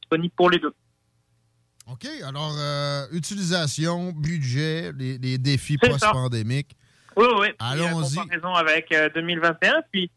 [0.00, 0.72] disponible pour les deux.
[1.90, 2.06] OK.
[2.26, 6.76] Alors, euh, utilisation, budget, les, les défis post-pandémiques.
[7.16, 7.46] Oui, oui.
[7.58, 8.14] Allons-y.
[8.16, 9.82] Comparaison avec euh, 2021.
[9.90, 10.10] Puis,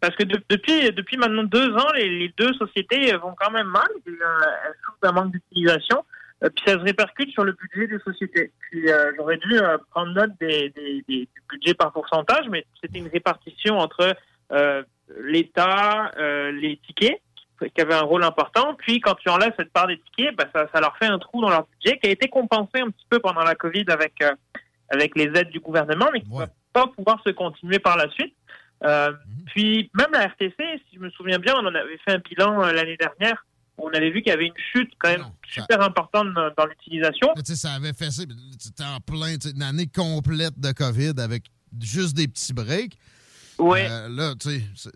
[0.00, 3.50] parce que de- depuis, depuis maintenant deux ans, les, les deux sociétés euh, vont quand
[3.50, 3.88] même mal.
[3.88, 6.04] A un- Elles souffrent d'un manque d'utilisation.
[6.44, 8.52] Euh, puis ça se répercute sur le budget des sociétés.
[8.70, 12.66] Puis euh, j'aurais dû euh, prendre note des, des- des- du budget par pourcentage, mais
[12.82, 14.14] c'était une répartition entre
[14.52, 14.82] euh,
[15.22, 17.20] l'État, euh, les tickets,
[17.68, 18.74] qui- avaient un rôle important.
[18.74, 21.40] Puis quand tu enlèves cette part des tickets, bah, ça, ça leur fait un trou
[21.40, 24.32] dans leur budget qui a été compensé un petit peu pendant la COVID avec, euh,
[24.88, 28.08] avec les aides du gouvernement, mais qui ne va pas pouvoir se continuer par la
[28.10, 28.34] suite.
[28.84, 29.12] Euh,
[29.46, 32.62] Puis même la RTC, si je me souviens bien, on en avait fait un bilan
[32.62, 33.44] euh, l'année dernière.
[33.78, 37.28] où On avait vu qu'il y avait une chute quand même super importante dans, l'utilisation.
[37.44, 38.22] Ça avait fait ça.
[38.58, 41.44] C'était en plein, une année complète de COVID avec
[41.80, 42.98] juste des petits breaks.
[43.58, 43.86] Ouais.
[43.90, 44.90] Euh, là, tu sais,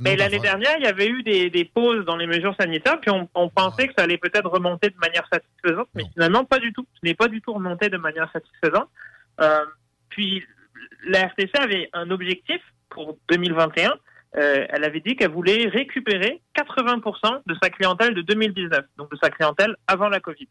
[0.00, 3.10] Mais l'année dernière, il y avait eu des, des pauses dans les mesures sanitaires, puis
[3.10, 6.72] on, on pensait que ça allait peut-être remonter de manière satisfaisante, mais finalement pas du
[6.72, 6.86] tout.
[6.94, 8.88] Ce n'est pas du tout remonté de manière satisfaisante.
[9.40, 9.64] Euh,
[10.08, 10.42] puis
[11.06, 13.94] la RTC avait un objectif pour 2021.
[14.36, 19.18] Euh, elle avait dit qu'elle voulait récupérer 80% de sa clientèle de 2019, donc de
[19.22, 20.48] sa clientèle avant la Covid.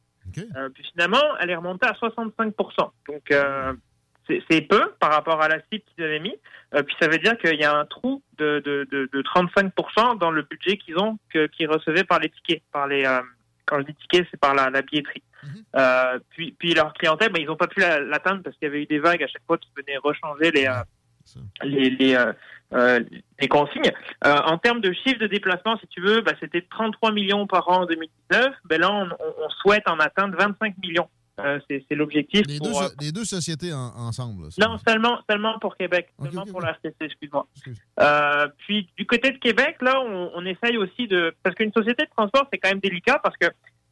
[0.56, 2.92] Euh, puis finalement, elle est remontée à 65%.
[3.08, 3.74] Donc euh,
[4.28, 6.36] c'est peu par rapport à la cible qu'ils avaient mis.
[6.74, 10.18] Euh, puis ça veut dire qu'il y a un trou de, de, de, de 35%
[10.18, 12.62] dans le budget qu'ils ont, qu'ils recevaient par les tickets.
[12.72, 13.22] Par les, euh,
[13.66, 15.24] quand je dis tickets, c'est par la, la billetterie.
[15.76, 18.72] Euh, puis, puis leur clientèle, ben, ils n'ont pas pu la- l'atteindre parce qu'il y
[18.72, 20.68] avait eu des vagues à chaque fois qui venaient rechanger les,
[21.64, 22.18] les, les,
[23.40, 23.92] les consignes.
[24.26, 27.84] En termes de chiffre de déplacement, si tu veux, bah, c'était 33 millions par an
[27.84, 28.54] en 2019.
[28.66, 31.08] Ben là, on souhaite en atteindre 25 millions.
[31.40, 32.42] Euh, c'est l'objectif.
[32.48, 34.46] Les deux, pour, euh, les deux sociétés en- ensemble.
[34.58, 37.48] là, non, seulement, seulement pour Québec, seulement pour la RTC, excuse-moi.
[38.00, 41.34] Euh, puis du côté de Québec, là, on, on essaye aussi de...
[41.44, 43.48] Parce qu'une société de transport, c'est quand même délicat parce que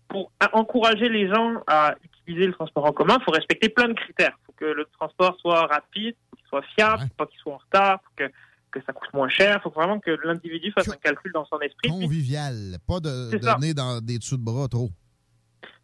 [0.07, 3.89] pour a- encourager les gens à utiliser le transport en commun, il faut respecter plein
[3.89, 4.37] de critères.
[4.41, 7.53] Il faut que le transport soit rapide, faut qu'il soit fiable, faut pas qu'il soit
[7.53, 8.31] en retard, faut que,
[8.71, 9.57] que ça coûte moins cher.
[9.59, 11.89] Il faut vraiment que l'individu fasse un calcul dans son esprit.
[11.89, 12.77] Puis- Convivial.
[12.87, 14.89] Pas de, de nez dans des dessous de bras trop.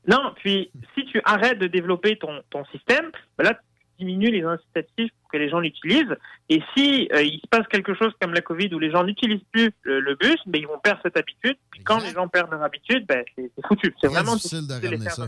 [0.08, 4.44] Non, puis si tu arrêtes de développer ton, ton système, ben là, tu diminue les
[4.44, 6.16] incitatifs pour que les gens l'utilisent.
[6.50, 9.46] Et si euh, il se passe quelque chose comme la Covid où les gens n'utilisent
[9.52, 11.56] plus le, le bus, ben, ils vont perdre cette habitude.
[11.72, 13.94] Puis quand les gens perdent leur habitude, ben, c'est foutu.
[14.02, 15.28] C'est vraiment difficile de les faire ça.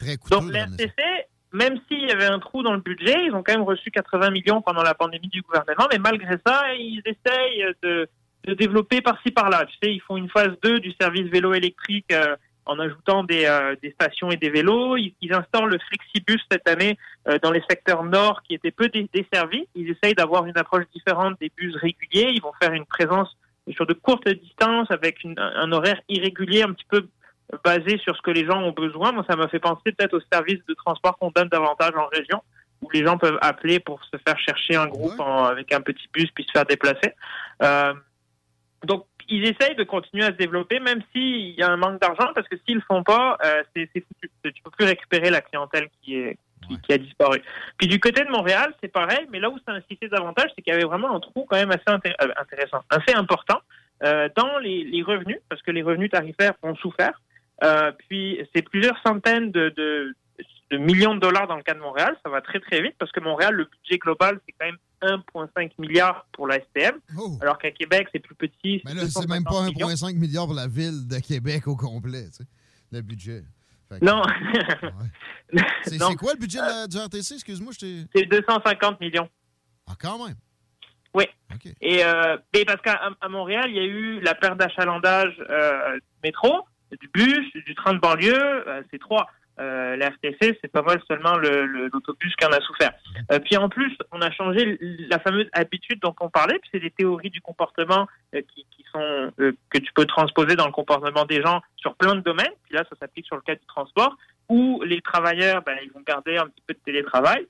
[0.00, 0.64] Très Donc la.
[0.64, 0.94] RTC,
[1.52, 4.30] même s'il y avait un trou dans le budget, ils ont quand même reçu 80
[4.30, 8.08] millions pendant la pandémie du gouvernement, mais malgré ça, ils essayent de,
[8.44, 9.64] de développer par-ci par-là.
[9.66, 12.34] Tu sais, ils font une phase 2 du service vélo électrique euh,
[12.66, 14.96] en ajoutant des, euh, des stations et des vélos.
[14.96, 16.96] Ils, ils instaurent le Flexibus cette année
[17.28, 19.68] euh, dans les secteurs nord qui étaient peu dé- desservis.
[19.74, 22.30] Ils essayent d'avoir une approche différente des bus réguliers.
[22.34, 23.36] Ils vont faire une présence
[23.70, 27.06] sur de courtes distances avec une- un horaire irrégulier un petit peu
[27.62, 29.12] basé sur ce que les gens ont besoin.
[29.12, 32.42] Moi, ça m'a fait penser peut-être aux services de transport qu'on donne davantage en région,
[32.80, 36.08] où les gens peuvent appeler pour se faire chercher un groupe en- avec un petit
[36.12, 37.12] bus puis se faire déplacer.
[37.62, 37.92] Euh,
[38.84, 42.32] donc, ils essayent de continuer à se développer, même s'il y a un manque d'argent,
[42.34, 44.30] parce que s'ils le font pas, euh, c'est foutu.
[44.42, 46.38] Tu peux plus récupérer la clientèle qui est
[46.68, 47.42] qui, qui a disparu.
[47.78, 50.72] Puis du côté de Montréal, c'est pareil, mais là où ça insistait davantage, c'est qu'il
[50.72, 53.60] y avait vraiment un trou quand même assez euh, intéressant, assez important
[54.02, 57.20] euh, dans les, les revenus, parce que les revenus tarifaires ont souffert.
[57.62, 60.14] Euh, puis c'est plusieurs centaines de, de,
[60.78, 62.16] de millions de dollars dans le cas de Montréal.
[62.24, 65.72] Ça va très très vite parce que Montréal, le budget global, c'est quand même 1,5
[65.78, 66.98] milliard pour la STM,
[67.42, 68.80] alors qu'à Québec, c'est plus petit.
[68.84, 72.44] Mais là, c'est même pas 1,5 milliard pour la ville de Québec au complet, tu
[72.44, 72.44] sais,
[72.92, 73.42] le budget.
[73.90, 74.22] Que- Non.
[75.84, 77.34] C'est quoi le budget de la- du RTC?
[77.34, 78.04] Excuse-moi, je.
[78.14, 79.28] C'est 250 millions.
[79.86, 80.36] Ah, quand même.
[81.14, 81.24] Oui.
[81.80, 82.36] Et euh,
[82.66, 86.62] parce qu'à à Montréal, il y a eu la perte d'achalandage euh, du métro,
[87.00, 88.34] du bus, du train de banlieue,
[88.68, 89.28] euh, c'est trois.
[89.60, 92.92] Euh, la RTC, c'est pas mal seulement le- le- l'autobus qui en a souffert.
[93.30, 96.80] Euh, puis en plus, on a changé la fameuse habitude dont on parlait, puis c'est
[96.80, 101.24] des théories du comportement euh, qui, sont euh, que tu peux transposer dans le comportement
[101.24, 102.52] des gens sur plein de domaines.
[102.64, 104.16] Puis là, ça s'applique sur le cas du transport,
[104.48, 107.46] où les travailleurs, ben, ils vont garder un petit peu de télétravail.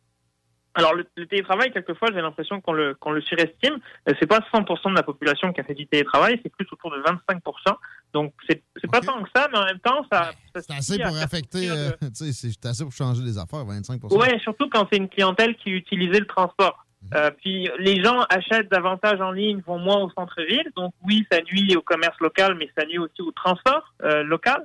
[0.74, 3.78] Alors le, télétravail, quelquefois, j'ai l'impression qu'on le, qu'on le surestime.
[4.18, 7.00] C'est pas 100% de la population qui a fait du télétravail, c'est plus autour de
[7.02, 7.76] 25%.
[8.14, 10.30] Donc c'est c'est pas tant que ça, mais en même temps, ça.
[10.54, 11.68] ça C'est assez pour affecter...
[11.68, 14.98] euh, de- tu sais, c'est assez pour changer les affaires, 25 Ouais, surtout quand c'est
[14.98, 16.80] une clientèle qui utilisait le transport.
[17.14, 20.70] Euh, puis les gens achètent davantage en ligne, vont moins au centre-ville.
[20.74, 24.62] Donc oui, ça nuit au commerce local, mais ça nuit aussi au transport euh, local.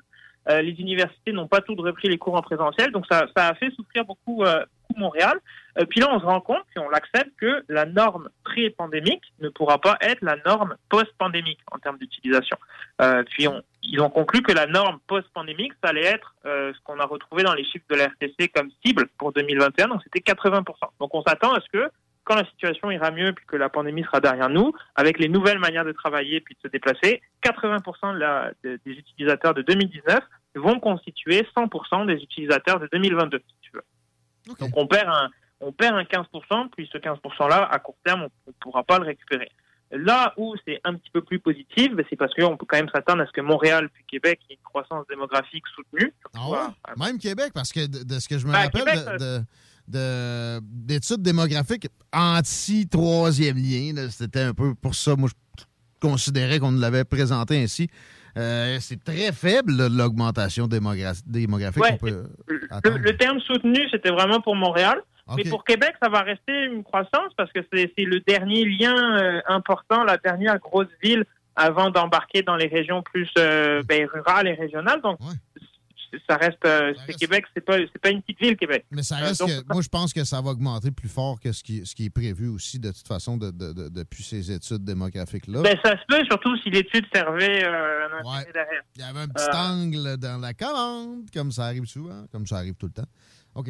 [0.49, 3.69] Euh, les universités n'ont pas toutes repris les cours en présentiel, donc ça, a fait
[3.71, 4.65] souffrir beaucoup, euh,
[4.97, 5.39] Montréal.
[5.77, 9.49] Euh, puis là, on se rend compte, puis on l'accepte, que la norme pré-pandémique ne
[9.49, 12.57] pourra pas être la norme post-pandémique en termes d'utilisation.
[13.29, 13.47] Puis
[13.83, 17.53] ils ont conclu que la norme post-pandémique, ça allait être ce qu'on a retrouvé dans
[17.53, 20.63] les chiffres de la RTC comme cible pour 2021, donc c'était 80%.
[20.99, 21.89] Donc on s'attend à ce que
[22.25, 25.57] quand la situation ira mieux puis que la pandémie sera derrière nous, avec les nouvelles
[25.59, 30.19] manières de travailler puis de se déplacer, 80% de la- de- des utilisateurs de 2019
[30.55, 33.83] vont constituer 100% des utilisateurs de 2022, si tu veux.
[34.59, 35.29] Donc on perd un
[35.61, 39.05] on perd un 15%, puis ce 15%-là, à court terme, on ne pourra pas le
[39.05, 39.49] récupérer.
[39.91, 42.89] Là où c'est un petit peu plus positif, ben, c'est parce qu'on peut quand même
[42.95, 46.13] s'attendre à ce que Montréal puis Québec ait une croissance démographique soutenue.
[46.35, 46.57] Ah ouais?
[47.05, 49.43] Même Québec, parce que de, de ce que je me Ben, rappelle Québec, de- de-
[49.89, 55.63] de- d'études démographiques anti-troisième lien, c'était un peu pour ça, moi, je
[55.99, 57.89] considérais qu'on l'avait présenté ainsi.
[58.39, 64.39] Euh, c'est très faible, l'augmentation démogra- démographique Ouais, qu'on peut Le, terme soutenu, c'était vraiment
[64.39, 65.01] pour Montréal.
[65.27, 65.37] Ok.
[65.37, 69.41] Mais pour Québec, ça va rester une croissance parce que c'est le dernier lien euh,
[69.47, 71.23] important, la dernière grosse ville
[71.55, 75.01] avant d'embarquer dans les régions plus euh, ben, rurales et régionales.
[75.01, 75.19] Donc,
[76.29, 78.85] ça reste, euh, c'est Québec, c'est pas, pas une petite ville, Québec.
[78.91, 81.39] Mais ça Euh, reste donc, que, moi, je pense que ça va augmenter plus fort
[81.39, 84.23] que ce qui, ce qui est prévu aussi, de toute façon, de, de- de- depuis
[84.23, 85.61] ces études démographiques-là.
[85.61, 88.83] Ben, ça se peut, surtout si l'étude servait euh, un intérêt derrière.
[88.95, 92.45] Il y avait un petit Euh, angle dans la commande, comme ça arrive souvent, comme
[92.47, 93.09] ça arrive tout le temps.
[93.55, 93.67] OK.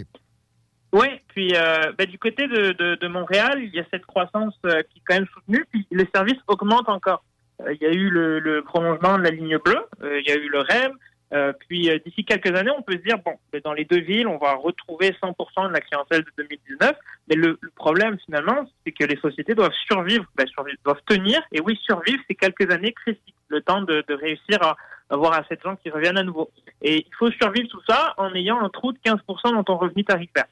[0.91, 4.55] Oui, puis euh, ben, du côté de, de, de Montréal, il y a cette croissance
[4.65, 7.23] euh, qui est quand même soutenue, puis le service augmente encore.
[7.61, 10.35] Euh, il y a eu le, le prolongement de la ligne bleue, il y a
[10.35, 10.93] eu le REM,
[11.33, 13.99] euh, puis euh, d'ici quelques années, on peut se dire, bon, ben, dans les deux
[14.01, 16.95] villes, on va retrouver 100% de la clientèle de 2019,
[17.27, 21.41] mais le, le problème finalement, c'est que les sociétés doivent survivre, ben, survivre, doivent tenir,
[21.51, 24.75] et oui, survivre, c'est quelques années critiques, le temps de, de réussir à
[25.11, 26.49] avoir assez de gens qui reviennent à nouveau.
[26.81, 30.03] Et il faut survivre tout ça en ayant un trou de 15% dans ton revenu
[30.03, 30.45] tarifaire.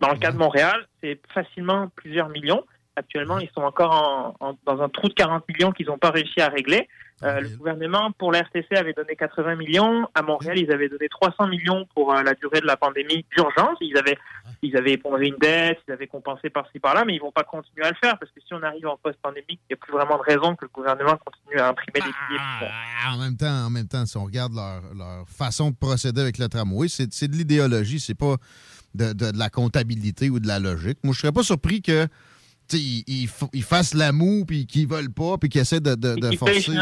[0.00, 2.64] Dans le cas de Montréal, c'est facilement plusieurs millions.
[2.96, 6.10] Actuellement, ils sont encore en- en- dans un trou de 40 millions qu'ils n'ont pas
[6.10, 6.88] réussi à régler.
[7.22, 10.06] Euh, le gouvernement, pour la RTC, avait donné 80 millions.
[10.14, 13.78] À Montréal, ils avaient donné 300 millions pour euh, la durée de la pandémie d'urgence.
[13.80, 14.18] Ils avaient,
[14.62, 17.86] ils avaient épongé une dette, ils avaient compensé par-ci par-là, mais ils vont pas continuer
[17.86, 20.16] à le faire parce que si on arrive en post-pandémique, il n'y a plus vraiment
[20.18, 22.40] de raison que le gouvernement continue à imprimer des billets.
[23.00, 26.20] Ah, En même temps, en même temps, si on regarde leur, leur façon de procéder
[26.20, 28.36] avec le tramway, c'est c'est de l'idéologie, c'est pas
[28.94, 30.98] de, de- de la comptabilité ou de la logique.
[31.04, 32.06] Moi, je serais pas surpris que
[32.72, 36.14] ils, ils ils fassent la moue puis qu'ils veulent pas puis qu'ils essaient de, de,
[36.14, 36.72] de forcer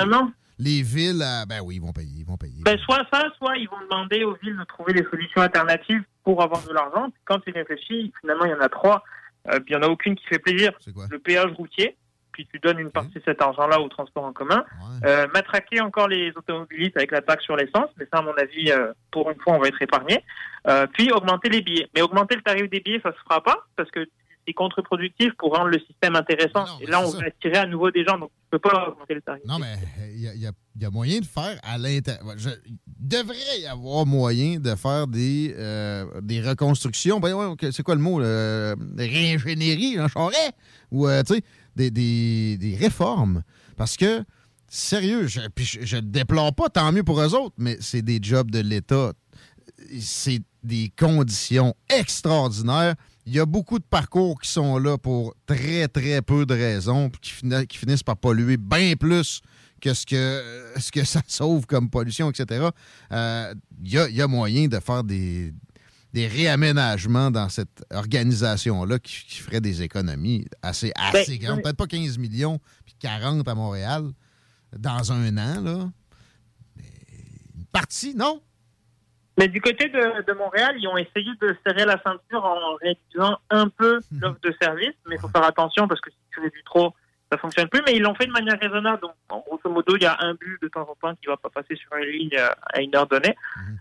[0.58, 1.44] les villes à.
[1.46, 2.62] Ben oui, ils vont payer, ils vont payer.
[2.62, 6.42] Ben, soit ça, soit ils vont demander aux villes de trouver des solutions alternatives pour
[6.42, 7.08] avoir de l'argent.
[7.24, 9.02] Quand tu réfléchis, finalement, il y en a trois.
[9.48, 10.72] Euh, puis il n'y en a aucune qui fait plaisir.
[11.10, 11.96] Le péage routier,
[12.30, 14.64] puis tu donnes une partie de cet argent-là au transport en commun.
[15.04, 18.70] Euh, matraquer encore les automobilistes avec la taxe sur l'essence, mais ça, à mon avis,
[18.70, 20.22] euh, pour une fois, on va être épargné.
[20.68, 21.88] Euh, puis augmenter les billets.
[21.94, 24.08] Mais augmenter le tarif des billets, ça se fera pas, parce que
[24.46, 26.64] c'est contre-productif pour rendre le système intéressant.
[26.80, 29.22] Et là, on va attirer à nouveau des gens, donc tu peux pas augmenter le
[29.22, 29.42] tarif.
[29.46, 29.74] Non, mais
[30.14, 32.34] il y, a- y a- y a moyen de faire à l'intérieur.
[32.36, 37.20] Il devrait y avoir moyen de faire des, euh, des reconstructions.
[37.20, 38.18] Ben, ouais, c'est quoi le mot?
[38.20, 38.74] là?
[38.98, 40.52] Réingénierie, en charret?
[40.90, 41.42] Ou, euh, tu sais,
[41.76, 43.42] des, des- des réformes.
[43.76, 44.24] Parce que,
[44.68, 48.18] sérieux, je, je, je le déplore pas, tant mieux pour eux autres, mais c'est des
[48.22, 49.12] jobs de l'État.
[50.00, 52.94] C'est des conditions extraordinaires.
[53.26, 57.08] Il y a beaucoup de parcours qui sont là pour très, très peu de raisons,
[57.08, 59.40] puis qui, fini- qui finissent par polluer bien plus
[59.80, 62.68] que ce que, ce que ça sauve comme pollution, etc.
[63.12, 65.52] Euh, Il y, a, il y a moyen de faire des,
[66.12, 71.56] des réaménagements dans cette organisation-là qui, qui ferait des économies assez, assez Ben, grandes.
[71.58, 71.62] oui.
[71.62, 74.10] Peut-être pas 15 millions, puis 40 à Montréal
[74.76, 75.90] dans un an, là.
[76.76, 76.84] Mais
[77.56, 78.42] une partie, non?
[79.38, 83.38] Mais du côté de, de Montréal, ils ont essayé de serrer la ceinture en réduisant
[83.50, 86.62] un peu l'offre de service, mais il faut faire attention parce que si tu réduis
[86.64, 86.94] trop,
[87.30, 87.80] ça fonctionne plus.
[87.86, 89.00] Mais ils l'ont fait de manière raisonnable.
[89.00, 91.38] Donc, en grosso modo, il y a un but de temps en temps qui va
[91.38, 93.34] pas passer sur une ligne à, à une heure donnée.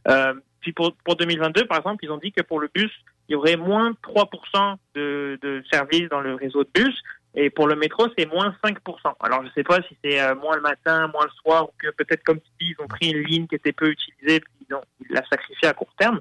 [0.08, 2.92] Euh, puis pour, pour 2022, par exemple, ils ont dit que pour le bus,
[3.28, 6.96] il y aurait moins 3% de, de services dans le réseau de bus.
[7.34, 8.76] Et pour le métro, c'est moins 5%.
[9.22, 11.90] Alors, je sais pas si c'est euh, moins le matin, moins le soir, ou que
[11.92, 14.76] peut-être comme tu dis, ils ont pris une ligne qui était peu utilisée, puis ils,
[14.76, 16.20] ont, ils la sacrifiée à court terme.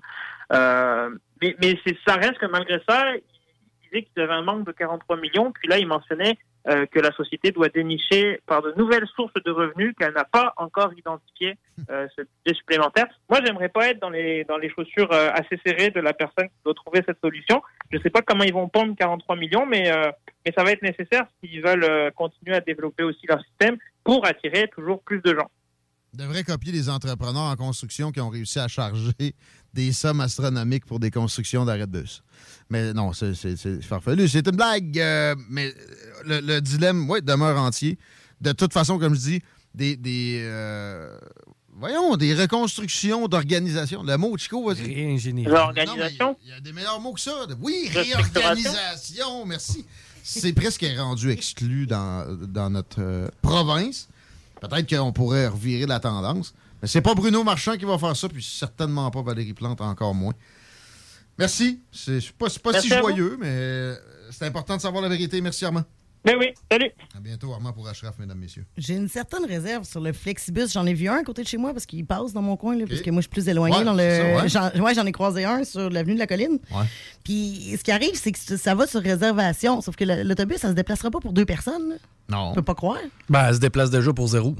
[0.53, 1.11] Euh,
[1.43, 3.23] mais mais ça reste que malgré ça, ils
[3.91, 5.51] disaient qu'ils avaient un manque de 43 millions.
[5.51, 9.51] Puis là, ils mentionnaient euh, que la société doit dénicher par de nouvelles sources de
[9.51, 11.57] revenus qu'elle n'a pas encore identifiées
[11.91, 13.07] euh, ce budget supplémentaire.
[13.29, 16.49] Moi, j'aimerais pas être dans les dans les chaussures euh, assez serrées de la personne
[16.49, 17.63] qui doit trouver cette solution.
[17.91, 20.11] Je sais pas comment ils vont pondre 43 millions, mais euh,
[20.45, 24.27] mais ça va être nécessaire s'ils veulent euh, continuer à développer aussi leur système pour
[24.27, 25.51] attirer toujours plus de gens.
[26.15, 29.35] Devrait copier des entrepreneurs en construction qui ont réussi à charger
[29.73, 32.23] des sommes astronomiques pour des constructions d'arrêt de bus.
[32.69, 33.35] Mais non, c'est
[33.83, 34.29] farfelu.
[34.29, 35.73] C'est une blague, euh, mais
[36.25, 37.99] le, le dilemme, oui, demeure entier.
[38.41, 39.43] De toute façon, comme je dis,
[39.75, 41.17] des, des euh,
[41.75, 44.03] voyons, des reconstructions d'organisation.
[44.03, 44.83] Le mot, Chico, vas-y.
[44.95, 45.51] Réingénierie.
[45.53, 46.37] L'organisation?
[46.43, 47.47] Il y a des meilleurs mots que ça.
[47.61, 49.85] Oui, réorganisation, merci.
[50.23, 54.09] C'est presque rendu exclu dans, dans notre euh, province.
[54.61, 56.55] Peut-être qu'on pourrait revirer la tendance.
[56.83, 60.15] Mais c'est pas Bruno Marchand qui va faire ça, puis certainement pas Valérie Plante, encore
[60.15, 60.35] moins.
[61.39, 61.81] Merci.
[61.91, 63.97] C'est pas, pas Merci si joyeux, mais euh,
[64.31, 65.41] c'est important de savoir la vérité.
[65.41, 65.85] Merci, Armand.
[66.25, 66.91] Mais oui, salut.
[67.17, 68.67] À bientôt, Armand, pour Ashraf, mesdames, messieurs.
[68.77, 70.71] J'ai une certaine réserve sur le Flexibus.
[70.73, 72.77] J'en ai vu un à côté de chez moi parce qu'il passe dans mon coin,
[72.77, 74.47] là, parce que moi, je suis plus éloignée Ouais, dans le.
[74.49, 76.59] J'en ouais, j'en ai croisé un sur l'avenue de la Colline.
[76.73, 76.85] Ouais.
[77.25, 79.81] Puis ce qui arrive, c'est que ça va sur réservation.
[79.81, 81.89] Sauf que l'autobus, ça se déplacera pas pour deux personnes.
[81.91, 81.95] là.
[82.29, 82.51] Non.
[82.51, 82.99] On peut pas croire.
[83.31, 84.51] Ben, elle se déplace déjà pour zéro.
[84.51, 84.57] Ouais,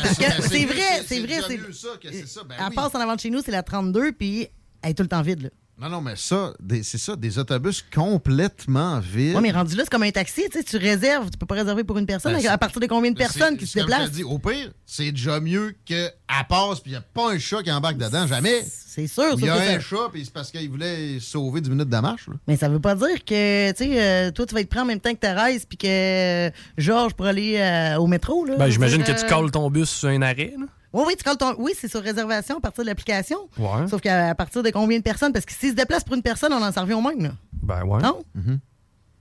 [0.00, 1.40] parce que C'est- c'est vrai, c'est c'est vrai.
[1.48, 2.74] c'est- ça que c'est ça, ben elle oui.
[2.74, 4.46] passe en avant de chez nous, c'est la 32, puis
[4.82, 5.42] elle est tout le temps vide.
[5.42, 5.48] Là.
[5.76, 6.52] Non, non, mais ça,
[6.84, 9.34] c'est ça, des autobus complètement vides.
[9.34, 10.42] Ouais, mais rendu là, c'est comme un taxi.
[10.50, 11.30] Tu sais, tu réserves.
[11.30, 12.32] Tu peux pas réserver pour une personne.
[12.32, 14.12] Ben, à partir de combien de personnes qui se déplacent?
[14.12, 16.12] dis, au pire, c'est déjà mieux qu'elle
[16.48, 18.62] passe puis il n'y a pas un chat qui embarque dedans, jamais.
[18.64, 19.34] C'est sûr.
[19.36, 21.98] Il y a un ça- chat puis c'est parce qu'il voulait sauver 10 minutes de
[21.98, 22.28] marche.
[22.28, 22.34] là.
[22.46, 24.84] Mais ça veut pas dire que, tu sais, euh, toi, tu vas être prêt en
[24.84, 28.44] même temps que Thérèse, puis que euh, Georges pour aller euh, au métro.
[28.44, 30.54] Là, Ben, j'imagine que tu calls ton bus sur un arrêt.
[30.58, 30.66] là.
[30.94, 31.54] Oui, oui, tu calls ton...
[31.58, 33.36] Oui, c'est sur réservation à partir de l'application.
[33.58, 33.86] Ouais.
[33.88, 35.32] Sauf qu'à partir de combien de personnes?
[35.32, 37.20] Parce que s'ils se déplacent pour une personne, on en s'en revient au même.
[37.22, 37.30] Là.
[37.62, 38.00] Ben, ouais.
[38.02, 38.22] Non?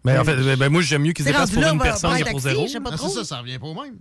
[0.06, 2.11] Mais en fait, ben, ben, moi, j'aime mieux qu'ils se déplacent pour là, une personne
[2.11, 2.68] que pour taxi, zéro.
[2.85, 3.98] Ah, c'est ça, ça revient pas au même.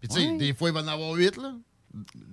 [0.00, 0.36] Puis tu sais, Ouais.
[0.36, 1.52] des fois, il va en avoir 8, là.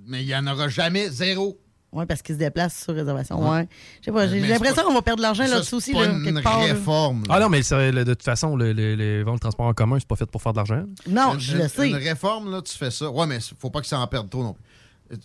[0.07, 1.57] Mais il n'y en aura jamais zéro.
[1.93, 3.37] Oui, parce qu'ils se déplacent sur réservation.
[3.43, 3.49] Ouais.
[3.59, 3.67] Ouais.
[3.99, 6.13] Je sais pas, j'ai l'impression qu'on va perdre de l'argent là-dessus c'est aussi, pas là,
[6.13, 6.59] une quelque part.
[6.59, 6.65] là.
[6.67, 7.23] réforme.
[7.29, 9.97] Ah non, mais le- de toute façon, le- le- les ventes de transport en commun,
[9.99, 10.83] c'est pas fait pour faire de l'argent.
[11.07, 11.89] Non, Une- je une- le sais.
[11.89, 13.09] Une réforme, là, tu fais ça.
[13.11, 14.63] Ouais, mais faut pas que ça en perde trop non plus.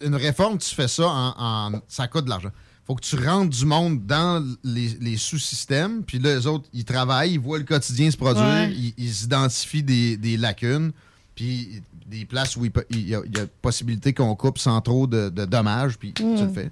[0.01, 1.35] Une réforme, tu fais ça en.
[1.75, 2.51] en- ça coûte de l'argent.
[2.87, 6.03] faut que tu rentres du monde dans les, les sous-systèmes.
[6.05, 8.73] Puis là, les autres, ils travaillent, ils voient le quotidien se produire, Ouais.
[8.73, 10.93] ils, ils identifient des, des lacunes,
[11.35, 12.73] puis des places où il,
[13.09, 16.37] y, a, il y a possibilité qu'on coupe sans trop de, de dommages, puis Mm.
[16.37, 16.71] tu le fais.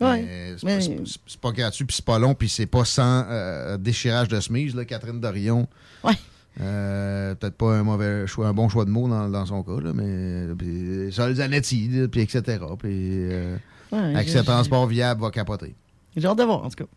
[0.00, 0.22] Ouais.
[0.22, 1.04] Mais c'est Mais- pas-
[1.42, 4.84] pas gratuit, puis c'est pas long, puis c'est pas sans euh, déchirage de chemise, là,
[4.86, 5.68] Catherine Dorion.
[6.04, 6.14] Ouais.
[6.60, 9.80] Euh, Peut-être pas un mauvais choix, un bon choix de mots dans, dans son cas,
[9.80, 12.42] là, mais puis Sol Zanetti, là, puis etc.
[12.78, 12.90] Puis
[13.32, 13.56] euh,
[13.92, 15.74] Ouais, accès je- à transport viable va capoter.
[16.16, 16.90] J'ai hâte de voir, en tout cas.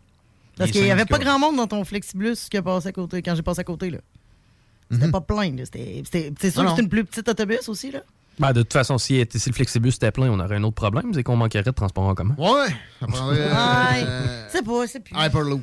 [0.57, 2.91] Parce Les qu'il n'y avait pas grand monde dans ton Flexibus qui a passé à
[2.91, 3.90] côté, quand j'ai passé à côté.
[3.90, 3.99] là.
[4.91, 5.56] C'était pas plein.
[5.64, 6.69] C'est sûr Mhm.
[6.69, 7.91] Que c'est une plus petite autobus aussi.
[7.91, 8.01] là.
[8.40, 11.14] Ben, de toute façon, si, si le flexibus était plein, on aurait un autre problème,
[11.14, 12.35] c'est qu'on manquerait de transport en commun.
[12.38, 12.67] Ouais,
[12.99, 13.38] ça prendrait.
[13.40, 15.15] Euh, C'est pas, c'est plus.
[15.15, 15.61] Hyperloop.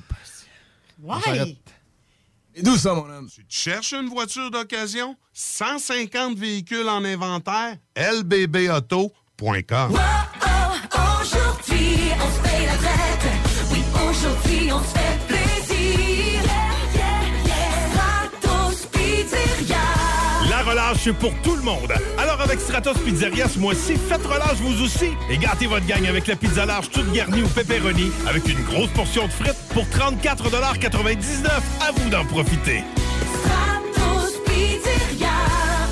[1.03, 1.57] Ouais.
[2.59, 3.29] Et d'où ça, mon homme?
[3.33, 5.15] Tu cherches une voiture d'occasion?
[5.33, 7.77] 150 véhicules en inventaire?
[7.97, 9.93] lbbauto.com.
[11.21, 13.27] Aujourd'hui, on se paye la traite.
[13.71, 15.28] Oui, aujourd'hui, on se fait
[20.89, 21.93] relâche c'est pour tout le monde.
[22.19, 26.27] Alors avec Stratos Pizzeria ce mois-ci, faites relâche vous aussi et gâtez votre gang avec
[26.27, 31.49] la pizza large toute garnie au pepperoni avec une grosse portion de frites pour 34,99
[31.81, 32.83] À vous d'en profiter.
[33.41, 35.29] Stratos Pizzeria.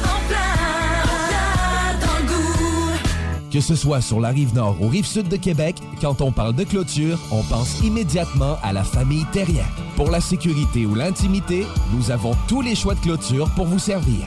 [0.05, 3.51] En plein, en plein dans le goût.
[3.51, 6.55] Que ce soit sur la rive nord ou rive sud de Québec, quand on parle
[6.55, 9.67] de clôture, on pense immédiatement à la famille Terrien.
[9.97, 14.27] Pour la sécurité ou l'intimité, nous avons tous les choix de clôture pour vous servir.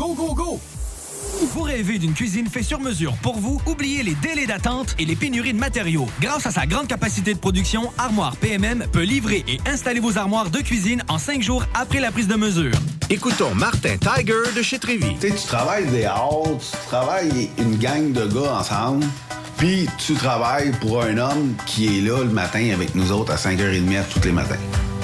[0.00, 0.60] Go, go, go!
[1.52, 3.60] Vous rêvez d'une cuisine faite sur mesure pour vous?
[3.66, 6.06] Oubliez les délais d'attente et les pénuries de matériaux.
[6.22, 10.48] Grâce à sa grande capacité de production, Armoire PMM peut livrer et installer vos armoires
[10.48, 12.72] de cuisine en cinq jours après la prise de mesure.
[13.10, 15.16] Écoutons Martin Tiger de chez Trévy.
[15.20, 19.04] Tu sais, tu travailles des heures, tu travailles une gang de gars ensemble,
[19.58, 23.36] puis tu travailles pour un homme qui est là le matin avec nous autres à
[23.36, 24.56] 5h30 tous les matins.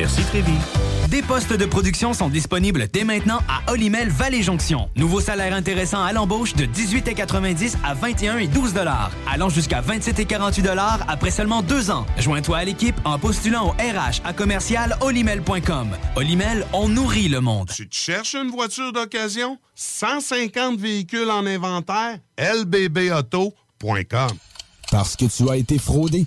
[0.00, 0.54] Merci Trévi.
[1.10, 4.88] Des postes de production sont disponibles dès maintenant à Olimel Valley Jonction.
[4.96, 10.20] Nouveau salaire intéressant à l'embauche de 18,90 à 21 et 12 dollars, allant jusqu'à 27
[10.20, 12.06] et 48 dollars après seulement deux ans.
[12.16, 15.90] Joins-toi à l'équipe en postulant au RH à commercial olimel.com.
[16.16, 17.68] Olimel, on nourrit le monde.
[17.76, 19.58] Tu te cherches une voiture d'occasion?
[19.74, 22.20] 150 véhicules en inventaire?
[22.38, 24.30] lbbauto.com.
[24.90, 26.24] Parce que tu as été fraudé.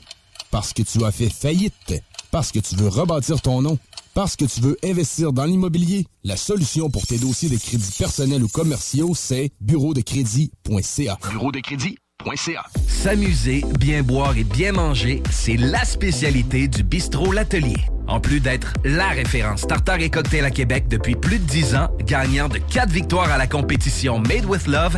[0.52, 2.03] Parce que tu as fait faillite.
[2.34, 3.78] Parce que tu veux rebâtir ton nom.
[4.16, 6.08] Parce que tu veux investir dans l'immobilier.
[6.24, 11.20] La solution pour tes dossiers de crédits personnels ou commerciaux, c'est bureau de crédit.ca.
[11.30, 12.64] Bureau de crédit.ca.
[12.88, 17.78] S'amuser, bien boire et bien manger, c'est la spécialité du bistrot L'Atelier.
[18.08, 21.90] En plus d'être la référence tartare et cocktail à Québec depuis plus de 10 ans,
[22.03, 24.98] gagnant de 4 victoires à la compétition Made with Love,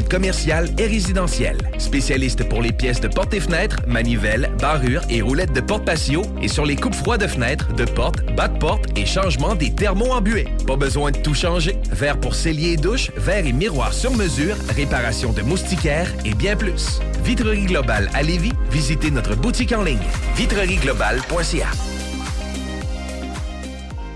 [0.03, 1.57] commercial et résidentiel.
[1.77, 6.21] Spécialiste pour les pièces de portes et fenêtres, manivelles, barrures et roulettes de porte patio
[6.41, 9.73] et sur les coupes froides de fenêtres, de portes, bas de porte et changement des
[9.73, 10.47] thermos embués.
[10.65, 11.77] Pas besoin de tout changer.
[11.91, 16.55] Verre pour cellier et douche, verre et miroir sur mesure, réparation de moustiquaires et bien
[16.55, 16.99] plus.
[17.23, 19.99] Vitrerie Globale à Lévis, visitez notre boutique en ligne
[20.35, 22.00] vitrerieglobale.ca.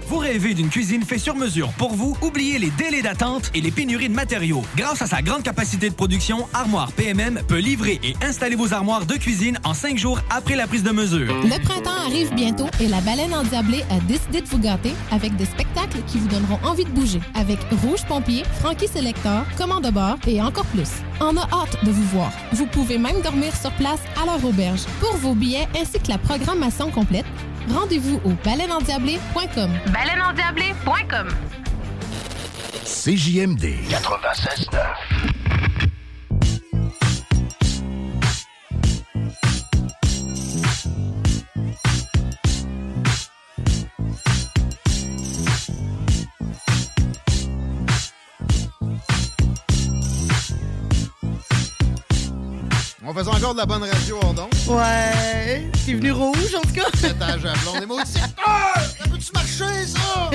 [0.07, 2.15] Vous rêvez d'une cuisine faite sur mesure pour vous?
[2.21, 4.61] Oubliez les délais d'attente et les pénuries de matériaux.
[4.77, 9.07] Grâce à sa grande capacité de production, Armoire PMM peut livrer et installer vos armoires
[9.07, 11.33] de cuisine en cinq jours après la prise de mesure.
[11.43, 15.45] Le printemps arrive bientôt et la baleine endiablée a décidé de vous gâter avec des
[15.45, 17.19] spectacles qui vous donneront envie de bouger.
[17.33, 20.89] Avec Rouge Pompier, Frankie Selector, Commande bord et encore plus.
[21.19, 22.31] On a hâte de vous voir.
[22.51, 24.81] Vous pouvez même dormir sur place à leur auberge.
[24.99, 27.25] Pour vos billets ainsi que la programmation complète,
[27.73, 29.71] rendez-vous au baleineendiablée.com.
[29.93, 31.27] Baleineendiablée.com
[32.83, 35.94] CJMD 96.9.
[53.07, 54.49] On faisait encore de la bonne radio, Ordon.
[54.67, 55.69] Ouais.
[55.85, 56.89] T'es venu rouge, en tout cas.
[56.99, 57.79] Pétage à blonde.
[57.79, 58.73] Les maudits secteurs!
[58.97, 60.31] Ça peut-tu marcher, ça?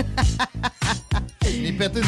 [1.89, 2.01] Pété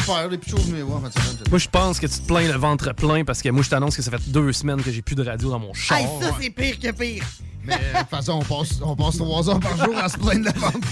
[0.71, 1.49] mes voix en fait.
[1.49, 3.95] Moi, je pense que tu te plains le ventre plein parce que moi, je t'annonce
[3.95, 5.97] que ça fait deux semaines que j'ai plus de radio dans mon char.
[5.97, 7.23] Hey, ça, c'est pire que pire.
[7.65, 10.41] Mais de toute façon, on passe, on passe trois heures par jour à se plaindre
[10.41, 10.83] de la vente.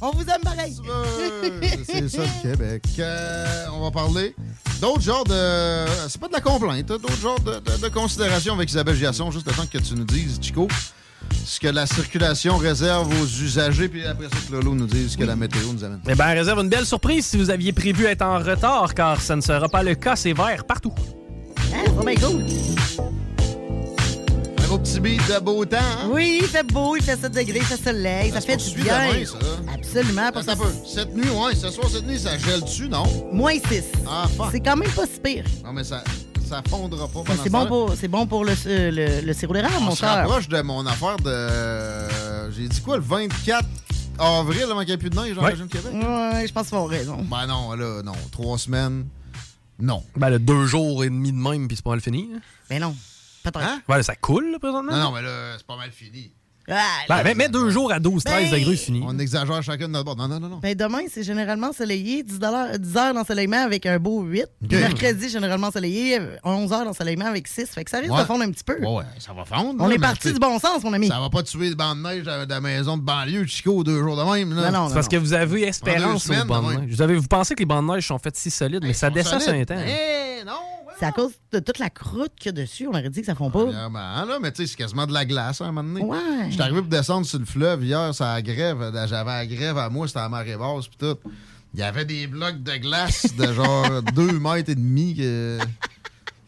[0.00, 0.76] On vous aime pareil.
[1.84, 2.84] C'est ça le Québec.
[2.98, 4.34] Euh, on va parler
[4.80, 5.86] d'autres genres de.
[6.08, 9.30] C'est pas de la complainte, hein, d'autres genres de, de, de considérations avec Isabelle Giasson,
[9.30, 10.68] juste le temps que tu nous dises, Chico,
[11.44, 15.16] ce que la circulation réserve aux usagers, puis après ça, que Lolo nous dise ce
[15.16, 16.00] que la météo nous amène.
[16.08, 19.36] Eh bien, réserve une belle surprise si vous aviez prévu être en retard, car ça
[19.36, 20.94] ne sera pas le cas, c'est vert partout.
[21.74, 22.44] Hein, oh my god.
[24.64, 26.08] Un beau petit beat de beau temps, hein?
[26.10, 29.08] Oui, il fait beau, il fait 7 degrés, il fait soleil, ça, fait du bien.
[29.08, 29.38] demain, ça.
[29.74, 30.26] Absolument.
[30.28, 30.72] Attends un peu.
[30.86, 33.04] Cette nuit, ouais, ce soir, cette nuit, ça gèle dessus, non?
[33.32, 33.84] Moins 6.
[34.08, 34.48] Ah, fuck.
[34.52, 35.44] C'est quand même pas si pire.
[35.64, 36.02] Non, mais ça,
[36.52, 37.22] ça fondra pas.
[37.22, 39.84] Pendant C'est ce bon, pour, c'est bon pour le, euh, le, le sirop d'érable, On
[39.84, 40.10] mon se cher.
[40.10, 42.50] rapproche de mon affaire de.
[42.52, 43.66] J'ai dit quoi, le 24
[44.18, 45.52] avril, avant qu'il n'y ait plus de neige dans la Ouais.
[45.52, 45.92] région de Québec?
[45.94, 47.16] Ouais, je pense qu'ils ont raison.
[47.30, 48.12] Ben non, là, non.
[48.30, 49.06] Trois semaines,
[49.78, 50.04] non.
[50.16, 52.30] Ben, le deux jours et demi de même, puis c'est pas mal fini.
[52.34, 52.40] hein?
[52.70, 52.94] Mais non.
[53.42, 53.66] Peut-être.
[53.88, 54.92] Ouais, ça coule, là, présentement.
[54.92, 56.30] Non, non, mais là, c'est pas mal fini.
[57.08, 59.02] Ah, Ben, mets, deux jours à 12-13 Ben- degrés, c'est fini.
[59.06, 60.16] On exagère chacun de notre bord.
[60.16, 60.56] Non, non, non, non.
[60.58, 64.46] Ben demain, c'est généralement ensoleillé, 10, 10 heures d'ensoleillement avec un beau 8.
[64.68, 67.66] Puis Mercredi, généralement ensoleillé, 11 heures d'ensoleillement avec 6.
[67.70, 68.20] Fait que ça risque Ouais.
[68.20, 68.78] de fondre un petit peu.
[68.80, 69.82] Ouais, ouais, ça va fondre.
[69.82, 71.08] On là, est parti du bon sens, mon ami.
[71.08, 74.00] Ça va pas tuer le banc de neige de la maison de banlieue, Chico, deux
[74.00, 74.54] jours de même.
[74.54, 74.70] Là.
[74.70, 76.90] Non, non, C'est parce que vous avez espérance aux bandes de neige.
[76.94, 79.10] Vous, avez, vous pensez que les bandes de neige sont faites si solides, mais ça
[79.10, 79.74] descend sur un temps.
[79.78, 80.52] Eh, non!
[80.98, 82.86] C'est à cause de toute la croûte qu'il y a dessus.
[82.86, 83.64] On aurait dit que ça fond pas.
[83.64, 86.04] Premièrement, là, mais tu sais, c'est quasiment de la glace hein, à un moment donné.
[86.04, 86.50] Ouais.
[86.50, 88.92] J'étais arrivé pour descendre sur le fleuve hier, ça a grève.
[89.08, 91.18] J'avais la grève à moi, c'était à marée basse puis tout.
[91.74, 95.58] Il y avait des blocs de glace de genre 2 mètres et demi que.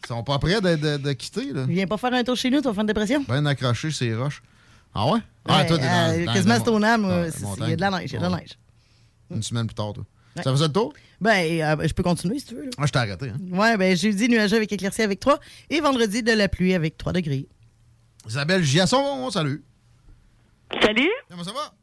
[0.03, 1.65] Ils sont pas prêts de, de- de quitter, là.
[1.67, 3.25] Viens pas faire un tour chez nous, tu vas faire une dépression.
[3.27, 4.43] Ben accroché ces roches.
[4.93, 5.19] Ah ouais?
[5.47, 5.89] Ah, Ouais, toi, t'es dans,
[6.21, 8.23] euh, dans quasiment stonable, c'est- il y a de la neige, il y a de
[8.31, 8.51] la neige.
[9.31, 10.03] Une semaine plus tard, toi.
[10.35, 10.43] Ouais.
[10.43, 10.93] Ça faisait le tour?
[11.21, 12.63] Ben, euh, je peux continuer si tu veux.
[12.65, 12.69] là.
[12.77, 13.29] Moi, je t'ai arrêté.
[13.29, 13.37] Hein.
[13.51, 15.39] Ouais, ben jeudi, nuageux avec éclaircie avec 3
[15.69, 17.47] et vendredi, de la pluie avec 3 degrés.
[18.27, 19.63] Isabelle Giasson, salut.
[20.81, 21.09] Salut.
[21.29, 21.73] Comment ça va?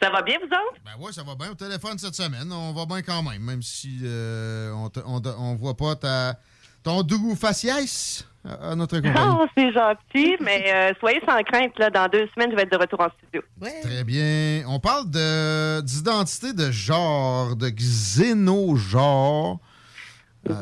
[0.00, 0.80] Ça va bien, vous autres?
[0.84, 2.52] Ben ouais, ça va bien au téléphone cette semaine.
[2.52, 6.38] On va bien quand même, même si euh, on, on, on voit pas ta,
[6.82, 9.36] ton doux faciès à, notre compagnie.
[9.40, 12.72] Oh, c'est gentil, mais euh, soyez sans crainte, là, dans deux semaines, je vais être
[12.72, 13.42] de retour en studio.
[13.82, 14.62] Très bien.
[14.68, 19.58] On parle de d'identité de genre, de xénogenre.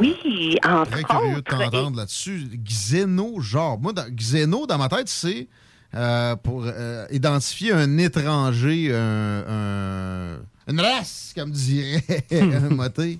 [0.01, 2.49] Oui, entre Très curieux de t'entendre là-dessus.
[2.65, 3.79] Xénogenre.
[3.79, 5.47] Moi, dans, xéno, dans ma tête, c'est
[5.95, 12.03] euh, pour euh, identifier un étranger, un, un- une race, comme dirait
[12.71, 13.19] Moté.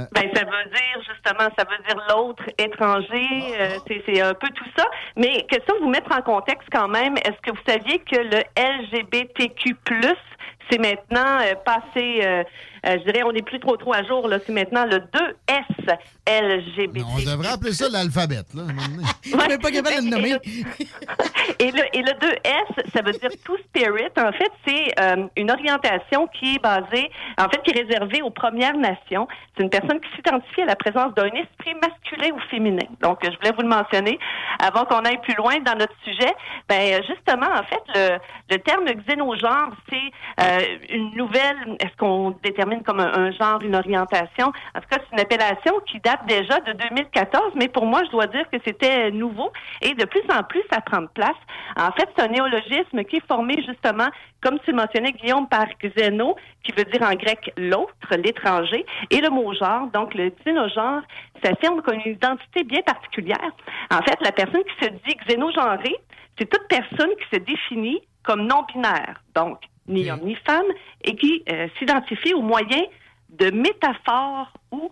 [0.00, 4.34] Euh, Ben, ça veut dire, justement, ça veut dire l'autre étranger, euh, c'est c'est un
[4.34, 4.84] peu tout ça.
[5.16, 8.42] Mais question de vous mettre en contexte quand même, est-ce que vous saviez que le
[8.56, 9.76] LGBTQ+,
[10.70, 12.44] c'est maintenant euh, passé, euh,
[12.86, 15.98] euh, je dirais, on n'est plus trop trop à jour, là, c'est maintenant le 2S
[16.26, 17.04] LGBT.
[17.04, 18.42] on devrait appeler ça l'alphabet.
[18.54, 18.62] Là.
[19.22, 20.34] Je suis pas capable de le nommer.
[21.58, 24.12] Et le, et le 2S, ça veut dire Two Spirit.
[24.16, 28.30] En fait, c'est euh, une orientation qui est basée, en fait, qui est réservée aux
[28.30, 29.28] Premières Nations.
[29.56, 32.86] C'est une personne qui s'identifie à la présence d'un esprit masculin ou féminin.
[33.02, 34.18] Donc, je voulais vous le mentionner
[34.58, 36.32] avant qu'on aille plus loin dans notre sujet.
[36.68, 38.18] Ben, justement, en fait, le,
[38.50, 44.46] le terme xénogenre, c'est euh, une nouvelle, est-ce qu'on détermine comme un, genre, une orientation?
[44.74, 48.10] En tout cas, c'est une appellation qui date déjà de 2014, mais pour moi, je
[48.10, 49.50] dois dire que c'était nouveau
[49.82, 51.30] et de plus en plus ça prend place.
[51.76, 54.08] En fait, c'est un néologisme qui est formé justement,
[54.42, 59.30] comme tu mentionnais, Guillaume, par xéno, qui veut dire en grec l'autre, l'étranger, et le
[59.30, 61.02] mot genre, donc le xénogenre,
[61.42, 63.50] s'affirme comme une identité bien particulière.
[63.90, 65.96] En fait, la personne qui se dit xénogenrée,
[66.38, 70.66] c'est toute personne qui se définit comme non-binaire, donc ni homme ni femme,
[71.02, 72.82] et qui euh, s'identifie au moyen
[73.30, 74.90] de métaphores ou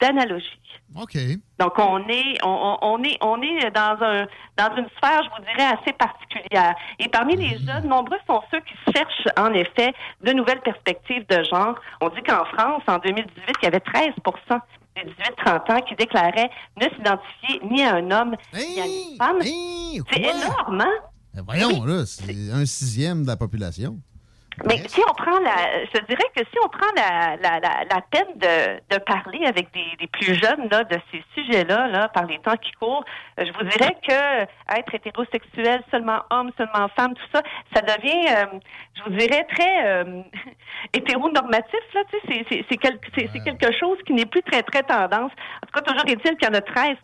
[0.00, 0.60] d'analogies.
[1.00, 1.16] OK.
[1.58, 4.26] Donc on est on, est on est dans un
[4.56, 6.74] dans une sphère, je vous dirais, assez particulière.
[6.98, 11.42] Et parmi les jeunes, nombreux sont ceux qui cherchent en effet de nouvelles perspectives de
[11.44, 11.74] genre.
[12.00, 14.60] On dit qu'en France, en 2018, il y avait 13%
[14.96, 15.10] des
[15.44, 19.40] 18-30 ans qui déclaraient ne s'identifier ni à un homme ni à une femme.
[19.40, 20.94] C'est énorme, hein?
[21.36, 24.00] Ben voyons, là, c'est un sixième de la population.
[24.64, 28.00] Mais si on prend la, je dirais que si on prend la, la, la, la
[28.10, 32.24] peine de, de parler avec des, des plus jeunes là, de ces sujets-là, là, par
[32.26, 33.04] les temps qui courent,
[33.38, 34.42] euh, je vous dirais que
[34.78, 37.42] être hétérosexuel, seulement homme, seulement femme, tout ça,
[37.74, 38.58] ça devient, euh,
[38.94, 40.22] je vous dirais, très euh,
[40.94, 41.80] hétéronormatif.
[41.94, 42.78] Là, tu sais, c'est, c'est,
[43.14, 45.32] c'est, c'est quelque chose qui n'est plus très, très tendance.
[45.62, 46.96] En tout cas, toujours est-il qu'il y en a 13%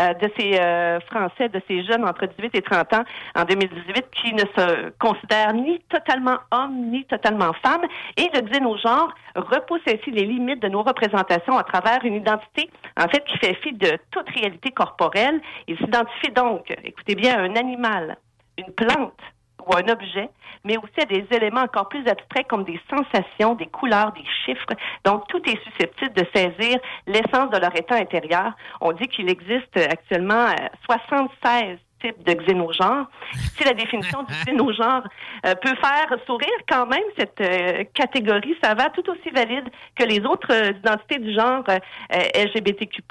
[0.00, 4.06] euh, de ces euh, Français, de ces jeunes entre 18 et 30 ans en 2018
[4.12, 6.38] qui ne se considèrent ni totalement
[6.70, 7.84] ni totalement femmes.
[8.16, 13.08] Et le xénogenre repousse ainsi les limites de nos représentations à travers une identité, en
[13.08, 15.40] fait, qui fait fi de toute réalité corporelle.
[15.66, 18.16] Il s'identifie donc, écoutez bien, à un animal,
[18.56, 19.20] une plante
[19.66, 20.30] ou un objet,
[20.64, 24.74] mais aussi à des éléments encore plus abstraits comme des sensations, des couleurs, des chiffres.
[25.04, 28.52] Donc, tout est susceptible de saisir l'essence de leur état intérieur.
[28.80, 33.08] On dit qu'il existe actuellement euh, 76 types de xénogenres.
[33.56, 35.04] Si la définition du xénogenre
[35.46, 40.04] euh, peut faire sourire quand même, cette euh, catégorie, ça va tout aussi valide que
[40.04, 43.02] les autres euh, identités du genre euh, LGBTQ+.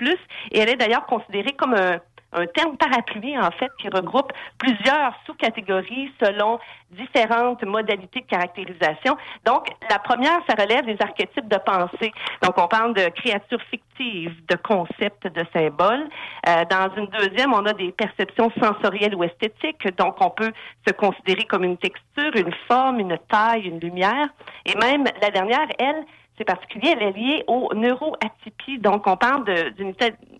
[0.52, 2.00] Et elle est d'ailleurs considérée comme un
[2.34, 6.60] un terme parapluie, en fait, qui regroupe plusieurs sous-catégories selon
[6.92, 9.18] différentes modalités de caractérisation.
[9.46, 12.12] Donc, la première, ça relève des archétypes de pensée.
[12.42, 16.08] Donc, on parle de créatures fictives, de concepts, de symboles.
[16.48, 19.88] Euh, dans une deuxième, on a des perceptions sensorielles ou esthétiques.
[19.98, 20.52] Donc, on peut
[20.86, 24.28] se considérer comme une texture, une forme, une taille, une lumière.
[24.66, 26.06] Et même la dernière, elle,
[26.38, 28.80] c'est particulier, elle est liée au neuroatypie.
[28.80, 29.44] Donc, on parle
[29.74, 29.94] d'une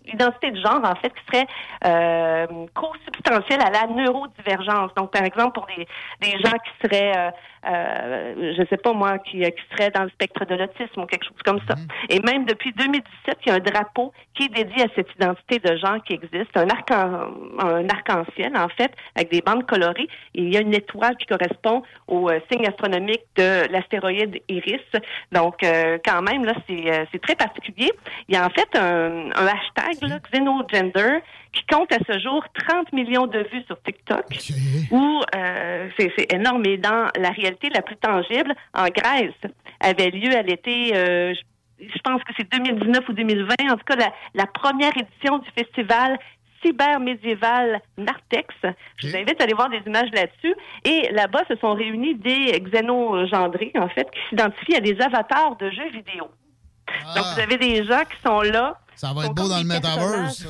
[0.06, 1.46] identité de genre, en fait, qui serait
[1.84, 4.92] euh, co-substantielle à la neurodivergence.
[4.96, 5.86] Donc, par exemple, pour des,
[6.20, 7.30] des gens qui seraient, euh,
[7.68, 11.24] euh, je sais pas moi, qui, qui seraient dans le spectre de l'autisme ou quelque
[11.24, 11.74] chose comme ça.
[12.08, 15.58] Et même depuis 2017, il y a un drapeau qui est dédié à cette identité
[15.58, 20.08] de genre qui existe, un arc un arc-en-ciel, en fait, avec des bandes colorées.
[20.34, 24.80] Et il y a une étoile qui correspond au euh, signe astronomique de l'astéroïde Iris.
[25.32, 27.90] Donc, euh, quand même, là, c'est euh, c'est très particulier.
[28.28, 31.18] Il y a en fait un, un hashtag, là, Xenogender,
[31.52, 34.26] qui compte à ce jour 30 millions de vues sur TikTok,
[34.90, 36.64] où euh, c'est c'est énorme.
[36.66, 39.34] Et dans la réalité la plus tangible, en Grèce,
[39.80, 43.84] avait lieu à l'été, euh, je, je pense que c'est 2019 ou 2020, en tout
[43.84, 46.18] cas la, la première édition du festival
[46.62, 48.54] cyber-médiéval Nartex.
[48.96, 50.54] Je vous invite à aller voir des images là-dessus.
[50.84, 55.70] Et là-bas, se sont réunis des xénogendrés, en fait, qui s'identifient à des avatars de
[55.70, 56.28] jeux vidéo.
[57.14, 58.78] Donc, vous avez des gens qui sont là.
[58.94, 60.42] Ça va être beau dans le metaverse.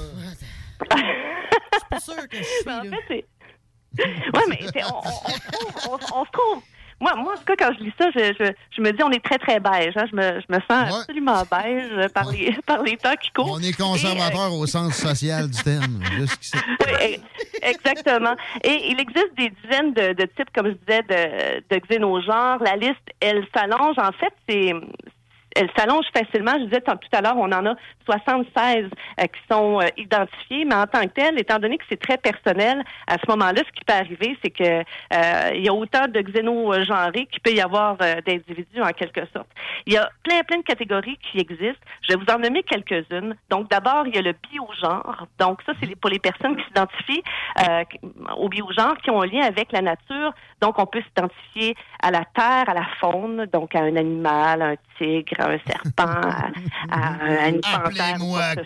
[0.81, 2.65] Je suis pas sûre que je suis.
[2.65, 4.05] Ben, en fait, c'est.
[4.05, 6.63] Ouais, mais on- on se trouve.
[7.01, 9.11] Moi, moi, en tout cas, quand je lis ça, je, je, je me dis on
[9.11, 9.97] est très, très beige.
[9.97, 10.05] hein.
[10.11, 13.53] Je, me, je me sens absolument beige euh, par, les, par les temps qui courent.
[13.53, 16.01] On est conservateur euh, au sens social du terme.
[17.01, 17.21] Oui,
[17.63, 18.35] exactement.
[18.65, 22.59] Et il existe des dizaines de, de types, comme je disais, de, de xénogenres.
[22.63, 23.97] La liste, elle s'allonge.
[23.99, 24.73] En fait, c'est
[25.59, 26.53] elle s'allonge facilement.
[26.59, 28.87] Je disais tout à l'heure, on en a 76
[29.21, 32.17] euh, qui sont euh, identifiés, mais en tant que tel, étant donné que c'est très
[32.17, 36.07] personnel, à ce moment-là, ce qui peut arriver, c'est que euh, il y a autant
[36.07, 39.49] de xénogenrés qu'il peut y avoir d'individus en quelque sorte.
[39.87, 41.85] Il y a plein, plein de catégories qui existent.
[42.03, 43.35] Je vais vous en nommer quelques-unes.
[43.51, 45.27] Donc, d'abord, il y a le biogenre.
[45.41, 47.23] Donc, ça, c'est pour les personnes qui s'identifient
[48.37, 50.33] au biogenre, qui ont un lien avec la nature.
[50.61, 54.75] Donc, on peut s'identifier à la terre, à la faune, donc à un animal, un
[54.99, 56.49] tigre, un serpent, à,
[56.91, 58.19] à- à une panthère.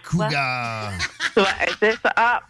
[0.08, 0.90] Cougar.
[1.34, 1.44] Ouais,
[1.80, 2.12] c'est ça.
[2.14, 2.40] Ah,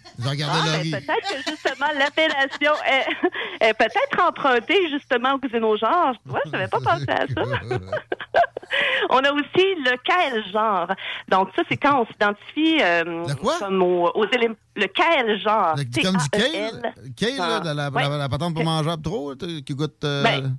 [0.51, 6.15] Ah, ben, peut-être que justement l'appellation est, est peut-être empruntée justement au xénogenre.
[6.29, 7.43] Ouais, je n'avais pas pensé à ça.
[9.11, 10.89] on a aussi le quel genre.
[11.29, 13.25] Donc ça, c'est quand on s'identifie euh,
[13.61, 14.57] comme aux, aux éléments.
[14.75, 15.75] Le quel genre.
[15.77, 18.09] Le- Comme du kale, kale là, de la, Ouais.
[18.09, 20.57] la, la patente pas mangeable trop, qui goûte euh, Ben,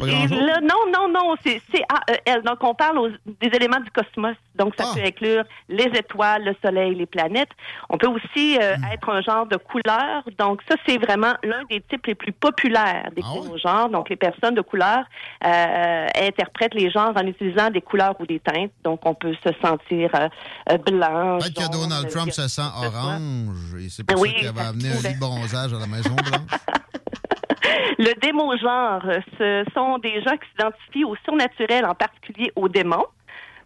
[0.00, 2.42] là, non, non, non, c'est C-A-E-L.
[2.42, 4.34] Donc, on parle aux- des éléments du cosmos.
[4.54, 4.84] Donc, Ah.
[4.84, 7.50] ça peut inclure les étoiles, le soleil, les planètes.
[7.90, 8.84] On peut aussi euh, Hmm.
[8.92, 10.22] être un genre de couleur.
[10.38, 13.88] Donc, ça, c'est vraiment l'un des types les plus populaires des Ah xénogenres.
[13.90, 15.04] Donc, les personnes de couleur
[15.44, 18.72] euh, interprètent les genres en utilisant des couleurs ou des teintes.
[18.84, 20.28] Donc, on peut se sentir euh,
[20.72, 22.86] euh, blanc, Peut-être que Donald Trump se sent que
[23.18, 23.50] soit.
[23.52, 25.86] orange et c'est pour Oui, ça qu'il avait amené un lit de bronzage à la
[25.86, 26.60] Maison Blanche.
[27.98, 29.02] Le démo-genre,
[29.38, 33.06] ce sont des gens qui s'identifient au surnaturel, en particulier aux démons.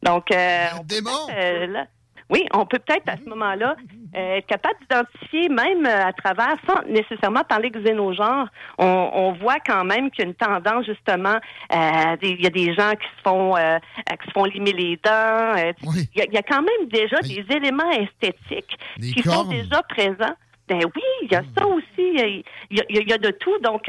[0.03, 1.87] Donc, euh, on peut peut-être, euh, là-
[2.33, 3.77] oui, on peut peut-être à ce moment-là
[4.17, 9.59] euh, être capable d'identifier, même euh, à travers, sans nécessairement parler xénogenre, on, on voit
[9.65, 11.37] quand même qu'il y a une tendance justement.
[11.73, 13.55] euh, Il y a des gens qui se font
[14.21, 15.55] qui se font limer les dents.
[16.15, 19.45] Il y, a- il y a quand même déjà des éléments esthétiques Des qui sont
[19.51, 20.35] déjà présents.
[20.69, 21.85] Ben oui, il y a ça aussi.
[21.99, 23.59] Il y a, il y de tout.
[23.63, 23.83] Donc,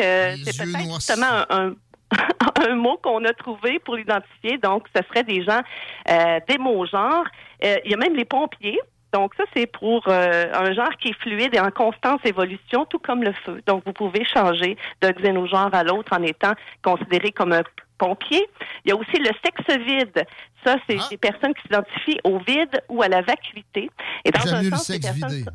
[0.43, 1.75] c'est peut-être justement un, un-
[2.69, 4.57] un mot qu'on a trouvé pour l'identifier.
[4.57, 5.61] Donc, ce serait des gens
[6.09, 7.25] euh, des mots genres.
[7.63, 8.79] Euh, il y a même les pompiers.
[9.13, 12.97] Donc, ça, c'est pour euh, un genre qui est fluide et en constante évolution, tout
[12.97, 13.61] comme le feu.
[13.67, 17.61] Donc, vous pouvez changer d'un xénogenre à l'autre en étant considéré comme un
[17.99, 18.47] pompier.
[18.83, 20.25] Il y a aussi le sexe vide.
[20.65, 21.07] Ça, c'est Ah.
[21.11, 23.91] des personnes qui s'identifient au vide ou à la vacuité.
[24.25, 25.49] Et dans un le sens, ces sexe personnes vidé.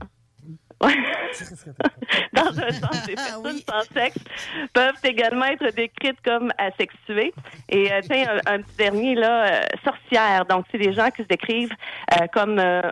[0.80, 4.18] Dans un sens, les Ah personnes sans sexe
[4.72, 7.32] peuvent également être décrites comme asexuées.
[7.68, 10.44] Et euh, tiens, un, un petit dernier là, euh, sorcière.
[10.46, 11.74] Donc, c'est des gens qui se décrivent
[12.12, 12.82] euh, comme euh,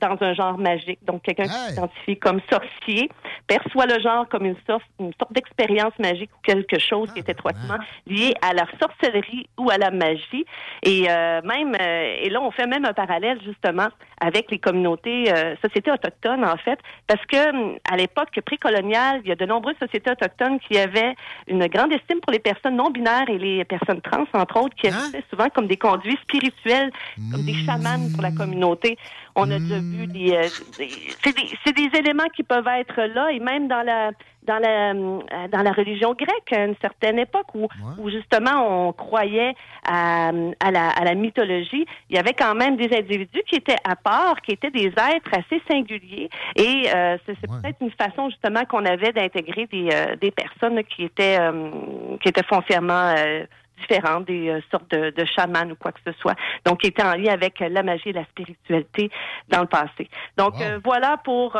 [0.00, 1.00] dans un genre magique.
[1.04, 3.10] Donc, quelqu'un qui s'identifie comme sorcier
[3.48, 7.28] perçoit le genre comme une sorte, une sorte d'expérience magique ou quelque chose qui est
[7.28, 10.46] étroitement lié à la sorcellerie ou à la magie.
[10.84, 13.88] Et euh, même, et là, on fait même un parallèle justement
[14.20, 15.24] avec les communautés,
[15.60, 19.76] sociétés autochtones en fait, parce que hum, à l'époque précoloniale, il y a de nombreuses
[19.78, 21.14] sociétés autochtones qui avaient
[21.48, 24.88] une grande estime pour les personnes non binaires et les personnes trans, entre autres, qui
[24.88, 26.90] agissaient souvent comme des conduits spirituels,
[27.30, 28.96] comme des chamans pour la communauté.
[29.34, 33.30] On a déjà vu des, euh, des- c'est des, des éléments qui peuvent être là
[33.30, 34.10] et même dans la
[34.44, 35.20] dans la euh,
[35.52, 39.54] dans la religion grecque à une certaine époque où, où justement on croyait
[39.86, 43.76] à, à la à la mythologie, il y avait quand même des individus qui étaient
[43.84, 48.64] à part, qui étaient des êtres assez singuliers et euh, c'est peut-être une façon justement
[48.64, 51.70] qu'on avait d'intégrer des euh, des personnes qui étaient euh,
[52.20, 53.14] qui étaient foncièrement
[53.88, 57.02] différentes, des euh, sortes de, de chamans ou quoi que ce soit, donc qui étaient
[57.02, 59.10] en lien avec euh, la magie et la spiritualité
[59.48, 60.08] dans le passé.
[60.36, 61.58] Donc euh, voilà pour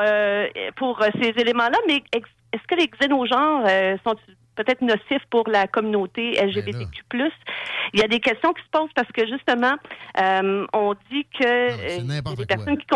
[0.76, 3.66] pour ces éléments-là, mais est-ce que les xénogenres
[4.04, 4.16] sont
[4.54, 7.02] peut-être nocifs pour la communauté LGBTQ+.
[7.94, 9.74] Il y a des questions qui se posent parce que justement,
[10.72, 12.86] on dit que a des personnes qui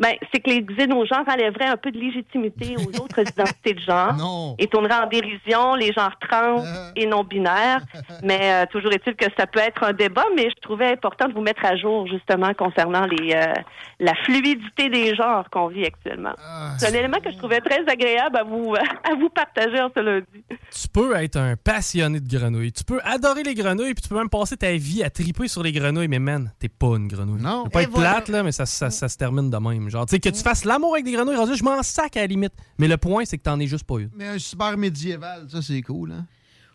[0.00, 4.56] ben, c'est que les xénogenres enlèveraient un peu de légitimité aux autres identités de genre
[4.58, 6.64] et tourneraient en dérision les genres trans
[6.96, 7.82] et non binaires.
[8.22, 11.34] Mais euh, toujours est-il que ça peut être un débat, mais je trouvais important de
[11.34, 13.52] vous mettre à jour justement concernant les euh,
[13.98, 16.32] la fluidité des genres qu'on vit actuellement.
[16.78, 18.74] c'est un élément que je trouvais très agréable à vous
[19.10, 20.44] à vous partager en ce lundi.
[20.48, 22.72] Tu peux être un passionné de grenouilles.
[22.72, 25.62] Tu peux adorer les grenouilles, puis tu peux même passer ta vie à triper sur
[25.62, 27.42] les grenouilles, mais man, t'es pas une grenouille.
[27.42, 27.68] Non.
[27.68, 28.12] pas Et être voilà.
[28.12, 29.89] plate, là, mais ça, ça, ça se termine de même.
[29.90, 32.26] Genre, tu sais, que tu fasses l'amour avec des grenouilles, je m'en sac à la
[32.26, 32.52] limite.
[32.78, 34.10] Mais le point, c'est que t'en es juste pas une.
[34.14, 36.26] Mais un cyber médiéval, ça, c'est cool, hein?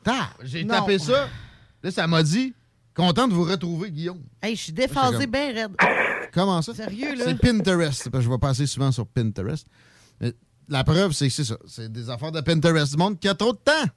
[0.06, 0.76] Ah, j'ai Non.
[0.76, 1.27] tapé ça.
[1.82, 2.53] Là, ça m'a dit,
[2.94, 4.22] content de vous retrouver, Guillaume.
[4.42, 5.72] Hey, je suis déphasé c'est bien raide.
[6.32, 6.74] Comment ça?
[6.76, 7.26] Sérieux, là?
[7.27, 8.10] C'est Pinterest.
[8.10, 9.66] parce que je vais passer souvent sur Pinterest.
[10.19, 10.34] Mais
[10.68, 11.58] la preuve, c'est que c'est ça.
[11.68, 13.90] C'est des affaires de Pinterest du monde qui a trop de temps.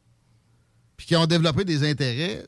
[0.97, 2.47] Puis qui ont développé des intérêts.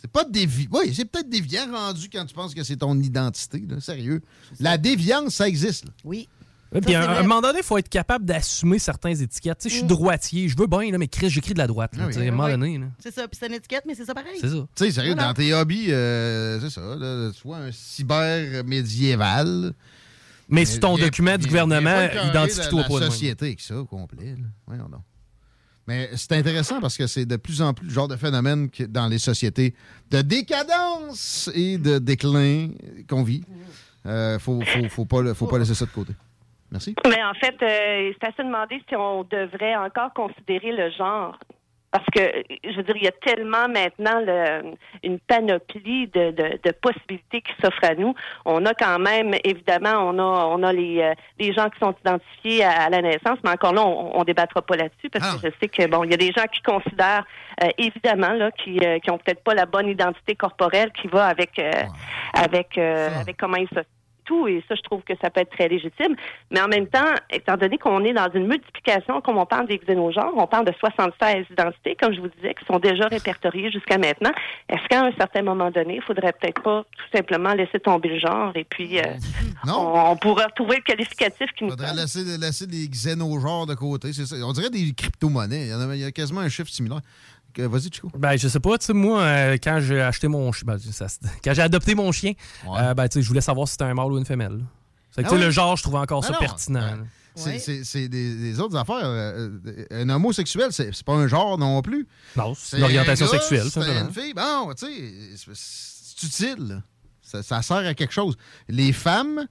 [0.00, 0.68] C'est pas déviant.
[0.72, 3.62] Oui, c'est peut-être déviant rendu quand tu penses que c'est ton identité.
[3.68, 3.80] Là.
[3.80, 4.22] Sérieux.
[4.60, 5.86] La déviance, ça existe.
[5.86, 5.90] là.
[6.04, 6.28] Oui.
[6.72, 9.58] Ouais, Puis à un, moment donné, il faut être capable d'assumer certaines étiquettes.
[9.58, 11.94] Tu sais, je suis droitier, je veux bien, là, mais Chris, j'écris de la droite.
[11.96, 12.12] là, Ah oui.
[12.14, 12.76] tu sais, à un moment donné.
[12.78, 12.86] là.
[12.98, 14.36] C'est ça, puis c'est une étiquette, mais c'est ça pareil.
[14.40, 14.66] C'est ça.
[14.74, 15.28] Tu sais, sérieux, Voilà.
[15.28, 16.80] dans tes hobbies, euh, c'est ça.
[16.96, 19.72] Là, soit un cyber médiéval.
[20.48, 23.00] Mais sur ton document du gouvernement, identifie-toi pas.
[23.00, 24.34] de société avec ça, au complet.
[24.36, 24.44] Là.
[24.66, 25.02] Voyons donc.
[25.86, 28.84] Mais c'est intéressant parce que c'est de plus en plus le genre de phénomène que
[28.84, 29.74] dans les sociétés
[30.10, 32.70] de décadence et de déclin
[33.08, 33.44] qu'on vit.
[34.04, 36.12] Euh, faut, faut, pas, faut pas laisser ça de côté.
[36.70, 36.94] Merci.
[37.06, 41.38] Mais en fait, euh, c'est à se demander si on devrait encore considérer le genre
[41.98, 46.58] parce que, je veux dire, il y a tellement maintenant le- une panoplie de, de,
[46.62, 48.14] de possibilités qui s'offrent à nous.
[48.44, 51.94] On a quand même, évidemment, on a, on a les, euh, les gens qui sont
[52.04, 55.48] identifiés à, à la naissance, mais encore là, on, on débattra pas là-dessus parce que
[55.48, 57.24] je sais que bon, il y a des gens qui considèrent
[57.62, 61.26] euh, évidemment là, qui, euh, qui ont peut-être pas la bonne identité corporelle qui va
[61.26, 61.70] avec, euh,
[62.34, 63.80] avec, euh, avec comment ils se
[64.26, 66.14] tout, et ça, je trouve que ça peut être très légitime.
[66.50, 69.78] Mais en même temps, étant donné qu'on est dans une multiplication, comme on parle des
[69.78, 73.98] xénogenres, on parle de 76 identités, comme je vous disais, qui sont déjà répertoriées jusqu'à
[73.98, 74.32] maintenant.
[74.68, 78.18] Est-ce qu'à un certain moment donné, il faudrait peut-être pas tout simplement laisser tomber le
[78.18, 79.02] genre et puis euh,
[79.66, 84.12] on, on pourrait retrouver le qualificatif qui nous faudrait laisser, laisser les xénogenres de côté.
[84.12, 84.36] ça.
[84.44, 85.66] On dirait des crypto-monnaies.
[85.66, 87.00] Il y, en a, il y a quasiment un chiffre similaire.
[87.58, 88.10] Vas-y, Chico.
[88.16, 91.06] Ben, je sais pas, tu sais, moi, euh, quand j'ai acheté mon chien, ben, ça,
[91.44, 92.32] quand j'ai adopté mon chien,
[92.68, 94.64] euh, ben, tu sais, je voulais savoir si c'était un mâle ou une femelle.
[95.10, 95.44] C'est que, Ah tu sais, oui?
[95.46, 96.80] le genre, je trouvais encore Ah ça non, pertinent.
[96.98, 97.58] ouais.
[97.58, 98.96] C'est des, des autres affaires.
[99.02, 99.50] Euh,
[99.90, 102.06] Un homosexuel, c'est c'est pas un genre non plus.
[102.36, 104.32] Non, c'est une orientation un gars, sexuelle, C'est une fille.
[104.34, 106.82] Bon, tu sais, c'est- utile.
[107.22, 108.36] Ça, ça sert à quelque chose.
[108.68, 109.46] Les femmes,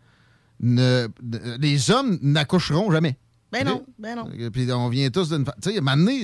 [0.61, 3.17] ne, ne- les hommes n'accoucheront jamais.
[3.51, 4.30] Ben non, ben non.
[4.51, 5.45] Puis on vient tous d'une.
[5.61, 6.22] Tu sais, donné,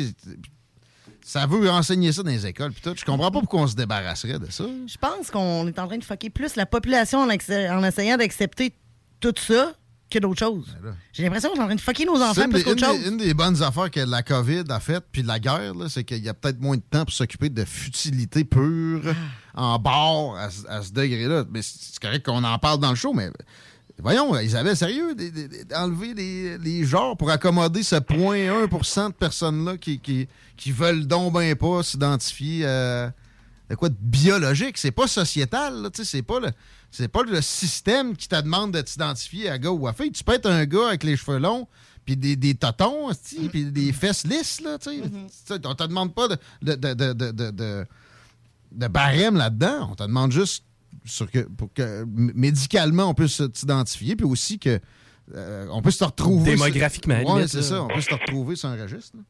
[1.23, 2.71] ça veut enseigner ça dans les écoles.
[2.71, 2.93] Puis tout.
[2.97, 4.65] Je comprends pas pourquoi on se débarrasserait de ça.
[4.87, 8.73] Je pense qu'on est en train de fucker plus la population en, essayant d'accepter
[9.19, 9.73] tout ça
[10.09, 10.75] que d'autres choses.
[11.13, 12.99] J'ai l'impression qu'on est en train de fucker nos enfants plus qu'autre chose.
[13.01, 16.21] des- une des bonnes affaires que la COVID a faites, puis la guerre, c'est qu'il
[16.21, 19.01] y a peut-être moins de temps pour s'occuper de futilité pure
[19.53, 21.45] en bord à, ce- à ce degré-là.
[21.49, 23.29] Mais c'est correct qu'on en parle dans le show, mais
[24.01, 25.15] voyons, Isabelle, sérieux,
[25.69, 31.33] d'enlever les, les genres pour accommoder ce 0.1% de personnes-là qui, qui, qui veulent donc
[31.33, 33.13] ben pas s'identifier à
[33.69, 34.77] de quoi de biologique.
[34.77, 36.49] C'est pas sociétal, là, tu sais, c'est pas le.
[36.93, 40.11] C'est pas le système qui te demande de t'identifier à gars ou à fille.
[40.11, 41.65] Tu peux être un gars avec les cheveux longs,
[42.03, 45.01] puis des, des totons, esti, puis des fesses lisses, là, tu sais.
[45.01, 45.09] Tu
[45.45, 45.61] sais.
[45.65, 47.85] On te demande pas de, de, de, de, de, de- de-
[48.73, 49.87] de barème là-dedans.
[49.91, 50.65] On te demande juste
[51.05, 54.79] sur que, pour que médicalement, on puisse t'identifier, puis aussi que
[55.35, 56.51] euh, on peut se retrouver.
[56.51, 57.83] Démographiquement, Oui, c'est ça.
[57.83, 59.17] On peut se retrouver sur un registre.
[59.17, 59.23] là.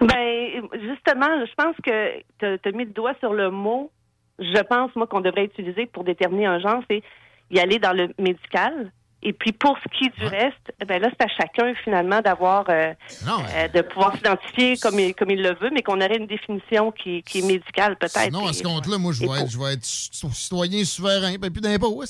[0.00, 3.90] Ben, justement, je pense que tu as mis le doigt sur le mot,
[4.38, 7.02] je pense, moi, qu'on devrait utiliser pour déterminer un genre, c'est
[7.50, 8.90] y aller dans le médical.
[9.24, 12.64] Et puis, pour ce qui est du reste, ben là, c'est à chacun, finalement, d'avoir,
[12.68, 12.92] euh,
[13.28, 16.90] euh, de pouvoir s'identifier comme il, comme il le veut, mais qu'on aurait une définition
[16.90, 18.32] qui, qui est médicale, peut-être.
[18.32, 21.60] Non, à ce compte-là, moi, je vais, être, je vais être citoyen souverain, ben plus
[21.60, 22.06] d'impôts, fais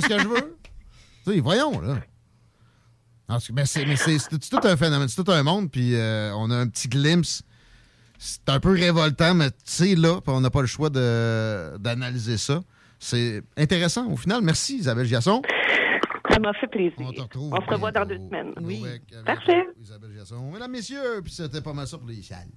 [0.00, 0.56] ce que je veux.
[1.26, 1.96] tu sais, voyons, là.
[3.28, 5.94] En tout cas, Mais c'est c'est- c'est tout un phénomène, c'est tout un monde, puis
[5.96, 7.42] euh, on a un petit glimpse.
[8.18, 12.62] C'est un peu révoltant, mais c'est là, puis on n'a pas le choix d'analyser ça.
[13.00, 14.42] C'est intéressant, au final.
[14.42, 15.42] Merci, Isabelle Giasson.
[16.32, 16.94] Ça m'a fait plaisir.
[16.98, 18.52] On, retrouve se revoit dans deux semaines.
[18.60, 18.82] Oui.
[19.24, 19.64] Parfait.
[19.80, 20.10] Isabelle.
[20.52, 22.48] Mesdames, messieurs, puis c'était pas mal ça pour les salles.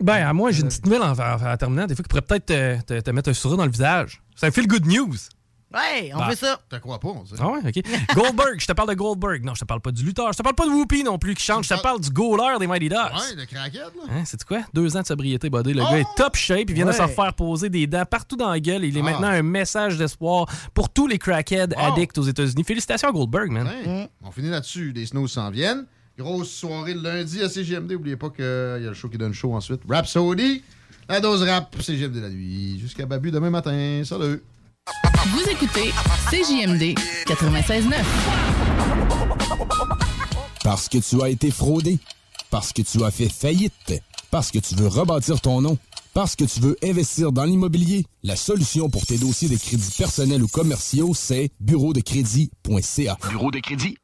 [0.00, 1.86] Ben, à moi, j'ai une petite nouvelle en, en- en terminant.
[1.86, 4.20] Des fois, qui pourrait peut-être te, te- te mettre un sourire dans le visage.
[4.34, 5.14] Ça fait le good news.
[5.74, 6.30] Ouais, on Bah.
[6.30, 6.60] fait ça.
[6.68, 7.34] T'as crois pas, on sait.
[7.40, 7.82] Ah ouais, OK.
[8.14, 9.44] Goldberg, je te parle de Goldberg.
[9.44, 10.32] Non, je te parle pas du lutteur.
[10.32, 11.64] Je te parle pas de Whoopi non plus qui chante.
[11.64, 12.98] Je te parle du goaler des Mighty Ducks.
[12.98, 14.02] Ouais, le craquette, là.
[14.10, 14.60] Hein, c'est quoi?
[14.72, 15.74] Deux ans de sobriété, buddy.
[15.74, 15.86] Le Oh!
[15.90, 16.68] gars est top shape.
[16.68, 18.84] Il vient de se refaire poser des dents partout dans la gueule.
[18.84, 19.04] Il est Ah.
[19.04, 21.92] maintenant un message d'espoir pour tous les crackheads Wow.
[21.92, 22.64] addicts aux États-Unis.
[22.64, 23.66] Félicitations à Goldberg, man.
[23.66, 24.08] Ouais.
[24.22, 24.92] On finit là-dessus.
[24.94, 25.86] Les snows s'en viennent.
[26.16, 27.90] Grosse soirée le lundi à CGMD.
[27.94, 29.80] N'oubliez pas qu'il y a le show qui donne show ensuite.
[29.88, 30.62] Rap Saudi.
[31.08, 32.78] La dose rap, CGMD la nuit.
[32.80, 34.02] Jusqu'à Babu demain matin.
[34.04, 34.40] Salut.
[35.26, 35.90] Vous écoutez
[36.30, 37.94] CJMD 96.9.
[40.62, 41.98] Parce que tu as été fraudé.
[42.50, 43.94] Parce que tu as fait faillite.
[44.30, 45.78] Parce que tu veux rebâtir ton nom.
[46.12, 48.04] Parce que tu veux investir dans l'immobilier.
[48.22, 53.16] La solution pour tes dossiers de crédits personnels ou commerciaux, c'est bureau de crédit.ca.
[53.30, 54.03] Bureau de crédit.ca.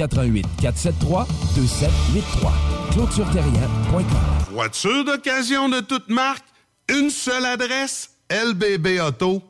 [0.00, 2.52] 88 473 2783.
[2.92, 4.54] ClôtureTerrien.com.
[4.54, 6.44] Voiture d'occasion de toute marque,
[6.88, 9.49] une seule adresse, lbbauto.com.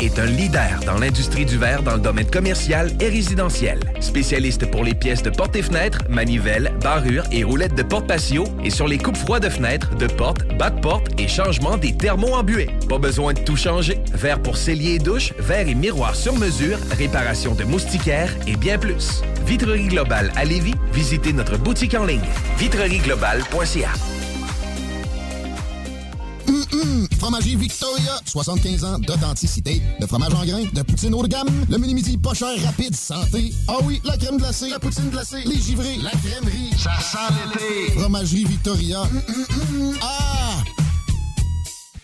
[0.00, 3.80] est un leader dans l'industrie du verre dans le domaine commercial et résidentiel.
[4.00, 8.44] Spécialiste pour les pièces de portes et fenêtres, manivelles, barrures et roulettes de porte patio
[8.64, 10.78] et sur les coupes froids de fenêtres, de portes, bas de
[11.22, 12.70] et changement des thermos embués.
[12.88, 13.98] Pas besoin de tout changer.
[14.12, 18.78] Verre pour cellier et douche, verre et miroir sur mesure, réparation de moustiquaires et bien
[18.78, 19.22] plus.
[19.46, 22.20] Vitrerie Globale à Lévis, visitez notre boutique en ligne
[22.58, 24.17] vitrerieglobale.ca.
[27.18, 29.82] Fromagerie Victoria, 75 ans d'authenticité.
[30.00, 33.52] De fromage en grains, de poutine haut de gamme, le mini-midi pas cher, rapide, santé.
[33.68, 36.70] Ah oui, la crème glacée, la poutine glacée, les givrés, la crèmerie.
[36.76, 37.98] Ça sent l'été.
[37.98, 39.02] Fromagerie Victoria.
[39.02, 39.98] Hum, hum, hum.
[40.02, 40.62] Ah!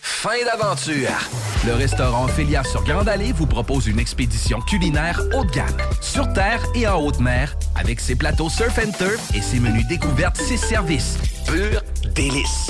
[0.01, 1.09] Fin d'aventure!
[1.65, 6.31] Le restaurant Ophélia sur Grande Allée vous propose une expédition culinaire haut de gamme, sur
[6.33, 10.37] terre et en haute mer, avec ses plateaux surf and turf et ses menus découvertes,
[10.37, 11.17] ses services.
[11.45, 11.81] Pur
[12.15, 12.69] délice!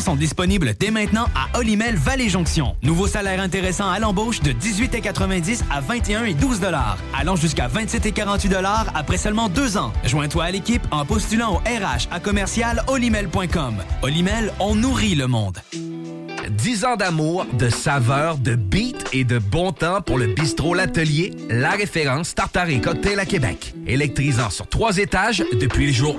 [0.00, 2.76] sont disponibles dès maintenant à Olimel Valley Jonction.
[2.82, 6.60] Nouveau salaire intéressant à l'embauche de 18,90 à 21 et 12
[7.18, 8.54] allant jusqu'à 27 et 48
[8.94, 9.92] après seulement deux ans.
[10.04, 13.76] Joins-toi à l'équipe en postulant au RH à commercial olimel.com.
[14.02, 15.58] Olimel, on nourrit le monde.
[16.50, 21.32] 10 ans d'amour, de saveur, de beat et de bon temps pour le bistrot L'Atelier,
[21.50, 23.74] la référence tartare et cocktail à Québec.
[23.86, 26.16] Électrisant sur trois étages depuis le jour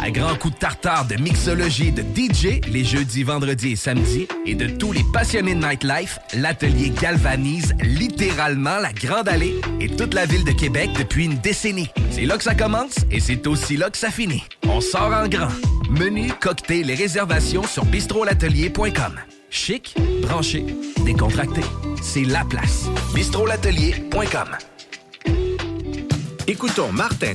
[0.00, 0.04] 1.
[0.04, 4.54] À grands coups de tartare, de mixologie, de DJ, les jeudis, vendredis et samedis, et
[4.54, 10.26] de tous les passionnés de nightlife, l'Atelier galvanise littéralement la Grande Allée et toute la
[10.26, 11.90] ville de Québec depuis une décennie.
[12.10, 14.44] C'est là que ça commence et c'est aussi là que ça finit.
[14.68, 15.52] On sort en grand.
[15.88, 19.20] Menu, cocktail et réservations sur bistrolatelier.com.
[19.50, 20.66] Chic, branché,
[21.04, 21.62] décontracté.
[22.02, 22.86] C'est la place.
[23.14, 24.48] bistrolatelier.com.
[26.46, 27.34] Écoutons Martin